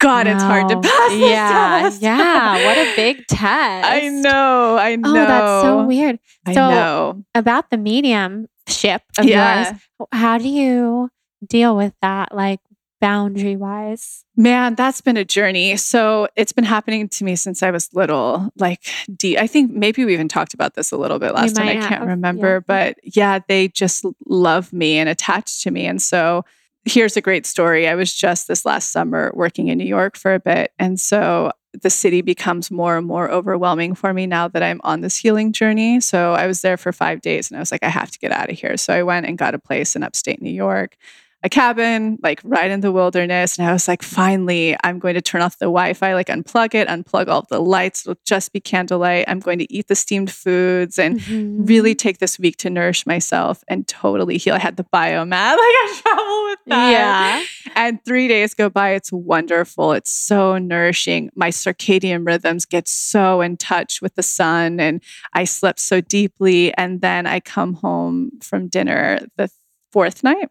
God, 0.00 0.26
it's 0.26 0.42
hard 0.42 0.68
to 0.68 0.80
pass. 0.80 1.10
this 1.10 1.20
Yeah, 1.30 1.80
test." 1.82 2.02
yeah. 2.02 2.64
What 2.66 2.78
a 2.78 2.96
big 2.96 3.26
test. 3.28 3.40
I 3.88 4.08
know. 4.08 4.76
I 4.78 4.96
know. 4.96 5.10
Oh, 5.10 5.14
that's 5.14 5.62
so 5.64 5.84
weird. 5.84 6.18
I 6.46 6.54
So- 6.54 6.70
know. 6.70 7.24
About 7.34 7.70
the 7.70 7.78
mediumship 7.78 9.02
of 9.18 9.24
Yeah. 9.24 9.70
yours, 9.70 9.80
how 10.12 10.38
do 10.38 10.48
you 10.48 11.10
deal 11.46 11.76
with 11.76 11.94
that? 12.02 12.34
Like 12.34 12.60
boundary 13.00 13.54
wise? 13.56 14.24
Man, 14.36 14.74
that's 14.74 15.00
been 15.00 15.16
a 15.16 15.24
journey. 15.24 15.76
So 15.76 16.26
it's 16.36 16.52
been 16.52 16.64
happening 16.64 17.08
to 17.10 17.24
me 17.24 17.36
since 17.36 17.62
I 17.62 17.70
was 17.70 17.88
little. 17.94 18.50
Like, 18.56 18.80
I 19.24 19.46
think 19.46 19.72
maybe 19.72 20.04
we 20.04 20.12
even 20.14 20.26
talked 20.28 20.52
about 20.54 20.74
this 20.74 20.90
a 20.90 20.96
little 20.96 21.18
bit 21.20 21.32
last 21.32 21.54
time. 21.56 21.68
I 21.68 21.72
can't 21.74 21.84
have, 21.86 22.08
remember. 22.08 22.54
Yeah. 22.54 22.60
But 22.66 22.96
yeah, 23.16 23.38
they 23.46 23.68
just 23.68 24.04
love 24.26 24.72
me 24.72 24.98
and 24.98 25.08
attached 25.08 25.62
to 25.62 25.70
me. 25.70 25.86
And 25.86 26.02
so 26.02 26.44
here's 26.84 27.16
a 27.16 27.20
great 27.20 27.46
story. 27.46 27.88
I 27.88 27.94
was 27.94 28.14
just 28.14 28.48
this 28.48 28.64
last 28.64 28.90
summer 28.90 29.30
working 29.34 29.68
in 29.68 29.78
New 29.78 29.86
York 29.86 30.16
for 30.16 30.34
a 30.34 30.40
bit. 30.40 30.72
And 30.78 30.98
so 30.98 31.52
the 31.82 31.90
city 31.90 32.22
becomes 32.22 32.70
more 32.70 32.96
and 32.96 33.06
more 33.06 33.30
overwhelming 33.30 33.94
for 33.94 34.12
me 34.14 34.26
now 34.26 34.48
that 34.48 34.62
I'm 34.62 34.80
on 34.84 35.00
this 35.00 35.16
healing 35.16 35.52
journey. 35.52 36.00
So 36.00 36.32
I 36.32 36.46
was 36.46 36.62
there 36.62 36.76
for 36.76 36.92
five 36.92 37.20
days 37.20 37.50
and 37.50 37.58
I 37.58 37.60
was 37.60 37.70
like, 37.70 37.84
I 37.84 37.88
have 37.88 38.10
to 38.10 38.18
get 38.18 38.32
out 38.32 38.50
of 38.50 38.58
here. 38.58 38.76
So 38.76 38.92
I 38.94 39.02
went 39.02 39.26
and 39.26 39.36
got 39.36 39.54
a 39.54 39.58
place 39.58 39.94
in 39.94 40.02
upstate 40.02 40.40
New 40.40 40.50
York 40.50 40.96
a 41.44 41.48
cabin, 41.48 42.18
like 42.20 42.40
right 42.42 42.68
in 42.68 42.80
the 42.80 42.90
wilderness. 42.90 43.58
And 43.58 43.68
I 43.68 43.72
was 43.72 43.86
like, 43.86 44.02
finally, 44.02 44.76
I'm 44.82 44.98
going 44.98 45.14
to 45.14 45.20
turn 45.20 45.40
off 45.40 45.58
the 45.58 45.66
Wi 45.66 45.92
Fi, 45.92 46.14
like 46.14 46.26
unplug 46.26 46.74
it, 46.74 46.88
unplug 46.88 47.28
all 47.28 47.46
the 47.48 47.60
lights. 47.60 48.04
It'll 48.04 48.20
just 48.24 48.52
be 48.52 48.58
candlelight. 48.58 49.24
I'm 49.28 49.38
going 49.38 49.60
to 49.60 49.72
eat 49.72 49.86
the 49.86 49.94
steamed 49.94 50.32
foods 50.32 50.98
and 50.98 51.20
mm-hmm. 51.20 51.64
really 51.64 51.94
take 51.94 52.18
this 52.18 52.40
week 52.40 52.56
to 52.58 52.70
nourish 52.70 53.06
myself 53.06 53.62
and 53.68 53.86
totally 53.86 54.36
heal. 54.36 54.56
I 54.56 54.58
had 54.58 54.76
the 54.76 54.84
biomat, 54.84 55.30
like 55.52 55.58
I 55.58 56.00
travel 56.02 56.44
with 56.44 56.58
that. 56.66 56.90
Yeah. 56.90 57.44
And 57.76 58.04
three 58.04 58.26
days 58.26 58.54
go 58.54 58.68
by. 58.68 58.90
It's 58.90 59.12
wonderful. 59.12 59.92
It's 59.92 60.10
so 60.10 60.58
nourishing. 60.58 61.30
My 61.36 61.50
circadian 61.50 62.26
rhythms 62.26 62.66
get 62.66 62.88
so 62.88 63.42
in 63.42 63.56
touch 63.56 64.02
with 64.02 64.16
the 64.16 64.24
sun 64.24 64.80
and 64.80 65.00
I 65.34 65.44
slept 65.44 65.78
so 65.78 66.00
deeply. 66.00 66.74
And 66.74 67.00
then 67.00 67.28
I 67.28 67.38
come 67.38 67.74
home 67.74 68.32
from 68.42 68.66
dinner 68.66 69.20
the 69.36 69.48
fourth 69.92 70.24
night 70.24 70.48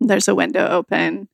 there's 0.00 0.28
a 0.28 0.34
window 0.34 0.66
open 0.66 1.28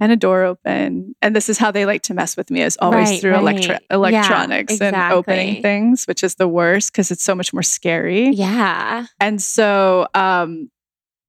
and 0.00 0.10
a 0.10 0.16
door 0.16 0.44
open. 0.44 1.14
And 1.20 1.36
this 1.36 1.48
is 1.48 1.58
how 1.58 1.70
they 1.70 1.84
like 1.84 2.02
to 2.02 2.14
mess 2.14 2.36
with 2.36 2.50
me 2.50 2.62
is 2.62 2.78
always 2.80 3.10
right, 3.10 3.20
through 3.20 3.32
right. 3.32 3.82
Electronics 3.90 4.72
yeah, 4.80 4.86
exactly. 4.86 4.86
and 4.86 5.12
opening 5.12 5.62
things, 5.62 6.06
which 6.06 6.24
is 6.24 6.36
the 6.36 6.48
worst 6.48 6.92
because 6.92 7.10
it's 7.10 7.22
so 7.22 7.34
much 7.34 7.52
more 7.52 7.62
scary. 7.62 8.30
Yeah. 8.30 9.06
And 9.20 9.40
so 9.40 10.08
um, 10.14 10.70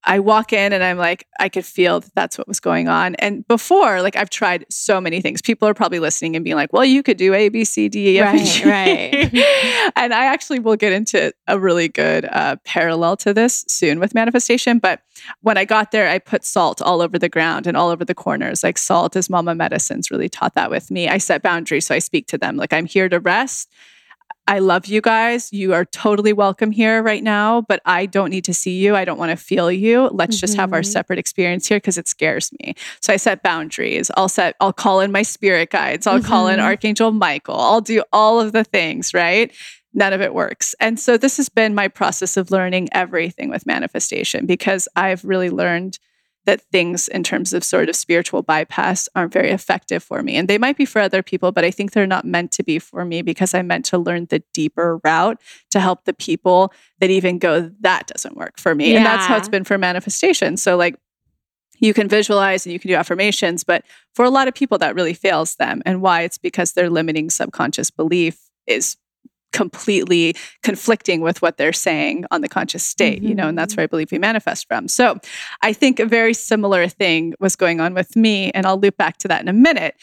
I 0.03 0.19
walk 0.19 0.51
in 0.51 0.73
and 0.73 0.83
I'm 0.83 0.97
like, 0.97 1.27
I 1.39 1.47
could 1.47 1.65
feel 1.65 1.99
that 1.99 2.13
that's 2.15 2.37
what 2.37 2.47
was 2.47 2.59
going 2.59 2.87
on. 2.87 3.13
And 3.15 3.47
before, 3.47 4.01
like, 4.01 4.15
I've 4.15 4.31
tried 4.31 4.65
so 4.69 4.99
many 4.99 5.21
things. 5.21 5.41
People 5.41 5.67
are 5.67 5.75
probably 5.75 5.99
listening 5.99 6.35
and 6.35 6.43
being 6.43 6.55
like, 6.55 6.73
well, 6.73 6.85
you 6.85 7.03
could 7.03 7.17
do 7.17 7.35
A, 7.35 7.49
B, 7.49 7.63
C, 7.63 7.87
D, 7.87 8.15
E, 8.15 8.19
F, 8.19 8.33
right, 8.33 8.45
G. 8.45 8.69
Right. 8.69 9.91
and 9.95 10.13
I 10.13 10.25
actually 10.25 10.59
will 10.59 10.75
get 10.75 10.91
into 10.91 11.31
a 11.47 11.59
really 11.59 11.87
good 11.87 12.25
uh, 12.25 12.55
parallel 12.65 13.15
to 13.17 13.33
this 13.33 13.63
soon 13.67 13.99
with 13.99 14.15
manifestation. 14.15 14.79
But 14.79 15.01
when 15.41 15.57
I 15.57 15.65
got 15.65 15.91
there, 15.91 16.09
I 16.09 16.17
put 16.17 16.45
salt 16.45 16.81
all 16.81 17.01
over 17.01 17.19
the 17.19 17.29
ground 17.29 17.67
and 17.67 17.77
all 17.77 17.89
over 17.89 18.03
the 18.03 18.15
corners. 18.15 18.63
Like, 18.63 18.79
salt 18.79 19.15
is 19.15 19.29
mama 19.29 19.53
medicines 19.53 20.09
really 20.09 20.29
taught 20.29 20.55
that 20.55 20.71
with 20.71 20.89
me. 20.89 21.09
I 21.09 21.19
set 21.19 21.43
boundaries. 21.43 21.85
So 21.85 21.93
I 21.93 21.99
speak 21.99 22.25
to 22.27 22.39
them 22.39 22.57
like, 22.57 22.73
I'm 22.73 22.85
here 22.85 23.07
to 23.07 23.19
rest 23.19 23.69
I 24.47 24.59
love 24.59 24.85
you 24.85 25.01
guys. 25.01 25.51
You 25.53 25.73
are 25.73 25.85
totally 25.85 26.33
welcome 26.33 26.71
here 26.71 27.01
right 27.01 27.23
now, 27.23 27.61
but 27.61 27.81
I 27.85 28.05
don't 28.05 28.29
need 28.29 28.43
to 28.45 28.53
see 28.53 28.77
you. 28.79 28.95
I 28.95 29.05
don't 29.05 29.17
want 29.17 29.31
to 29.31 29.37
feel 29.37 29.71
you. 29.71 30.09
Let's 30.11 30.35
mm-hmm. 30.35 30.41
just 30.41 30.55
have 30.57 30.73
our 30.73 30.81
mm-hmm. 30.81 30.91
separate 30.91 31.19
experience 31.19 31.67
here 31.67 31.77
because 31.77 31.97
it 31.97 32.07
scares 32.07 32.51
me. 32.59 32.75
So 33.01 33.13
I 33.13 33.17
set 33.17 33.43
boundaries. 33.43 34.11
I'll 34.17 34.29
set, 34.29 34.55
I'll 34.59 34.73
call 34.73 34.99
in 34.99 35.11
my 35.11 35.21
spirit 35.21 35.69
guides. 35.69 36.05
I'll 36.05 36.19
mm-hmm. 36.19 36.27
call 36.27 36.47
in 36.47 36.57
mm-hmm. 36.57 36.65
Archangel 36.65 37.11
Michael. 37.11 37.59
I'll 37.59 37.81
do 37.81 38.03
all 38.11 38.39
of 38.39 38.51
the 38.51 38.63
things, 38.63 39.13
right? 39.13 39.51
None 39.93 40.13
of 40.13 40.21
it 40.21 40.33
works. 40.33 40.73
And 40.79 40.99
so 40.99 41.17
this 41.17 41.37
has 41.37 41.49
been 41.49 41.75
my 41.75 41.87
process 41.87 42.37
of 42.37 42.51
learning 42.51 42.89
everything 42.93 43.49
with 43.49 43.65
manifestation 43.65 44.45
because 44.45 44.87
I've 44.95 45.23
really 45.23 45.49
learned 45.49 45.99
that 46.45 46.61
things 46.71 47.07
in 47.07 47.23
terms 47.23 47.53
of 47.53 47.63
sort 47.63 47.87
of 47.87 47.95
spiritual 47.95 48.41
bypass 48.41 49.07
aren't 49.15 49.33
very 49.33 49.51
effective 49.51 50.01
for 50.01 50.23
me. 50.23 50.35
And 50.35 50.47
they 50.47 50.57
might 50.57 50.75
be 50.75 50.85
for 50.85 50.99
other 50.99 51.21
people, 51.21 51.51
but 51.51 51.63
I 51.63 51.71
think 51.71 51.91
they're 51.91 52.07
not 52.07 52.25
meant 52.25 52.51
to 52.53 52.63
be 52.63 52.79
for 52.79 53.05
me 53.05 53.21
because 53.21 53.53
I'm 53.53 53.67
meant 53.67 53.85
to 53.85 53.97
learn 53.97 54.25
the 54.25 54.43
deeper 54.53 54.99
route 55.03 55.39
to 55.69 55.79
help 55.79 56.05
the 56.05 56.13
people 56.13 56.73
that 56.99 57.11
even 57.11 57.37
go, 57.37 57.71
that 57.81 58.07
doesn't 58.07 58.35
work 58.35 58.59
for 58.59 58.73
me. 58.73 58.91
Yeah. 58.91 58.97
And 58.97 59.05
that's 59.05 59.25
how 59.27 59.37
it's 59.37 59.49
been 59.49 59.63
for 59.63 59.77
manifestation. 59.77 60.57
So, 60.57 60.77
like, 60.77 60.95
you 61.79 61.93
can 61.93 62.07
visualize 62.07 62.65
and 62.65 62.73
you 62.73 62.79
can 62.79 62.89
do 62.89 62.95
affirmations, 62.95 63.63
but 63.63 63.83
for 64.13 64.23
a 64.23 64.29
lot 64.29 64.47
of 64.47 64.53
people, 64.53 64.77
that 64.79 64.95
really 64.95 65.15
fails 65.15 65.55
them. 65.55 65.81
And 65.85 66.01
why? 66.01 66.21
It's 66.21 66.37
because 66.37 66.73
their 66.73 66.89
limiting 66.89 67.29
subconscious 67.29 67.89
belief 67.89 68.39
is 68.67 68.97
completely 69.51 70.35
conflicting 70.63 71.21
with 71.21 71.41
what 71.41 71.57
they're 71.57 71.73
saying 71.73 72.25
on 72.31 72.41
the 72.41 72.49
conscious 72.49 72.83
state, 72.83 73.19
mm-hmm. 73.19 73.27
you 73.29 73.35
know, 73.35 73.47
and 73.47 73.57
that's 73.57 73.73
mm-hmm. 73.73 73.81
where 73.81 73.83
I 73.83 73.87
believe 73.87 74.11
we 74.11 74.19
manifest 74.19 74.67
from. 74.67 74.87
So 74.87 75.19
I 75.61 75.73
think 75.73 75.99
a 75.99 76.05
very 76.05 76.33
similar 76.33 76.87
thing 76.87 77.33
was 77.39 77.55
going 77.55 77.79
on 77.79 77.93
with 77.93 78.15
me, 78.15 78.51
and 78.51 78.65
I'll 78.65 78.79
loop 78.79 78.97
back 78.97 79.17
to 79.17 79.27
that 79.27 79.41
in 79.41 79.47
a 79.47 79.53
minute. 79.53 79.95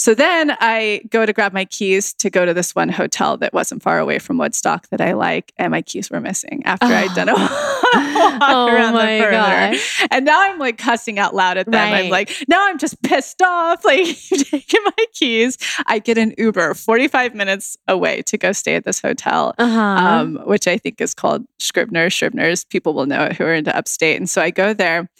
So 0.00 0.14
then 0.14 0.56
I 0.60 1.02
go 1.10 1.26
to 1.26 1.32
grab 1.34 1.52
my 1.52 1.66
keys 1.66 2.14
to 2.14 2.30
go 2.30 2.46
to 2.46 2.54
this 2.54 2.74
one 2.74 2.88
hotel 2.88 3.36
that 3.36 3.52
wasn't 3.52 3.82
far 3.82 3.98
away 3.98 4.18
from 4.18 4.38
Woodstock 4.38 4.88
that 4.88 5.02
I 5.02 5.12
like, 5.12 5.52
and 5.58 5.72
my 5.72 5.82
keys 5.82 6.10
were 6.10 6.22
missing 6.22 6.62
after 6.64 6.86
oh. 6.86 6.88
I'd 6.88 7.14
done 7.14 7.28
a 7.28 7.34
walk 7.34 8.38
oh 8.40 8.68
around 8.72 8.94
the 8.94 9.22
perimeter. 9.22 9.78
And 10.10 10.24
now 10.24 10.40
I'm 10.40 10.58
like 10.58 10.78
cussing 10.78 11.18
out 11.18 11.34
loud 11.34 11.58
at 11.58 11.66
them. 11.66 11.92
Right. 11.92 12.04
I'm 12.04 12.10
like, 12.10 12.32
now 12.48 12.66
I'm 12.66 12.78
just 12.78 13.02
pissed 13.02 13.42
off. 13.42 13.84
Like, 13.90 14.30
you've 14.30 14.48
taken 14.48 14.80
my 14.84 15.04
keys. 15.12 15.58
I 15.86 15.98
get 15.98 16.16
an 16.16 16.32
Uber 16.38 16.74
45 16.74 17.34
minutes 17.34 17.76
away 17.88 18.22
to 18.22 18.38
go 18.38 18.52
stay 18.52 18.76
at 18.76 18.84
this 18.84 19.00
hotel, 19.00 19.52
uh-huh. 19.58 19.80
um, 19.80 20.36
which 20.44 20.68
I 20.68 20.78
think 20.78 21.00
is 21.00 21.12
called 21.12 21.44
Scribner. 21.58 22.08
Scribner's 22.08 22.64
people 22.64 22.94
will 22.94 23.06
know 23.06 23.24
it 23.24 23.36
who 23.36 23.44
are 23.44 23.52
into 23.52 23.76
upstate. 23.76 24.16
And 24.16 24.30
so 24.30 24.40
I 24.40 24.50
go 24.50 24.72
there 24.72 25.10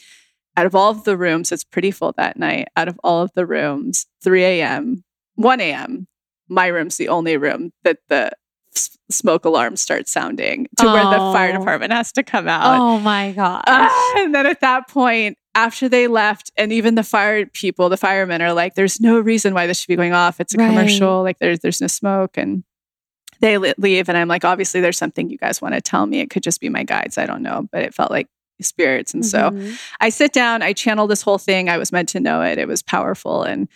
out 0.60 0.66
of 0.66 0.74
all 0.74 0.90
of 0.90 1.04
the 1.04 1.16
rooms, 1.16 1.52
it's 1.52 1.64
pretty 1.64 1.90
full 1.90 2.12
that 2.18 2.38
night. 2.38 2.68
Out 2.76 2.86
of 2.86 3.00
all 3.02 3.22
of 3.22 3.32
the 3.34 3.46
rooms, 3.46 4.04
3 4.22 4.44
a.m., 4.44 5.02
1 5.36 5.58
a.m., 5.58 6.06
my 6.50 6.66
room's 6.66 6.98
the 6.98 7.08
only 7.08 7.38
room 7.38 7.72
that 7.82 7.96
the 8.10 8.30
s- 8.76 8.98
smoke 9.10 9.46
alarm 9.46 9.76
starts 9.76 10.12
sounding 10.12 10.66
to 10.76 10.86
oh. 10.86 10.92
where 10.92 11.04
the 11.04 11.32
fire 11.32 11.56
department 11.56 11.94
has 11.94 12.12
to 12.12 12.22
come 12.22 12.46
out. 12.46 12.78
Oh 12.78 12.98
my 13.00 13.32
God. 13.32 13.64
Uh, 13.66 13.88
and 14.18 14.34
then 14.34 14.44
at 14.44 14.60
that 14.60 14.86
point, 14.86 15.38
after 15.54 15.88
they 15.88 16.08
left, 16.08 16.50
and 16.58 16.74
even 16.74 16.94
the 16.94 17.02
fire 17.02 17.46
people, 17.46 17.88
the 17.88 17.96
firemen 17.96 18.42
are 18.42 18.52
like, 18.52 18.74
there's 18.74 19.00
no 19.00 19.18
reason 19.18 19.54
why 19.54 19.66
this 19.66 19.80
should 19.80 19.88
be 19.88 19.96
going 19.96 20.12
off. 20.12 20.40
It's 20.40 20.54
a 20.54 20.58
right. 20.58 20.68
commercial, 20.68 21.22
like 21.22 21.38
there's 21.38 21.60
there's 21.60 21.80
no 21.80 21.86
smoke. 21.86 22.36
And 22.36 22.64
they 23.40 23.56
leave. 23.56 24.10
And 24.10 24.18
I'm 24.18 24.28
like, 24.28 24.44
obviously, 24.44 24.82
there's 24.82 24.98
something 24.98 25.30
you 25.30 25.38
guys 25.38 25.62
want 25.62 25.74
to 25.74 25.80
tell 25.80 26.04
me. 26.04 26.20
It 26.20 26.28
could 26.28 26.42
just 26.42 26.60
be 26.60 26.68
my 26.68 26.84
guides. 26.84 27.16
I 27.16 27.24
don't 27.24 27.40
know. 27.40 27.66
But 27.72 27.82
it 27.84 27.94
felt 27.94 28.10
like 28.10 28.28
spirits. 28.62 29.14
And 29.14 29.22
mm-hmm. 29.22 29.70
so 29.70 29.76
I 30.00 30.08
sit 30.08 30.32
down, 30.32 30.62
I 30.62 30.72
channel 30.72 31.06
this 31.06 31.22
whole 31.22 31.38
thing. 31.38 31.68
I 31.68 31.78
was 31.78 31.92
meant 31.92 32.08
to 32.10 32.20
know 32.20 32.42
it. 32.42 32.58
It 32.58 32.68
was 32.68 32.82
powerful. 32.82 33.42
And 33.42 33.68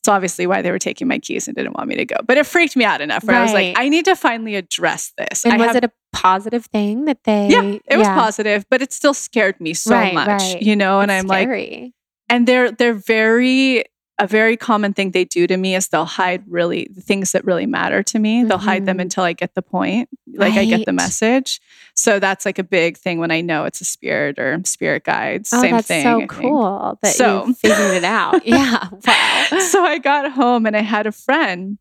it's 0.00 0.08
obviously 0.08 0.46
why 0.46 0.62
they 0.62 0.70
were 0.70 0.80
taking 0.80 1.06
my 1.06 1.18
keys 1.18 1.46
and 1.46 1.56
didn't 1.56 1.76
want 1.76 1.88
me 1.88 1.96
to 1.96 2.04
go. 2.04 2.16
But 2.26 2.36
it 2.36 2.44
freaked 2.44 2.74
me 2.74 2.84
out 2.84 3.00
enough 3.00 3.22
where 3.24 3.36
right. 3.36 3.42
I 3.42 3.44
was 3.44 3.52
like, 3.52 3.78
I 3.78 3.88
need 3.88 4.04
to 4.06 4.16
finally 4.16 4.56
address 4.56 5.12
this. 5.16 5.44
And 5.44 5.54
I 5.54 5.56
was 5.58 5.68
have, 5.68 5.76
it 5.76 5.84
a 5.84 5.92
positive 6.12 6.66
thing 6.66 7.04
that 7.04 7.22
they 7.24 7.48
Yeah, 7.48 7.62
it 7.62 7.82
yeah. 7.88 7.98
was 7.98 8.08
positive, 8.08 8.64
but 8.68 8.82
it 8.82 8.92
still 8.92 9.14
scared 9.14 9.60
me 9.60 9.74
so 9.74 9.94
right, 9.94 10.12
much. 10.12 10.28
Right. 10.28 10.62
You 10.62 10.74
know, 10.74 11.00
and 11.00 11.10
it's 11.10 11.20
I'm 11.20 11.28
scary. 11.28 11.80
like 11.82 11.92
and 12.32 12.48
they're 12.48 12.72
they're 12.72 12.94
very 12.94 13.84
a 14.22 14.26
very 14.28 14.56
common 14.56 14.94
thing 14.94 15.10
they 15.10 15.24
do 15.24 15.48
to 15.48 15.56
me 15.56 15.74
is 15.74 15.88
they'll 15.88 16.04
hide 16.04 16.44
really 16.46 16.88
the 16.94 17.00
things 17.00 17.32
that 17.32 17.44
really 17.44 17.66
matter 17.66 18.04
to 18.04 18.20
me. 18.20 18.38
Mm-hmm. 18.38 18.48
They'll 18.48 18.58
hide 18.58 18.86
them 18.86 18.98
mm-hmm. 18.98 19.00
until 19.00 19.24
I 19.24 19.32
get 19.32 19.56
the 19.56 19.62
point, 19.62 20.08
like 20.32 20.54
right. 20.54 20.60
I 20.60 20.64
get 20.64 20.86
the 20.86 20.92
message. 20.92 21.60
So 21.96 22.20
that's 22.20 22.46
like 22.46 22.60
a 22.60 22.62
big 22.62 22.96
thing 22.96 23.18
when 23.18 23.32
I 23.32 23.40
know 23.40 23.64
it's 23.64 23.80
a 23.80 23.84
spirit 23.84 24.38
or 24.38 24.60
spirit 24.64 25.02
guides. 25.02 25.50
Oh, 25.52 25.60
Same 25.60 25.72
that's 25.72 25.88
thing. 25.88 26.04
So 26.04 26.26
cool 26.28 26.98
that 27.02 27.14
so, 27.16 27.46
you 27.46 27.54
figured 27.54 27.94
it 27.94 28.04
out. 28.04 28.46
yeah. 28.46 28.88
Wow. 29.04 29.46
So 29.72 29.84
I 29.84 29.98
got 29.98 30.30
home 30.32 30.66
and 30.66 30.76
I 30.76 30.82
had 30.82 31.06
a 31.06 31.12
friend 31.12 31.78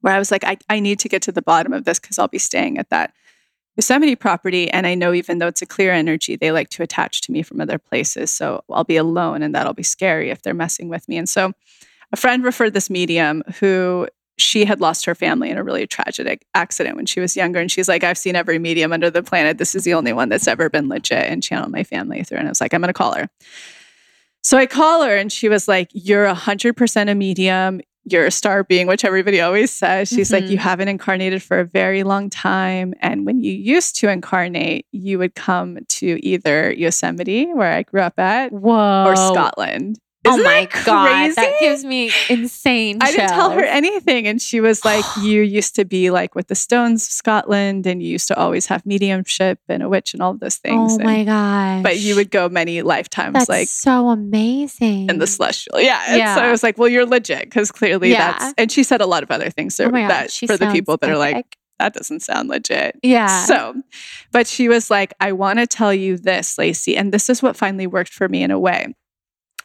where 0.00 0.14
I 0.14 0.18
was 0.18 0.30
like, 0.30 0.44
I, 0.44 0.58
I 0.68 0.78
need 0.78 1.00
to 1.00 1.08
get 1.08 1.22
to 1.22 1.32
the 1.32 1.42
bottom 1.42 1.72
of 1.72 1.84
this 1.84 1.98
because 1.98 2.18
I'll 2.18 2.28
be 2.28 2.38
staying 2.38 2.78
at 2.78 2.90
that 2.90 3.12
Yosemite 3.78 4.16
property. 4.16 4.68
And 4.68 4.88
I 4.88 4.96
know 4.96 5.14
even 5.14 5.38
though 5.38 5.46
it's 5.46 5.62
a 5.62 5.66
clear 5.66 5.92
energy, 5.92 6.34
they 6.34 6.50
like 6.50 6.68
to 6.70 6.82
attach 6.82 7.22
to 7.22 7.32
me 7.32 7.42
from 7.42 7.60
other 7.60 7.78
places. 7.78 8.32
So 8.32 8.64
I'll 8.68 8.82
be 8.82 8.96
alone 8.96 9.40
and 9.40 9.54
that'll 9.54 9.72
be 9.72 9.84
scary 9.84 10.30
if 10.30 10.42
they're 10.42 10.52
messing 10.52 10.88
with 10.88 11.08
me. 11.08 11.16
And 11.16 11.28
so 11.28 11.52
a 12.12 12.16
friend 12.16 12.42
referred 12.42 12.74
this 12.74 12.90
medium 12.90 13.44
who 13.60 14.08
she 14.36 14.64
had 14.64 14.80
lost 14.80 15.06
her 15.06 15.14
family 15.14 15.48
in 15.48 15.56
a 15.56 15.62
really 15.62 15.86
tragic 15.86 16.44
accident 16.54 16.96
when 16.96 17.06
she 17.06 17.20
was 17.20 17.36
younger. 17.36 17.60
And 17.60 17.70
she's 17.70 17.88
like, 17.88 18.02
I've 18.02 18.18
seen 18.18 18.34
every 18.34 18.58
medium 18.58 18.92
under 18.92 19.10
the 19.10 19.22
planet. 19.22 19.58
This 19.58 19.76
is 19.76 19.84
the 19.84 19.94
only 19.94 20.12
one 20.12 20.28
that's 20.28 20.48
ever 20.48 20.68
been 20.68 20.88
legit 20.88 21.26
and 21.26 21.40
channeled 21.40 21.70
my 21.70 21.84
family 21.84 22.24
through. 22.24 22.38
And 22.38 22.48
I 22.48 22.50
was 22.50 22.60
like, 22.60 22.74
I'm 22.74 22.80
going 22.80 22.88
to 22.88 22.92
call 22.92 23.14
her. 23.14 23.28
So 24.42 24.58
I 24.58 24.66
call 24.66 25.04
her 25.04 25.16
and 25.16 25.30
she 25.30 25.48
was 25.48 25.68
like, 25.68 25.90
You're 25.92 26.26
100% 26.26 27.10
a 27.10 27.14
medium 27.14 27.80
you're 28.12 28.26
a 28.26 28.30
star 28.30 28.64
being, 28.64 28.86
which 28.86 29.04
everybody 29.04 29.40
always 29.40 29.70
says. 29.70 30.08
She's 30.08 30.28
mm-hmm. 30.28 30.34
like, 30.34 30.50
you 30.50 30.56
mm-hmm. 30.56 30.68
haven't 30.68 30.88
incarnated 30.88 31.42
for 31.42 31.60
a 31.60 31.64
very 31.64 32.02
long 32.02 32.30
time. 32.30 32.94
And 33.00 33.26
when 33.26 33.40
you 33.40 33.52
used 33.52 33.96
to 34.00 34.08
incarnate, 34.08 34.86
you 34.92 35.18
would 35.18 35.34
come 35.34 35.78
to 35.88 36.18
either 36.26 36.72
Yosemite, 36.72 37.52
where 37.52 37.72
I 37.72 37.82
grew 37.82 38.00
up 38.00 38.18
at, 38.18 38.52
Whoa. 38.52 39.06
or 39.06 39.16
Scotland. 39.16 39.98
Oh 40.24 40.30
Isn't 40.34 40.40
oh 40.40 40.44
my 40.50 40.68
that 40.72 40.84
god, 40.84 41.34
that 41.36 41.60
gives 41.60 41.84
me 41.84 42.10
insane. 42.28 42.98
I 43.00 43.12
didn't 43.12 43.28
tell 43.28 43.50
her 43.52 43.62
anything. 43.62 44.26
And 44.26 44.42
she 44.42 44.60
was 44.60 44.84
like, 44.84 45.04
You 45.22 45.42
used 45.42 45.76
to 45.76 45.84
be 45.84 46.10
like 46.10 46.34
with 46.34 46.48
the 46.48 46.56
Stones 46.56 47.04
of 47.06 47.12
Scotland, 47.12 47.86
and 47.86 48.02
you 48.02 48.10
used 48.10 48.26
to 48.28 48.36
always 48.36 48.66
have 48.66 48.84
mediumship 48.84 49.60
and 49.68 49.80
a 49.82 49.88
witch 49.88 50.14
and 50.14 50.22
all 50.22 50.32
of 50.32 50.40
those 50.40 50.60
oh 50.64 50.68
things. 50.68 50.92
Oh 50.92 50.96
And- 50.96 51.04
my 51.04 51.24
god! 51.24 51.82
but 51.84 51.98
you 51.98 52.16
would 52.16 52.30
go 52.32 52.48
many 52.48 52.82
lifetimes 52.82 53.34
That's 53.34 53.48
like 53.48 53.68
so 53.68 54.08
amazing. 54.08 55.08
in 55.08 55.18
the 55.18 55.26
celestial. 55.26 55.80
Yeah. 55.80 56.02
And 56.08 56.36
so 56.38 56.44
I 56.44 56.50
was 56.50 56.62
like, 56.64 56.78
Well, 56.78 56.88
you're 56.88 57.06
legit 57.06 57.42
because 57.44 57.70
clearly 57.70 58.10
Yeah. 58.10 58.32
that's, 58.38 58.54
and 58.58 58.72
she 58.72 58.82
said 58.82 59.00
a 59.00 59.06
lot 59.06 59.22
of 59.22 59.30
other 59.30 59.50
things 59.50 59.78
oh 59.78 59.84
that, 59.84 59.92
my 59.92 60.02
god, 60.02 60.10
that 60.10 60.32
for 60.32 60.56
the 60.56 60.70
people 60.72 60.96
that 60.96 61.10
are 61.10 61.18
like. 61.18 61.56
That 61.78 61.94
doesn't 61.94 62.22
sound 62.22 62.48
legit. 62.48 62.98
yeah. 63.04 63.44
So, 63.44 63.80
but 64.32 64.48
she 64.48 64.68
was 64.68 64.90
like, 64.90 65.14
I 65.20 65.30
want 65.30 65.60
to 65.60 65.66
tell 65.68 65.94
you 65.94 66.16
this, 66.18 66.58
Lacy. 66.58 66.96
And 66.96 67.12
this 67.12 67.30
is 67.30 67.40
what 67.40 67.56
finally 67.56 67.86
worked 67.86 68.12
for 68.12 68.28
me 68.28 68.42
in 68.42 68.50
a 68.50 68.58
way. 68.58 68.96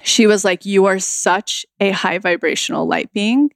She 0.04 0.28
was 0.28 0.44
like, 0.46 0.66
You 0.66 0.86
are 0.86 1.00
such 1.00 1.66
a 1.80 1.92
high 1.92 2.18
vibrational 2.20 2.86
light 2.88 3.12
being 3.14 3.52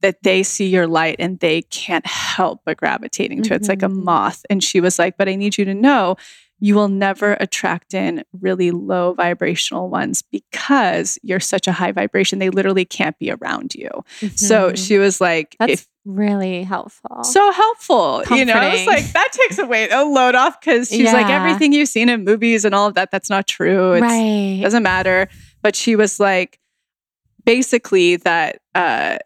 that 0.00 0.22
they 0.22 0.42
see 0.42 0.66
your 0.68 0.86
light 0.86 1.16
and 1.18 1.38
they 1.40 1.62
can't 1.62 2.06
help 2.06 2.62
but 2.64 2.76
gravitating 2.78 3.42
to 3.44 3.54
it. 3.54 3.56
It's 3.56 3.68
like 3.68 3.82
a 3.82 3.88
Mhm. 3.88 4.02
moth. 4.04 4.44
And 4.50 4.62
she 4.64 4.80
was 4.80 4.98
like, 4.98 5.16
But 5.18 5.28
I 5.28 5.34
need 5.36 5.58
you 5.58 5.64
to 5.66 5.74
know 5.74 6.16
you 6.62 6.74
will 6.74 6.88
never 6.88 7.38
attract 7.40 7.94
in 7.94 8.22
really 8.38 8.70
low 8.70 9.14
vibrational 9.14 9.88
ones 9.88 10.20
because 10.20 11.18
you're 11.22 11.40
such 11.40 11.66
a 11.66 11.72
high 11.72 11.90
vibration. 11.92 12.38
They 12.38 12.50
literally 12.50 12.84
can't 12.84 13.18
be 13.18 13.30
around 13.30 13.74
you. 13.74 13.88
So 14.36 14.72
Mhm. 14.72 14.76
she 14.86 14.98
was 14.98 15.22
like, 15.22 15.56
that's 15.58 15.72
if 15.72 15.86
really 16.04 16.62
helpful. 16.62 17.24
so 17.24 17.50
helpful. 17.50 18.22
You 18.30 18.44
know, 18.44 18.52
it's 18.60 18.84
Comforting. 18.84 18.86
like 18.86 19.12
that 19.14 19.28
takes 19.32 19.58
away 19.58 19.88
a 19.88 20.04
load 20.04 20.34
off 20.34 20.60
because 20.60 20.90
she's 20.90 21.10
like 21.12 21.30
everything 21.30 21.72
you've 21.72 21.88
seen 21.88 22.10
in 22.10 22.24
movies 22.24 22.66
and 22.66 22.74
all 22.74 22.86
of 22.86 22.94
that. 22.94 23.10
That's 23.10 23.30
not 23.30 23.46
true. 23.46 23.94
It 23.94 24.00
right. 24.02 24.60
doesn't 24.62 24.82
matter. 24.82 25.28
But 25.62 25.76
she 25.76 25.96
was 25.96 26.18
like, 26.20 26.58
basically 27.44 28.16
that 28.16 28.60
uh, 28.74 29.18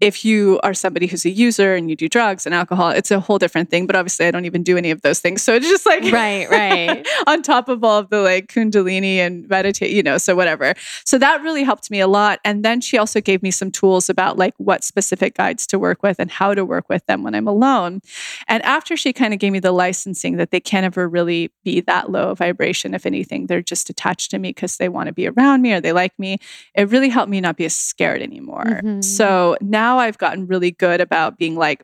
if 0.00 0.24
you 0.24 0.60
are 0.62 0.74
somebody 0.74 1.06
who's 1.06 1.24
a 1.24 1.30
user 1.30 1.74
and 1.74 1.88
you 1.88 1.96
do 1.96 2.08
drugs 2.08 2.46
and 2.46 2.54
alcohol, 2.54 2.90
it's 2.90 3.10
a 3.10 3.20
whole 3.20 3.38
different 3.38 3.70
thing. 3.70 3.86
But 3.86 3.96
obviously, 3.96 4.26
I 4.26 4.30
don't 4.32 4.44
even 4.44 4.62
do 4.62 4.76
any 4.76 4.90
of 4.90 5.02
those 5.02 5.20
things. 5.20 5.42
So 5.42 5.54
it's 5.54 5.68
just 5.68 5.86
like 5.86 6.02
Right, 6.12 6.50
right. 6.50 7.06
on 7.26 7.42
top 7.42 7.68
of 7.68 7.84
all 7.84 7.98
of 8.00 8.10
the 8.10 8.20
like 8.20 8.48
kundalini 8.48 9.16
and 9.16 9.48
meditate, 9.48 9.90
you 9.92 10.02
know, 10.02 10.18
so 10.18 10.34
whatever. 10.34 10.74
So 11.04 11.16
that 11.18 11.42
really 11.42 11.62
helped 11.62 11.90
me 11.90 12.00
a 12.00 12.06
lot. 12.08 12.40
And 12.44 12.64
then 12.64 12.80
she 12.80 12.98
also 12.98 13.20
gave 13.20 13.42
me 13.42 13.50
some 13.50 13.70
tools 13.70 14.10
about 14.10 14.36
like 14.36 14.54
what 14.58 14.82
specific 14.82 15.36
guides 15.36 15.66
to 15.68 15.78
work 15.78 16.02
with 16.02 16.18
and 16.18 16.30
how 16.30 16.54
to 16.54 16.64
work 16.64 16.88
with 16.88 17.06
them 17.06 17.22
when 17.22 17.34
I'm 17.34 17.46
alone. 17.46 18.00
And 18.48 18.62
after 18.64 18.96
she 18.96 19.12
kind 19.12 19.32
of 19.32 19.38
gave 19.38 19.52
me 19.52 19.60
the 19.60 19.72
licensing 19.72 20.36
that 20.36 20.50
they 20.50 20.60
can't 20.60 20.84
ever 20.84 21.08
really 21.08 21.52
be 21.62 21.80
that 21.82 22.10
low 22.10 22.34
vibration. 22.34 22.94
If 22.94 23.06
anything, 23.06 23.46
they're 23.46 23.62
just 23.62 23.88
attached 23.90 24.30
to 24.32 24.38
me 24.38 24.48
because 24.50 24.76
they 24.78 24.88
want 24.88 25.06
to 25.06 25.12
be 25.12 25.28
around 25.28 25.62
me 25.62 25.72
or 25.72 25.80
they 25.80 25.92
like 25.92 26.18
me. 26.18 26.38
It 26.74 26.90
really 26.90 27.08
helped 27.08 27.30
me 27.30 27.40
not 27.40 27.56
be 27.56 27.64
as 27.64 27.76
scared 27.76 28.22
anymore. 28.22 28.80
Mhm. 28.82 29.04
So 29.04 29.56
now 29.60 29.83
I've 29.98 30.18
gotten 30.18 30.46
really 30.46 30.70
good 30.70 31.00
about 31.00 31.38
being 31.38 31.56
like, 31.56 31.82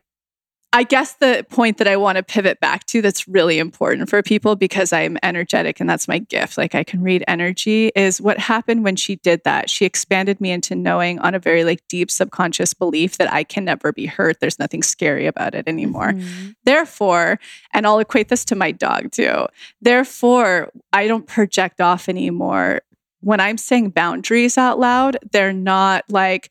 I 0.73 0.83
guess 0.83 1.15
the 1.15 1.45
point 1.49 1.79
that 1.79 1.87
I 1.89 1.97
want 1.97 2.15
to 2.15 2.23
pivot 2.23 2.61
back 2.61 2.85
to 2.85 3.01
that's 3.01 3.27
really 3.27 3.59
important 3.59 4.09
for 4.09 4.23
people 4.23 4.55
because 4.55 4.93
I'm 4.93 5.17
energetic 5.21 5.81
and 5.81 5.89
that's 5.89 6.07
my 6.07 6.19
gift. 6.19 6.57
Like 6.57 6.75
I 6.75 6.85
can 6.85 7.03
read 7.03 7.25
energy 7.27 7.91
is 7.93 8.21
what 8.21 8.39
happened 8.39 8.85
when 8.85 8.95
she 8.95 9.17
did 9.17 9.41
that. 9.43 9.69
She 9.69 9.83
expanded 9.83 10.39
me 10.39 10.49
into 10.49 10.73
knowing 10.73 11.19
on 11.19 11.35
a 11.35 11.39
very 11.39 11.65
like 11.65 11.81
deep 11.89 12.09
subconscious 12.09 12.73
belief 12.73 13.17
that 13.17 13.29
I 13.33 13.43
can 13.43 13.65
never 13.65 13.91
be 13.91 14.05
hurt. 14.05 14.39
There's 14.39 14.59
nothing 14.59 14.81
scary 14.81 15.27
about 15.27 15.55
it 15.55 15.67
anymore. 15.67 16.13
Mhm. 16.13 16.55
Therefore, 16.63 17.37
and 17.73 17.85
I'll 17.85 17.99
equate 17.99 18.29
this 18.29 18.45
to 18.45 18.55
my 18.55 18.71
dog 18.71 19.11
too. 19.11 19.47
Therefore, 19.81 20.71
I 20.93 21.07
don't 21.07 21.27
project 21.27 21.81
off 21.81 22.07
anymore. 22.07 22.79
When 23.19 23.41
I'm 23.41 23.57
saying 23.57 23.89
boundaries 23.89 24.57
out 24.57 24.79
loud, 24.79 25.17
they're 25.33 25.51
not 25.51 26.05
like, 26.09 26.49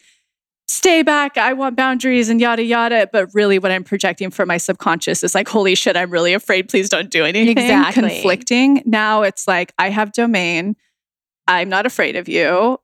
stay 0.70 1.02
back, 1.02 1.36
I 1.36 1.52
want 1.52 1.76
boundaries 1.76 2.28
and 2.28 2.40
yada 2.40 2.62
yada. 2.62 3.08
But 3.12 3.28
really, 3.34 3.58
what 3.58 3.70
I'm 3.70 3.84
projecting 3.84 4.30
for 4.30 4.46
my 4.46 4.56
subconscious 4.56 5.22
is 5.22 5.34
like, 5.34 5.48
holy 5.48 5.74
shit, 5.74 5.96
I'm 5.96 6.10
really 6.10 6.32
afraid. 6.34 6.68
Please 6.68 6.88
don't 6.88 7.10
do 7.10 7.24
anything. 7.24 7.58
Exactly. 7.58 8.02
Conflicting. 8.02 8.82
Now 8.86 9.22
it's 9.22 9.46
like, 9.48 9.72
I 9.78 9.90
have 9.90 10.12
domain. 10.12 10.76
I'm 11.48 11.68
not 11.68 11.86
afraid 11.86 12.16
of 12.16 12.28
you. 12.28 12.78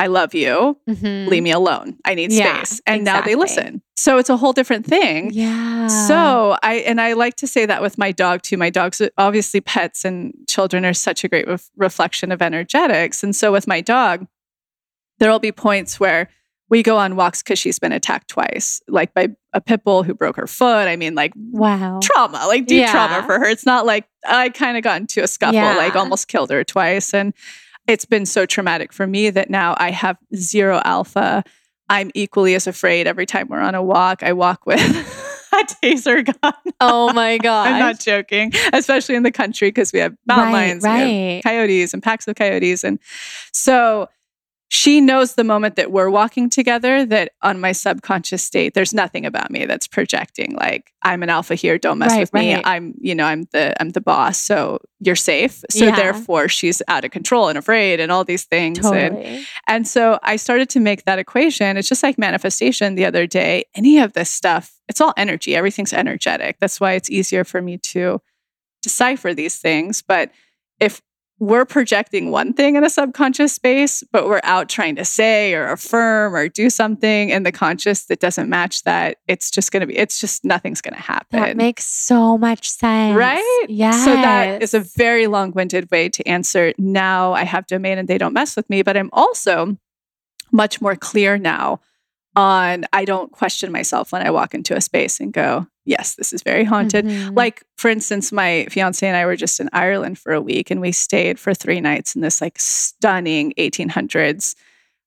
I 0.00 0.06
love 0.06 0.32
you. 0.32 0.78
Mhm. 0.88 1.26
Leave 1.26 1.42
me 1.42 1.50
alone. 1.50 1.96
I 2.04 2.14
need 2.14 2.30
Yeah, 2.30 2.62
space. 2.62 2.80
And 2.86 3.02
now 3.04 3.20
they 3.20 3.34
listen. 3.34 3.82
So 3.96 4.16
it's 4.18 4.30
a 4.30 4.36
whole 4.36 4.52
different 4.52 4.86
thing. 4.86 5.30
Yeah. 5.32 5.88
So 5.88 6.56
I 6.62 6.74
and 6.86 7.00
I 7.00 7.14
like 7.14 7.34
to 7.36 7.48
say 7.48 7.66
that 7.66 7.82
with 7.82 7.98
my 7.98 8.12
dog 8.12 8.42
too. 8.42 8.56
My 8.56 8.70
dogs, 8.70 9.02
obviously, 9.18 9.60
pets 9.60 10.04
and 10.04 10.32
children 10.46 10.84
are 10.84 10.94
such 10.94 11.24
a 11.24 11.28
great 11.28 11.48
ref- 11.48 11.68
reflection 11.76 12.30
of 12.30 12.40
energetics. 12.40 13.24
And 13.24 13.34
so 13.34 13.50
with 13.50 13.66
my 13.66 13.80
dog, 13.80 14.26
there 15.18 15.30
will 15.32 15.40
be 15.40 15.50
points 15.50 15.98
where 15.98 16.28
we 16.70 16.82
go 16.82 16.96
on 16.98 17.16
walks 17.16 17.42
because 17.42 17.58
she's 17.58 17.78
been 17.78 17.92
attacked 17.92 18.28
twice, 18.28 18.80
like 18.88 19.14
by 19.14 19.28
a 19.52 19.60
pit 19.60 19.82
bull 19.84 20.02
who 20.02 20.14
broke 20.14 20.36
her 20.36 20.46
foot. 20.46 20.86
I 20.88 20.96
mean, 20.96 21.14
like 21.14 21.32
wow. 21.36 21.98
trauma, 22.02 22.44
like 22.46 22.66
deep 22.66 22.80
Yeah. 22.80 22.90
trauma 22.92 23.26
for 23.26 23.38
her. 23.38 23.46
It's 23.46 23.64
not 23.66 23.86
like 23.86 24.06
I 24.26 24.50
kind 24.50 24.76
of 24.76 24.82
got 24.82 25.00
into 25.00 25.22
a 25.22 25.26
scuffle, 25.26 25.54
Yeah. 25.54 25.76
like 25.76 25.96
almost 25.96 26.28
killed 26.28 26.50
her 26.50 26.64
twice. 26.64 27.14
And 27.14 27.32
it's 27.86 28.04
been 28.04 28.26
so 28.26 28.44
traumatic 28.44 28.92
for 28.92 29.06
me 29.06 29.30
that 29.30 29.48
now 29.48 29.74
I 29.78 29.90
have 29.90 30.18
zero 30.36 30.82
alpha. 30.84 31.42
I'm 31.88 32.10
equally 32.14 32.54
as 32.54 32.66
afraid 32.66 33.06
every 33.06 33.24
time 33.24 33.48
we're 33.48 33.60
on 33.60 33.74
a 33.74 33.82
walk. 33.82 34.22
I 34.22 34.34
walk 34.34 34.66
with 34.66 34.78
a 35.52 35.64
taser 35.82 36.22
gun. 36.42 36.52
Oh 36.80 37.10
my 37.14 37.38
god. 37.38 37.66
I'm 37.72 37.78
not 37.78 37.98
joking, 37.98 38.52
especially 38.74 39.14
in 39.14 39.22
the 39.22 39.32
country 39.32 39.68
because 39.68 39.90
we 39.94 40.00
have 40.00 40.14
mountain 40.26 40.52
right, 40.52 40.52
lions, 40.52 40.82
we 40.84 40.90
have 40.90 41.44
coyotes, 41.44 41.94
and 41.94 42.02
packs 42.02 42.28
of 42.28 42.36
coyotes. 42.36 42.84
And 42.84 42.98
so 43.52 44.10
she 44.70 45.00
knows 45.00 45.34
the 45.34 45.44
moment 45.44 45.76
that 45.76 45.90
we're 45.90 46.10
walking 46.10 46.50
together 46.50 47.06
that 47.06 47.32
on 47.40 47.58
my 47.58 47.72
subconscious 47.72 48.42
state, 48.42 48.74
there's 48.74 48.92
nothing 48.92 49.24
about 49.24 49.50
me 49.50 49.64
that's 49.64 49.86
projecting 49.86 50.54
like 50.56 50.92
I'm 51.02 51.22
an 51.22 51.30
alpha 51.30 51.54
here. 51.54 51.78
Don't 51.78 51.98
mess 51.98 52.10
Right, 52.12 52.20
with 52.20 52.34
me. 52.34 52.54
right. 52.54 52.66
I'm, 52.66 52.94
you 53.00 53.14
know, 53.14 53.24
I'm 53.24 53.44
the 53.52 53.74
I'm 53.80 53.90
the 53.90 54.02
boss. 54.02 54.38
So 54.38 54.78
you're 55.00 55.16
safe. 55.16 55.64
So 55.70 55.86
Yeah. 55.86 55.96
therefore 55.96 56.48
she's 56.48 56.82
out 56.86 57.04
of 57.06 57.12
control 57.12 57.48
and 57.48 57.56
afraid 57.56 57.98
and 57.98 58.12
all 58.12 58.24
these 58.24 58.44
things. 58.44 58.84
And 58.84 59.46
and 59.66 59.88
so 59.88 60.18
I 60.22 60.36
started 60.36 60.68
to 60.70 60.80
make 60.80 61.04
that 61.06 61.18
equation. 61.18 61.78
It's 61.78 61.88
just 61.88 62.02
like 62.02 62.18
manifestation 62.18 62.94
the 62.94 63.06
other 63.06 63.26
day. 63.26 63.64
Any 63.74 63.98
of 64.00 64.12
this 64.12 64.28
stuff, 64.28 64.74
it's 64.86 65.00
all 65.00 65.14
energy. 65.16 65.56
Everything's 65.56 65.94
energetic. 65.94 66.58
That's 66.60 66.78
why 66.78 66.92
it's 66.92 67.08
easier 67.08 67.44
for 67.44 67.62
me 67.62 67.78
to 67.78 68.20
decipher 68.82 69.32
these 69.32 69.56
things. 69.56 70.02
But 70.02 70.30
if 70.78 71.00
we're 71.40 71.64
projecting 71.64 72.30
one 72.30 72.52
thing 72.52 72.74
in 72.74 72.84
a 72.84 72.90
subconscious 72.90 73.52
space, 73.52 74.02
but 74.12 74.26
we're 74.26 74.40
out 74.42 74.68
trying 74.68 74.96
to 74.96 75.04
say 75.04 75.54
or 75.54 75.70
affirm 75.70 76.34
or 76.34 76.48
do 76.48 76.68
something 76.68 77.30
in 77.30 77.44
the 77.44 77.52
conscious 77.52 78.06
that 78.06 78.18
doesn't 78.18 78.48
match 78.48 78.82
that, 78.82 79.18
it's 79.28 79.50
just 79.50 79.70
going 79.70 79.80
to 79.80 79.86
be, 79.86 79.96
it's 79.96 80.20
just 80.20 80.44
nothing's 80.44 80.80
going 80.80 80.94
to 80.94 81.00
happen. 81.00 81.40
That 81.40 81.56
makes 81.56 81.86
so 81.86 82.36
much 82.36 82.68
sense. 82.68 83.16
Right? 83.16 83.66
Yeah. 83.68 84.04
So 84.04 84.14
that 84.14 84.62
is 84.62 84.74
a 84.74 84.80
very 84.80 85.28
long 85.28 85.52
winded 85.52 85.90
way 85.90 86.08
to 86.08 86.26
answer. 86.26 86.72
Now 86.76 87.32
I 87.34 87.44
have 87.44 87.66
domain 87.66 87.98
and 87.98 88.08
they 88.08 88.18
don't 88.18 88.32
mess 88.32 88.56
with 88.56 88.68
me, 88.68 88.82
but 88.82 88.96
I'm 88.96 89.10
also 89.12 89.76
much 90.50 90.80
more 90.80 90.96
clear 90.96 91.38
now 91.38 91.80
on 92.34 92.84
I 92.92 93.04
don't 93.04 93.32
question 93.32 93.70
myself 93.72 94.12
when 94.12 94.26
I 94.26 94.30
walk 94.30 94.54
into 94.54 94.76
a 94.76 94.80
space 94.80 95.20
and 95.20 95.32
go, 95.32 95.66
yes, 95.88 96.14
this 96.16 96.32
is 96.32 96.42
very 96.42 96.64
haunted. 96.64 97.04
Mhm. 97.06 97.34
Like, 97.36 97.64
for 97.76 97.88
instance, 97.88 98.30
my 98.30 98.66
fiance 98.70 99.06
and 99.06 99.16
I 99.16 99.24
were 99.26 99.36
just 99.36 99.58
in 99.58 99.68
Ireland 99.72 100.18
for 100.18 100.32
a 100.32 100.40
week 100.40 100.70
and 100.70 100.80
we 100.80 100.92
stayed 100.92 101.38
for 101.40 101.54
three 101.54 101.80
nights 101.80 102.14
in 102.14 102.20
this 102.22 102.40
like 102.40 102.58
stunning 102.60 103.52
1800s. 103.56 104.54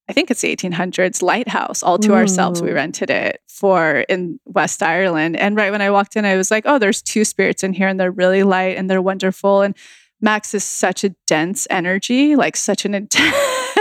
I 0.10 0.14
think 0.14 0.30
it's 0.32 0.41
the 0.41 0.52
1800s 0.53 1.22
lighthouse 1.22 1.84
all 1.84 1.98
to 1.99 2.14
ourselves. 2.14 2.62
We 2.62 2.72
rented 2.74 3.10
it 3.10 3.40
for 3.48 3.99
in 4.10 4.40
West 4.45 4.84
Ireland. 4.84 5.38
And 5.38 5.56
right 5.56 5.72
when 5.72 5.82
I 5.82 5.90
walked 5.91 6.16
in, 6.18 6.26
I 6.26 6.36
was 6.36 6.52
like, 6.52 6.64
oh, 6.66 6.80
there's 6.80 7.02
two 7.02 7.24
spirits 7.24 7.64
in 7.64 7.72
here 7.72 7.88
and 7.88 7.98
they're 7.99 8.12
really 8.12 8.44
light 8.44 8.76
and 8.78 8.90
they're 8.90 9.02
wonderful. 9.02 9.62
And 9.62 9.74
Max 10.20 10.53
is 10.53 10.64
such 10.66 11.03
a 11.03 11.10
dense 11.28 11.66
energy, 11.70 12.36
like 12.36 12.58
such 12.58 12.84
an 12.84 12.94
intense. 13.02 13.36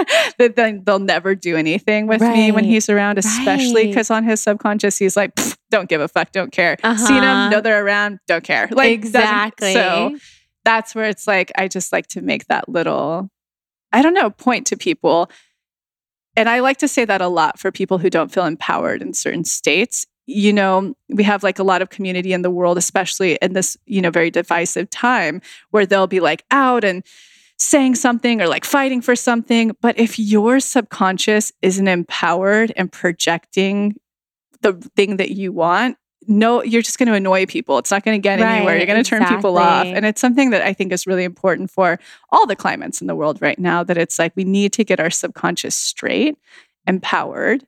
that 0.39 0.55
then 0.57 0.83
they'll 0.85 0.99
never 0.99 1.35
do 1.35 1.57
anything 1.57 2.07
with 2.07 2.21
me 2.21 2.53
when 2.53 2.65
he's 2.65 2.89
around, 2.89 3.19
especially 3.19 3.75
Right. 3.85 3.89
because 3.89 4.11
on 4.11 4.25
his 4.25 4.41
subconscious, 4.43 4.99
he's 4.99 5.17
like, 5.17 5.33
don't 5.71 5.89
give 5.89 6.01
a 6.01 6.09
fuck, 6.09 6.33
don't 6.33 6.53
care. 6.53 6.77
Seen 6.83 6.91
Uh-huh. 6.93 7.21
them, 7.21 7.51
know 7.51 7.61
they're 7.61 7.85
around, 7.85 8.19
don't 8.27 8.45
care. 8.45 8.69
Like 8.71 8.91
exactly. 8.93 9.73
So 9.75 10.19
that's 10.65 10.95
where 10.95 11.07
it's 11.07 11.27
like 11.27 11.51
I 11.57 11.69
just 11.69 11.93
like 11.93 12.07
to 12.09 12.21
make 12.23 12.47
that 12.47 12.69
little, 12.69 13.31
I 13.93 14.03
don't 14.03 14.15
know, 14.15 14.31
point 14.31 14.67
to 14.69 14.77
people. 14.77 15.31
And 16.37 16.49
I 16.49 16.61
like 16.61 16.77
to 16.79 16.89
say 16.89 17.05
that 17.05 17.21
a 17.21 17.29
lot 17.29 17.59
for 17.59 17.73
people 17.73 17.99
who 17.99 18.09
don't 18.11 18.33
feel 18.33 18.47
empowered 18.47 19.03
in 19.03 19.13
certain 19.15 19.45
states. 19.45 20.07
You 20.27 20.53
know, 20.53 20.95
we 21.09 21.25
have 21.25 21.43
like 21.43 21.59
a 21.59 21.65
lot 21.65 21.83
of 21.83 21.91
community 21.91 22.33
in 22.33 22.43
the 22.43 22.51
world, 22.53 22.79
especially 22.79 23.37
in 23.43 23.53
this, 23.53 23.77
you 23.87 24.01
know, 24.01 24.11
very 24.11 24.31
divisive 24.31 24.89
time 24.91 25.41
where 25.71 25.87
they'll 25.87 26.07
be 26.07 26.21
like 26.21 26.45
out 26.53 26.85
and 26.85 27.03
saying 27.61 27.95
something 27.95 28.41
or 28.41 28.49
like 28.49 28.65
fighting 28.65 29.03
for 29.03 29.15
something. 29.15 29.77
But 29.83 29.99
if 29.99 30.19
your 30.19 30.61
subconscious 30.61 31.53
isn't 31.61 31.87
empowered 31.87 32.73
and 32.75 32.91
projecting 32.91 33.97
the 34.63 34.73
thing 34.97 35.19
that 35.19 35.31
you 35.33 35.53
want, 35.53 35.99
no, 36.27 36.63
you're 36.63 36.83
just 36.83 36.99
going 36.99 37.09
to 37.09 37.15
annoy 37.15 37.45
people. 37.45 37.77
It's 37.79 37.91
not 37.91 38.03
going 38.03 38.21
to 38.21 38.23
get 38.23 38.41
anywhere. 38.41 38.77
You're 38.77 38.87
going 38.87 39.03
to 39.03 39.09
turn 39.09 39.25
people 39.27 39.59
off. 39.59 39.87
And 39.87 40.07
it's 40.07 40.21
something 40.21 40.51
that 40.51 40.63
I 40.63 40.73
think 40.73 40.91
is 40.93 41.07
really 41.07 41.25
important 41.25 41.71
for 41.71 41.99
all 42.31 42.47
the 42.47 42.57
climates 42.57 43.01
in 43.01 43.07
the 43.07 43.15
world 43.15 43.41
right 43.43 43.59
now 43.59 43.85
that 43.85 43.99
it's 43.99 44.19
like 44.19 44.33
we 44.37 44.45
need 44.45 44.73
to 44.75 44.85
get 44.85 44.99
our 45.01 45.11
subconscious 45.11 45.75
straight, 45.75 46.37
empowered, 46.87 47.67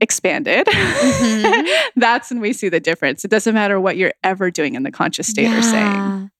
expanded. 0.00 0.66
Mhm. 0.66 1.68
That's 1.96 2.30
when 2.30 2.40
we 2.40 2.52
see 2.52 2.68
the 2.68 2.80
difference. 2.80 3.24
It 3.24 3.30
doesn't 3.30 3.54
matter 3.54 3.80
what 3.80 3.96
you're 3.96 4.14
ever 4.22 4.50
doing 4.50 4.74
in 4.74 4.82
the 4.82 4.90
conscious 4.90 5.28
state 5.28 5.50
or 5.52 5.62
saying. 5.62 6.30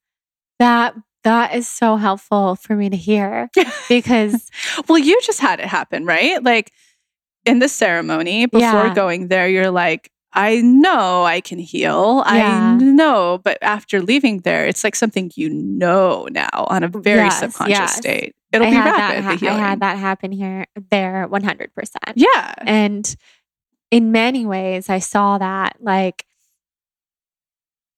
That 0.59 0.95
that 1.25 1.55
is 1.55 1.67
so 1.69 1.97
helpful 1.97 2.55
for 2.57 2.77
me 2.77 2.89
to 2.91 2.97
hear 2.97 3.51
because 3.89 4.51
Well, 4.89 4.99
you 4.99 5.21
just 5.23 5.41
had 5.41 5.61
it 5.61 5.67
happen, 5.67 6.05
right? 6.07 6.43
Like 6.43 6.71
in 7.45 7.59
the 7.59 7.69
ceremony 7.69 8.47
before 8.47 8.61
Yeah. 8.87 8.95
going 8.95 9.29
there, 9.29 9.49
you're 9.49 9.71
like, 9.71 10.11
I 10.33 10.61
know 10.63 11.25
I 11.25 11.41
can 11.41 11.59
heal. 11.59 12.23
Yeah. 12.27 12.77
I 12.81 12.83
know. 12.83 13.41
But 13.45 13.59
after 13.63 14.01
leaving 14.03 14.39
there, 14.41 14.67
it's 14.67 14.83
like 14.83 14.97
something 14.97 15.31
you 15.37 15.49
know 15.51 16.27
now 16.31 16.49
on 16.69 16.83
a 16.83 16.89
very 16.89 17.19
Yes, 17.25 17.39
subconscious 17.41 17.71
yes. 17.79 17.97
state. 17.97 18.35
It'll 18.53 18.67
I 18.67 18.71
be 18.71 18.77
rapid, 18.77 19.25
that 19.25 19.41
ha- 19.41 19.49
I 19.55 19.59
had 19.59 19.81
that 19.81 19.99
happen 19.99 20.33
here 20.33 20.67
there 20.91 21.29
100%. 21.29 21.69
Yeah. 22.17 22.55
And 22.59 23.15
in 23.91 24.11
many 24.13 24.45
ways, 24.47 24.89
I 24.89 24.99
saw 24.99 25.39
that. 25.39 25.77
Like, 25.81 26.25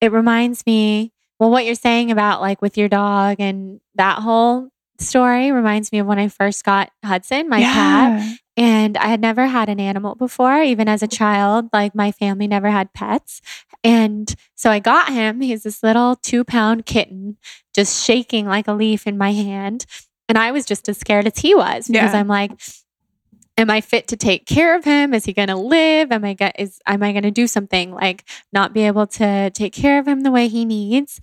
it 0.00 0.12
reminds 0.12 0.64
me, 0.66 1.12
well, 1.38 1.50
what 1.50 1.64
you're 1.64 1.74
saying 1.74 2.10
about 2.10 2.40
like 2.40 2.62
with 2.62 2.76
your 2.78 2.88
dog 2.88 3.36
and 3.38 3.80
that 3.94 4.18
whole 4.20 4.68
story 4.98 5.52
reminds 5.52 5.92
me 5.92 5.98
of 5.98 6.06
when 6.06 6.18
I 6.18 6.28
first 6.28 6.64
got 6.64 6.90
Hudson, 7.04 7.48
my 7.48 7.60
cat. 7.74 8.38
And 8.58 8.96
I 8.96 9.08
had 9.08 9.20
never 9.20 9.46
had 9.46 9.68
an 9.68 9.78
animal 9.78 10.14
before, 10.14 10.62
even 10.62 10.88
as 10.88 11.02
a 11.02 11.06
child. 11.06 11.68
Like, 11.74 11.94
my 11.94 12.10
family 12.10 12.46
never 12.46 12.70
had 12.70 12.94
pets. 12.94 13.42
And 13.84 14.34
so 14.54 14.70
I 14.70 14.78
got 14.78 15.12
him. 15.12 15.42
He's 15.42 15.62
this 15.62 15.82
little 15.82 16.16
two 16.16 16.42
pound 16.42 16.86
kitten, 16.86 17.36
just 17.74 18.02
shaking 18.02 18.46
like 18.46 18.66
a 18.66 18.72
leaf 18.72 19.06
in 19.06 19.18
my 19.18 19.32
hand. 19.32 19.84
And 20.30 20.38
I 20.38 20.52
was 20.52 20.64
just 20.64 20.88
as 20.88 20.96
scared 20.96 21.26
as 21.26 21.38
he 21.38 21.54
was 21.54 21.86
because 21.86 22.14
Yeah. 22.14 22.18
I'm 22.18 22.28
like, 22.28 22.52
am 23.58 23.70
I 23.70 23.80
fit 23.80 24.08
to 24.08 24.16
take 24.16 24.46
care 24.46 24.76
of 24.76 24.84
him? 24.84 25.14
Is 25.14 25.24
he 25.24 25.32
going 25.32 25.48
to 25.48 25.56
live? 25.56 26.12
Am 26.12 26.24
I 26.24 26.34
go- 26.34 26.52
is 26.58 26.78
am 26.86 27.02
I 27.02 27.12
going 27.12 27.22
to 27.22 27.30
do 27.30 27.46
something 27.46 27.92
like 27.92 28.24
not 28.52 28.72
be 28.74 28.82
able 28.82 29.06
to 29.08 29.50
take 29.50 29.72
care 29.72 29.98
of 29.98 30.06
him 30.06 30.20
the 30.20 30.30
way 30.30 30.48
he 30.48 30.64
needs? 30.64 31.20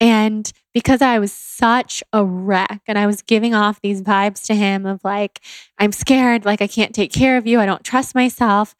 And 0.00 0.50
because 0.74 1.00
I 1.00 1.18
was 1.18 1.32
such 1.32 2.02
a 2.12 2.24
wreck 2.24 2.82
and 2.86 2.98
I 2.98 3.06
was 3.06 3.22
giving 3.22 3.54
off 3.54 3.80
these 3.80 4.02
vibes 4.02 4.44
to 4.46 4.54
him 4.54 4.84
of 4.86 5.00
like 5.04 5.40
I'm 5.78 5.92
scared, 5.92 6.44
like 6.44 6.60
I 6.62 6.66
can't 6.66 6.94
take 6.94 7.12
care 7.12 7.36
of 7.36 7.46
you, 7.46 7.60
I 7.60 7.66
don't 7.66 7.84
trust 7.84 8.14
myself. 8.14 8.74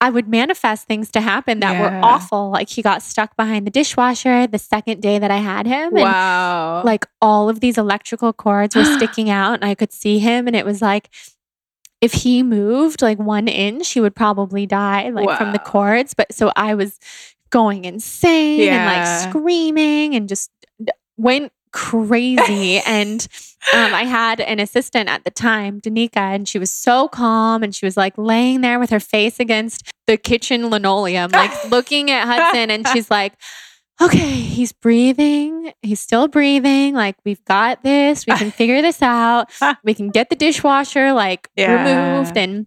I 0.00 0.10
would 0.10 0.26
manifest 0.28 0.88
things 0.88 1.12
to 1.12 1.20
happen 1.20 1.60
that 1.60 1.80
were 1.80 1.86
awful. 2.02 2.50
Like 2.50 2.68
he 2.68 2.82
got 2.82 3.02
stuck 3.02 3.36
behind 3.36 3.66
the 3.66 3.70
dishwasher 3.70 4.48
the 4.48 4.58
second 4.58 5.00
day 5.00 5.18
that 5.20 5.30
I 5.30 5.36
had 5.36 5.64
him. 5.66 5.94
And 5.94 6.02
Wow. 6.04 6.82
like 6.84 7.06
all 7.20 7.48
of 7.48 7.60
these 7.60 7.78
electrical 7.78 8.32
cords 8.32 8.74
were 8.74 8.84
sticking 8.84 9.30
out 9.30 9.52
and 9.54 9.64
I 9.64 9.74
could 9.76 9.92
see 9.92 10.18
him 10.18 10.48
and 10.48 10.56
it 10.56 10.64
was 10.66 10.82
like 10.82 11.08
if 12.02 12.12
he 12.12 12.42
moved 12.42 13.00
like 13.00 13.18
one 13.18 13.48
inch 13.48 13.92
he 13.92 14.00
would 14.00 14.14
probably 14.14 14.66
die 14.66 15.08
like 15.08 15.38
from 15.38 15.52
the 15.52 15.58
cords. 15.58 16.12
But 16.12 16.34
so 16.34 16.52
I 16.54 16.74
was 16.74 16.98
going 17.48 17.84
insane 17.84 18.68
and 18.68 18.86
like 18.86 19.30
screaming 19.30 20.14
and 20.14 20.28
just 20.28 20.50
went 21.16 21.52
crazy. 21.72 22.80
And 22.86 23.26
um, 23.72 23.94
I 23.94 24.02
had 24.02 24.40
an 24.40 24.58
assistant 24.58 25.08
at 25.08 25.24
the 25.24 25.30
time, 25.30 25.80
Danica, 25.80 26.16
and 26.16 26.48
she 26.48 26.58
was 26.58 26.70
so 26.70 27.08
calm 27.08 27.62
and 27.62 27.72
she 27.74 27.86
was 27.86 27.96
like 27.96 28.14
laying 28.18 28.60
there 28.60 28.80
with 28.80 28.90
her 28.90 29.00
face 29.00 29.38
against 29.38 29.88
the 30.08 30.16
kitchen 30.16 30.68
linoleum, 30.68 31.30
like 31.30 31.52
looking 31.70 32.10
at 32.10 32.26
Hudson, 32.26 32.70
and 32.70 32.86
she's 32.88 33.08
like, 33.10 33.34
okay, 34.04 34.40
he's 34.40 34.72
breathing. 34.72 35.72
He's 35.82 36.00
still 36.00 36.28
breathing. 36.28 36.94
Like, 36.94 37.16
we've 37.24 37.44
got 37.44 37.82
this. 37.82 38.26
We 38.26 38.34
can 38.36 38.50
figure 38.50 38.82
this 38.82 39.02
out. 39.02 39.50
Ah. 39.60 39.78
We 39.84 39.94
can 39.94 40.10
get 40.10 40.28
the 40.30 40.36
dishwasher 40.36 41.12
like 41.12 41.48
Yeah. 41.56 42.16
removed. 42.18 42.36
And 42.36 42.66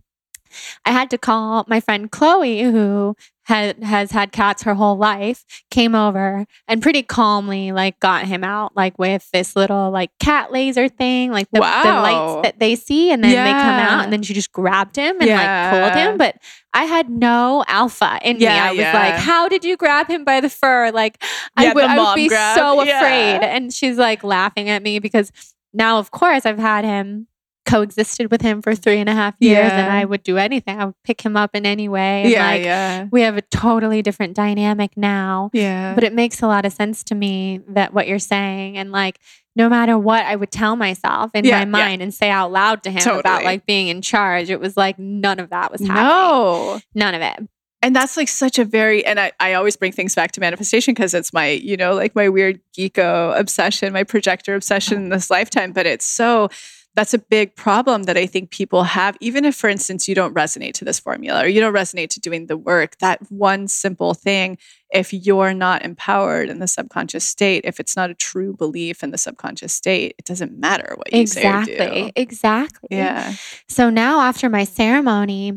I 0.85 0.91
had 0.91 1.09
to 1.09 1.17
call 1.17 1.65
my 1.67 1.79
friend 1.81 2.09
Chloe, 2.09 2.61
who 2.61 3.15
had 3.45 3.84
has 3.84 4.11
had 4.11 4.31
cats 4.31 4.63
her 4.63 4.73
whole 4.73 4.97
life, 4.97 5.45
came 5.72 5.95
over 5.95 6.45
and 6.67 6.81
pretty 6.81 7.01
calmly 7.03 7.72
like 7.72 7.99
got 7.99 8.26
him 8.26 8.43
out, 8.43 8.76
like 8.76 8.97
with 8.99 9.30
this 9.31 9.55
little 9.55 9.91
like 9.91 10.11
cat 10.19 10.51
laser 10.51 10.89
thing, 10.89 11.31
like 11.31 11.47
the, 11.51 11.59
the 11.59 11.65
lights 11.65 12.41
that 12.43 12.59
they 12.59 12.76
see, 12.76 13.11
and 13.11 13.23
then 13.23 13.31
they 13.31 13.51
come 13.51 13.80
out, 13.80 14.03
and 14.03 14.11
then 14.13 14.22
she 14.23 14.34
just 14.34 14.51
grabbed 14.51 14.95
him 14.95 15.15
and 15.19 15.27
Yeah. 15.30 15.72
like 15.72 15.81
pulled 15.93 15.95
him. 16.01 16.17
But 16.17 16.35
I 16.73 16.84
had 16.85 17.09
no 17.09 17.63
alpha 17.67 18.19
in 18.23 18.38
me. 18.38 18.47
I 18.47 18.72
was 18.72 18.80
yeah. 18.80 18.93
like, 18.93 19.13
"How 19.15 19.47
did 19.47 19.63
you 19.63 19.77
grab 19.77 20.07
him 20.09 20.23
by 20.26 20.41
the 20.41 20.49
fur?" 20.49 20.91
Like, 20.91 21.17
Yeah, 21.22 21.69
I 21.69 21.73
would, 21.73 21.84
I 21.85 21.97
would 22.03 22.15
be 22.15 22.27
grab. 22.27 22.57
so 22.57 22.84
Yeah. 22.84 22.97
afraid. 22.99 23.47
And 23.47 23.73
she's 23.73 23.97
like 23.97 24.23
laughing 24.23 24.69
at 24.69 24.81
me 24.84 24.99
because 24.99 25.31
now, 25.73 25.99
of 25.99 26.11
course, 26.11 26.45
I've 26.45 26.57
had 26.59 26.84
him 26.84 27.27
coexisted 27.65 28.31
with 28.31 28.41
him 28.41 28.61
for 28.61 28.75
three 28.75 28.99
and 28.99 29.09
a 29.09 29.13
half 29.13 29.35
years, 29.39 29.71
and 29.71 29.91
I 29.91 30.05
would 30.05 30.23
do 30.23 30.37
anything. 30.37 30.79
I 30.79 30.85
would 30.85 31.03
pick 31.03 31.21
him 31.21 31.35
up 31.35 31.55
in 31.55 31.65
any 31.65 31.89
way. 31.89 32.29
yeah, 32.29 32.45
like, 32.45 32.63
yeah. 32.63 33.07
We 33.11 33.21
have 33.21 33.37
a 33.37 33.41
totally 33.41 34.01
different 34.01 34.35
dynamic 34.35 34.95
now. 34.95 35.49
Yeah. 35.53 35.93
But 35.95 36.03
it 36.03 36.13
makes 36.13 36.41
a 36.41 36.47
lot 36.47 36.65
of 36.65 36.73
sense 36.73 37.03
to 37.05 37.15
me 37.15 37.61
that 37.69 37.93
what 37.93 38.07
you're 38.07 38.19
saying, 38.19 38.77
and 38.77 38.91
like, 38.91 39.19
no 39.55 39.69
matter 39.69 39.97
what 39.97 40.25
I 40.25 40.35
would 40.35 40.51
tell 40.51 40.75
myself 40.75 41.31
in 41.33 41.45
Yeah, 41.45 41.59
my 41.65 41.79
yeah. 41.79 41.85
mind 41.85 42.01
and 42.01 42.13
say 42.13 42.29
out 42.29 42.51
loud 42.51 42.83
to 42.83 42.91
him 42.91 43.07
about 43.07 43.43
like 43.43 43.65
being 43.65 43.87
in 43.87 44.01
charge, 44.01 44.49
it 44.49 44.59
was 44.59 44.75
like 44.75 44.99
none 44.99 45.39
of 45.39 45.49
that 45.49 45.71
was 45.71 45.81
happening. 45.81 46.03
no. 46.03 46.79
None 46.93 47.15
of 47.15 47.21
it. 47.21 47.49
And 47.81 47.95
that's 47.95 48.17
like 48.17 48.27
such 48.27 48.57
a 48.57 48.65
very, 48.65 49.05
and 49.05 49.19
I, 49.19 49.31
I 49.39 49.53
always 49.53 49.75
bring 49.75 49.91
things 49.91 50.15
back 50.15 50.31
to 50.31 50.39
manifestation 50.39 50.95
because 50.95 51.13
it's 51.13 51.31
my, 51.31 51.49
you 51.49 51.77
know, 51.77 51.93
like 51.93 52.15
my 52.15 52.29
weird 52.29 52.59
geeko 52.75 53.39
obsession, 53.39 53.93
my 53.93 54.03
projector 54.03 54.55
obsession 54.55 54.97
oh. 54.97 55.01
in 55.01 55.09
this 55.09 55.29
lifetime. 55.29 55.71
But 55.71 55.85
it's 55.85 56.05
so, 56.05 56.49
that's 56.95 57.13
a 57.13 57.17
big 57.17 57.55
problem 57.55 58.03
that 58.03 58.17
I 58.17 58.26
think 58.26 58.51
people 58.51 58.84
have. 58.84 59.17
Even 59.19 59.43
if, 59.43 59.55
for 59.55 59.69
instance, 59.69 60.07
you 60.07 60.15
don't 60.15 60.34
resonate 60.34 60.73
to 60.76 60.85
this 60.85 60.99
formula 60.99 61.43
or 61.43 61.47
you 61.47 61.59
don't 61.59 61.73
resonate 61.73 62.09
to 62.09 62.19
doing 62.19 62.47
the 62.47 62.57
work, 62.57 62.97
that 62.99 63.19
one 63.30 63.67
simple 63.67 64.13
thing, 64.13 64.57
if 64.91 65.13
you're 65.13 65.53
not 65.53 65.84
empowered 65.84 66.49
in 66.49 66.59
the 66.59 66.67
subconscious 66.67 67.26
state, 67.26 67.65
if 67.65 67.80
it's 67.80 67.97
not 67.97 68.09
a 68.09 68.13
true 68.13 68.55
belief 68.55 69.03
in 69.03 69.11
the 69.11 69.17
subconscious 69.17 69.73
state, 69.73 70.15
it 70.17 70.26
doesn't 70.26 70.57
matter 70.57 70.93
what 70.95 71.11
you 71.11 71.27
say 71.27 71.45
or 71.45 71.59
Exactly. 71.61 72.03
do. 72.03 72.11
Exactly. 72.15 72.88
Yeah. 72.91 73.34
So 73.67 73.89
now 73.89 74.22
after 74.22 74.49
my 74.49 74.63
ceremony, 74.63 75.53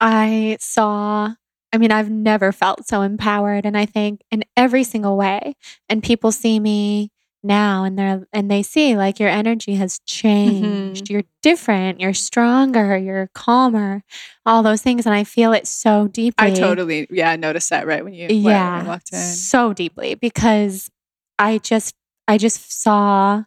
I 0.00 0.56
saw, 0.60 1.34
I 1.72 1.78
mean, 1.78 1.90
I've 1.90 2.10
never 2.10 2.52
felt 2.52 2.86
so 2.86 3.02
empowered. 3.02 3.66
And 3.66 3.76
I 3.76 3.86
think 3.86 4.20
in 4.30 4.44
every 4.56 4.84
single 4.84 5.16
way. 5.16 5.54
And 5.88 6.02
people 6.02 6.30
see 6.30 6.60
me 6.60 7.10
now 7.44 7.84
and 7.84 7.98
they're 7.98 8.26
and 8.32 8.50
they 8.50 8.62
see 8.62 8.96
like 8.96 9.20
your 9.20 9.28
energy 9.28 9.74
has 9.76 10.00
changed. 10.06 11.04
Mm-hmm. 11.04 11.12
You're 11.12 11.22
different, 11.42 12.00
you're 12.00 12.14
stronger, 12.14 12.96
you're 12.96 13.28
calmer, 13.34 14.02
all 14.46 14.62
those 14.62 14.82
things. 14.82 15.06
And 15.06 15.14
I 15.14 15.24
feel 15.24 15.52
it 15.52 15.66
so 15.66 16.08
deeply. 16.08 16.46
I 16.48 16.50
totally, 16.54 17.06
yeah, 17.10 17.30
I 17.30 17.36
noticed 17.36 17.70
that 17.70 17.86
right 17.86 18.02
when 18.02 18.14
you, 18.14 18.28
yeah, 18.30 18.82
you 18.82 18.88
walked 18.88 19.12
in. 19.12 19.18
so 19.20 19.72
deeply 19.72 20.14
because 20.14 20.90
I 21.38 21.58
just 21.58 21.94
I 22.26 22.38
just 22.38 22.72
saw 22.82 23.44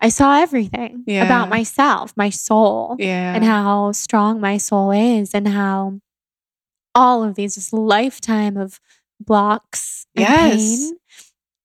I 0.00 0.08
saw 0.08 0.40
everything 0.42 1.04
Yeah. 1.06 1.24
about 1.24 1.48
myself, 1.48 2.12
my 2.16 2.30
soul, 2.30 2.96
Yeah. 2.98 3.34
and 3.34 3.44
how 3.44 3.92
strong 3.92 4.40
my 4.40 4.56
soul 4.58 4.90
is, 4.90 5.34
and 5.34 5.48
how 5.48 6.00
all 6.94 7.22
of 7.24 7.34
these 7.34 7.54
this 7.56 7.72
lifetime 7.72 8.56
of 8.56 8.80
blocks 9.20 10.06
Yes. 10.14 10.30
pain 10.38 10.96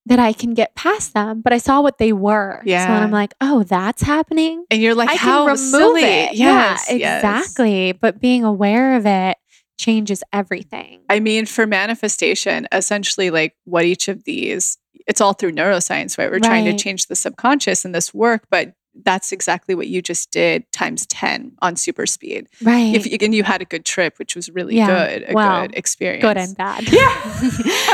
that 0.10 0.20
I 0.20 0.34
can 0.34 0.54
get 0.54 0.76
past 0.76 1.14
them. 1.14 1.42
But 1.42 1.54
I 1.54 1.60
saw 1.60 1.82
what 1.82 1.98
they 2.00 2.12
were. 2.12 2.62
Yeah. 2.66 2.86
So. 2.86 2.94
I'm 2.94 3.12
like, 3.12 3.34
oh, 3.40 3.64
that's 3.64 4.02
happening. 4.02 4.66
And 4.70 4.82
you're 4.82 4.96
like, 4.96 5.10
I 5.10 5.16
how 5.16 5.46
can 5.46 5.56
remove 5.56 5.60
silly. 5.60 6.04
it. 6.04 6.34
Yes, 6.34 6.88
yeah, 6.90 6.96
yes. 6.98 7.24
exactly. 7.24 7.94
But 7.94 8.20
being 8.20 8.44
aware 8.44 8.98
of 8.98 9.06
it 9.06 9.38
changes 9.78 10.24
everything. 10.34 11.02
I 11.10 11.20
mean, 11.20 11.46
for 11.46 11.66
manifestation, 11.66 12.68
essentially, 12.72 13.30
like 13.30 13.56
what 13.64 13.86
each 13.86 14.08
of 14.10 14.26
these, 14.26 14.78
it's 15.08 15.22
all 15.22 15.34
through 15.34 15.54
neuroscience, 15.54 16.18
right? 16.18 16.30
We're 16.30 16.40
trying 16.40 16.66
to 16.66 16.78
change 16.78 17.08
the 17.08 17.16
subconscious 17.16 17.86
in 17.86 17.94
this 17.94 18.14
work, 18.14 18.46
but 18.52 18.74
that's 19.04 19.32
exactly 19.32 19.76
what 19.76 19.88
you 19.88 20.02
just 20.02 20.32
did 20.32 20.70
times 20.72 21.06
10 21.08 21.54
on 21.62 21.76
super 21.76 22.06
speed. 22.06 22.48
right. 22.62 22.94
If 22.94 23.06
you, 23.06 23.18
and 23.22 23.34
you 23.34 23.44
had 23.44 23.62
a 23.62 23.66
good 23.66 23.86
trip, 23.86 24.18
which 24.20 24.36
was 24.36 24.50
really 24.50 24.76
Yeah. 24.76 24.88
good, 24.88 25.30
a 25.30 25.34
Well, 25.34 25.62
good 25.68 25.76
experience. 25.76 26.22
good 26.24 26.38
and 26.38 26.58
bad. 26.58 26.84
Yeah. 26.92 27.00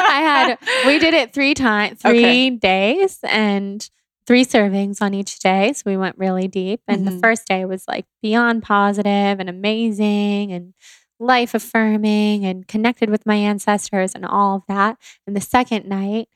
I 0.10 0.22
had 0.24 0.58
we 0.88 0.98
did 1.00 1.14
it 1.14 1.34
three 1.34 1.54
times, 1.54 2.02
three 2.02 2.20
Okay. 2.26 2.50
days, 2.52 3.20
and 3.24 3.88
three 4.26 4.44
servings 4.46 5.02
on 5.02 5.14
each 5.14 5.38
day. 5.40 5.72
So 5.74 5.84
we 5.86 5.98
went 5.98 6.18
really 6.18 6.48
deep. 6.48 6.82
And 6.88 7.06
the 7.06 7.12
Mhm. 7.12 7.22
first 7.22 7.46
day 7.48 7.66
was 7.66 7.84
like 7.88 8.06
beyond 8.24 8.64
positive 8.64 9.40
and 9.40 9.50
amazing 9.50 10.52
and 10.52 10.74
life 11.20 11.54
affirming 11.54 12.44
and 12.46 12.68
connected 12.68 13.10
with 13.10 13.26
my 13.26 13.36
ancestors 13.36 14.16
and 14.16 14.26
all 14.26 14.56
of 14.56 14.64
that. 14.68 14.98
And 15.28 15.36
the 15.36 15.42
second 15.42 15.86
night 15.88 16.28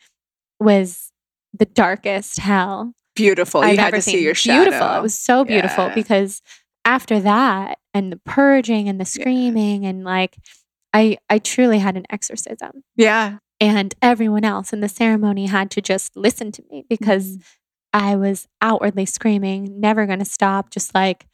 was 0.59 1.11
the 1.57 1.65
darkest 1.65 2.39
hell 2.39 2.93
Beautiful. 3.19 3.61
You 3.63 3.71
I've 3.71 3.77
had 3.79 3.93
to 3.93 4.01
seen. 4.01 4.15
see 4.15 4.23
your 4.23 4.35
shadow. 4.35 4.63
beautiful. 4.71 4.95
It 4.95 5.01
was 5.01 5.17
so 5.17 5.43
beautiful 5.45 5.85
Yeah. 5.87 5.93
because 5.95 6.41
after 6.85 7.19
that 7.19 7.77
and 7.93 8.11
the 8.11 8.17
purging 8.17 8.87
and 8.89 8.99
the 8.99 9.05
screaming 9.05 9.85
and 9.85 10.03
like 10.03 10.37
I 10.93 11.17
I 11.29 11.37
truly 11.39 11.79
had 11.79 11.95
an 11.97 12.05
exorcism. 12.09 12.83
Yeah. 12.95 13.37
And 13.61 13.93
everyone 14.01 14.45
else 14.45 14.71
in 14.73 14.79
the 14.79 14.89
ceremony 14.89 15.47
had 15.47 15.69
to 15.71 15.81
just 15.81 16.15
listen 16.15 16.51
to 16.53 16.63
me 16.71 16.85
because 16.89 17.37
Mhm. 17.37 17.43
I 17.93 18.15
was 18.15 18.47
outwardly 18.61 19.05
screaming, 19.05 19.79
never 19.79 20.05
going 20.05 20.19
to 20.19 20.25
stop, 20.25 20.69
just 20.69 20.93
like 20.95 21.25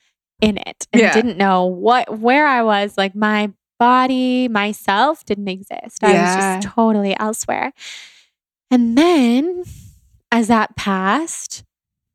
in 0.42 0.58
it, 0.58 0.88
and 0.92 1.02
Yeah. 1.02 1.14
didn't 1.14 1.38
know 1.38 1.66
what 1.66 2.20
where 2.20 2.48
I 2.48 2.64
was. 2.64 2.98
Like 2.98 3.14
my 3.16 3.52
body, 3.80 4.48
myself 4.48 5.24
didn't 5.26 5.50
exist. 5.50 6.04
I 6.04 6.14
was 6.14 6.36
just 6.36 6.68
totally 6.76 7.16
elsewhere. 7.20 7.74
And 8.72 8.98
then, 8.98 9.64
as 10.32 10.48
that 10.48 10.76
passed, 10.76 11.64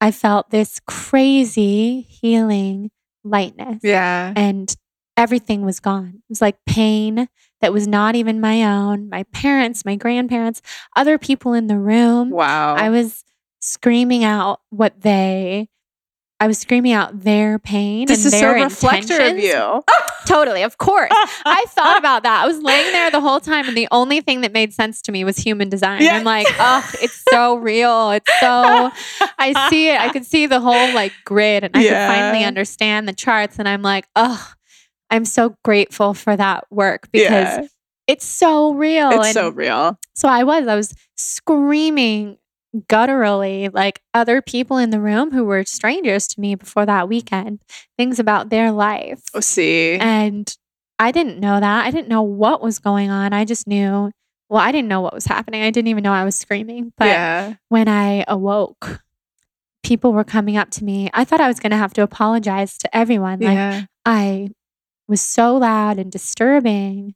I 0.01 0.10
felt 0.10 0.51
this 0.51 0.81
crazy 0.86 2.02
healing 2.02 2.90
lightness, 3.24 3.81
Yeah. 3.82 4.32
and 4.35 4.74
everything 5.16 5.62
was 5.64 5.81
gone. 5.81 6.14
It 6.16 6.22
was 6.31 6.40
like 6.40 6.56
pain 6.66 7.28
that 7.60 7.72
was 7.72 7.86
not 7.86 8.14
even 8.14 8.40
my 8.40 8.64
own. 8.64 9.10
My 9.10 9.24
parents, 9.24 9.85
my 9.85 9.97
grandparents, 9.97 10.62
other 10.97 11.18
people 11.18 11.52
in 11.52 11.66
the 11.66 11.78
room. 11.78 12.31
Wow. 12.31 12.74
I 12.77 12.89
was 12.89 13.24
screaming 13.60 14.24
out 14.24 14.60
what 14.70 15.02
they 15.02 15.68
I 16.43 16.47
was 16.47 16.59
screaming 16.59 16.93
out 16.93 17.21
their 17.21 17.59
pain 17.59 18.07
this 18.07 18.25
and 18.25 18.27
is 18.33 18.33
so 18.33 18.41
their 18.41 18.55
reflective 18.65 19.21
of 19.21 19.39
you. 19.39 19.83
Totally, 20.27 20.62
of 20.62 20.79
course. 20.79 21.11
I 21.45 21.65
thought 21.69 21.99
about 21.99 22.23
that. 22.23 22.43
I 22.43 22.47
was 22.47 22.62
laying 22.62 22.93
there 22.93 23.11
the 23.11 23.21
whole 23.21 23.41
time, 23.41 23.69
and 23.69 23.77
the 23.77 23.87
only 23.91 24.21
thing 24.23 24.41
that 24.41 24.53
made 24.53 24.73
sense 24.73 25.03
to 25.03 25.12
me 25.12 25.23
was 25.23 25.37
human 25.37 25.69
design. 25.69 26.03
Yeah. 26.03 26.17
I'm 26.17 26.25
like, 26.25 26.47
oh, 26.59 26.91
it's 27.03 27.23
so 27.31 27.57
real. 27.57 28.12
It's 28.12 28.31
so. 28.41 28.91
I 29.39 29.69
see 29.69 29.89
it. 29.91 30.01
I 30.01 30.09
could 30.09 30.25
see 30.25 30.47
the 30.47 30.61
whole 30.61 30.93
like 30.95 31.12
grid, 31.25 31.62
and 31.65 31.77
I 31.77 31.81
Yeah. 31.83 32.07
could 32.09 32.15
finally 32.15 32.45
understand 32.45 33.07
the 33.07 33.12
charts. 33.12 33.59
And 33.59 33.69
I'm 33.69 33.83
like, 33.83 34.07
oh, 34.17 34.53
I'm 35.11 35.27
so 35.27 35.57
grateful 35.62 36.15
for 36.15 36.37
that 36.37 36.65
work 36.71 37.09
because 37.12 37.31
Yeah. 37.59 37.67
it's 38.07 38.25
so 38.25 38.73
real. 38.73 39.11
It's 39.11 39.27
and 39.27 39.35
so 39.35 39.49
real. 39.51 39.99
so 40.15 40.27
I 40.29 40.45
was, 40.45 40.67
I 40.67 40.75
was 40.77 40.95
screaming 41.17 42.39
gutturally, 42.88 43.68
like 43.68 44.01
other 44.14 44.40
people 44.40 44.76
in 44.76 44.90
the 44.90 45.01
room 45.01 45.32
who 45.32 45.44
were 45.44 45.64
strangers 45.64 46.26
to 46.28 46.40
me 46.40 46.55
before 46.55 46.86
that 46.86 47.09
weekend, 47.09 47.60
things 47.97 48.18
about 48.18 48.51
their 48.51 48.70
life. 48.70 49.22
Oh, 49.34 49.40
see. 49.40 49.97
And 49.97 50.55
I 50.98 51.12
didn't 51.12 51.40
know 51.40 51.59
that. 51.59 51.86
I 51.86 51.90
didn't 51.90 52.09
know 52.09 52.22
what 52.22 52.62
was 52.62 52.78
going 52.78 53.10
on. 53.10 53.32
I 53.32 53.44
just 53.44 53.66
knew, 53.66 54.10
well, 54.48 54.60
I 54.60 54.72
didn't 54.72 54.88
know 54.88 55.01
what 55.01 55.14
was 55.14 55.26
happening. 55.26 55.62
I 55.62 55.70
didn't 55.70 55.88
even 55.88 56.02
know 56.02 56.12
I 56.12 56.24
was 56.24 56.36
screaming. 56.36 56.92
But 56.97 57.06
yeah. 57.06 57.55
when 57.68 57.88
I 57.88 58.24
awoke, 58.28 59.01
people 59.82 60.12
were 60.12 60.24
coming 60.24 60.56
up 60.56 60.70
to 60.72 60.84
me. 60.84 61.10
I 61.14 61.24
thought 61.24 61.40
I 61.40 61.48
was 61.48 61.59
going 61.59 61.70
to 61.70 61.76
have 61.76 61.94
to 61.94 62.02
apologize 62.02 62.76
to 62.78 62.97
everyone. 62.97 63.40
Like, 63.40 63.55
yeah. 63.55 63.84
I 64.05 64.51
was 65.09 65.20
so 65.20 65.56
loud 65.56 65.98
and 65.98 66.12
disturbing. 66.12 67.14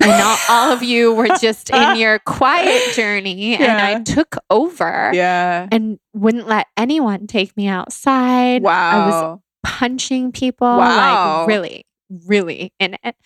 And 0.00 0.12
all, 0.12 0.38
all 0.48 0.72
of 0.72 0.82
you 0.82 1.12
were 1.12 1.28
just 1.40 1.70
in 1.70 1.96
your 1.96 2.18
quiet 2.20 2.94
journey, 2.94 3.56
and 3.56 3.80
I 3.80 4.00
took 4.02 4.36
over 4.48 5.10
Yeah. 5.12 5.66
and 5.72 5.98
wouldn't 6.14 6.46
let 6.46 6.66
anyone 6.76 7.26
take 7.26 7.56
me 7.56 7.66
outside. 7.68 8.62
Wow. 8.62 8.72
I 8.72 9.06
was 9.08 9.40
punching 9.64 10.32
people, 10.32 10.68
Wow. 10.68 11.40
like 11.40 11.48
really, 11.48 11.86
really 12.26 12.72
in 12.78 12.96
it. 13.02 13.16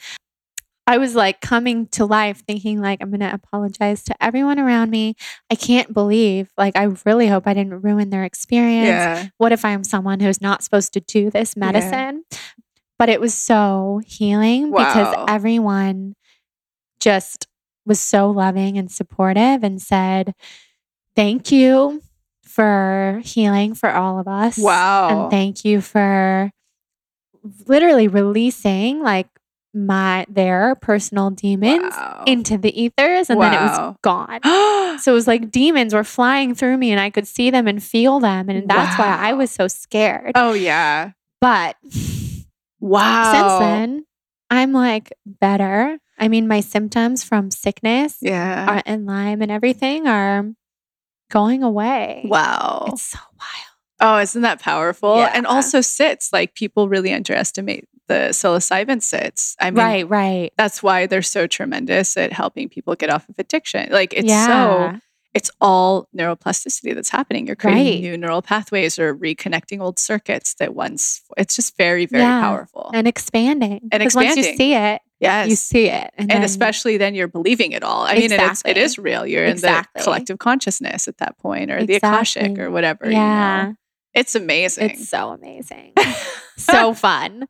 I 0.86 0.98
was 0.98 1.14
like 1.14 1.40
coming 1.40 1.86
to 1.88 2.04
life 2.04 2.42
thinking 2.44 2.80
like 2.80 3.00
I'm 3.00 3.10
going 3.10 3.20
to 3.20 3.32
apologize 3.32 4.02
to 4.04 4.16
everyone 4.20 4.58
around 4.58 4.90
me. 4.90 5.14
I 5.48 5.54
can't 5.54 5.92
believe 5.94 6.50
like 6.58 6.76
I 6.76 6.88
really 7.06 7.28
hope 7.28 7.46
I 7.46 7.54
didn't 7.54 7.82
ruin 7.82 8.10
their 8.10 8.24
experience 8.24 8.88
yeah. 8.88 9.28
what 9.38 9.52
if 9.52 9.64
I'm 9.64 9.84
someone 9.84 10.18
who's 10.18 10.40
not 10.40 10.64
supposed 10.64 10.92
to 10.94 11.00
do 11.00 11.30
this 11.30 11.56
medicine? 11.56 12.24
But 12.98 13.08
it 13.10 13.20
was 13.20 13.32
so 13.32 14.00
healing 14.04 14.70
because 14.72 15.14
everyone 15.28 16.14
just 17.02 17.46
was 17.84 18.00
so 18.00 18.30
loving 18.30 18.78
and 18.78 18.90
supportive 18.90 19.62
and 19.64 19.82
said, 19.82 20.34
Thank 21.16 21.50
you 21.52 22.00
for 22.44 23.20
healing 23.24 23.74
for 23.74 23.90
all 23.90 24.18
of 24.20 24.28
us. 24.28 24.56
Wow. 24.56 25.08
And 25.22 25.30
thank 25.30 25.64
you 25.64 25.80
for 25.80 26.50
literally 27.66 28.08
releasing 28.08 29.02
like 29.02 29.26
my 29.74 30.26
their 30.28 30.74
personal 30.76 31.30
demons 31.30 31.92
Wow. 31.96 32.24
into 32.26 32.58
the 32.58 32.78
ethers 32.80 33.30
and 33.30 33.40
then 33.40 33.54
it 33.54 33.60
was 33.60 33.96
gone. 34.02 34.40
So 35.00 35.12
it 35.12 35.14
was 35.14 35.26
like 35.26 35.50
demons 35.50 35.94
were 35.94 36.04
flying 36.04 36.54
through 36.54 36.76
me 36.76 36.92
and 36.92 37.00
I 37.00 37.08
could 37.10 37.26
see 37.26 37.50
them 37.50 37.66
and 37.66 37.82
feel 37.82 38.20
them. 38.20 38.48
And 38.50 38.68
that's 38.68 38.96
why 38.98 39.06
I 39.08 39.32
was 39.32 39.50
so 39.50 39.66
scared. 39.68 40.32
oh 40.34 40.52
yeah. 40.52 41.12
But 41.40 41.76
Wow. 42.80 43.32
since 43.32 43.58
then, 43.58 44.04
I'm 44.50 44.72
like 44.72 45.12
better. 45.26 45.98
I 46.22 46.28
mean, 46.28 46.46
my 46.46 46.60
symptoms 46.60 47.24
from 47.24 47.50
sickness 47.50 48.18
Yeah. 48.22 48.66
are, 48.76 48.82
and 48.86 49.06
Lyme 49.06 49.42
and 49.42 49.50
everything 49.50 50.06
are 50.06 50.44
going 51.30 51.62
away. 51.62 52.24
Wow. 52.28 52.86
It's 52.92 53.02
so 53.02 53.18
wild. 53.38 53.68
Oh, 54.00 54.18
isn't 54.18 54.42
that 54.42 54.60
powerful? 54.60 55.16
And 55.22 55.46
also 55.46 55.80
sits, 55.80 56.32
like 56.32 56.54
people 56.54 56.88
really 56.88 57.12
underestimate 57.12 57.88
the 58.08 58.30
psilocybin 58.30 59.02
sits. 59.02 59.56
I 59.60 59.70
mean, 59.70 59.78
right, 59.84 60.08
right. 60.08 60.52
that's 60.56 60.82
why 60.82 61.06
they're 61.06 61.22
so 61.22 61.46
tremendous 61.46 62.16
at 62.16 62.32
helping 62.32 62.68
people 62.68 62.94
get 62.96 63.10
off 63.10 63.28
of 63.28 63.36
addiction. 63.38 63.90
Like 63.92 64.12
it's 64.12 64.28
yeah. 64.28 64.46
so 64.92 64.98
it's 65.34 65.50
all 65.60 66.08
neuroplasticity 66.16 66.94
that's 66.94 67.08
happening. 67.10 67.46
You're 67.46 67.56
creating 67.56 67.84
Right. 67.94 68.00
new 68.02 68.18
neural 68.18 68.42
pathways 68.42 68.98
or 68.98 69.14
reconnecting 69.14 69.80
old 69.80 69.98
circuits 69.98 70.54
that 70.58 70.74
once 70.74 71.22
it's 71.36 71.56
just 71.56 71.76
very, 71.76 72.04
very 72.06 72.22
Yeah. 72.24 72.40
powerful. 72.42 72.90
and 72.92 73.06
expanding. 73.08 73.88
And 73.92 74.02
'Cause 74.02 74.14
once 74.14 74.36
you 74.36 74.42
see 74.56 74.74
it, 74.74 75.00
yes. 75.22 75.48
you 75.48 75.56
see 75.56 75.86
it. 75.86 76.10
And, 76.18 76.30
and 76.30 76.30
then- 76.30 76.42
especially 76.42 76.96
then 76.98 77.14
you're 77.14 77.28
believing 77.28 77.72
it 77.72 77.82
all. 77.82 78.02
I 78.02 78.14
mean, 78.14 78.32
and 78.32 78.42
it's, 78.42 78.62
it 78.64 78.76
Exactly. 78.76 78.82
is 78.82 78.98
real. 78.98 79.26
You're 79.26 79.44
in 79.44 79.56
the 79.56 79.84
collective 80.02 80.38
consciousness 80.38 81.08
at 81.08 81.18
that 81.18 81.38
point, 81.38 81.70
or 81.70 81.86
the 81.86 81.94
akashic, 81.96 82.58
or 82.58 82.70
whatever. 82.70 83.06
you 83.06 83.12
yeah, 83.12 83.62
know? 83.68 83.74
It's 84.14 84.34
amazing. 84.34 84.90
it's 84.90 85.08
so 85.08 85.30
amazing. 85.30 85.92
so 86.56 86.92
fun. 86.92 87.46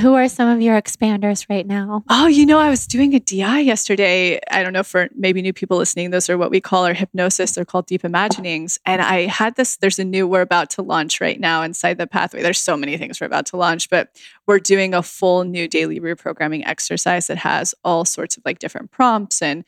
Who 0.00 0.14
are 0.14 0.28
some 0.28 0.48
of 0.48 0.60
your 0.60 0.80
expanders 0.80 1.46
right 1.50 1.66
now? 1.66 2.04
Oh, 2.08 2.26
you 2.26 2.46
know, 2.46 2.58
I 2.58 2.70
was 2.70 2.86
doing 2.86 3.14
a 3.14 3.20
DI 3.20 3.60
yesterday. 3.60 4.38
I 4.50 4.62
don't 4.62 4.72
know 4.72 4.82
for 4.82 5.08
maybe 5.14 5.42
new 5.42 5.52
people 5.52 5.78
listening, 5.78 6.10
those 6.10 6.30
are 6.30 6.38
what 6.38 6.50
we 6.50 6.60
call 6.60 6.86
our 6.86 6.94
hypnosis. 6.94 7.52
They're 7.52 7.64
called 7.64 7.86
deep 7.86 8.04
imaginings. 8.04 8.78
And 8.86 9.02
I 9.02 9.22
had 9.22 9.56
this, 9.56 9.76
there's 9.78 9.98
a 9.98 10.04
new, 10.04 10.28
we're 10.28 10.42
about 10.42 10.70
to 10.70 10.82
launch 10.82 11.20
right 11.20 11.40
now 11.40 11.62
inside 11.62 11.98
the 11.98 12.06
pathway. 12.06 12.42
There's 12.42 12.58
so 12.58 12.76
many 12.76 12.96
things 12.96 13.20
we're 13.20 13.26
about 13.26 13.46
to 13.46 13.56
launch, 13.56 13.90
but 13.90 14.10
we're 14.46 14.60
doing 14.60 14.94
a 14.94 15.02
full 15.02 15.44
new 15.44 15.66
daily 15.66 15.98
reprogramming 15.98 16.66
exercise 16.66 17.26
that 17.26 17.38
has 17.38 17.74
all 17.84 18.04
sorts 18.04 18.36
of 18.36 18.44
like 18.44 18.58
different 18.58 18.90
prompts 18.90 19.42
and 19.42 19.64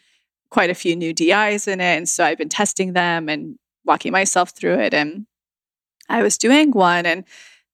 quite 0.50 0.70
a 0.70 0.74
few 0.74 0.96
new 0.96 1.12
DIs 1.12 1.66
in 1.68 1.80
it. 1.80 1.96
And 1.96 2.08
so 2.08 2.24
I've 2.24 2.38
been 2.38 2.48
testing 2.48 2.92
them 2.92 3.28
and 3.28 3.58
walking 3.84 4.12
myself 4.12 4.50
through 4.50 4.78
it. 4.80 4.94
And 4.94 5.26
I 6.08 6.22
was 6.22 6.38
doing 6.38 6.72
one 6.72 7.06
and 7.06 7.24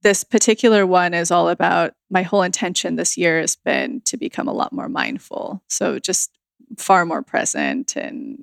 this 0.02 0.22
particular 0.22 0.86
one 0.86 1.14
is 1.14 1.30
all 1.30 1.48
about 1.48 1.94
my 2.10 2.22
whole 2.22 2.42
intention 2.42 2.96
this 2.96 3.16
year 3.16 3.40
has 3.40 3.56
been 3.56 4.02
to 4.02 4.18
become 4.18 4.46
a 4.46 4.52
lot 4.52 4.72
more 4.72 4.88
mindful. 4.88 5.62
So 5.68 5.98
just 5.98 6.30
far 6.76 7.06
more 7.06 7.22
present 7.22 7.96
and, 7.96 8.38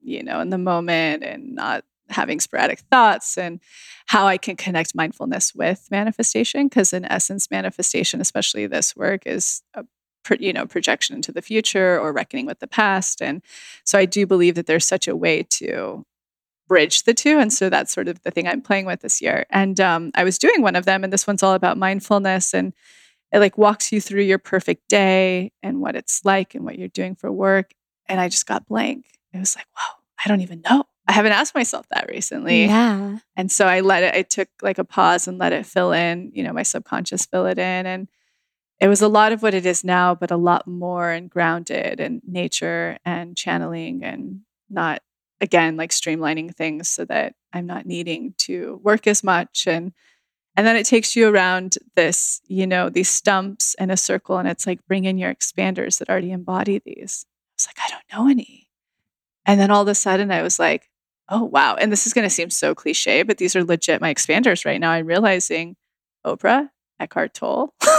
you 0.00 0.22
know, 0.22 0.40
in 0.40 0.50
the 0.50 0.58
moment 0.58 1.22
and 1.22 1.54
not 1.54 1.84
having 2.08 2.40
sporadic 2.40 2.80
thoughts 2.90 3.38
and 3.38 3.60
how 4.06 4.26
I 4.26 4.36
can 4.36 4.56
connect 4.56 4.94
mindfulness 4.94 5.54
with 5.54 5.88
manifestation. 5.90 6.66
Because 6.68 6.92
in 6.92 7.04
essence, 7.04 7.50
manifestation, 7.50 8.20
especially 8.20 8.66
this 8.66 8.96
work, 8.96 9.22
is 9.26 9.62
a 9.74 9.84
you 10.40 10.52
know 10.52 10.66
projection 10.66 11.14
into 11.14 11.30
the 11.30 11.42
future 11.42 12.00
or 12.00 12.12
reckoning 12.12 12.46
with 12.46 12.58
the 12.58 12.66
past. 12.66 13.22
And 13.22 13.42
so 13.84 13.98
I 13.98 14.06
do 14.06 14.26
believe 14.26 14.56
that 14.56 14.66
there's 14.66 14.86
such 14.86 15.06
a 15.06 15.16
way 15.16 15.44
to 15.50 16.04
bridge 16.68 17.04
the 17.04 17.14
two. 17.14 17.38
And 17.38 17.52
so 17.52 17.70
that's 17.70 17.92
sort 17.92 18.08
of 18.08 18.22
the 18.22 18.30
thing 18.30 18.48
I'm 18.48 18.62
playing 18.62 18.86
with 18.86 19.00
this 19.00 19.22
year. 19.22 19.46
And 19.50 19.78
um, 19.80 20.10
I 20.14 20.24
was 20.24 20.38
doing 20.38 20.62
one 20.62 20.76
of 20.76 20.84
them, 20.84 21.04
and 21.04 21.12
this 21.12 21.26
one's 21.26 21.42
all 21.42 21.54
about 21.54 21.78
mindfulness 21.78 22.54
and 22.54 22.72
it 23.32 23.40
like 23.40 23.58
walks 23.58 23.92
you 23.92 24.00
through 24.00 24.22
your 24.22 24.38
perfect 24.38 24.88
day 24.88 25.52
and 25.62 25.80
what 25.80 25.96
it's 25.96 26.24
like 26.24 26.54
and 26.54 26.64
what 26.64 26.78
you're 26.78 26.88
doing 26.88 27.16
for 27.16 27.30
work. 27.30 27.72
And 28.08 28.20
I 28.20 28.28
just 28.28 28.46
got 28.46 28.66
blank. 28.66 29.06
It 29.32 29.38
was 29.38 29.56
like, 29.56 29.66
wow, 29.76 29.96
I 30.24 30.28
don't 30.28 30.40
even 30.40 30.62
know. 30.62 30.84
I 31.08 31.12
haven't 31.12 31.32
asked 31.32 31.54
myself 31.54 31.86
that 31.90 32.08
recently. 32.08 32.64
Yeah. 32.64 33.18
And 33.36 33.50
so 33.50 33.66
I 33.66 33.80
let 33.80 34.02
it, 34.02 34.14
I 34.14 34.22
took 34.22 34.48
like 34.62 34.78
a 34.78 34.84
pause 34.84 35.28
and 35.28 35.38
let 35.38 35.52
it 35.52 35.66
fill 35.66 35.92
in, 35.92 36.32
you 36.34 36.42
know, 36.42 36.52
my 36.52 36.62
subconscious 36.62 37.26
fill 37.26 37.46
it 37.46 37.58
in. 37.58 37.86
And 37.86 38.08
it 38.80 38.88
was 38.88 39.02
a 39.02 39.08
lot 39.08 39.32
of 39.32 39.42
what 39.42 39.54
it 39.54 39.66
is 39.66 39.84
now, 39.84 40.14
but 40.14 40.30
a 40.30 40.36
lot 40.36 40.66
more 40.66 41.10
and 41.10 41.30
grounded 41.30 42.00
and 42.00 42.22
nature 42.26 42.98
and 43.04 43.36
channeling 43.36 44.04
and 44.04 44.40
not, 44.68 45.02
again, 45.40 45.76
like 45.76 45.90
streamlining 45.90 46.54
things 46.54 46.88
so 46.88 47.04
that 47.06 47.34
I'm 47.52 47.66
not 47.66 47.86
needing 47.86 48.34
to 48.38 48.80
work 48.82 49.06
as 49.06 49.22
much. 49.22 49.66
And 49.66 49.92
and 50.56 50.66
then 50.66 50.76
it 50.76 50.86
takes 50.86 51.14
you 51.14 51.28
around 51.28 51.76
this, 51.96 52.40
you 52.46 52.66
know, 52.66 52.88
these 52.88 53.10
stumps 53.10 53.74
in 53.78 53.90
a 53.90 53.96
circle, 53.96 54.38
and 54.38 54.48
it's 54.48 54.66
like 54.66 54.86
bring 54.86 55.04
in 55.04 55.18
your 55.18 55.34
expanders 55.34 55.98
that 55.98 56.08
already 56.08 56.32
embody 56.32 56.80
these. 56.84 57.26
I 57.28 57.52
was 57.58 57.66
like, 57.66 57.78
I 57.84 57.90
don't 57.90 58.18
know 58.18 58.30
any. 58.30 58.68
And 59.44 59.60
then 59.60 59.70
all 59.70 59.82
of 59.82 59.88
a 59.88 59.94
sudden 59.94 60.30
I 60.30 60.42
was 60.42 60.58
like, 60.58 60.88
oh 61.28 61.44
wow. 61.44 61.76
And 61.76 61.92
this 61.92 62.06
is 62.06 62.14
gonna 62.14 62.30
seem 62.30 62.50
so 62.50 62.74
cliche, 62.74 63.22
but 63.22 63.36
these 63.36 63.54
are 63.54 63.64
legit 63.64 64.00
my 64.00 64.12
expanders 64.12 64.64
right 64.64 64.80
now. 64.80 64.90
I'm 64.92 65.06
realizing 65.06 65.76
Oprah, 66.26 66.70
Eckhart 66.98 67.34
Tolle, 67.34 67.74
like 67.82 67.90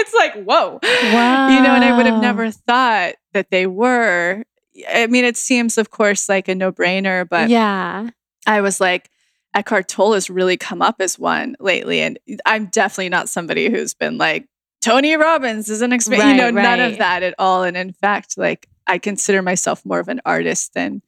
it's 0.00 0.14
like, 0.14 0.34
whoa. 0.44 0.78
Wow. 0.82 1.48
You 1.48 1.62
know, 1.62 1.74
and 1.74 1.84
I 1.84 1.96
would 1.96 2.06
have 2.06 2.22
never 2.22 2.50
thought 2.50 3.14
that 3.34 3.50
they 3.50 3.66
were. 3.66 4.42
I 4.88 5.06
mean, 5.06 5.24
it 5.24 5.36
seems, 5.36 5.78
of 5.78 5.90
course, 5.90 6.28
like 6.28 6.48
a 6.48 6.54
no 6.54 6.72
brainer, 6.72 7.28
but 7.28 7.50
yeah. 7.50 8.10
I 8.46 8.60
was 8.60 8.80
like, 8.80 9.10
Eckhart 9.54 9.88
Tolle 9.88 10.14
has 10.14 10.30
really 10.30 10.56
come 10.56 10.80
up 10.80 10.96
as 11.00 11.18
one 11.18 11.56
lately. 11.58 12.00
And 12.00 12.18
I'm 12.46 12.66
definitely 12.66 13.08
not 13.08 13.28
somebody 13.28 13.68
who's 13.68 13.94
been 13.94 14.16
like, 14.16 14.46
Tony 14.80 15.16
Robbins 15.16 15.68
is 15.68 15.82
an 15.82 15.92
expert, 15.92 16.18
Right, 16.18 16.30
you 16.30 16.36
know, 16.36 16.50
none 16.50 16.80
of 16.80 16.98
that 16.98 17.22
at 17.22 17.34
all. 17.38 17.64
And 17.64 17.76
in 17.76 17.92
fact, 17.92 18.38
like, 18.38 18.68
I 18.86 18.98
consider 18.98 19.42
myself 19.42 19.84
more 19.84 20.00
of 20.00 20.08
an 20.08 20.20
artist 20.24 20.72
than 20.74 21.02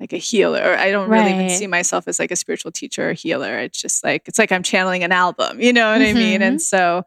like 0.00 0.12
a 0.12 0.18
healer. 0.18 0.76
I 0.76 0.90
don't 0.90 1.08
really 1.10 1.32
even 1.32 1.50
see 1.50 1.66
myself 1.66 2.08
as 2.08 2.18
like 2.18 2.30
a 2.30 2.36
spiritual 2.36 2.72
teacher 2.72 3.10
or 3.10 3.12
healer. 3.12 3.58
It's 3.58 3.80
just 3.80 4.02
like, 4.02 4.26
it's 4.26 4.38
like 4.38 4.52
I'm 4.52 4.62
channeling 4.62 5.04
an 5.04 5.12
album, 5.12 5.60
you 5.60 5.72
know 5.72 5.92
what 5.92 6.02
I 6.02 6.12
mean? 6.12 6.42
And 6.42 6.56
mm-hmm. 6.56 6.60
so 6.60 7.04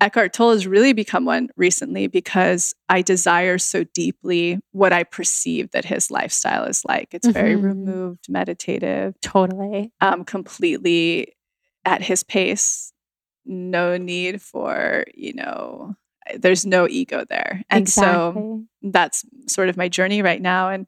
Eckhart 0.00 0.32
Tolle 0.32 0.52
has 0.52 0.66
really 0.66 0.92
become 0.94 1.24
one 1.24 1.48
recently 1.56 2.06
because 2.06 2.74
I 2.88 3.02
desire 3.02 3.58
so 3.58 3.84
deeply 3.84 4.58
what 4.72 4.92
I 4.92 5.04
perceive 5.04 5.70
that 5.72 5.84
his 5.84 6.10
lifestyle 6.10 6.64
is 6.64 6.84
like. 6.86 7.12
It's 7.12 7.28
very 7.28 7.54
Mhm. 7.54 7.62
removed, 7.62 8.26
meditative, 8.28 9.14
Totally. 9.20 9.92
um, 10.00 10.24
completely 10.24 11.34
at 11.84 12.02
his 12.02 12.22
pace. 12.22 12.92
No 13.44 13.96
need 13.98 14.40
for, 14.40 15.04
you 15.14 15.34
know, 15.34 15.94
there's 16.36 16.64
no 16.64 16.88
ego 16.88 17.24
there. 17.28 17.62
And 17.68 17.88
so 17.88 18.66
that's 18.82 19.24
sort 19.48 19.68
of 19.68 19.76
my 19.76 19.88
journey 19.88 20.22
right 20.22 20.40
now. 20.40 20.70
And 20.70 20.86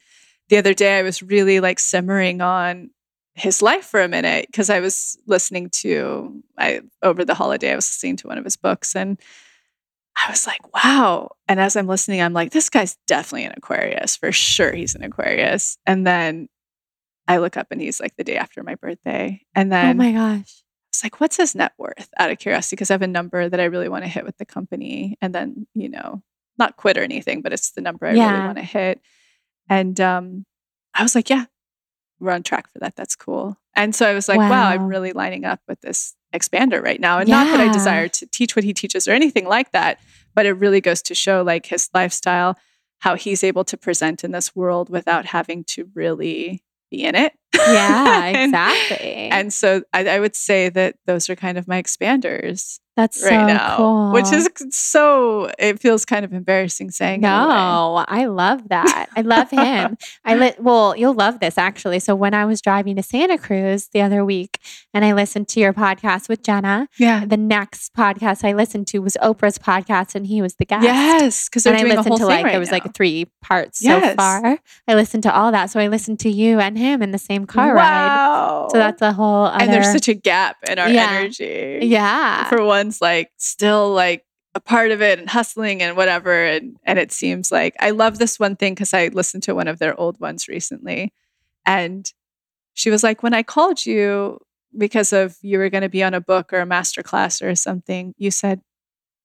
the 0.48 0.56
other 0.58 0.74
day 0.74 0.98
I 0.98 1.02
was 1.02 1.22
really 1.22 1.60
like 1.60 1.78
simmering 1.78 2.40
on 2.40 2.90
his 3.34 3.62
life 3.62 3.84
for 3.84 4.02
a 4.02 4.08
minute 4.08 4.46
because 4.46 4.68
I 4.68 4.80
was 4.80 5.16
listening 5.26 5.70
to 5.70 6.42
I 6.58 6.80
over 7.02 7.24
the 7.24 7.34
holiday 7.34 7.72
I 7.72 7.76
was 7.76 7.88
listening 7.88 8.16
to 8.18 8.28
one 8.28 8.38
of 8.38 8.44
his 8.44 8.56
books 8.56 8.94
and 8.94 9.18
I 10.16 10.30
was 10.30 10.46
like, 10.46 10.74
wow. 10.74 11.30
And 11.48 11.58
as 11.58 11.76
I'm 11.76 11.86
listening, 11.86 12.20
I'm 12.20 12.34
like, 12.34 12.52
this 12.52 12.68
guy's 12.68 12.96
definitely 13.06 13.44
an 13.44 13.54
Aquarius. 13.56 14.16
For 14.16 14.30
sure 14.30 14.72
he's 14.72 14.94
an 14.94 15.02
Aquarius. 15.02 15.78
And 15.86 16.06
then 16.06 16.48
I 17.26 17.38
look 17.38 17.56
up 17.56 17.68
and 17.70 17.80
he's 17.80 18.00
like 18.00 18.16
the 18.16 18.24
day 18.24 18.36
after 18.36 18.62
my 18.62 18.74
birthday. 18.74 19.40
And 19.54 19.72
then 19.72 19.96
oh 19.96 20.02
my 20.02 20.12
gosh. 20.12 20.62
it's 20.90 21.02
like, 21.02 21.20
what's 21.20 21.36
his 21.36 21.54
net 21.54 21.72
worth 21.78 22.10
out 22.18 22.30
of 22.30 22.38
curiosity? 22.38 22.76
Because 22.76 22.90
I 22.90 22.94
have 22.94 23.02
a 23.02 23.06
number 23.06 23.48
that 23.48 23.60
I 23.60 23.64
really 23.64 23.88
want 23.88 24.04
to 24.04 24.10
hit 24.10 24.24
with 24.24 24.36
the 24.36 24.44
company. 24.44 25.16
And 25.20 25.34
then, 25.34 25.66
you 25.74 25.88
know, 25.88 26.22
not 26.58 26.76
quit 26.76 26.98
or 26.98 27.02
anything, 27.02 27.40
but 27.40 27.52
it's 27.52 27.72
the 27.72 27.80
number 27.80 28.06
I 28.06 28.10
really 28.10 28.22
want 28.46 28.58
to 28.58 28.64
hit. 28.64 29.00
And 29.68 29.98
um, 30.00 30.44
I 30.94 31.02
was 31.02 31.14
like, 31.14 31.30
yeah, 31.30 31.46
we're 32.22 32.32
on 32.32 32.42
track 32.42 32.70
for 32.72 32.78
that. 32.78 32.96
That's 32.96 33.16
cool. 33.16 33.56
And 33.74 33.94
so 33.94 34.08
I 34.08 34.14
was 34.14 34.28
like, 34.28 34.38
wow, 34.38 34.68
I'm 34.68 34.86
really 34.86 35.12
lining 35.12 35.44
up 35.44 35.60
with 35.66 35.80
this 35.80 36.14
expander 36.34 36.82
right 36.82 37.00
now. 37.00 37.18
And 37.18 37.28
not 37.28 37.46
that 37.46 37.60
I 37.60 37.72
desire 37.72 38.08
to 38.08 38.26
teach 38.26 38.54
what 38.54 38.64
he 38.64 38.72
teaches 38.72 39.08
or 39.08 39.12
anything 39.12 39.46
like 39.46 39.72
that, 39.72 39.98
but 40.34 40.46
it 40.46 40.52
really 40.52 40.80
goes 40.80 41.02
to 41.02 41.14
show 41.14 41.42
like 41.42 41.66
his 41.66 41.90
lifestyle, 41.92 42.56
how 43.00 43.16
he's 43.16 43.42
able 43.42 43.64
to 43.64 43.76
present 43.76 44.24
in 44.24 44.30
this 44.30 44.54
world 44.54 44.88
without 44.88 45.26
having 45.26 45.64
to 45.64 45.90
really 45.94 46.62
be 46.90 47.04
in 47.04 47.14
it. 47.14 47.34
Yeah, 47.54 48.26
exactly. 48.44 49.28
and 49.30 49.52
so 49.52 49.82
I, 49.92 50.06
I 50.08 50.20
would 50.20 50.34
say 50.36 50.68
that 50.70 50.96
those 51.06 51.28
are 51.30 51.36
kind 51.36 51.58
of 51.58 51.68
my 51.68 51.82
expanders 51.82 52.78
That's 52.96 53.22
right 53.22 53.30
so 53.30 53.46
now, 53.46 53.76
cool. 53.76 54.12
which 54.12 54.32
is 54.32 54.48
so, 54.70 55.50
it 55.58 55.80
feels 55.80 56.04
kind 56.04 56.24
of 56.24 56.32
embarrassing 56.32 56.90
saying. 56.90 57.22
it 57.22 57.26
in 57.26 57.32
a 57.32 57.46
way. 57.46 57.48
No, 57.54 58.04
I 58.08 58.26
love 58.26 58.68
that. 58.68 59.08
I 59.16 59.20
love 59.22 59.50
him. 59.50 59.96
I 60.24 60.34
li- 60.34 60.54
well, 60.58 60.94
you'll 60.96 61.14
love 61.14 61.40
this 61.40 61.56
actually. 61.58 61.98
So 62.00 62.14
when 62.14 62.34
I 62.34 62.44
was 62.44 62.60
driving 62.60 62.96
to 62.96 63.02
Santa 63.02 63.38
Cruz 63.38 63.88
the 63.92 64.00
other 64.02 64.24
week 64.24 64.58
and 64.94 65.04
I 65.04 65.12
listened 65.12 65.48
to 65.48 65.60
your 65.60 65.72
podcast 65.72 66.28
with 66.28 66.42
Jenna, 66.42 66.88
Yeah. 66.98 67.24
the 67.24 67.36
next 67.36 67.94
podcast 67.94 68.46
I 68.46 68.52
listened 68.52 68.86
to 68.88 68.98
was 69.00 69.16
Oprah's 69.22 69.58
podcast 69.58 70.14
and 70.14 70.26
he 70.26 70.42
was 70.42 70.54
the 70.56 70.64
guest. 70.66 70.84
Yes. 70.84 71.48
Because 71.48 71.66
I 71.66 71.82
listened 71.82 72.06
whole 72.08 72.18
to 72.18 72.26
like 72.26 72.44
right 72.44 72.50
there 72.52 72.60
was 72.60 72.70
now. 72.70 72.76
like 72.76 72.94
three 72.94 73.26
parts 73.42 73.82
Yes. 73.82 74.10
so 74.10 74.16
far. 74.16 74.58
I 74.88 74.94
listened 74.94 75.22
to 75.24 75.34
all 75.34 75.52
that. 75.52 75.66
So 75.70 75.80
I 75.80 75.88
listened 75.88 76.20
to 76.20 76.30
you 76.30 76.60
and 76.60 76.76
him 76.76 77.02
in 77.02 77.10
the 77.10 77.18
same 77.18 77.41
car 77.46 77.74
ride. 77.74 78.06
wow. 78.06 78.68
So 78.70 78.78
that's 78.78 79.02
a 79.02 79.12
whole 79.12 79.46
other 79.46 79.62
and 79.64 79.72
there's 79.72 79.90
such 79.92 80.08
a 80.08 80.14
gap 80.14 80.56
in 80.68 80.78
our 80.78 80.88
Yeah. 80.88 81.10
energy. 81.20 81.80
Yeah. 81.82 82.48
For 82.48 82.64
one's 82.64 83.00
like 83.00 83.30
still 83.36 83.92
like 83.92 84.24
a 84.54 84.60
part 84.60 84.90
of 84.90 85.00
it 85.00 85.18
and 85.18 85.28
hustling 85.30 85.82
and 85.82 85.96
whatever. 85.96 86.44
And 86.44 86.76
and 86.84 86.98
it 86.98 87.12
seems 87.12 87.50
like 87.50 87.74
I 87.80 87.90
love 87.90 88.18
this 88.18 88.38
one 88.38 88.56
thing 88.56 88.74
because 88.74 88.92
I 88.94 89.08
listened 89.08 89.42
to 89.44 89.54
one 89.54 89.68
of 89.68 89.78
their 89.78 89.98
old 89.98 90.20
ones 90.20 90.48
recently. 90.48 91.12
And 91.64 92.10
she 92.74 92.90
was 92.90 93.02
like, 93.02 93.22
when 93.22 93.34
I 93.34 93.42
called 93.42 93.84
you 93.86 94.38
because 94.76 95.12
of 95.12 95.36
you 95.42 95.58
were 95.58 95.68
going 95.70 95.82
to 95.82 95.88
be 95.88 96.02
on 96.02 96.14
a 96.14 96.20
book 96.20 96.52
or 96.52 96.60
a 96.60 96.66
master 96.66 97.02
class 97.02 97.40
or 97.42 97.54
something, 97.54 98.14
you 98.18 98.30
said, 98.30 98.60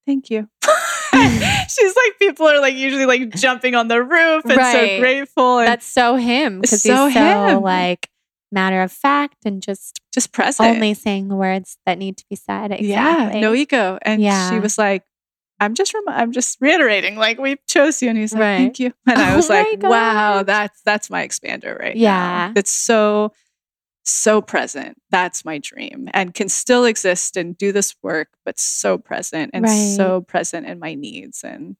thank 0.05 0.29
you. 0.29 0.49
She's 1.79 1.95
like, 1.95 2.19
people 2.19 2.47
are 2.47 2.59
like 2.59 2.75
usually 2.75 3.05
like 3.05 3.29
jumping 3.31 3.75
on 3.75 3.87
the 3.87 4.01
roof 4.03 4.45
and 4.45 4.57
Right. 4.57 4.71
so 4.97 4.99
grateful 4.99 5.59
and 5.59 5.67
That's 5.67 5.85
so 5.85 6.15
him 6.15 6.61
because 6.61 6.81
So 6.83 7.05
he's 7.07 7.13
so 7.15 7.19
him. 7.55 7.61
like 7.61 8.09
matter 8.51 8.81
of 8.81 8.91
fact 8.91 9.37
and 9.45 9.61
just 9.61 9.99
just 10.13 10.31
present. 10.31 10.69
only 10.75 10.93
saying 10.93 11.27
the 11.27 11.35
words 11.35 11.77
that 11.85 11.97
need 11.97 12.17
to 12.17 12.25
be 12.29 12.35
said. 12.35 12.71
Exactly. 12.71 12.87
Yeah, 12.89 13.39
no 13.41 13.53
ego. 13.53 13.99
And 14.01 14.21
yeah. 14.21 14.49
she 14.49 14.59
was 14.59 14.77
like, 14.77 15.03
I'm 15.59 15.73
just 15.73 15.93
rem- 15.93 16.03
I'm 16.07 16.31
just 16.31 16.57
reiterating, 16.61 17.15
like 17.17 17.39
we 17.39 17.57
chose 17.67 18.01
you. 18.01 18.09
And 18.09 18.17
he's 18.17 18.31
like, 18.33 18.41
Right. 18.41 18.57
thank 18.57 18.79
you. 18.79 18.93
And 19.07 19.17
I 19.19 19.33
Oh 19.33 19.35
was 19.37 19.49
like, 19.49 19.81
wow, 19.81 20.43
that's 20.43 20.81
that's 20.83 21.09
my 21.09 21.27
expander 21.27 21.77
right 21.79 21.95
Yeah. 21.95 22.47
now. 22.47 22.51
That's 22.53 22.71
so 22.71 23.33
so 24.07 24.41
present. 24.41 24.97
That's 25.11 25.43
my 25.45 25.57
dream. 25.57 26.07
And 26.13 26.33
can 26.33 26.49
still 26.49 26.85
exist 26.85 27.37
and 27.37 27.57
do 27.57 27.71
this 27.71 27.95
work, 28.01 28.29
but 28.45 28.57
so 28.59 28.97
present 28.97 29.51
and 29.53 29.65
Right. 29.65 29.95
so 29.95 30.21
present 30.21 30.65
in 30.65 30.79
my 30.79 30.93
needs. 30.95 31.43
And 31.43 31.75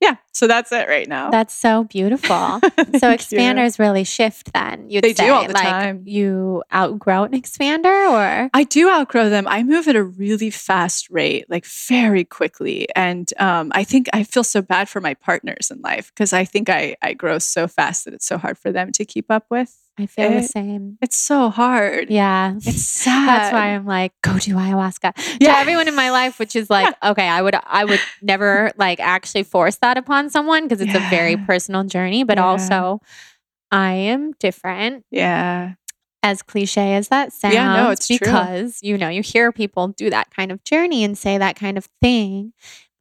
yeah, 0.00 0.16
so 0.32 0.48
that's 0.48 0.72
it 0.72 0.88
right 0.88 1.06
now. 1.08 1.30
That's 1.30 1.54
so 1.54 1.84
beautiful. 1.84 2.28
so 2.60 2.60
Thank 2.78 3.02
you. 3.30 3.38
expanders 3.38 3.78
really 3.78 4.02
shift 4.02 4.52
then. 4.52 4.90
You'd 4.90 5.04
They 5.04 5.12
do 5.12 5.22
say. 5.22 5.28
all 5.28 5.46
the 5.46 5.52
like 5.52 5.62
time. 5.62 6.02
you 6.06 6.64
outgrow 6.74 7.22
an 7.22 7.32
expander 7.40 8.10
or 8.10 8.50
I 8.52 8.64
do 8.64 8.90
outgrow 8.90 9.30
them. 9.30 9.46
I 9.46 9.62
move 9.62 9.86
at 9.86 9.94
a 9.94 10.02
really 10.02 10.50
fast 10.50 11.08
rate, 11.08 11.46
like 11.48 11.64
very 11.64 12.24
quickly. 12.24 12.88
And 12.96 13.28
um, 13.38 13.70
I 13.76 13.84
think 13.84 14.08
I 14.12 14.24
feel 14.24 14.42
so 14.42 14.60
bad 14.60 14.88
for 14.88 15.00
my 15.00 15.14
partners 15.14 15.70
in 15.70 15.80
life 15.82 16.10
because 16.12 16.32
I 16.32 16.44
think 16.46 16.68
I, 16.68 16.96
I 17.00 17.12
grow 17.14 17.38
so 17.38 17.68
fast 17.68 18.04
that 18.04 18.14
it's 18.14 18.26
so 18.26 18.38
hard 18.38 18.58
for 18.58 18.72
them 18.72 18.90
to 18.92 19.04
keep 19.04 19.30
up 19.30 19.46
with. 19.50 19.76
I 19.98 20.06
feel 20.06 20.30
the 20.30 20.42
same. 20.42 20.96
It's 21.02 21.16
so 21.16 21.50
hard. 21.50 22.10
Yeah. 22.10 22.54
It's 22.56 22.82
sad. 22.82 23.26
That's 23.28 23.52
why 23.52 23.66
I'm 23.74 23.84
like, 23.86 24.12
go 24.22 24.38
do 24.38 24.54
ayahuasca. 24.54 25.12
Yeah. 25.40 25.52
To 25.52 25.58
everyone 25.58 25.86
in 25.86 25.94
my 25.94 26.10
life, 26.10 26.38
which 26.38 26.56
is 26.56 26.70
like, 26.70 26.94
okay, 27.02 27.28
I 27.28 27.42
would 27.42 27.54
I 27.66 27.84
would 27.84 28.00
never 28.22 28.72
like 28.78 29.00
actually 29.00 29.42
force 29.42 29.76
that 29.76 29.98
upon 29.98 30.30
someone 30.30 30.66
because 30.66 30.80
it's 30.80 30.94
a 30.94 31.00
very 31.10 31.36
personal 31.36 31.84
journey, 31.84 32.24
but 32.24 32.38
Yeah. 32.38 32.44
also 32.46 33.00
I 33.70 33.92
am 33.92 34.32
different. 34.40 35.04
Yeah. 35.10 35.74
As 36.22 36.40
cliche 36.42 36.94
as 36.94 37.08
that 37.08 37.32
sounds, 37.32 37.54
Yeah, 37.54 37.74
no, 37.82 37.90
it's 37.90 38.06
true. 38.06 38.18
because 38.18 38.78
you 38.82 38.96
know, 38.96 39.08
you 39.08 39.22
hear 39.22 39.50
people 39.52 39.88
do 39.88 40.08
that 40.10 40.30
kind 40.34 40.52
of 40.52 40.62
journey 40.64 41.04
and 41.04 41.18
say 41.18 41.36
that 41.36 41.56
kind 41.56 41.76
of 41.76 41.86
thing, 42.00 42.52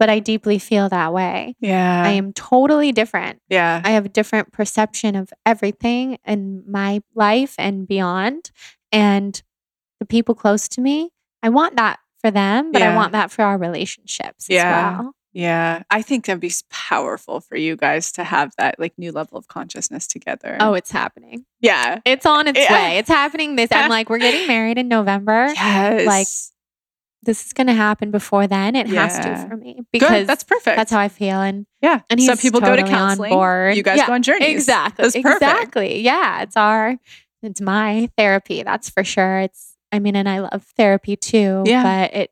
but 0.01 0.09
I 0.09 0.17
deeply 0.17 0.57
feel 0.57 0.89
that 0.89 1.13
way. 1.13 1.55
Yeah. 1.59 2.01
I 2.03 2.09
am 2.13 2.33
totally 2.33 2.91
different. 2.91 3.39
yeah. 3.49 3.81
I 3.85 3.91
have 3.91 4.03
a 4.07 4.09
different 4.09 4.51
perception 4.51 5.15
of 5.15 5.31
everything 5.45 6.17
in 6.25 6.63
my 6.67 7.03
life 7.13 7.53
and 7.59 7.87
beyond. 7.87 8.49
And 8.91 9.39
the 9.99 10.07
people 10.07 10.33
close 10.33 10.67
to 10.69 10.81
me, 10.81 11.11
I 11.43 11.49
want 11.49 11.75
that 11.75 11.99
for 12.19 12.31
them, 12.31 12.71
but 12.71 12.81
I 12.81 12.95
want 12.95 13.11
that 13.11 13.29
for 13.29 13.43
our 13.43 13.59
relationships 13.59 14.47
Yeah. 14.49 14.63
as 14.63 14.97
well. 15.03 15.11
yeah. 15.33 15.83
I 15.91 16.01
think 16.01 16.25
that'd 16.25 16.39
be 16.41 16.51
powerful 16.71 17.39
for 17.39 17.55
you 17.55 17.75
guys 17.75 18.11
to 18.13 18.23
have 18.23 18.53
that 18.57 18.79
like 18.79 18.93
new 18.97 19.11
level 19.11 19.37
of 19.37 19.47
consciousness 19.47 20.07
together. 20.07 20.57
Oh, 20.59 20.73
it's 20.73 20.91
happening. 20.91 21.45
yeah. 21.59 21.99
It's 22.05 22.25
on 22.25 22.47
its 22.47 22.59
Yeah. 22.59 22.73
way. 22.73 22.97
It's 22.97 23.07
happening 23.09 23.55
this. 23.55 23.69
I'm 23.71 23.89
like, 23.91 24.09
we're 24.09 24.17
getting 24.17 24.47
married 24.47 24.79
in 24.79 24.87
November. 24.87 25.53
Yes. 25.55 26.51
This 27.23 27.45
is 27.45 27.53
going 27.53 27.67
to 27.67 27.73
happen 27.73 28.09
before 28.09 28.47
then. 28.47 28.75
It 28.75 28.87
has 28.87 29.19
to 29.19 29.47
for 29.47 29.55
me 29.55 29.75
Good. 29.75 29.85
because 29.91 30.27
That's 30.27 30.43
perfect. 30.43 30.75
that's 30.75 30.91
how 30.91 30.99
I 30.99 31.07
feel. 31.07 31.39
And 31.41 31.67
yeah. 31.81 32.01
and 32.09 32.21
Some 32.21 32.37
people 32.37 32.59
go 32.61 32.75
to 32.75 32.81
totally 32.81 32.93
on 32.93 32.97
counseling. 33.09 33.31
board. 33.31 33.77
You 33.77 33.83
guys 33.83 33.97
Yeah, 33.97 34.07
go 34.07 34.13
on 34.13 34.23
journeys. 34.23 34.49
Exactly. 34.49 35.03
That's 35.03 35.15
perfect. 35.21 35.43
Exactly. 35.43 35.99
Yeah. 36.01 36.41
It's 36.41 36.57
our, 36.57 36.97
it's 37.43 37.61
my 37.61 38.09
therapy. 38.17 38.63
That's 38.63 38.89
for 38.89 39.03
sure. 39.03 39.39
It's, 39.41 39.75
I 39.91 39.99
mean, 39.99 40.15
and 40.15 40.27
I 40.27 40.39
love 40.39 40.65
therapy 40.77 41.15
too. 41.15 41.63
Yeah. 41.65 41.83
But 41.83 42.15
it, 42.15 42.31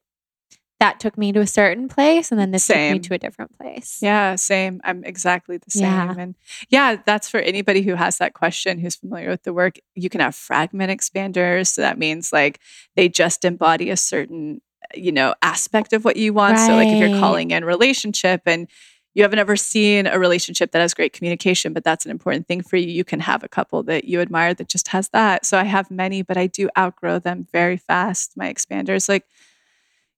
that 0.79 0.99
took 1.01 1.17
me 1.17 1.33
to 1.33 1.41
a 1.41 1.45
certain 1.47 1.89
place 1.89 2.31
and 2.31 2.39
then 2.39 2.51
this 2.51 2.65
took 2.65 2.77
me 2.77 2.99
to 2.99 3.13
a 3.13 3.17
different 3.17 3.55
place. 3.57 3.99
Yeah, 4.01 4.35
same. 4.35 4.79
I'm 4.85 5.03
exactly 5.03 5.57
the 5.57 5.69
same. 5.69 5.83
Yeah. 5.83 6.15
And 6.17 6.35
yeah, 6.69 6.95
that's 7.05 7.27
for 7.29 7.39
anybody 7.41 7.81
who 7.81 7.95
has 7.95 8.17
that 8.19 8.33
question, 8.33 8.79
who's 8.79 8.95
familiar 8.95 9.29
with 9.29 9.43
the 9.43 9.51
work. 9.53 9.75
You 9.95 10.09
can 10.09 10.21
have 10.21 10.35
fragment 10.35 10.89
expanders. 10.89 11.67
So 11.67 11.81
that 11.81 11.97
means 11.99 12.31
like 12.31 12.59
they 12.95 13.09
just 13.09 13.43
embody 13.43 13.89
a 13.89 13.97
certain, 13.97 14.61
you 14.95 15.11
know, 15.11 15.35
aspect 15.41 15.93
of 15.93 16.05
what 16.05 16.17
you 16.17 16.33
want. 16.33 16.57
So 16.59 16.75
like 16.75 16.91
if 16.93 16.99
you're 16.99 17.09
calling 17.19 17.51
in 17.51 17.63
relationship 17.65 18.41
and 18.45 18.67
you 19.15 19.23
haven't 19.23 19.39
ever 19.39 19.55
seen 19.55 20.07
a 20.07 20.19
relationship 20.19 20.71
that 20.71 20.79
has 20.81 20.93
great 20.93 21.13
communication, 21.13 21.73
but 21.73 21.83
that's 21.83 22.05
an 22.05 22.11
important 22.11 22.47
thing 22.47 22.61
for 22.61 22.77
you. 22.77 22.87
You 22.87 23.03
can 23.03 23.19
have 23.19 23.43
a 23.43 23.49
couple 23.49 23.83
that 23.83 24.05
you 24.05 24.21
admire 24.21 24.53
that 24.53 24.67
just 24.67 24.89
has 24.89 25.09
that. 25.09 25.45
So 25.45 25.57
I 25.57 25.63
have 25.63 25.89
many, 25.89 26.21
but 26.21 26.37
I 26.37 26.47
do 26.47 26.69
outgrow 26.77 27.19
them 27.19 27.47
very 27.51 27.77
fast. 27.77 28.33
My 28.37 28.53
expanders, 28.53 29.09
like, 29.09 29.25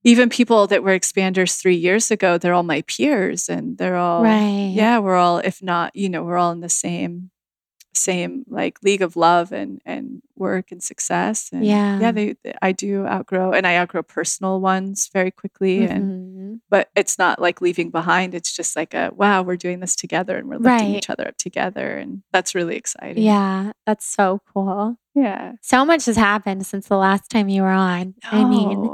even 0.04 0.30
people 0.30 0.68
that 0.68 0.84
were 0.84 0.98
expanders 0.98 1.60
three 1.60 1.76
years 1.76 2.12
ago, 2.12 2.38
they're 2.38 2.54
all 2.54 2.64
my 2.64 2.82
peers 2.82 3.48
and 3.50 3.78
they're 3.78 3.98
all, 3.98 4.24
Right. 4.24 4.72
yeah, 4.74 5.00
we're 5.00 5.16
all, 5.16 5.38
if 5.38 5.62
not, 5.62 5.96
you 5.96 6.10
know, 6.10 6.24
we're 6.24 6.38
all 6.38 6.52
in 6.52 6.62
the 6.62 6.70
same, 6.70 7.30
same 7.94 8.46
like 8.48 8.80
league 8.84 9.02
of 9.02 9.16
love 9.16 9.52
and, 9.52 9.82
and 9.86 10.22
work 10.36 10.72
and 10.72 10.82
success. 10.82 11.50
And 11.52 11.66
Yeah. 11.66 12.00
yeah, 12.00 12.12
they, 12.12 12.36
they- 12.44 12.56
I 12.62 12.72
do 12.72 13.06
outgrow 13.06 13.52
and 13.52 13.68
I 13.68 13.78
outgrow 13.78 14.04
personal 14.04 14.62
ones 14.62 15.10
very 15.14 15.32
quickly. 15.32 15.84
And, 15.86 16.04
Mhm. 16.04 16.60
but 16.70 16.90
it's 16.96 17.18
not 17.20 17.40
like 17.42 17.62
leaving 17.62 17.90
behind. 17.92 18.34
It's 18.34 18.56
just 18.56 18.76
like 18.76 18.94
a, 18.94 19.12
wow, 19.16 19.42
we're 19.42 19.58
doing 19.58 19.80
this 19.82 19.96
together 19.96 20.38
and 20.38 20.48
we're 20.48 20.56
lifting 20.58 20.88
Right. 20.94 20.98
each 20.98 21.10
other 21.10 21.28
up 21.28 21.38
together. 21.38 21.98
And 21.98 22.24
that's 22.32 22.56
really 22.56 22.76
exciting. 22.78 23.24
Yeah, 23.24 23.74
that's 23.86 24.06
so 24.06 24.42
cool. 24.54 24.98
Yeah. 25.14 25.54
So 25.62 25.84
much 25.84 26.06
has 26.06 26.16
happened 26.16 26.66
since 26.66 26.88
the 26.88 26.98
last 26.98 27.30
time 27.30 27.50
you 27.50 27.62
were 27.64 27.70
on. 27.70 28.16
I 28.24 28.46
mean. 28.46 28.90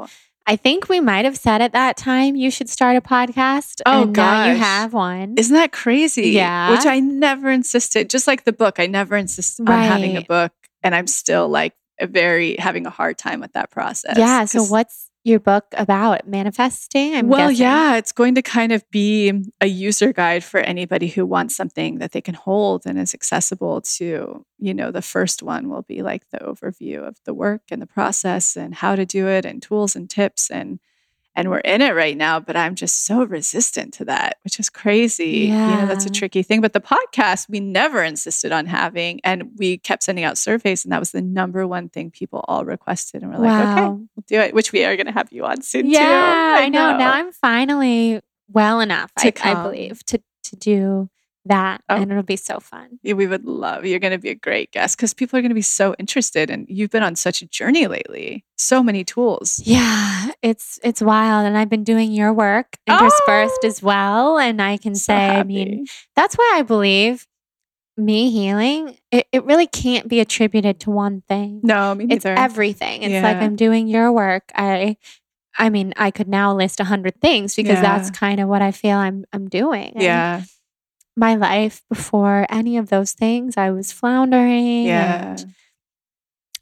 I 0.50 0.56
think 0.56 0.88
we 0.88 1.02
might 1.02 1.26
have 1.26 1.38
said 1.38 1.62
at 1.62 1.74
that 1.74 1.98
time 1.98 2.38
you 2.38 2.50
should 2.50 2.70
start 2.70 2.96
a 2.96 3.02
podcast. 3.02 3.82
Oh, 3.86 4.04
and 4.04 4.14
now 4.14 4.46
you 4.46 4.56
have 4.56 4.94
one. 4.94 5.36
Isn't 5.38 5.54
that 5.54 5.74
crazy? 5.74 6.30
Yeah. 6.30 6.72
Which 6.72 6.86
I 6.86 7.02
never 7.02 7.52
insisted, 7.52 8.10
just 8.10 8.28
like 8.28 8.46
the 8.46 8.54
book, 8.54 8.80
I 8.80 8.88
never 8.88 9.18
insisted 9.18 9.68
on 9.68 9.78
having 9.78 10.16
a 10.16 10.22
book. 10.22 10.54
And 10.84 10.96
I'm 10.96 11.08
still 11.08 11.50
like 11.50 11.74
a 12.00 12.08
very 12.08 12.56
having 12.58 12.86
a 12.86 12.90
hard 12.90 13.18
time 13.18 13.42
with 13.42 13.54
that 13.54 13.72
process. 13.72 14.18
yeah. 14.18 14.46
So 14.46 14.64
what's 14.64 15.07
your 15.28 15.40
book 15.40 15.66
about? 15.74 16.28
Manifesting? 16.28 17.16
I'm 17.16 17.28
well, 17.28 17.50
guessing. 17.50 17.64
yeah, 17.64 17.98
it's 17.98 18.12
going 18.12 18.36
to 18.36 18.42
kind 18.42 18.72
of 18.72 18.90
be 18.90 19.44
a 19.62 19.68
user 19.68 20.14
guide 20.14 20.44
for 20.44 20.60
anybody 20.60 21.08
who 21.08 21.26
wants 21.26 21.56
something 21.56 22.00
that 22.00 22.12
they 22.14 22.22
can 22.22 22.36
hold 22.36 22.86
and 22.86 22.98
is 22.98 23.14
accessible 23.14 23.82
to, 23.82 24.46
you 24.58 24.74
know, 24.74 24.92
the 24.92 25.02
first 25.02 25.44
one 25.44 25.70
will 25.70 25.84
be 25.84 26.02
like 26.02 26.30
the 26.32 26.40
overview 26.40 27.08
of 27.08 27.18
the 27.26 27.34
work 27.34 27.62
and 27.72 27.82
the 27.82 27.88
process 27.88 28.56
and 28.56 28.74
how 28.76 28.96
to 28.96 29.06
do 29.06 29.28
it 29.28 29.46
and 29.46 29.62
tools 29.62 29.96
and 29.96 30.10
tips 30.10 30.50
and 30.50 30.80
and 31.38 31.50
we're 31.50 31.60
in 31.60 31.82
it 31.82 31.96
right 31.96 32.18
now, 32.18 32.40
but 32.42 32.58
I'm 32.58 32.74
just 32.76 33.06
so 33.06 33.24
resistant 33.24 33.94
to 33.94 34.06
that, 34.06 34.40
which 34.44 34.60
is 34.60 34.70
crazy. 34.70 35.46
You 35.46 35.78
know, 35.78 35.86
that's 35.86 36.06
a 36.06 36.10
tricky 36.10 36.42
thing. 36.44 36.60
But 36.62 36.74
the 36.74 36.82
podcast, 36.82 37.48
we 37.48 37.60
never 37.62 38.04
insisted 38.04 38.52
on 38.52 38.66
having, 38.66 39.22
and 39.24 39.52
we 39.56 39.78
kept 39.78 40.04
sending 40.04 40.26
out 40.26 40.38
surveys, 40.38 40.84
and 40.84 40.92
that 40.92 41.00
was 41.00 41.12
the 41.12 41.22
number 41.22 41.66
one 41.68 41.88
thing 41.90 42.10
people 42.12 42.44
all 42.48 42.66
requested. 42.66 43.22
And 43.22 43.32
we're 43.32 43.38
like, 43.40 43.70
okay, 43.70 43.82
Wow. 43.82 44.00
we'll 44.16 44.24
do 44.28 44.40
it, 44.40 44.54
which 44.56 44.72
we 44.74 44.84
are 44.84 44.96
going 44.98 45.06
to 45.06 45.12
have 45.14 45.32
you 45.32 45.46
on 45.46 45.62
soon 45.62 45.84
too. 45.84 45.92
Yeah, 45.92 46.58
I 46.60 46.70
know. 46.70 46.98
Now 46.98 47.14
I'm 47.14 47.32
finally 47.32 48.20
well 48.52 48.80
enough, 48.80 49.14
To 49.20 49.48
I, 49.48 49.52
I 49.52 49.64
believe, 49.64 50.04
to 50.08 50.20
to 50.46 50.56
do 50.56 51.10
that. 51.48 51.82
Oh. 51.90 51.96
And 51.96 52.12
it'll 52.12 52.24
be 52.24 52.36
so 52.36 52.60
fun. 52.60 53.00
Yeah, 53.04 53.14
we 53.14 53.28
would 53.28 53.46
love 53.46 53.86
you're 53.86 54.00
going 54.00 54.12
to 54.14 54.18
be 54.18 54.30
a 54.30 54.36
great 54.36 54.72
guest 54.72 54.98
because 54.98 55.14
people 55.14 55.38
are 55.38 55.42
going 55.42 55.50
to 55.50 55.56
be 55.56 55.62
so 55.62 55.96
interested 56.00 56.50
and 56.50 56.66
you've 56.70 56.90
been 56.92 57.04
on 57.04 57.16
such 57.16 57.42
a 57.42 57.48
journey 57.48 57.88
lately 57.88 58.44
so 58.58 58.82
many 58.84 59.04
tools 59.04 59.62
Yeah, 59.64 60.32
it's 60.42 60.80
it's 60.84 61.02
wild. 61.02 61.46
And 61.46 61.58
I've 61.58 61.70
been 61.70 61.84
doing 61.84 62.12
your 62.12 62.34
work 62.34 62.78
interspersed 62.88 63.60
Oh! 63.64 63.68
as 63.68 63.82
well. 63.84 64.38
And 64.40 64.62
I 64.62 64.78
can 64.78 64.96
So 64.96 65.08
say, 65.14 65.30
I 65.30 65.44
mean, 65.44 65.86
that's 66.16 66.36
why 66.36 66.54
I 66.56 66.62
believe 66.64 67.26
me 68.00 68.30
healing, 68.30 68.96
it, 69.12 69.26
it 69.32 69.44
really 69.46 69.66
can't 69.68 70.08
be 70.08 70.20
attributed 70.20 70.80
to 70.82 70.92
one 70.92 71.22
thing. 71.28 71.62
no 71.64 71.96
me 71.96 72.06
it's 72.10 72.26
everything. 72.26 73.02
It's 73.04 73.24
like 73.24 73.38
I'm 73.38 73.56
doing 73.56 73.88
your 73.88 74.12
work. 74.12 74.52
I 74.56 74.98
I 75.60 75.72
mean, 75.72 75.94
I 75.98 76.12
could 76.12 76.28
now 76.28 76.54
list 76.56 76.80
a 76.80 76.84
hundred 76.84 77.20
things 77.20 77.56
because 77.56 77.82
that's 77.82 78.12
kind 78.12 78.40
of 78.40 78.48
what 78.48 78.62
I 78.62 78.72
feel 78.72 78.98
I'm 78.98 79.26
I'm 79.34 79.48
doing. 79.50 79.94
And 79.96 80.04
yeah 80.04 80.42
my 81.18 81.36
life 81.36 81.82
before 81.90 82.46
any 82.50 82.78
of 82.78 82.90
those 82.90 83.14
things, 83.14 83.58
I 83.58 83.72
was 83.72 83.92
floundering. 83.92 84.86
yeah 84.86 85.36
And 85.38 85.54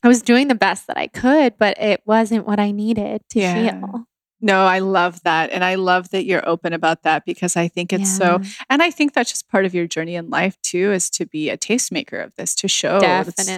I 0.03 0.07
was 0.07 0.21
doing 0.21 0.47
the 0.47 0.55
best 0.55 0.87
that 0.87 0.97
I 0.97 1.07
could, 1.07 1.57
but 1.57 1.79
it 1.81 2.01
wasn't 2.05 2.45
what 2.47 2.59
I 2.59 2.71
needed 2.71 3.21
to 3.29 3.39
Yeah. 3.39 3.53
heal. 3.55 4.07
no 4.41 4.65
i 4.65 4.79
love 4.79 5.23
that 5.23 5.49
and 5.51 5.63
i 5.63 5.75
love 5.75 6.09
that 6.09 6.25
you're 6.25 6.47
open 6.47 6.73
about 6.73 7.03
that 7.03 7.23
because 7.25 7.55
i 7.55 7.69
think 7.69 7.93
it's 7.93 8.09
so 8.17 8.37
and 8.69 8.83
i 8.83 8.91
think 8.91 9.13
that's 9.13 9.31
just 9.31 9.47
part 9.47 9.63
of 9.65 9.73
your 9.73 9.87
journey 9.87 10.15
in 10.15 10.29
life 10.29 10.57
too 10.61 10.91
is 10.91 11.09
to 11.09 11.25
be 11.25 11.49
a 11.49 11.57
tastemaker 11.57 12.21
of 12.23 12.35
this 12.35 12.53
to 12.53 12.67
show 12.67 12.99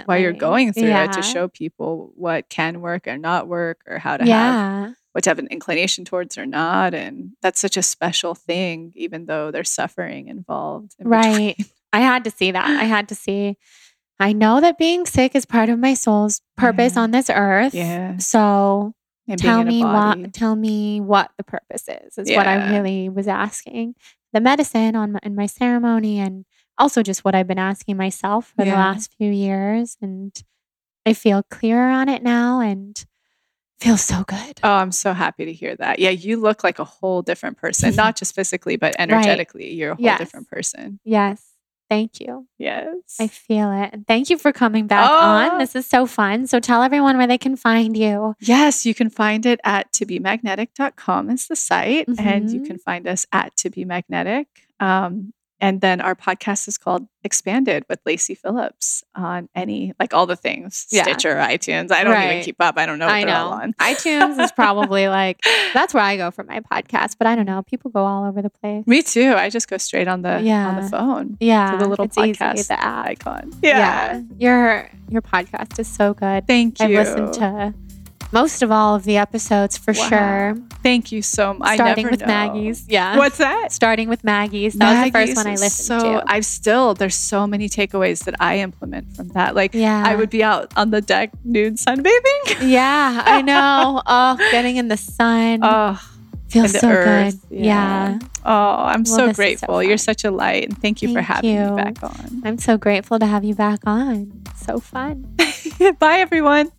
why 0.05 0.17
you're 0.17 0.33
going 0.33 0.71
through 0.73 0.89
it 1.05 1.11
to 1.13 1.21
show 1.23 1.47
people 1.47 2.11
what 2.15 2.47
can 2.49 2.79
work 2.79 3.07
or 3.07 3.17
not 3.17 3.47
work 3.47 3.81
or 3.87 3.97
how 3.97 4.17
to 4.17 4.23
have 4.23 4.29
Yeah. 4.29 4.93
What 5.17 5.23
to 5.23 5.31
have 5.31 5.39
an 5.39 5.47
inclination 5.47 6.05
towards 6.05 6.37
or 6.37 6.45
not 6.45 6.93
and 6.93 7.31
that's 7.41 7.59
such 7.59 7.75
a 7.75 7.81
special 7.81 8.35
thing 8.35 8.91
even 8.95 9.25
though 9.25 9.49
there's 9.49 9.71
suffering 9.71 10.27
involved 10.27 10.93
in 10.99 11.07
Right. 11.07 11.57
between. 11.57 11.71
I 11.91 12.01
had 12.01 12.23
to 12.25 12.29
see 12.29 12.51
that. 12.51 12.65
I 12.67 12.83
had 12.83 13.09
to 13.09 13.15
see. 13.15 13.57
I 14.19 14.31
know 14.33 14.61
that 14.61 14.77
being 14.77 15.07
sick 15.07 15.33
is 15.33 15.43
part 15.45 15.69
of 15.69 15.79
my 15.79 15.95
soul's 15.95 16.41
purpose 16.55 16.95
Yeah. 16.95 17.01
on 17.01 17.09
this 17.11 17.31
earth. 17.33 17.73
yeah 17.73 18.17
So 18.17 18.93
tell 19.37 19.63
me 19.63 19.83
what 19.83 20.33
tell 20.33 20.55
me 20.55 21.01
what 21.01 21.31
the 21.37 21.43
purpose 21.43 21.85
is 21.89 22.19
is 22.19 22.29
what 22.37 22.45
I 22.45 22.69
really 22.69 23.09
was 23.09 23.27
asking. 23.27 23.95
The 24.33 24.39
medicine 24.41 24.95
on 24.95 25.13
my, 25.13 25.19
in 25.23 25.33
my 25.33 25.47
ceremony 25.47 26.19
and 26.19 26.45
also 26.77 27.01
just 27.01 27.25
what 27.25 27.33
I've 27.33 27.47
been 27.47 27.57
asking 27.57 27.97
myself 27.97 28.53
for 28.55 28.65
the 28.65 28.71
last 28.75 29.15
few 29.17 29.31
years 29.31 29.97
and 29.99 30.31
I 31.07 31.13
feel 31.13 31.41
clearer 31.49 31.89
on 31.89 32.07
it 32.07 32.21
now 32.21 32.59
and 32.59 33.03
feels 33.79 34.01
so 34.01 34.23
good. 34.23 34.59
oh 34.63 34.71
i'm 34.73 34.91
so 34.91 35.13
happy 35.13 35.45
to 35.45 35.53
hear 35.53 35.75
that 35.75 35.99
yeah 35.99 36.09
you 36.09 36.37
look 36.37 36.63
like 36.63 36.79
a 36.79 36.83
whole 36.83 37.21
different 37.21 37.57
person 37.57 37.95
not 37.95 38.15
just 38.15 38.33
physically 38.35 38.75
but 38.75 38.95
energetically 38.99 39.73
you're 39.73 39.91
a 39.91 39.95
whole 39.95 40.03
Yes. 40.05 40.17
different 40.19 40.47
person 40.49 40.99
Yes. 41.03 41.43
Thank 41.89 42.19
you. 42.19 42.45
yes 42.57 42.87
I 43.17 43.27
feel 43.27 43.71
it. 43.71 43.91
And 43.93 44.05
thank 44.05 44.29
you 44.29 44.37
for 44.37 44.51
coming 44.51 44.87
back 44.87 45.09
Oh. 45.09 45.15
on. 45.17 45.57
This 45.57 45.73
is 45.73 45.85
so 45.87 46.05
fun. 46.05 46.45
So 46.45 46.59
tell 46.59 46.83
everyone 46.83 47.15
where 47.17 47.27
they 47.27 47.37
can 47.37 47.55
find 47.55 47.95
you. 47.95 48.35
Yes, 48.41 48.85
you 48.85 48.93
can 48.93 49.09
find 49.09 49.45
it 49.45 49.61
at 49.63 49.93
tobemagnetic.com 49.93 51.29
is 51.29 51.47
the 51.47 51.55
site. 51.55 52.07
And 52.19 52.49
you 52.51 52.59
Mhm. 52.59 52.65
can 52.67 52.77
find 52.77 53.07
us 53.07 53.25
at 53.31 53.55
To 53.57 53.69
Be 53.69 53.85
Magnetic. 53.85 54.47
Um, 54.81 55.33
and 55.59 55.81
then 55.81 56.01
our 56.01 56.15
podcast 56.15 56.67
is 56.67 56.77
called 56.77 57.07
Expanded 57.23 57.83
with 57.89 57.99
Lacy 58.05 58.35
Phillips 58.35 59.03
on 59.15 59.49
any, 59.55 59.93
like 59.99 60.13
all 60.13 60.25
the 60.25 60.35
things, 60.35 60.85
Yeah. 60.91 61.03
Stitcher, 61.03 61.35
iTunes. 61.35 61.91
I 61.91 62.03
don't 62.03 62.21
even 62.21 62.43
keep 62.43 62.55
up. 62.59 62.77
I 62.77 62.85
don't 62.85 62.99
know 62.99 63.07
what 63.07 63.15
I 63.15 63.25
they're 63.25 63.35
all 63.35 63.49
know. 63.57 63.63
on. 63.63 63.73
iTunes 63.73 64.39
is 64.39 64.51
probably 64.51 65.07
like 65.19 65.39
that's 65.73 65.93
where 65.93 66.03
I 66.03 66.15
go 66.15 66.31
for 66.31 66.43
my 66.43 66.59
podcast, 66.61 67.15
but 67.17 67.27
I 67.27 67.35
don't 67.35 67.45
know. 67.45 67.63
People 67.63 67.91
go 67.91 68.05
all 68.05 68.23
over 68.25 68.41
the 68.41 68.49
place. 68.49 68.85
Me 68.87 69.01
too. 69.01 69.33
I 69.35 69.49
just 69.49 69.67
go 69.69 69.77
straight 69.77 70.07
on 70.07 70.21
the 70.21 70.39
yeah. 70.41 70.67
on 70.69 70.81
the 70.83 70.89
phone 70.89 71.37
Yeah. 71.39 71.71
to 71.71 71.77
the 71.77 71.87
little 71.87 72.05
it's 72.05 72.17
podcast 72.17 72.55
easy, 72.55 72.67
the 72.67 72.81
app. 72.83 73.05
icon. 73.07 73.51
Yeah. 73.61 74.21
Your 74.37 74.89
your 75.09 75.21
podcast 75.21 75.79
is 75.79 75.87
so 75.87 76.13
good. 76.13 76.47
Thank 76.47 76.79
you. 76.79 76.85
I've 76.85 76.91
listened 76.91 77.33
to 77.33 77.73
most 78.31 78.61
of 78.61 78.71
all 78.71 78.95
of 78.95 79.03
the 79.03 79.17
episodes 79.17 79.77
for 79.77 79.93
Wow. 79.93 80.09
sure. 80.09 80.57
Thank 80.83 81.11
you 81.11 81.21
so 81.21 81.53
much. 81.53 81.75
Starting 81.75 81.91
I 81.93 81.95
never 81.95 82.11
with 82.11 82.19
know. 82.21 82.27
Maggie's. 82.27 82.85
Yeah. 82.87 83.17
What's 83.17 83.37
that? 83.39 83.71
Starting 83.71 84.09
with 84.09 84.23
Maggie's. 84.23 84.73
That 84.75 85.03
was 85.03 85.05
the 85.05 85.19
first 85.19 85.35
one 85.35 85.47
I 85.47 85.53
is 85.53 85.61
listened 85.61 86.01
so, 86.01 86.11
to. 86.19 86.23
I've 86.27 86.45
still 86.45 86.93
there's 86.93 87.15
so 87.15 87.47
many 87.47 87.67
takeaways 87.69 88.23
that 88.25 88.35
I 88.39 88.59
implement 88.59 89.15
from 89.15 89.29
that. 89.29 89.55
Like 89.55 89.73
yeah. 89.73 90.03
I 90.05 90.15
would 90.15 90.29
be 90.29 90.43
out 90.43 90.71
on 90.77 90.91
the 90.91 91.01
deck 91.01 91.31
nude 91.43 91.75
sunbathing. 91.77 92.61
Yeah, 92.67 93.23
I 93.25 93.41
know. 93.41 94.01
oh, 94.05 94.37
getting 94.51 94.77
in 94.77 94.87
the 94.87 94.97
sun 94.97 95.59
Oh, 95.63 95.99
feels 96.49 96.71
so 96.79 96.89
earth, 96.89 97.41
good. 97.49 97.57
yeah. 97.57 98.09
yeah. 98.13 98.19
oh, 98.45 98.51
I'm 98.85 99.03
Well, 99.03 99.05
so 99.05 99.25
is 99.25 99.29
so 99.31 99.33
grateful. 99.33 99.83
You're 99.83 99.97
such 99.97 100.23
a 100.25 100.31
light, 100.31 100.63
and 100.69 100.77
thank 100.81 101.01
you 101.01 101.13
for 101.13 101.21
having 101.21 101.51
you. 101.55 101.69
me 101.71 101.75
back 101.83 102.03
on. 102.03 102.41
I'm 102.45 102.57
so 102.57 102.77
grateful 102.77 103.19
to 103.19 103.25
have 103.25 103.43
you 103.43 103.55
back 103.55 103.79
on. 103.85 104.43
So 104.55 104.79
fun. 104.79 105.35
Bye, 105.99 106.19
everyone. 106.19 106.71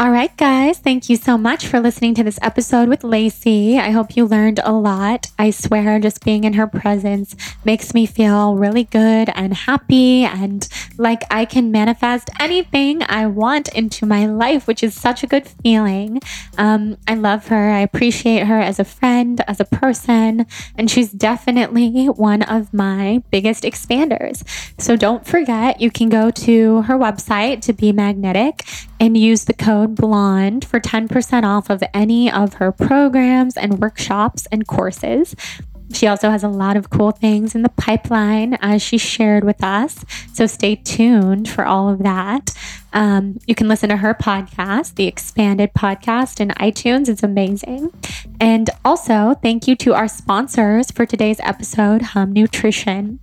All 0.00 0.12
right, 0.12 0.34
guys. 0.36 0.78
Thank 0.78 1.10
you 1.10 1.16
so 1.16 1.36
much 1.36 1.66
for 1.66 1.80
listening 1.80 2.14
to 2.14 2.22
this 2.22 2.38
episode 2.40 2.88
with 2.88 3.02
Lacy. 3.02 3.80
I 3.80 3.90
hope 3.90 4.16
you 4.16 4.26
learned 4.26 4.60
a 4.62 4.70
lot. 4.70 5.26
I 5.40 5.50
swear, 5.50 5.98
just 5.98 6.24
being 6.24 6.44
in 6.44 6.52
her 6.52 6.68
presence 6.68 7.34
makes 7.64 7.92
me 7.92 8.06
feel 8.06 8.54
really 8.54 8.84
good 8.84 9.28
and 9.34 9.52
happy 9.52 10.22
and 10.22 10.68
like 10.98 11.24
I 11.32 11.44
can 11.44 11.72
manifest 11.72 12.30
anything 12.38 13.02
I 13.08 13.26
want 13.26 13.74
into 13.74 14.06
my 14.06 14.24
life, 14.26 14.68
which 14.68 14.84
is 14.84 14.94
such 14.94 15.24
a 15.24 15.26
good 15.26 15.48
feeling. 15.48 16.20
Um, 16.58 16.96
I 17.08 17.14
love 17.14 17.48
her. 17.48 17.70
I 17.70 17.80
appreciate 17.80 18.46
her 18.46 18.60
as 18.60 18.78
a 18.78 18.84
friend, 18.84 19.42
as 19.48 19.58
a 19.58 19.64
person, 19.64 20.46
and 20.76 20.88
she's 20.88 21.10
definitely 21.10 22.06
one 22.06 22.42
of 22.42 22.72
my 22.72 23.24
biggest 23.32 23.64
expanders. 23.64 24.44
So 24.78 24.94
don't 24.94 25.26
forget, 25.26 25.80
you 25.80 25.90
can 25.90 26.08
go 26.08 26.30
to 26.30 26.82
her 26.82 26.96
website 26.96 27.62
to 27.62 27.72
be 27.72 27.90
magnetic 27.90 28.62
and 29.00 29.16
use 29.16 29.44
the 29.44 29.54
code 29.54 29.94
BLONDE 29.94 30.64
for 30.64 30.80
10% 30.80 31.44
off 31.44 31.70
of 31.70 31.82
any 31.94 32.30
of 32.30 32.54
her 32.54 32.72
programs 32.72 33.56
and 33.56 33.78
workshops 33.78 34.46
and 34.50 34.66
courses. 34.66 35.34
She 35.92 36.06
also 36.06 36.30
has 36.30 36.44
a 36.44 36.48
lot 36.48 36.76
of 36.76 36.90
cool 36.90 37.12
things 37.12 37.54
in 37.54 37.62
the 37.62 37.70
pipeline 37.70 38.54
as 38.60 38.82
she 38.82 38.98
shared 38.98 39.44
with 39.44 39.64
us. 39.64 40.04
So 40.34 40.46
stay 40.46 40.76
tuned 40.76 41.48
for 41.48 41.64
all 41.64 41.88
of 41.88 42.00
that. 42.00 42.54
Um, 42.92 43.38
you 43.46 43.54
can 43.54 43.68
listen 43.68 43.88
to 43.88 43.96
her 43.96 44.14
podcast, 44.14 44.96
the 44.96 45.06
Expanded 45.06 45.72
Podcast, 45.72 46.40
in 46.40 46.48
iTunes. 46.50 47.08
It's 47.08 47.22
amazing. 47.22 47.92
And 48.40 48.68
also, 48.84 49.34
thank 49.42 49.66
you 49.66 49.76
to 49.76 49.94
our 49.94 50.08
sponsors 50.08 50.90
for 50.90 51.06
today's 51.06 51.40
episode, 51.40 52.02
Hum 52.02 52.32
Nutrition. 52.32 53.20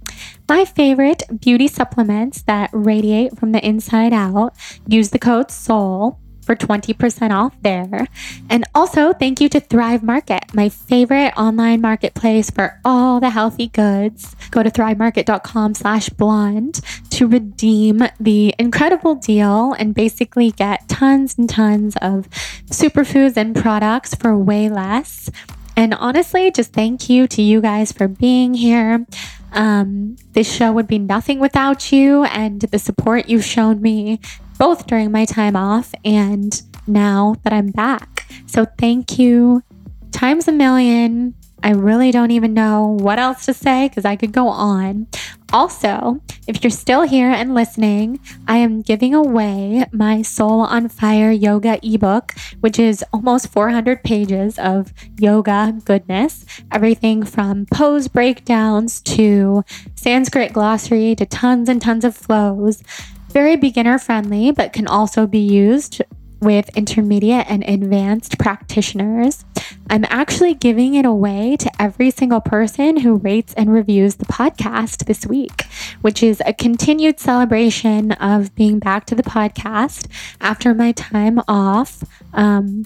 My 0.47 0.65
favorite 0.65 1.23
beauty 1.39 1.67
supplements 1.67 2.41
that 2.43 2.69
radiate 2.73 3.37
from 3.37 3.51
the 3.51 3.65
inside 3.65 4.13
out. 4.13 4.55
Use 4.87 5.09
the 5.09 5.19
code 5.19 5.51
SOUL 5.51 6.19
for 6.45 6.55
20% 6.55 7.31
off 7.31 7.55
there. 7.61 8.07
And 8.49 8.63
also, 8.75 9.13
thank 9.13 9.41
you 9.41 9.49
to 9.49 9.59
Thrive 9.59 10.03
Market, 10.03 10.53
my 10.53 10.69
favorite 10.69 11.33
online 11.35 11.81
marketplace 11.81 12.49
for 12.51 12.79
all 12.85 13.19
the 13.19 13.31
healthy 13.31 13.67
goods. 13.67 14.35
Go 14.51 14.61
to 14.61 14.69
thrivemarket.com 14.69 15.73
slash 15.73 16.09
blonde 16.09 16.81
to 17.09 17.27
redeem 17.27 18.03
the 18.19 18.53
incredible 18.59 19.15
deal 19.15 19.73
and 19.73 19.95
basically 19.95 20.51
get 20.51 20.87
tons 20.87 21.35
and 21.37 21.49
tons 21.49 21.95
of 22.01 22.29
superfoods 22.67 23.35
and 23.35 23.55
products 23.55 24.13
for 24.13 24.37
way 24.37 24.69
less. 24.69 25.29
And 25.77 25.93
honestly, 25.93 26.51
just 26.51 26.71
thank 26.71 27.09
you 27.09 27.27
to 27.27 27.41
you 27.41 27.59
guys 27.59 27.91
for 27.91 28.07
being 28.07 28.53
here. 28.53 29.05
Um, 29.53 30.17
this 30.33 30.51
show 30.51 30.71
would 30.71 30.87
be 30.87 30.99
nothing 30.99 31.39
without 31.39 31.91
you 31.91 32.25
and 32.25 32.61
the 32.61 32.79
support 32.79 33.29
you've 33.29 33.45
shown 33.45 33.81
me 33.81 34.19
both 34.57 34.87
during 34.87 35.11
my 35.11 35.25
time 35.25 35.55
off 35.55 35.93
and 36.03 36.61
now 36.87 37.35
that 37.43 37.53
I'm 37.53 37.71
back. 37.71 38.27
So 38.47 38.65
thank 38.77 39.17
you 39.17 39.63
times 40.11 40.47
a 40.47 40.51
million. 40.51 41.35
I 41.65 41.71
really 41.71 42.11
don't 42.11 42.29
even 42.29 42.53
know 42.53 42.95
what 42.99 43.17
else 43.17 43.47
to 43.47 43.53
say 43.55 43.89
because 43.89 44.05
I 44.05 44.15
could 44.15 44.31
go 44.31 44.49
on. 44.49 45.07
Also, 45.51 46.21
if 46.47 46.63
you're 46.63 46.69
still 46.69 47.01
here 47.01 47.31
and 47.31 47.55
listening, 47.55 48.19
I 48.47 48.57
am 48.57 48.83
giving 48.83 49.15
away 49.15 49.83
my 49.91 50.21
Soul 50.21 50.61
on 50.61 50.89
Fire 50.89 51.31
yoga 51.31 51.79
ebook, 51.81 52.35
which 52.59 52.77
is 52.77 53.03
almost 53.11 53.47
400 53.47 54.03
pages 54.03 54.59
of 54.59 54.93
yoga 55.17 55.73
goodness. 55.85 56.45
Everything 56.71 57.23
from 57.23 57.65
pose 57.73 58.09
breakdowns 58.09 59.01
to 59.01 59.63
Sanskrit 59.95 60.53
glossary 60.53 61.15
to 61.15 61.25
tons 61.25 61.67
and 61.67 61.81
tons 61.81 62.05
of 62.05 62.15
flows 62.15 62.83
very 63.29 63.55
beginner 63.55 63.97
friendly, 63.97 64.51
but 64.51 64.71
can 64.71 64.87
also 64.87 65.25
be 65.25 65.39
used 65.39 66.01
with 66.41 66.75
intermediate 66.77 67.45
and 67.49 67.63
advanced 67.67 68.37
practitioners. 68.37 69.45
I'm 69.89 70.05
actually 70.09 70.53
giving 70.53 70.95
it 70.95 71.05
away 71.05 71.57
to 71.57 71.71
every 71.81 72.11
single 72.11 72.41
person 72.41 72.97
who 72.97 73.17
rates 73.17 73.53
and 73.55 73.71
reviews 73.71 74.15
the 74.15 74.25
podcast 74.25 75.05
this 75.05 75.25
week, 75.25 75.63
which 76.01 76.23
is 76.23 76.41
a 76.45 76.53
continued 76.53 77.19
celebration 77.19 78.11
of 78.13 78.53
being 78.55 78.79
back 78.79 79.05
to 79.07 79.15
the 79.15 79.23
podcast 79.23 80.07
after 80.41 80.73
my 80.73 80.91
time 80.93 81.39
off. 81.47 82.03
Um, 82.33 82.85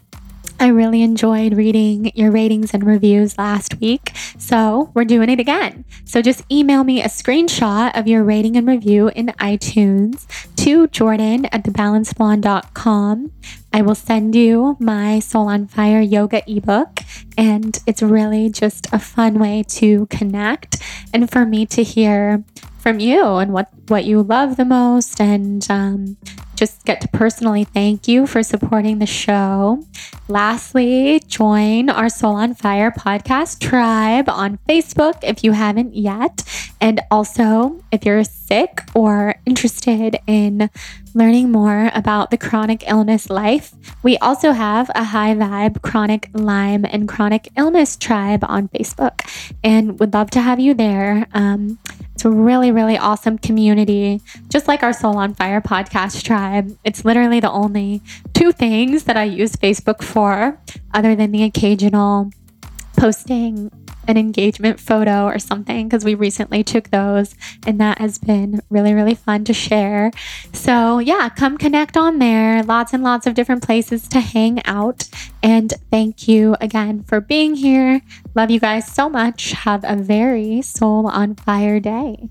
I 0.61 0.67
really 0.67 1.01
enjoyed 1.03 1.53
reading 1.53 2.11
your 2.15 2.31
ratings 2.31 2.73
and 2.73 2.85
reviews 2.85 3.37
last 3.37 3.79
week, 3.79 4.11
so 4.37 4.91
we're 4.93 5.05
doing 5.05 5.29
it 5.29 5.39
again. 5.39 5.85
So 6.03 6.21
just 6.21 6.43
email 6.51 6.83
me 6.83 7.01
a 7.01 7.07
screenshot 7.07 7.97
of 7.97 8.07
your 8.07 8.25
rating 8.25 8.57
and 8.57 8.67
review 8.67 9.07
in 9.15 9.27
iTunes 9.39 10.27
to 10.57 10.87
jordan 10.87 11.45
at 11.45 11.63
thebalancedblonde.com. 11.63 13.31
I 13.71 13.81
will 13.81 13.95
send 13.95 14.35
you 14.35 14.75
my 14.81 15.19
Soul 15.19 15.47
on 15.47 15.67
Fire 15.67 16.01
yoga 16.01 16.43
ebook, 16.45 16.99
and 17.37 17.79
it's 17.87 18.01
really 18.01 18.49
just 18.49 18.87
a 18.91 18.99
fun 18.99 19.39
way 19.39 19.63
to 19.69 20.07
connect 20.07 20.83
and 21.13 21.31
for 21.31 21.45
me 21.45 21.65
to 21.67 21.83
hear 21.83 22.43
from 22.79 22.99
you 22.99 23.23
and 23.35 23.53
what, 23.53 23.69
what 23.87 24.03
you 24.03 24.21
love 24.21 24.57
the 24.57 24.65
most 24.65 25.21
and 25.21 25.65
um, 25.69 26.17
just 26.59 26.83
get 26.83 26.99
to 26.99 27.07
personally 27.07 27.63
thank 27.63 28.05
you 28.05 28.27
for 28.27 28.43
supporting 28.43 28.99
the 28.99 29.05
show. 29.05 29.81
Lastly, 30.27 31.21
join 31.25 31.89
our 31.89 32.09
Soul 32.09 32.35
on 32.35 32.53
Fire 32.53 32.91
podcast 32.91 33.59
tribe 33.61 34.27
on 34.27 34.59
Facebook 34.67 35.19
if 35.23 35.41
you 35.41 35.53
haven't 35.53 35.95
yet. 35.95 36.43
And 36.81 36.99
also, 37.09 37.81
if 37.93 38.03
you're 38.03 38.25
sick 38.25 38.81
or 38.93 39.35
interested 39.45 40.17
in 40.27 40.69
learning 41.13 41.49
more 41.49 41.91
about 41.95 42.29
the 42.29 42.37
chronic 42.37 42.83
illness 42.89 43.29
life, 43.29 43.73
we 44.03 44.17
also 44.17 44.51
have 44.51 44.91
a 44.95 45.05
high 45.05 45.33
vibe 45.35 45.81
chronic 45.81 46.29
Lyme 46.33 46.83
and 46.83 47.07
chronic 47.07 47.47
illness 47.55 47.95
tribe 47.95 48.43
on 48.43 48.67
Facebook 48.67 49.21
and 49.63 49.97
would 49.97 50.13
love 50.13 50.29
to 50.31 50.41
have 50.41 50.59
you 50.59 50.73
there. 50.73 51.25
Um, 51.33 51.79
it's 52.19 52.25
a 52.25 52.29
really, 52.29 52.69
really 52.69 52.97
awesome 52.97 53.37
community, 53.37 54.19
just 54.49 54.67
like 54.67 54.83
our 54.83 54.91
Soul 54.91 55.15
on 55.15 55.33
Fire 55.33 55.61
podcast 55.61 56.21
tribe. 56.21 56.77
It's 56.83 57.05
literally 57.05 57.39
the 57.39 57.49
only 57.49 58.01
two 58.33 58.51
things 58.51 59.05
that 59.05 59.15
I 59.15 59.23
use 59.23 59.53
Facebook 59.53 60.03
for, 60.03 60.59
other 60.93 61.15
than 61.15 61.31
the 61.31 61.43
occasional 61.43 62.29
posting 62.97 63.71
an 64.09 64.17
engagement 64.17 64.79
photo 64.79 65.25
or 65.25 65.37
something 65.37 65.87
because 65.87 66.03
we 66.03 66.15
recently 66.15 66.63
took 66.63 66.89
those 66.89 67.35
and 67.65 67.79
that 67.79 67.99
has 67.99 68.17
been 68.17 68.59
really, 68.69 68.93
really 68.93 69.13
fun 69.13 69.43
to 69.45 69.53
share. 69.53 70.11
So, 70.51 70.97
yeah, 70.97 71.29
come 71.29 71.59
connect 71.59 71.95
on 71.95 72.17
there. 72.17 72.63
Lots 72.63 72.91
and 72.91 73.03
lots 73.03 73.27
of 73.27 73.35
different 73.35 73.63
places 73.63 74.07
to 74.09 74.19
hang 74.19 74.65
out. 74.65 75.07
And 75.43 75.71
thank 75.91 76.27
you 76.27 76.57
again 76.59 77.03
for 77.03 77.21
being 77.21 77.53
here. 77.53 78.01
Love 78.33 78.49
you 78.49 78.59
guys 78.59 78.91
so 78.91 79.09
much. 79.09 79.51
Have 79.51 79.83
a 79.83 79.95
very 79.95 80.63
soul 80.63 81.05
on 81.07 81.35
fire 81.35 81.79
day. 81.79 82.29